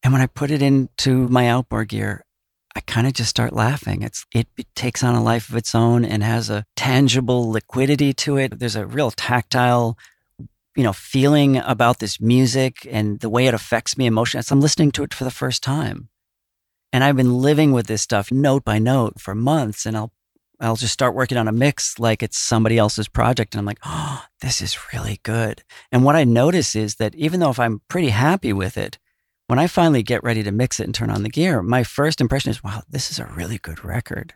And 0.03 0.13
when 0.13 0.21
I 0.21 0.27
put 0.27 0.51
it 0.51 0.61
into 0.61 1.27
my 1.29 1.47
outboard 1.47 1.89
gear, 1.89 2.23
I 2.75 2.79
kind 2.81 3.07
of 3.07 3.13
just 3.13 3.29
start 3.29 3.53
laughing. 3.53 4.01
It's 4.01 4.25
it, 4.33 4.47
takes 4.75 5.03
on 5.03 5.15
a 5.15 5.23
life 5.23 5.49
of 5.49 5.55
its 5.55 5.75
own 5.75 6.05
and 6.05 6.23
has 6.23 6.49
a 6.49 6.65
tangible 6.75 7.51
liquidity 7.51 8.13
to 8.13 8.37
it. 8.37 8.57
There's 8.59 8.75
a 8.75 8.85
real 8.85 9.11
tactile, 9.11 9.97
you 10.75 10.83
know, 10.83 10.93
feeling 10.93 11.57
about 11.57 11.99
this 11.99 12.19
music 12.19 12.87
and 12.89 13.19
the 13.19 13.29
way 13.29 13.47
it 13.47 13.53
affects 13.53 13.97
me 13.97 14.05
emotionally. 14.05 14.45
I'm 14.49 14.61
listening 14.61 14.91
to 14.93 15.03
it 15.03 15.13
for 15.13 15.23
the 15.23 15.31
first 15.31 15.61
time, 15.61 16.09
and 16.93 17.03
I've 17.03 17.17
been 17.17 17.41
living 17.41 17.73
with 17.73 17.87
this 17.87 18.01
stuff 18.01 18.31
note 18.31 18.63
by 18.63 18.79
note 18.79 19.19
for 19.19 19.35
months, 19.35 19.85
and 19.85 19.97
I'll 19.97 20.11
I'll 20.59 20.75
just 20.75 20.93
start 20.93 21.15
working 21.15 21.37
on 21.37 21.47
a 21.47 21.51
mix 21.51 21.99
like 21.99 22.23
it's 22.23 22.37
somebody 22.37 22.77
else's 22.77 23.07
project, 23.07 23.53
and 23.53 23.59
I'm 23.59 23.65
like, 23.65 23.79
oh, 23.83 24.23
this 24.41 24.61
is 24.61 24.93
really 24.93 25.19
good. 25.23 25.63
And 25.91 26.03
what 26.03 26.15
I 26.15 26.23
notice 26.23 26.75
is 26.75 26.95
that 26.95 27.15
even 27.15 27.39
though 27.39 27.49
if 27.49 27.59
I'm 27.59 27.81
pretty 27.87 28.09
happy 28.09 28.53
with 28.53 28.77
it, 28.77 28.97
when 29.51 29.59
I 29.59 29.67
finally 29.67 30.01
get 30.01 30.23
ready 30.23 30.43
to 30.43 30.51
mix 30.53 30.79
it 30.79 30.85
and 30.85 30.95
turn 30.95 31.09
on 31.09 31.23
the 31.23 31.29
gear, 31.29 31.61
my 31.61 31.83
first 31.83 32.21
impression 32.21 32.51
is, 32.51 32.63
wow, 32.63 32.83
this 32.89 33.11
is 33.11 33.19
a 33.19 33.25
really 33.25 33.57
good 33.57 33.83
record. 33.83 34.33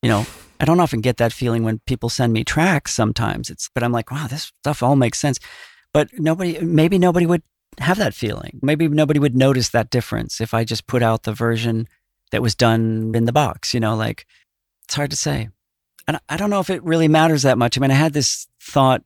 You 0.00 0.08
know, 0.08 0.24
I 0.58 0.64
don't 0.64 0.80
often 0.80 1.02
get 1.02 1.18
that 1.18 1.34
feeling 1.34 1.64
when 1.64 1.80
people 1.80 2.08
send 2.08 2.32
me 2.32 2.44
tracks 2.44 2.94
sometimes. 2.94 3.50
It's, 3.50 3.68
but 3.74 3.82
I'm 3.82 3.92
like, 3.92 4.10
wow, 4.10 4.26
this 4.26 4.50
stuff 4.60 4.82
all 4.82 4.96
makes 4.96 5.18
sense. 5.18 5.38
But 5.92 6.08
nobody, 6.18 6.58
maybe 6.60 6.96
nobody 6.96 7.26
would 7.26 7.42
have 7.78 7.98
that 7.98 8.14
feeling. 8.14 8.58
Maybe 8.62 8.88
nobody 8.88 9.20
would 9.20 9.36
notice 9.36 9.68
that 9.68 9.90
difference 9.90 10.40
if 10.40 10.54
I 10.54 10.64
just 10.64 10.86
put 10.86 11.02
out 11.02 11.24
the 11.24 11.34
version 11.34 11.86
that 12.30 12.40
was 12.40 12.54
done 12.54 13.12
in 13.14 13.26
the 13.26 13.34
box, 13.34 13.74
you 13.74 13.80
know, 13.80 13.96
like 13.96 14.24
it's 14.84 14.94
hard 14.94 15.10
to 15.10 15.16
say. 15.16 15.50
And 16.06 16.18
I 16.30 16.38
don't 16.38 16.48
know 16.48 16.60
if 16.60 16.70
it 16.70 16.82
really 16.82 17.06
matters 17.06 17.42
that 17.42 17.58
much. 17.58 17.76
I 17.76 17.82
mean, 17.82 17.90
I 17.90 17.96
had 17.96 18.14
this 18.14 18.46
thought 18.62 19.02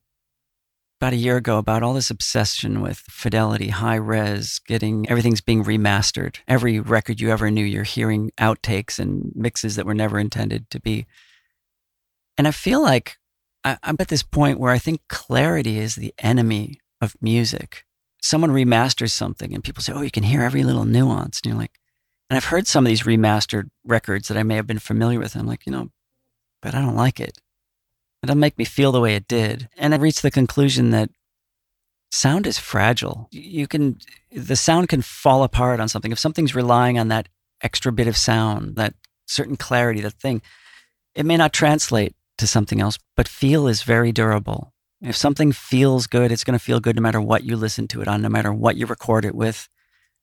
about 1.03 1.13
a 1.13 1.17
year 1.17 1.37
ago 1.37 1.59
about 1.59 1.83
all 1.83 1.95
this 1.95 2.11
obsession 2.11 2.81
with 2.81 2.99
fidelity, 3.11 3.71
high 3.71 3.97
res, 3.97 4.61
getting 4.69 5.11
everything's 5.11 5.41
being 5.41 5.65
remastered. 5.65 6.37
Every 6.47 6.79
record 6.79 7.21
you 7.21 7.31
ever 7.31 7.51
knew, 7.51 7.65
you're 7.65 7.83
hearing 7.83 8.31
outtakes 8.39 9.01
and 9.01 9.33
mixes 9.35 9.75
that 9.75 9.85
were 9.85 9.95
never 9.95 10.21
intended 10.21 10.71
to 10.71 10.79
be. 10.79 11.07
And 12.39 12.47
I 12.47 12.53
feel 12.53 12.81
like 12.81 13.17
I, 13.65 13.79
I'm 13.83 13.97
at 13.99 14.07
this 14.07 14.23
point 14.23 14.61
where 14.61 14.71
I 14.71 14.79
think 14.79 15.01
clarity 15.09 15.81
is 15.81 15.97
the 15.97 16.15
enemy 16.21 16.79
of 17.01 17.17
music. 17.21 17.85
Someone 18.21 18.53
remasters 18.53 19.11
something 19.11 19.53
and 19.53 19.65
people 19.65 19.83
say, 19.83 19.93
oh, 19.93 20.03
you 20.03 20.11
can 20.13 20.23
hear 20.23 20.43
every 20.43 20.63
little 20.63 20.85
nuance. 20.85 21.41
And 21.41 21.51
you're 21.51 21.61
like, 21.61 21.81
and 22.31 22.37
I've 22.37 22.45
heard 22.45 22.69
some 22.69 22.87
of 22.87 22.89
these 22.89 23.03
remastered 23.03 23.71
records 23.85 24.29
that 24.29 24.37
I 24.37 24.45
may 24.45 24.55
have 24.55 24.69
been 24.69 24.79
familiar 24.79 25.19
with. 25.19 25.35
I'm 25.35 25.49
like, 25.49 25.67
you 25.67 25.73
know, 25.73 25.89
but 26.61 26.77
I 26.77 26.81
don't 26.81 26.95
like 26.95 27.19
it. 27.19 27.39
It 28.23 28.27
doesn't 28.27 28.41
make 28.41 28.59
me 28.59 28.65
feel 28.65 28.93
the 28.93 29.01
way 29.01 29.17
it 29.17 29.27
did. 29.27 29.69
And 29.77 29.93
I 29.93 29.99
reached 29.99 30.23
the 30.23 30.31
conclusion 30.31 30.91
that 30.91 31.11
sound 32.13 32.47
is 32.47 32.59
fragile. 32.59 33.29
You 33.33 33.67
can, 33.67 33.99
the 34.31 34.55
sound 34.55 34.89
can 34.89 35.03
fall 35.03 35.43
apart 35.43 35.81
on 35.81 35.89
something. 35.89 36.13
If 36.13 36.19
something's 36.19 36.55
relying 36.55 36.99
on 36.99 37.09
that 37.09 37.29
extra 37.63 37.91
bit 37.91 38.07
of 38.07 38.17
sound, 38.17 38.77
that 38.77 38.95
certain 39.27 39.57
clarity, 39.57 40.01
that 40.03 40.13
thing, 40.13 40.41
it 41.15 41.27
may 41.27 41.37
not 41.37 41.53
translate 41.53 42.15
to 42.39 42.47
something 42.47 42.81
else, 42.81 42.99
but 43.17 43.27
feel 43.27 43.67
is 43.67 43.83
very 43.83 44.13
durable. 44.13 44.73
If 45.01 45.17
something 45.17 45.51
feels 45.51 46.07
good, 46.07 46.31
it's 46.31 46.45
going 46.45 46.59
to 46.59 46.65
feel 46.65 46.79
good 46.79 46.97
no 46.97 47.03
matter 47.03 47.21
what 47.21 47.43
you 47.43 47.57
listen 47.57 47.89
to 47.89 48.03
it 48.03 48.09
on, 48.09 48.23
no 48.23 48.29
matter 48.29 48.53
what 48.53 48.77
you 48.77 48.87
record 48.87 49.25
it 49.25 49.35
with, 49.35 49.69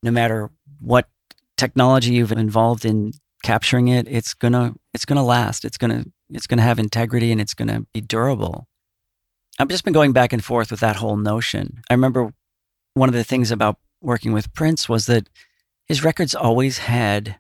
no 0.04 0.12
matter 0.12 0.50
what 0.80 1.10
technology 1.58 2.14
you've 2.14 2.32
involved 2.32 2.86
in 2.86 3.12
capturing 3.44 3.90
it, 3.90 4.08
it's 4.10 4.34
going 4.34 4.54
to, 4.54 4.76
it's 4.94 5.06
going 5.06 5.18
to 5.18 5.24
last. 5.24 5.66
It's 5.66 5.78
going 5.78 5.92
to, 5.92 6.12
it's 6.30 6.48
going 6.48 6.58
to 6.58 6.64
have 6.64 6.80
integrity 6.80 7.32
and 7.32 7.42
it's 7.42 7.54
going 7.54 7.68
to 7.68 7.86
be 7.94 8.02
durable. 8.02 8.68
I've 9.58 9.68
just 9.68 9.84
been 9.84 9.94
going 9.94 10.14
back 10.14 10.32
and 10.32 10.44
forth 10.44 10.72
with 10.72 10.80
that 10.80 10.98
whole 10.98 11.18
notion. 11.18 11.82
I 11.90 11.94
remember 11.94 12.34
one 12.94 13.10
of 13.10 13.16
the 13.16 13.24
things 13.24 13.52
about 13.52 13.78
working 14.02 14.32
with 14.32 14.54
Prince 14.54 14.88
was 14.88 15.06
that 15.08 15.28
his 15.86 16.04
records 16.04 16.36
always 16.36 16.80
had 16.80 17.38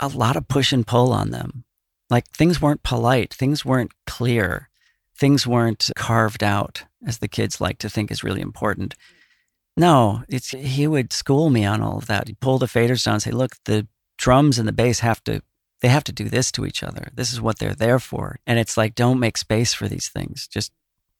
a 0.00 0.08
lot 0.08 0.36
of 0.36 0.48
push 0.48 0.72
and 0.72 0.86
pull 0.86 1.12
on 1.12 1.30
them. 1.30 1.64
Like 2.10 2.28
things 2.28 2.60
weren't 2.60 2.82
polite, 2.82 3.32
things 3.32 3.64
weren't 3.64 3.92
clear, 4.06 4.68
things 5.16 5.46
weren't 5.46 5.90
carved 5.96 6.42
out, 6.42 6.84
as 7.06 7.18
the 7.18 7.28
kids 7.28 7.60
like 7.60 7.78
to 7.78 7.88
think 7.88 8.10
is 8.10 8.22
really 8.22 8.40
important. 8.40 8.94
No, 9.76 10.22
it's 10.28 10.50
he 10.50 10.86
would 10.86 11.12
school 11.12 11.50
me 11.50 11.64
on 11.64 11.82
all 11.82 11.98
of 11.98 12.06
that. 12.06 12.28
He'd 12.28 12.40
pull 12.40 12.58
the 12.58 12.66
faders 12.66 13.04
down 13.04 13.14
and 13.14 13.22
say, 13.22 13.30
look, 13.30 13.56
the 13.64 13.86
drums 14.18 14.58
and 14.58 14.66
the 14.66 14.72
bass 14.72 15.00
have 15.00 15.22
to 15.24 15.42
they 15.80 15.88
have 15.88 16.04
to 16.04 16.12
do 16.12 16.28
this 16.28 16.50
to 16.52 16.64
each 16.64 16.82
other. 16.82 17.08
This 17.14 17.32
is 17.32 17.40
what 17.40 17.58
they're 17.58 17.74
there 17.74 17.98
for. 17.98 18.38
And 18.46 18.58
it's 18.58 18.76
like, 18.76 18.94
don't 18.94 19.20
make 19.20 19.36
space 19.36 19.74
for 19.74 19.88
these 19.88 20.08
things. 20.08 20.46
Just 20.46 20.72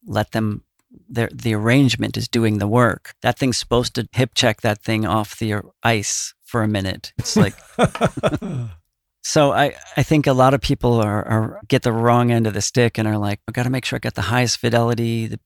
let 0.07 0.33
them, 0.33 0.65
the, 1.09 1.29
the 1.33 1.55
arrangement 1.55 2.17
is 2.17 2.29
doing 2.29 2.59
the 2.59 2.67
work. 2.67 3.15
That 3.23 3.39
thing's 3.39 3.59
supposed 3.59 3.95
to 3.97 4.09
hip 4.13 4.31
check 4.35 4.63
that 4.63 4.81
thing 4.81 5.05
off 5.05 5.39
the 5.39 5.53
er, 5.53 5.65
ice 5.83 6.35
for 6.43 6.63
a 6.63 6.69
minute. 6.69 7.13
It's 7.19 7.37
like, 7.37 7.55
so 9.23 9.53
I, 9.53 9.75
I 9.97 10.03
think 10.03 10.27
a 10.27 10.33
lot 10.33 10.55
of 10.55 10.61
people 10.61 10.95
are, 10.95 11.27
are 11.27 11.61
get 11.69 11.83
the 11.83 11.93
wrong 11.93 12.31
end 12.31 12.47
of 12.47 12.55
the 12.55 12.63
stick 12.63 12.97
and 12.99 13.07
are 13.07 13.19
like, 13.19 13.41
I 13.47 13.53
got 13.53 13.65
to 13.65 13.71
make 13.71 13.85
sure 13.85 13.97
I 13.97 14.01
got 14.01 14.15
the 14.15 14.23
highest 14.23 14.59
fidelity, 14.59 15.27
the 15.27 15.41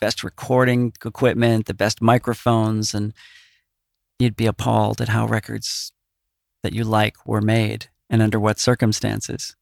best 0.00 0.22
recording 0.22 0.92
equipment, 1.04 1.66
the 1.66 1.74
best 1.74 2.00
microphones. 2.00 2.94
And 2.94 3.14
you'd 4.20 4.36
be 4.36 4.46
appalled 4.46 5.00
at 5.00 5.08
how 5.08 5.26
records 5.26 5.90
that 6.62 6.72
you 6.72 6.84
like 6.84 7.26
were 7.26 7.40
made 7.40 7.88
and 8.10 8.22
under 8.22 8.40
what 8.40 8.58
circumstances. 8.58 9.56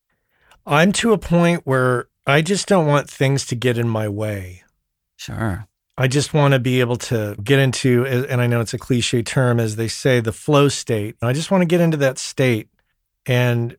I'm 0.66 0.93
to 0.93 1.12
a 1.12 1.18
point 1.18 1.62
where 1.64 2.09
I 2.27 2.43
just 2.43 2.66
don't 2.66 2.86
want 2.86 3.09
things 3.09 3.47
to 3.47 3.55
get 3.55 3.78
in 3.78 3.89
my 3.89 4.09
way. 4.09 4.62
Sure. 5.16 5.68
I 5.98 6.09
just 6.09 6.35
want 6.35 6.52
to 6.52 6.59
be 6.59 6.81
able 6.81 6.97
to 6.97 7.36
get 7.43 7.59
into, 7.59 8.05
and 8.05 8.40
I 8.40 8.47
know 8.47 8.60
it's 8.60 8.74
a 8.74 8.78
cliche 8.78 9.23
term, 9.23 9.59
as 9.59 9.77
they 9.77 9.89
say, 9.89 10.20
the 10.20 10.32
flow 10.32 10.68
state. 10.68 11.16
I 11.23 11.32
just 11.32 11.51
want 11.51 11.62
to 11.62 11.66
get 11.66 11.81
into 11.81 11.97
that 11.98 12.18
state. 12.18 12.68
And 13.24 13.77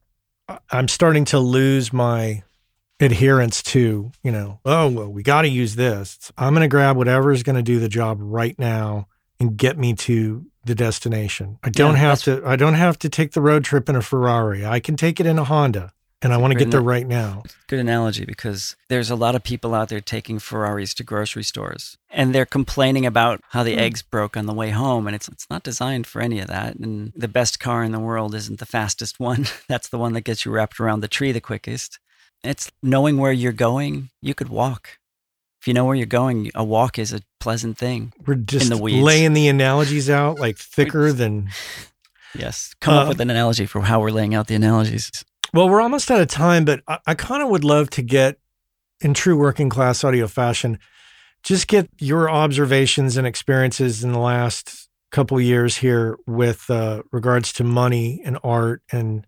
I'm 0.72 0.88
starting 0.88 1.26
to 1.26 1.39
lose 1.39 1.94
my 1.94 2.44
adherence 2.99 3.61
to, 3.61 4.11
you 4.23 4.31
know, 4.31 4.60
oh, 4.65 4.89
well, 4.89 5.11
we 5.11 5.22
got 5.22 5.44
to 5.44 5.49
use 5.49 5.76
this. 5.76 6.31
I'm 6.38 6.53
going 6.53 6.61
to 6.61 6.68
grab 6.68 6.98
whatever 6.98 7.31
is 7.31 7.44
going 7.44 7.56
to 7.56 7.61
do 7.61 7.80
the 7.80 7.89
job 7.89 8.18
right 8.19 8.57
now 8.57 9.07
and 9.39 9.56
get 9.56 9.77
me 9.77 9.94
to 9.94 10.45
the 10.68 10.76
destination. 10.76 11.57
I 11.64 11.69
don't 11.69 11.94
Yeah, 11.95 11.99
have 12.02 12.23
to, 12.23 12.41
I 12.45 12.56
don't 12.56 12.76
have 12.76 12.99
to 12.99 13.10
take 13.10 13.31
the 13.31 13.41
road 13.41 13.64
trip 13.64 13.89
in 13.89 13.95
a 13.95 14.02
Ferrari. 14.02 14.65
I 14.65 14.80
can 14.80 14.95
take 14.95 15.19
it 15.19 15.26
in 15.26 15.39
a 15.39 15.44
Honda 15.44 15.94
and 16.22 16.34
I 16.34 16.38
want 16.38 16.53
to 16.53 16.60
get 16.60 16.72
there 16.72 16.81
right 16.81 17.06
now. 17.07 17.44
Good 17.68 17.80
analogy 17.80 18.26
because 18.26 18.76
there's 18.89 19.10
a 19.11 19.15
lot 19.15 19.35
of 19.35 19.44
people 19.44 19.76
out 19.76 19.89
there 19.89 20.02
taking 20.02 20.39
Ferraris 20.39 20.94
to 20.95 21.03
grocery 21.03 21.44
stores 21.44 21.98
and 22.10 22.34
they're 22.34 22.45
complaining 22.45 23.06
about 23.06 23.41
how 23.49 23.64
the 23.64 23.73
Hmm. 23.73 23.80
eggs 23.80 24.02
broke 24.02 24.35
on 24.38 24.45
the 24.45 24.53
way 24.53 24.72
home 24.72 25.06
and 25.07 25.15
it's 25.15 25.27
it's 25.27 25.48
not 25.49 25.64
designed 25.64 26.07
for 26.07 26.22
any 26.22 26.39
of 26.39 26.48
that 26.48 26.76
and 26.76 27.11
the 27.15 27.27
best 27.27 27.60
car 27.60 27.84
in 27.84 27.91
the 27.91 27.99
world 27.99 28.34
isn't 28.35 28.60
the 28.60 28.65
fastest 28.65 29.19
one. 29.19 29.45
That's 29.68 29.89
the 29.89 29.98
one 29.99 30.14
that 30.14 30.22
gets 30.22 30.45
you 30.45 30.52
wrapped 30.52 30.80
around 30.80 31.02
the 31.02 31.07
tree 31.07 31.31
the 31.31 31.41
quickest. 31.41 31.99
It's 32.44 32.72
knowing 32.84 33.18
where 33.18 33.31
you're 33.31 33.52
going. 33.52 34.10
You 34.22 34.34
could 34.34 34.49
walk. 34.49 34.98
You 35.68 35.73
know 35.73 35.85
where 35.85 35.95
you're 35.95 36.06
going, 36.06 36.52
a 36.56 36.64
walk 36.64 36.98
is 36.98 37.14
a 37.14 37.19
pleasant 37.39 37.77
thing. 37.77 38.14
We're 38.26 38.35
just 38.35 38.69
the 38.69 38.77
laying 38.77 39.34
the 39.34 39.48
analogies 39.48 40.10
out 40.10 40.39
like 40.39 40.57
thicker 40.76 41.11
than. 41.11 41.49
Yes. 42.35 42.73
Come 42.81 42.94
up 42.95 43.03
Um, 43.03 43.07
with 43.10 43.22
an 43.22 43.30
analogy 43.30 43.65
for 43.65 43.81
how 43.81 43.99
we're 43.99 44.11
laying 44.11 44.35
out 44.35 44.48
the 44.48 44.56
analogies. 44.56 45.11
Well, 45.53 45.69
we're 45.69 45.81
almost 45.81 46.11
out 46.11 46.19
of 46.22 46.27
time, 46.27 46.65
but 46.65 46.81
I, 46.88 46.99
I 47.07 47.14
kind 47.15 47.41
of 47.41 47.49
would 47.49 47.64
love 47.64 47.89
to 47.91 48.02
get, 48.02 48.38
in 49.02 49.14
true 49.14 49.38
working 49.38 49.69
class 49.69 50.03
audio 50.03 50.27
fashion, 50.27 50.77
just 51.44 51.68
get 51.68 51.89
your 51.99 52.30
observations 52.30 53.15
and 53.18 53.26
experiences 53.26 54.03
in 54.03 54.11
the 54.11 54.19
last 54.19 54.89
couple 55.11 55.39
years 55.39 55.77
here 55.77 56.18
with 56.27 56.69
uh, 56.69 57.02
regards 57.11 57.53
to 57.53 57.64
money 57.64 58.22
and 58.26 58.38
art 58.44 58.81
and 58.91 59.26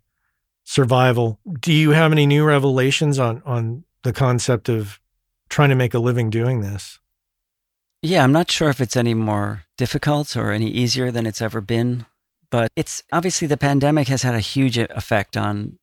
survival. 0.66 1.40
Do 1.60 1.74
you 1.74 1.92
have 1.92 2.12
any 2.12 2.26
new 2.26 2.44
revelations 2.46 3.18
on 3.18 3.42
on 3.46 3.86
the 4.04 4.14
concept 4.14 4.70
of 4.70 5.00
trying 5.50 5.70
to 5.70 5.76
make 5.76 5.94
a 5.94 6.00
living 6.00 6.30
doing 6.30 6.62
this? 6.62 7.00
Yeah, 8.02 8.24
I'm 8.24 8.32
not 8.32 8.50
sure 8.50 8.70
if 8.70 8.80
it's 8.80 8.96
any 8.96 9.14
more 9.14 9.64
difficult 9.78 10.38
or 10.38 10.52
any 10.52 10.70
easier 10.70 11.12
than 11.12 11.26
it's 11.26 11.42
ever 11.42 11.60
been, 11.60 12.06
but 12.50 12.72
it's 12.76 13.04
obviously 13.12 13.48
the 13.48 13.58
pandemic 13.58 14.08
has 14.08 14.24
had 14.24 14.36
a 14.36 14.40
huge 14.40 14.78
effect 14.78 15.36
on 15.36 15.78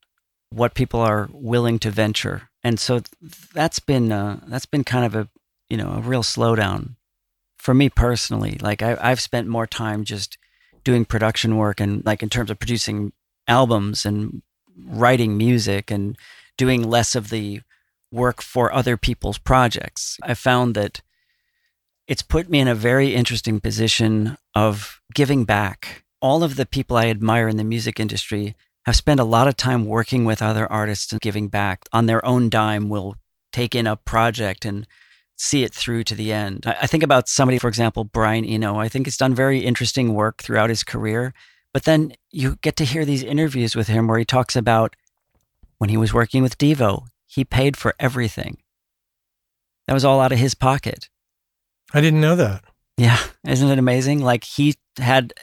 what 0.49 0.73
people 0.73 0.99
are 0.99 1.29
willing 1.31 1.77
to 1.79 1.91
venture, 1.91 2.49
and 2.63 2.79
so 2.79 3.01
that's 3.53 3.79
been 3.79 4.11
uh, 4.11 4.39
that's 4.47 4.65
been 4.65 4.83
kind 4.83 5.05
of 5.05 5.13
a 5.13 5.29
you 5.69 5.77
know 5.77 5.91
a 5.91 5.99
real 5.99 6.23
slowdown 6.23 6.95
for 7.57 7.73
me 7.73 7.89
personally. 7.89 8.57
Like 8.61 8.81
I, 8.81 8.97
I've 8.99 9.21
spent 9.21 9.47
more 9.47 9.67
time 9.67 10.03
just 10.03 10.37
doing 10.83 11.05
production 11.05 11.57
work 11.57 11.79
and 11.79 12.03
like 12.05 12.23
in 12.23 12.29
terms 12.29 12.49
of 12.49 12.59
producing 12.59 13.11
albums 13.47 14.05
and 14.05 14.41
writing 14.85 15.37
music 15.37 15.91
and 15.91 16.17
doing 16.57 16.81
less 16.81 17.15
of 17.15 17.29
the 17.29 17.61
work 18.11 18.41
for 18.41 18.73
other 18.73 18.97
people's 18.97 19.37
projects. 19.37 20.17
I 20.23 20.33
found 20.33 20.75
that 20.75 21.01
it's 22.07 22.21
put 22.21 22.49
me 22.49 22.59
in 22.59 22.67
a 22.67 22.75
very 22.75 23.13
interesting 23.13 23.59
position 23.59 24.37
of 24.55 25.01
giving 25.13 25.43
back. 25.43 26.03
All 26.21 26.43
of 26.43 26.55
the 26.55 26.65
people 26.65 26.97
I 26.97 27.07
admire 27.07 27.47
in 27.47 27.57
the 27.57 27.63
music 27.63 27.99
industry 27.99 28.55
have 28.85 28.95
spent 28.95 29.19
a 29.19 29.25
lot 29.25 29.47
of 29.47 29.57
time 29.57 29.85
working 29.85 30.23
with 30.23 30.41
other 30.41 30.71
artists 30.71 31.11
and 31.11 31.19
giving 31.19 31.49
back 31.49 31.83
on 31.91 32.05
their 32.05 32.25
own 32.25 32.49
dime 32.49 32.87
will 32.87 33.15
take 33.51 33.75
in 33.75 33.85
a 33.85 33.97
project 33.97 34.63
and 34.63 34.87
see 35.35 35.63
it 35.63 35.73
through 35.73 36.03
to 36.05 36.15
the 36.15 36.31
end. 36.31 36.63
I, 36.65 36.87
think 36.87 37.03
about 37.03 37.27
somebody, 37.27 37.59
for 37.59 37.67
example, 37.67 38.05
Brian 38.05 38.45
Eno. 38.45 38.77
I 38.77 38.87
think 38.87 39.05
he's 39.05 39.17
done 39.17 39.35
very 39.35 39.59
interesting 39.59 40.13
work 40.13 40.41
throughout 40.41 40.69
his 40.69 40.83
career. 40.83 41.33
But 41.73 41.83
then 41.83 42.13
you 42.31 42.57
get 42.61 42.75
to 42.77 42.85
hear 42.85 43.05
these 43.05 43.23
interviews 43.23 43.75
with 43.75 43.87
him 43.87 44.07
where 44.07 44.17
he 44.17 44.25
talks 44.25 44.55
about 44.55 44.95
when 45.77 45.89
he 45.89 45.97
was 45.97 46.13
working 46.13 46.41
with 46.41 46.57
Devo, 46.57 47.07
he 47.27 47.45
paid 47.45 47.77
for 47.77 47.93
everything. 47.99 48.57
That 49.85 49.93
was 49.93 50.03
all 50.03 50.19
out 50.19 50.31
of 50.31 50.39
his 50.39 50.55
pocket. 50.55 51.09
I 51.93 52.01
didn't 52.01 52.21
know 52.21 52.35
that. 52.35 52.63
Yeah, 52.97 53.19
isn't 53.45 53.69
it 53.69 53.77
amazing? 53.77 54.21
Like 54.21 54.43
he 54.43 54.75
had 54.97 55.33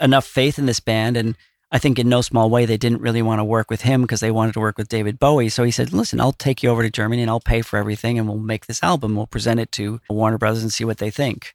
enough 0.00 0.26
faith 0.26 0.58
in 0.58 0.66
this 0.66 0.80
band, 0.80 1.16
and 1.16 1.36
I 1.70 1.78
think 1.78 1.98
in 1.98 2.08
no 2.08 2.20
small 2.20 2.50
way 2.50 2.66
they 2.66 2.76
didn't 2.76 3.00
really 3.00 3.22
want 3.22 3.38
to 3.38 3.44
work 3.44 3.70
with 3.70 3.82
him 3.82 4.02
because 4.02 4.20
they 4.20 4.30
wanted 4.30 4.54
to 4.54 4.60
work 4.60 4.76
with 4.76 4.88
David 4.88 5.18
Bowie. 5.18 5.48
So 5.48 5.62
he 5.62 5.70
said, 5.70 5.92
"Listen, 5.92 6.20
I'll 6.20 6.32
take 6.32 6.62
you 6.62 6.70
over 6.70 6.82
to 6.82 6.90
Germany 6.90 7.22
and 7.22 7.30
I'll 7.30 7.40
pay 7.40 7.62
for 7.62 7.78
everything, 7.78 8.18
and 8.18 8.28
we'll 8.28 8.38
make 8.38 8.66
this 8.66 8.82
album. 8.82 9.14
We'll 9.14 9.26
present 9.26 9.60
it 9.60 9.70
to 9.72 10.00
Warner 10.08 10.38
Brothers 10.38 10.62
and 10.62 10.72
see 10.72 10.84
what 10.84 10.98
they 10.98 11.10
think." 11.10 11.54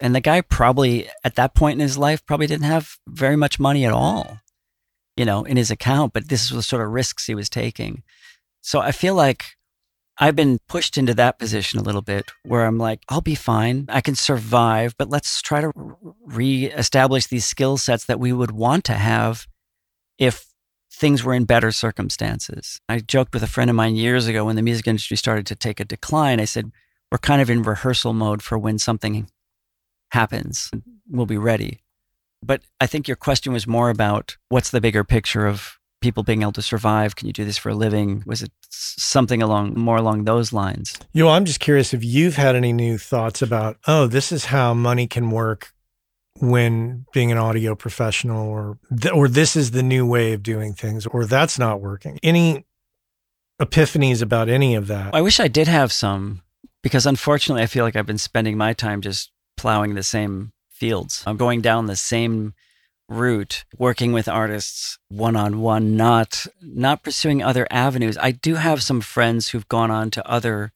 And 0.00 0.14
the 0.14 0.20
guy 0.20 0.40
probably 0.40 1.08
at 1.22 1.34
that 1.36 1.54
point 1.54 1.74
in 1.74 1.80
his 1.80 1.98
life 1.98 2.24
probably 2.26 2.46
didn't 2.46 2.64
have 2.66 2.98
very 3.06 3.36
much 3.36 3.60
money 3.60 3.84
at 3.84 3.92
all, 3.92 4.40
you 5.16 5.24
know, 5.24 5.44
in 5.44 5.56
his 5.56 5.70
account. 5.70 6.12
But 6.12 6.28
this 6.28 6.50
was 6.50 6.56
the 6.56 6.62
sort 6.62 6.82
of 6.82 6.92
risks 6.92 7.26
he 7.26 7.34
was 7.34 7.48
taking. 7.48 8.02
So 8.64 8.80
I 8.80 8.92
feel 8.92 9.14
like 9.14 9.56
I've 10.16 10.34
been 10.34 10.58
pushed 10.68 10.96
into 10.96 11.12
that 11.14 11.38
position 11.38 11.78
a 11.78 11.82
little 11.82 12.00
bit 12.00 12.32
where 12.44 12.64
I'm 12.64 12.78
like, 12.78 13.00
I'll 13.10 13.20
be 13.20 13.34
fine. 13.34 13.84
I 13.90 14.00
can 14.00 14.14
survive, 14.14 14.94
but 14.96 15.10
let's 15.10 15.42
try 15.42 15.60
to 15.60 15.70
re-establish 16.24 17.26
these 17.26 17.44
skill 17.44 17.76
sets 17.76 18.06
that 18.06 18.18
we 18.18 18.32
would 18.32 18.52
want 18.52 18.84
to 18.84 18.94
have 18.94 19.46
if 20.18 20.46
things 20.90 21.22
were 21.22 21.34
in 21.34 21.44
better 21.44 21.70
circumstances. 21.72 22.80
I 22.88 23.00
joked 23.00 23.34
with 23.34 23.42
a 23.42 23.48
friend 23.48 23.68
of 23.68 23.76
mine 23.76 23.96
years 23.96 24.28
ago 24.28 24.46
when 24.46 24.56
the 24.56 24.62
music 24.62 24.86
industry 24.86 25.18
started 25.18 25.46
to 25.48 25.54
take 25.54 25.78
a 25.78 25.84
decline. 25.84 26.40
I 26.40 26.46
said, 26.46 26.72
we're 27.12 27.18
kind 27.18 27.42
of 27.42 27.50
in 27.50 27.62
rehearsal 27.62 28.14
mode 28.14 28.42
for 28.42 28.56
when 28.56 28.78
something 28.78 29.28
happens. 30.12 30.70
We'll 31.06 31.26
be 31.26 31.36
ready. 31.36 31.82
But 32.42 32.62
I 32.80 32.86
think 32.86 33.08
your 33.08 33.16
question 33.18 33.52
was 33.52 33.66
more 33.66 33.90
about 33.90 34.38
what's 34.48 34.70
the 34.70 34.80
bigger 34.80 35.04
picture 35.04 35.46
of 35.46 35.78
people 36.04 36.22
being 36.22 36.42
able 36.42 36.52
to 36.52 36.60
survive? 36.60 37.16
Can 37.16 37.26
you 37.26 37.32
do 37.32 37.46
this 37.46 37.56
for 37.56 37.70
a 37.70 37.74
living? 37.74 38.22
Was 38.26 38.42
it 38.42 38.52
something 38.68 39.40
along 39.40 39.72
more 39.74 39.96
along 39.96 40.24
those 40.24 40.52
lines? 40.52 40.98
You 41.14 41.24
know, 41.24 41.30
I'm 41.30 41.46
just 41.46 41.60
curious 41.60 41.94
if 41.94 42.04
you've 42.04 42.36
had 42.36 42.54
any 42.54 42.74
new 42.74 42.98
thoughts 42.98 43.40
about, 43.40 43.78
oh, 43.86 44.06
this 44.06 44.30
is 44.30 44.44
how 44.44 44.74
money 44.74 45.06
can 45.06 45.30
work 45.30 45.72
when 46.40 47.06
being 47.14 47.32
an 47.32 47.38
audio 47.38 47.74
professional, 47.74 48.46
or 48.46 48.78
th- 49.00 49.14
or 49.14 49.28
this 49.28 49.56
is 49.56 49.70
the 49.70 49.82
new 49.82 50.04
way 50.04 50.34
of 50.34 50.42
doing 50.42 50.74
things, 50.74 51.06
or 51.06 51.24
that's 51.24 51.58
not 51.58 51.80
working. 51.80 52.18
Any 52.22 52.66
epiphanies 53.62 54.20
about 54.20 54.50
any 54.50 54.74
of 54.74 54.88
that? 54.88 55.14
I 55.14 55.22
wish 55.22 55.40
I 55.40 55.48
did 55.48 55.68
have 55.68 55.90
some 55.90 56.42
because 56.82 57.06
unfortunately 57.06 57.62
I 57.62 57.66
feel 57.66 57.84
like 57.84 57.96
I've 57.96 58.04
been 58.04 58.18
spending 58.18 58.58
my 58.58 58.74
time 58.74 59.00
just 59.00 59.30
plowing 59.56 59.94
the 59.94 60.02
same 60.02 60.52
fields. 60.68 61.22
I'm 61.26 61.38
going 61.38 61.62
down 61.62 61.86
the 61.86 61.96
same 61.96 62.52
route, 63.08 63.64
working 63.78 64.12
with 64.12 64.28
artists 64.28 64.98
one 65.08 65.36
on 65.36 65.60
one, 65.60 65.96
not 65.96 66.46
not 66.62 67.02
pursuing 67.02 67.42
other 67.42 67.66
avenues. 67.70 68.16
I 68.18 68.30
do 68.30 68.54
have 68.54 68.82
some 68.82 69.00
friends 69.00 69.48
who've 69.48 69.68
gone 69.68 69.90
on 69.90 70.10
to 70.12 70.28
other 70.28 70.72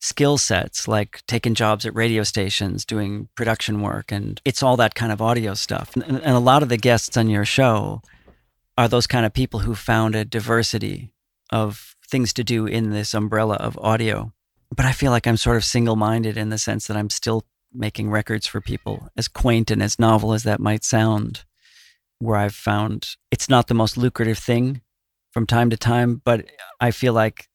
skill 0.00 0.38
sets 0.38 0.86
like 0.86 1.22
taking 1.26 1.54
jobs 1.54 1.84
at 1.84 1.94
radio 1.94 2.22
stations, 2.22 2.84
doing 2.84 3.28
production 3.34 3.80
work 3.80 4.12
and 4.12 4.40
it's 4.44 4.62
all 4.62 4.76
that 4.76 4.94
kind 4.94 5.12
of 5.12 5.22
audio 5.22 5.54
stuff. 5.54 5.94
And, 5.96 6.04
and 6.04 6.36
a 6.36 6.38
lot 6.38 6.62
of 6.62 6.68
the 6.68 6.76
guests 6.76 7.16
on 7.16 7.28
your 7.28 7.44
show 7.44 8.02
are 8.78 8.88
those 8.88 9.06
kind 9.06 9.26
of 9.26 9.32
people 9.32 9.60
who 9.60 9.74
found 9.74 10.14
a 10.14 10.24
diversity 10.24 11.12
of 11.50 11.96
things 12.08 12.32
to 12.34 12.44
do 12.44 12.66
in 12.66 12.90
this 12.90 13.14
umbrella 13.14 13.54
of 13.56 13.78
audio. 13.78 14.32
But 14.74 14.84
I 14.84 14.92
feel 14.92 15.10
like 15.10 15.26
I'm 15.26 15.36
sort 15.36 15.56
of 15.56 15.64
single 15.64 15.96
minded 15.96 16.36
in 16.36 16.50
the 16.50 16.58
sense 16.58 16.86
that 16.86 16.96
I'm 16.96 17.10
still 17.10 17.44
making 17.72 18.10
records 18.10 18.46
for 18.46 18.60
people, 18.60 19.08
as 19.16 19.28
quaint 19.28 19.70
and 19.70 19.82
as 19.82 19.98
novel 19.98 20.32
as 20.32 20.42
that 20.44 20.60
might 20.60 20.84
sound, 20.84 21.44
where 22.18 22.36
I've 22.36 22.54
found 22.54 23.16
it's 23.30 23.48
not 23.48 23.66
the 23.68 23.74
most 23.74 23.96
lucrative 23.96 24.38
thing 24.38 24.80
from 25.32 25.46
time 25.46 25.70
to 25.70 25.76
time, 25.76 26.22
but 26.24 26.46
I 26.80 26.90
feel 26.90 27.12
like 27.12 27.48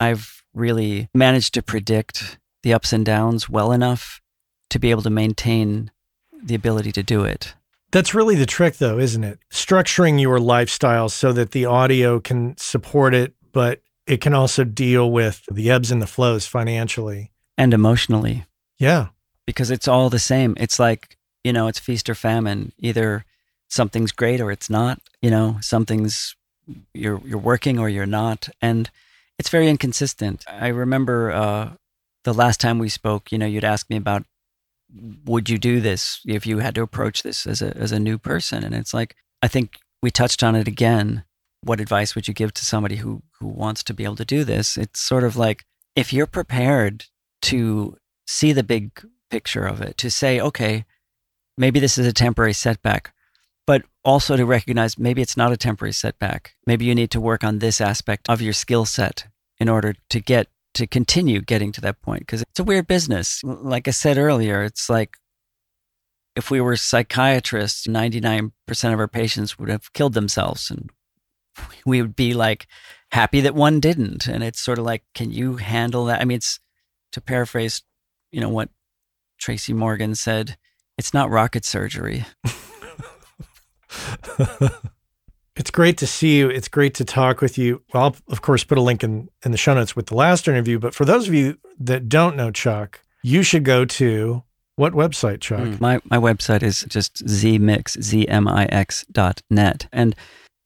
I've 0.00 0.42
really 0.54 1.08
managed 1.14 1.54
to 1.54 1.62
predict 1.62 2.38
the 2.62 2.72
ups 2.72 2.92
and 2.92 3.04
downs 3.06 3.48
well 3.48 3.72
enough 3.72 4.20
to 4.70 4.78
be 4.78 4.90
able 4.90 5.02
to 5.02 5.10
maintain 5.10 5.90
the 6.42 6.54
ability 6.54 6.92
to 6.92 7.02
do 7.02 7.24
it. 7.24 7.54
That's 7.90 8.14
really 8.14 8.34
the 8.34 8.46
trick, 8.46 8.76
though, 8.76 8.98
isn't 8.98 9.24
it? 9.24 9.38
Structuring 9.50 10.20
your 10.20 10.38
lifestyle 10.38 11.08
so 11.08 11.32
that 11.32 11.52
the 11.52 11.64
audio 11.64 12.20
can 12.20 12.56
support 12.58 13.14
it, 13.14 13.34
but 13.52 13.80
it 14.06 14.20
can 14.20 14.34
also 14.34 14.64
deal 14.64 15.10
with 15.10 15.42
the 15.50 15.70
ebbs 15.70 15.90
and 15.90 16.02
the 16.02 16.06
flows 16.06 16.46
financially. 16.46 17.30
And 17.56 17.72
emotionally, 17.72 18.44
Yeah. 18.78 19.08
because 19.46 19.70
it's 19.70 19.88
all 19.88 20.10
the 20.10 20.18
same. 20.18 20.54
It's 20.58 20.78
like, 20.78 21.16
you 21.44 21.52
know, 21.52 21.66
it's 21.66 21.78
feast 21.78 22.10
or 22.10 22.14
famine. 22.14 22.72
Either 22.78 23.24
something's 23.68 24.12
great 24.12 24.40
or 24.40 24.50
it's 24.50 24.70
not, 24.70 25.00
you 25.22 25.30
know, 25.30 25.58
something's 25.60 26.34
you're 26.92 27.20
you're 27.24 27.38
working 27.38 27.78
or 27.78 27.88
you're 27.88 28.06
not. 28.06 28.48
And 28.60 28.90
it's 29.38 29.48
very 29.48 29.68
inconsistent. 29.68 30.44
I 30.48 30.68
remember 30.68 31.32
uh 31.32 31.70
the 32.24 32.34
last 32.34 32.60
time 32.60 32.78
we 32.78 32.88
spoke, 32.88 33.32
you 33.32 33.38
know, 33.38 33.46
you'd 33.46 33.64
ask 33.64 33.88
me 33.88 33.96
about 33.96 34.24
would 35.24 35.50
you 35.50 35.58
do 35.58 35.80
this 35.80 36.20
if 36.26 36.46
you 36.46 36.58
had 36.58 36.74
to 36.74 36.82
approach 36.82 37.22
this 37.22 37.46
as 37.46 37.62
a 37.62 37.76
as 37.76 37.92
a 37.92 38.00
new 38.00 38.18
person? 38.18 38.64
And 38.64 38.74
it's 38.74 38.94
like 38.94 39.16
I 39.42 39.48
think 39.48 39.78
we 40.02 40.10
touched 40.10 40.42
on 40.42 40.54
it 40.54 40.68
again. 40.68 41.24
What 41.62 41.80
advice 41.80 42.14
would 42.14 42.28
you 42.28 42.34
give 42.34 42.54
to 42.54 42.64
somebody 42.64 42.96
who 42.96 43.22
who 43.38 43.46
wants 43.48 43.82
to 43.84 43.94
be 43.94 44.04
able 44.04 44.16
to 44.16 44.24
do 44.24 44.44
this? 44.44 44.76
It's 44.76 45.00
sort 45.00 45.24
of 45.24 45.36
like 45.36 45.64
if 45.96 46.12
you're 46.12 46.26
prepared 46.26 47.06
to 47.42 47.96
see 48.26 48.52
the 48.52 48.62
big 48.62 48.92
picture 49.30 49.64
of 49.64 49.80
it, 49.80 49.96
to 49.98 50.10
say, 50.10 50.40
okay, 50.40 50.84
maybe 51.56 51.80
this 51.80 51.98
is 51.98 52.06
a 52.06 52.12
temporary 52.12 52.52
setback, 52.52 53.12
but 53.68 53.82
also 54.02 54.34
to 54.34 54.46
recognize 54.46 54.98
maybe 54.98 55.20
it's 55.20 55.36
not 55.36 55.52
a 55.52 55.56
temporary 55.58 55.92
setback. 55.92 56.54
Maybe 56.66 56.86
you 56.86 56.94
need 56.94 57.10
to 57.10 57.20
work 57.20 57.44
on 57.44 57.58
this 57.58 57.82
aspect 57.82 58.26
of 58.26 58.40
your 58.40 58.54
skill 58.54 58.86
set 58.86 59.26
in 59.58 59.68
order 59.68 59.94
to 60.08 60.20
get 60.20 60.48
to 60.72 60.86
continue 60.86 61.42
getting 61.42 61.70
to 61.72 61.82
that 61.82 62.00
point 62.00 62.20
because 62.20 62.40
it's 62.40 62.58
a 62.58 62.64
weird 62.64 62.86
business. 62.86 63.42
Like 63.44 63.86
I 63.86 63.90
said 63.90 64.16
earlier, 64.16 64.62
it's 64.62 64.88
like 64.88 65.18
if 66.34 66.50
we 66.50 66.62
were 66.62 66.76
psychiatrists, 66.76 67.86
99% 67.86 68.52
of 68.94 68.98
our 68.98 69.06
patients 69.06 69.58
would 69.58 69.68
have 69.68 69.92
killed 69.92 70.14
themselves 70.14 70.70
and 70.70 70.88
we 71.84 72.00
would 72.00 72.16
be 72.16 72.32
like 72.32 72.68
happy 73.12 73.42
that 73.42 73.54
one 73.54 73.80
didn't. 73.80 74.26
And 74.26 74.42
it's 74.42 74.60
sort 74.60 74.78
of 74.78 74.86
like, 74.86 75.04
can 75.14 75.30
you 75.30 75.56
handle 75.56 76.06
that? 76.06 76.22
I 76.22 76.24
mean, 76.24 76.36
it's 76.36 76.58
to 77.12 77.20
paraphrase, 77.20 77.82
you 78.30 78.40
know, 78.40 78.48
what 78.48 78.70
Tracy 79.36 79.74
Morgan 79.74 80.14
said, 80.14 80.56
it's 80.96 81.12
not 81.12 81.28
rocket 81.28 81.66
surgery. 81.66 82.24
It's 85.58 85.72
great 85.72 85.98
to 85.98 86.06
see 86.06 86.38
you. 86.38 86.48
It's 86.48 86.68
great 86.68 86.94
to 86.94 87.04
talk 87.04 87.40
with 87.40 87.58
you. 87.58 87.82
Well, 87.92 88.04
I'll, 88.04 88.16
of 88.28 88.42
course, 88.42 88.62
put 88.62 88.78
a 88.78 88.80
link 88.80 89.02
in, 89.02 89.28
in 89.44 89.50
the 89.50 89.58
show 89.58 89.74
notes 89.74 89.96
with 89.96 90.06
the 90.06 90.14
last 90.14 90.46
interview. 90.46 90.78
But 90.78 90.94
for 90.94 91.04
those 91.04 91.26
of 91.26 91.34
you 91.34 91.58
that 91.80 92.08
don't 92.08 92.36
know 92.36 92.52
Chuck, 92.52 93.00
you 93.24 93.42
should 93.42 93.64
go 93.64 93.84
to 93.84 94.44
what 94.76 94.92
website, 94.92 95.40
Chuck? 95.40 95.58
Mm, 95.58 95.80
my, 95.80 96.00
my 96.04 96.16
website 96.16 96.62
is 96.62 96.82
just 96.88 97.26
zmix, 97.26 98.00
Z-M-I-X 98.00 99.06
dot 99.10 99.42
net. 99.50 99.88
And 99.92 100.14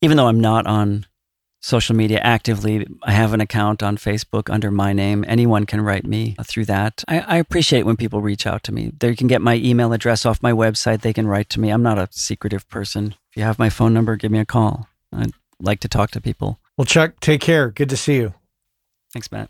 even 0.01 0.17
though 0.17 0.27
I'm 0.27 0.39
not 0.39 0.67
on 0.67 1.07
social 1.63 1.95
media 1.95 2.19
actively. 2.19 2.85
I 3.03 3.11
have 3.13 3.33
an 3.33 3.41
account 3.41 3.81
on 3.81 3.97
Facebook 3.97 4.53
under 4.53 4.69
my 4.69 4.93
name. 4.93 5.23
Anyone 5.27 5.65
can 5.65 5.81
write 5.81 6.05
me 6.05 6.35
through 6.43 6.65
that. 6.65 7.03
I, 7.07 7.19
I, 7.21 7.37
appreciate 7.37 7.85
when 7.85 7.95
people 7.95 8.21
reach 8.21 8.45
out 8.45 8.63
to 8.63 8.71
me. 8.73 8.91
They 8.99 9.15
can 9.15 9.27
get 9.27 9.41
my 9.41 9.55
email 9.55 9.93
address 9.93 10.25
off 10.25 10.43
my 10.43 10.51
website. 10.51 11.01
They 11.01 11.13
can 11.13 11.25
write 11.25 11.49
to 11.51 11.59
me. 11.59 11.69
I'm 11.69 11.81
not 11.81 11.97
a 11.97 12.09
secretive 12.11 12.67
person. 12.69 13.15
If 13.31 13.37
you 13.37 13.43
have 13.43 13.57
my 13.57 13.69
phone 13.69 13.93
number, 13.93 14.17
give 14.17 14.31
me 14.31 14.39
a 14.39 14.45
call. 14.45 14.87
I'd 15.13 15.31
like 15.59 15.79
to 15.79 15.87
talk 15.87 16.11
to 16.11 16.21
people. 16.21 16.59
Well, 16.77 16.85
Chuck, 16.85 17.19
take 17.21 17.41
care. 17.41 17.71
Good 17.71 17.89
to 17.89 17.97
see 17.97 18.17
you. 18.17 18.33
Thanks, 19.13 19.31
Matt. 19.31 19.49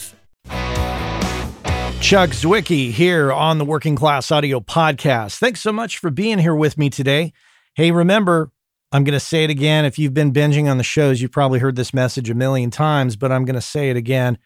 Chuck 2.01 2.31
Zwicky 2.31 2.91
here 2.91 3.31
on 3.31 3.59
the 3.59 3.63
Working 3.63 3.95
Class 3.95 4.31
Audio 4.31 4.59
Podcast. 4.59 5.37
Thanks 5.37 5.61
so 5.61 5.71
much 5.71 5.99
for 5.99 6.09
being 6.09 6.39
here 6.39 6.55
with 6.55 6.77
me 6.77 6.89
today. 6.89 7.31
Hey, 7.75 7.91
remember, 7.91 8.51
I'm 8.91 9.05
going 9.05 9.13
to 9.13 9.19
say 9.19 9.45
it 9.45 9.49
again. 9.49 9.85
If 9.85 9.97
you've 9.97 10.13
been 10.13 10.33
binging 10.33 10.69
on 10.69 10.77
the 10.77 10.83
shows, 10.83 11.21
you've 11.21 11.31
probably 11.31 11.59
heard 11.59 11.77
this 11.77 11.93
message 11.93 12.29
a 12.29 12.33
million 12.33 12.69
times, 12.69 13.15
but 13.15 13.31
I'm 13.31 13.45
going 13.45 13.55
to 13.55 13.61
say 13.61 13.91
it 13.91 13.95
again. 13.95 14.39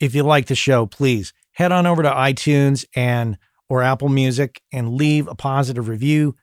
If 0.00 0.14
you 0.14 0.24
like 0.24 0.46
the 0.46 0.56
show, 0.56 0.86
please 0.86 1.32
head 1.52 1.70
on 1.70 1.86
over 1.86 2.02
to 2.02 2.10
iTunes 2.10 2.86
and 2.96 3.38
or 3.68 3.82
Apple 3.82 4.08
Music 4.08 4.60
and 4.72 4.94
leave 4.94 5.28
a 5.28 5.36
positive 5.36 5.88
review. 5.88 6.34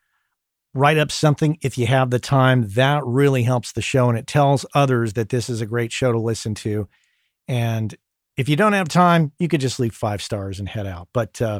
Write 0.73 0.99
up 0.99 1.11
something 1.11 1.57
if 1.61 1.77
you 1.77 1.87
have 1.87 2.11
the 2.11 2.19
time. 2.19 2.69
That 2.69 3.03
really 3.05 3.43
helps 3.43 3.73
the 3.73 3.81
show 3.81 4.07
and 4.07 4.17
it 4.17 4.27
tells 4.27 4.65
others 4.73 5.13
that 5.13 5.29
this 5.29 5.49
is 5.49 5.61
a 5.61 5.65
great 5.65 5.91
show 5.91 6.11
to 6.11 6.19
listen 6.19 6.53
to. 6.55 6.87
And 7.47 7.97
if 8.39 8.47
you 8.47 8.55
don't 8.55 8.71
have 8.71 8.87
time, 8.87 9.33
you 9.37 9.49
could 9.49 9.59
just 9.59 9.81
leave 9.81 9.93
five 9.93 10.21
stars 10.21 10.61
and 10.61 10.69
head 10.69 10.87
out. 10.87 11.09
But 11.13 11.41
uh, 11.41 11.59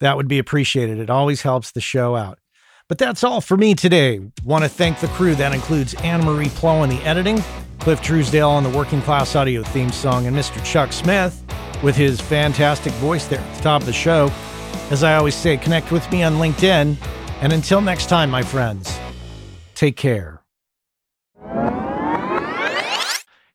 that 0.00 0.18
would 0.18 0.28
be 0.28 0.38
appreciated. 0.38 0.98
It 0.98 1.08
always 1.08 1.40
helps 1.40 1.72
the 1.72 1.80
show 1.80 2.14
out. 2.14 2.38
But 2.88 2.98
that's 2.98 3.24
all 3.24 3.40
for 3.40 3.56
me 3.56 3.74
today. 3.74 4.20
Want 4.44 4.62
to 4.62 4.68
thank 4.68 5.00
the 5.00 5.06
crew. 5.08 5.34
That 5.34 5.54
includes 5.54 5.94
Anne 5.94 6.22
Marie 6.22 6.48
Plo 6.48 6.84
in 6.84 6.90
the 6.90 7.00
editing, 7.04 7.42
Cliff 7.78 8.02
Truesdale 8.02 8.50
on 8.50 8.64
the 8.64 8.68
Working 8.68 9.00
Class 9.00 9.34
Audio 9.34 9.62
theme 9.62 9.90
song, 9.90 10.26
and 10.26 10.36
Mr. 10.36 10.62
Chuck 10.62 10.92
Smith 10.92 11.42
with 11.82 11.96
his 11.96 12.20
fantastic 12.20 12.92
voice 12.94 13.26
there 13.26 13.40
at 13.40 13.56
the 13.56 13.62
top 13.62 13.80
of 13.80 13.86
the 13.86 13.92
show. 13.92 14.30
As 14.90 15.02
I 15.02 15.14
always 15.14 15.34
say, 15.34 15.56
connect 15.56 15.90
with 15.90 16.10
me 16.12 16.22
on 16.22 16.34
LinkedIn. 16.34 16.98
And 17.40 17.52
until 17.54 17.80
next 17.80 18.10
time, 18.10 18.28
my 18.28 18.42
friends, 18.42 18.94
take 19.74 19.96
care. 19.96 20.39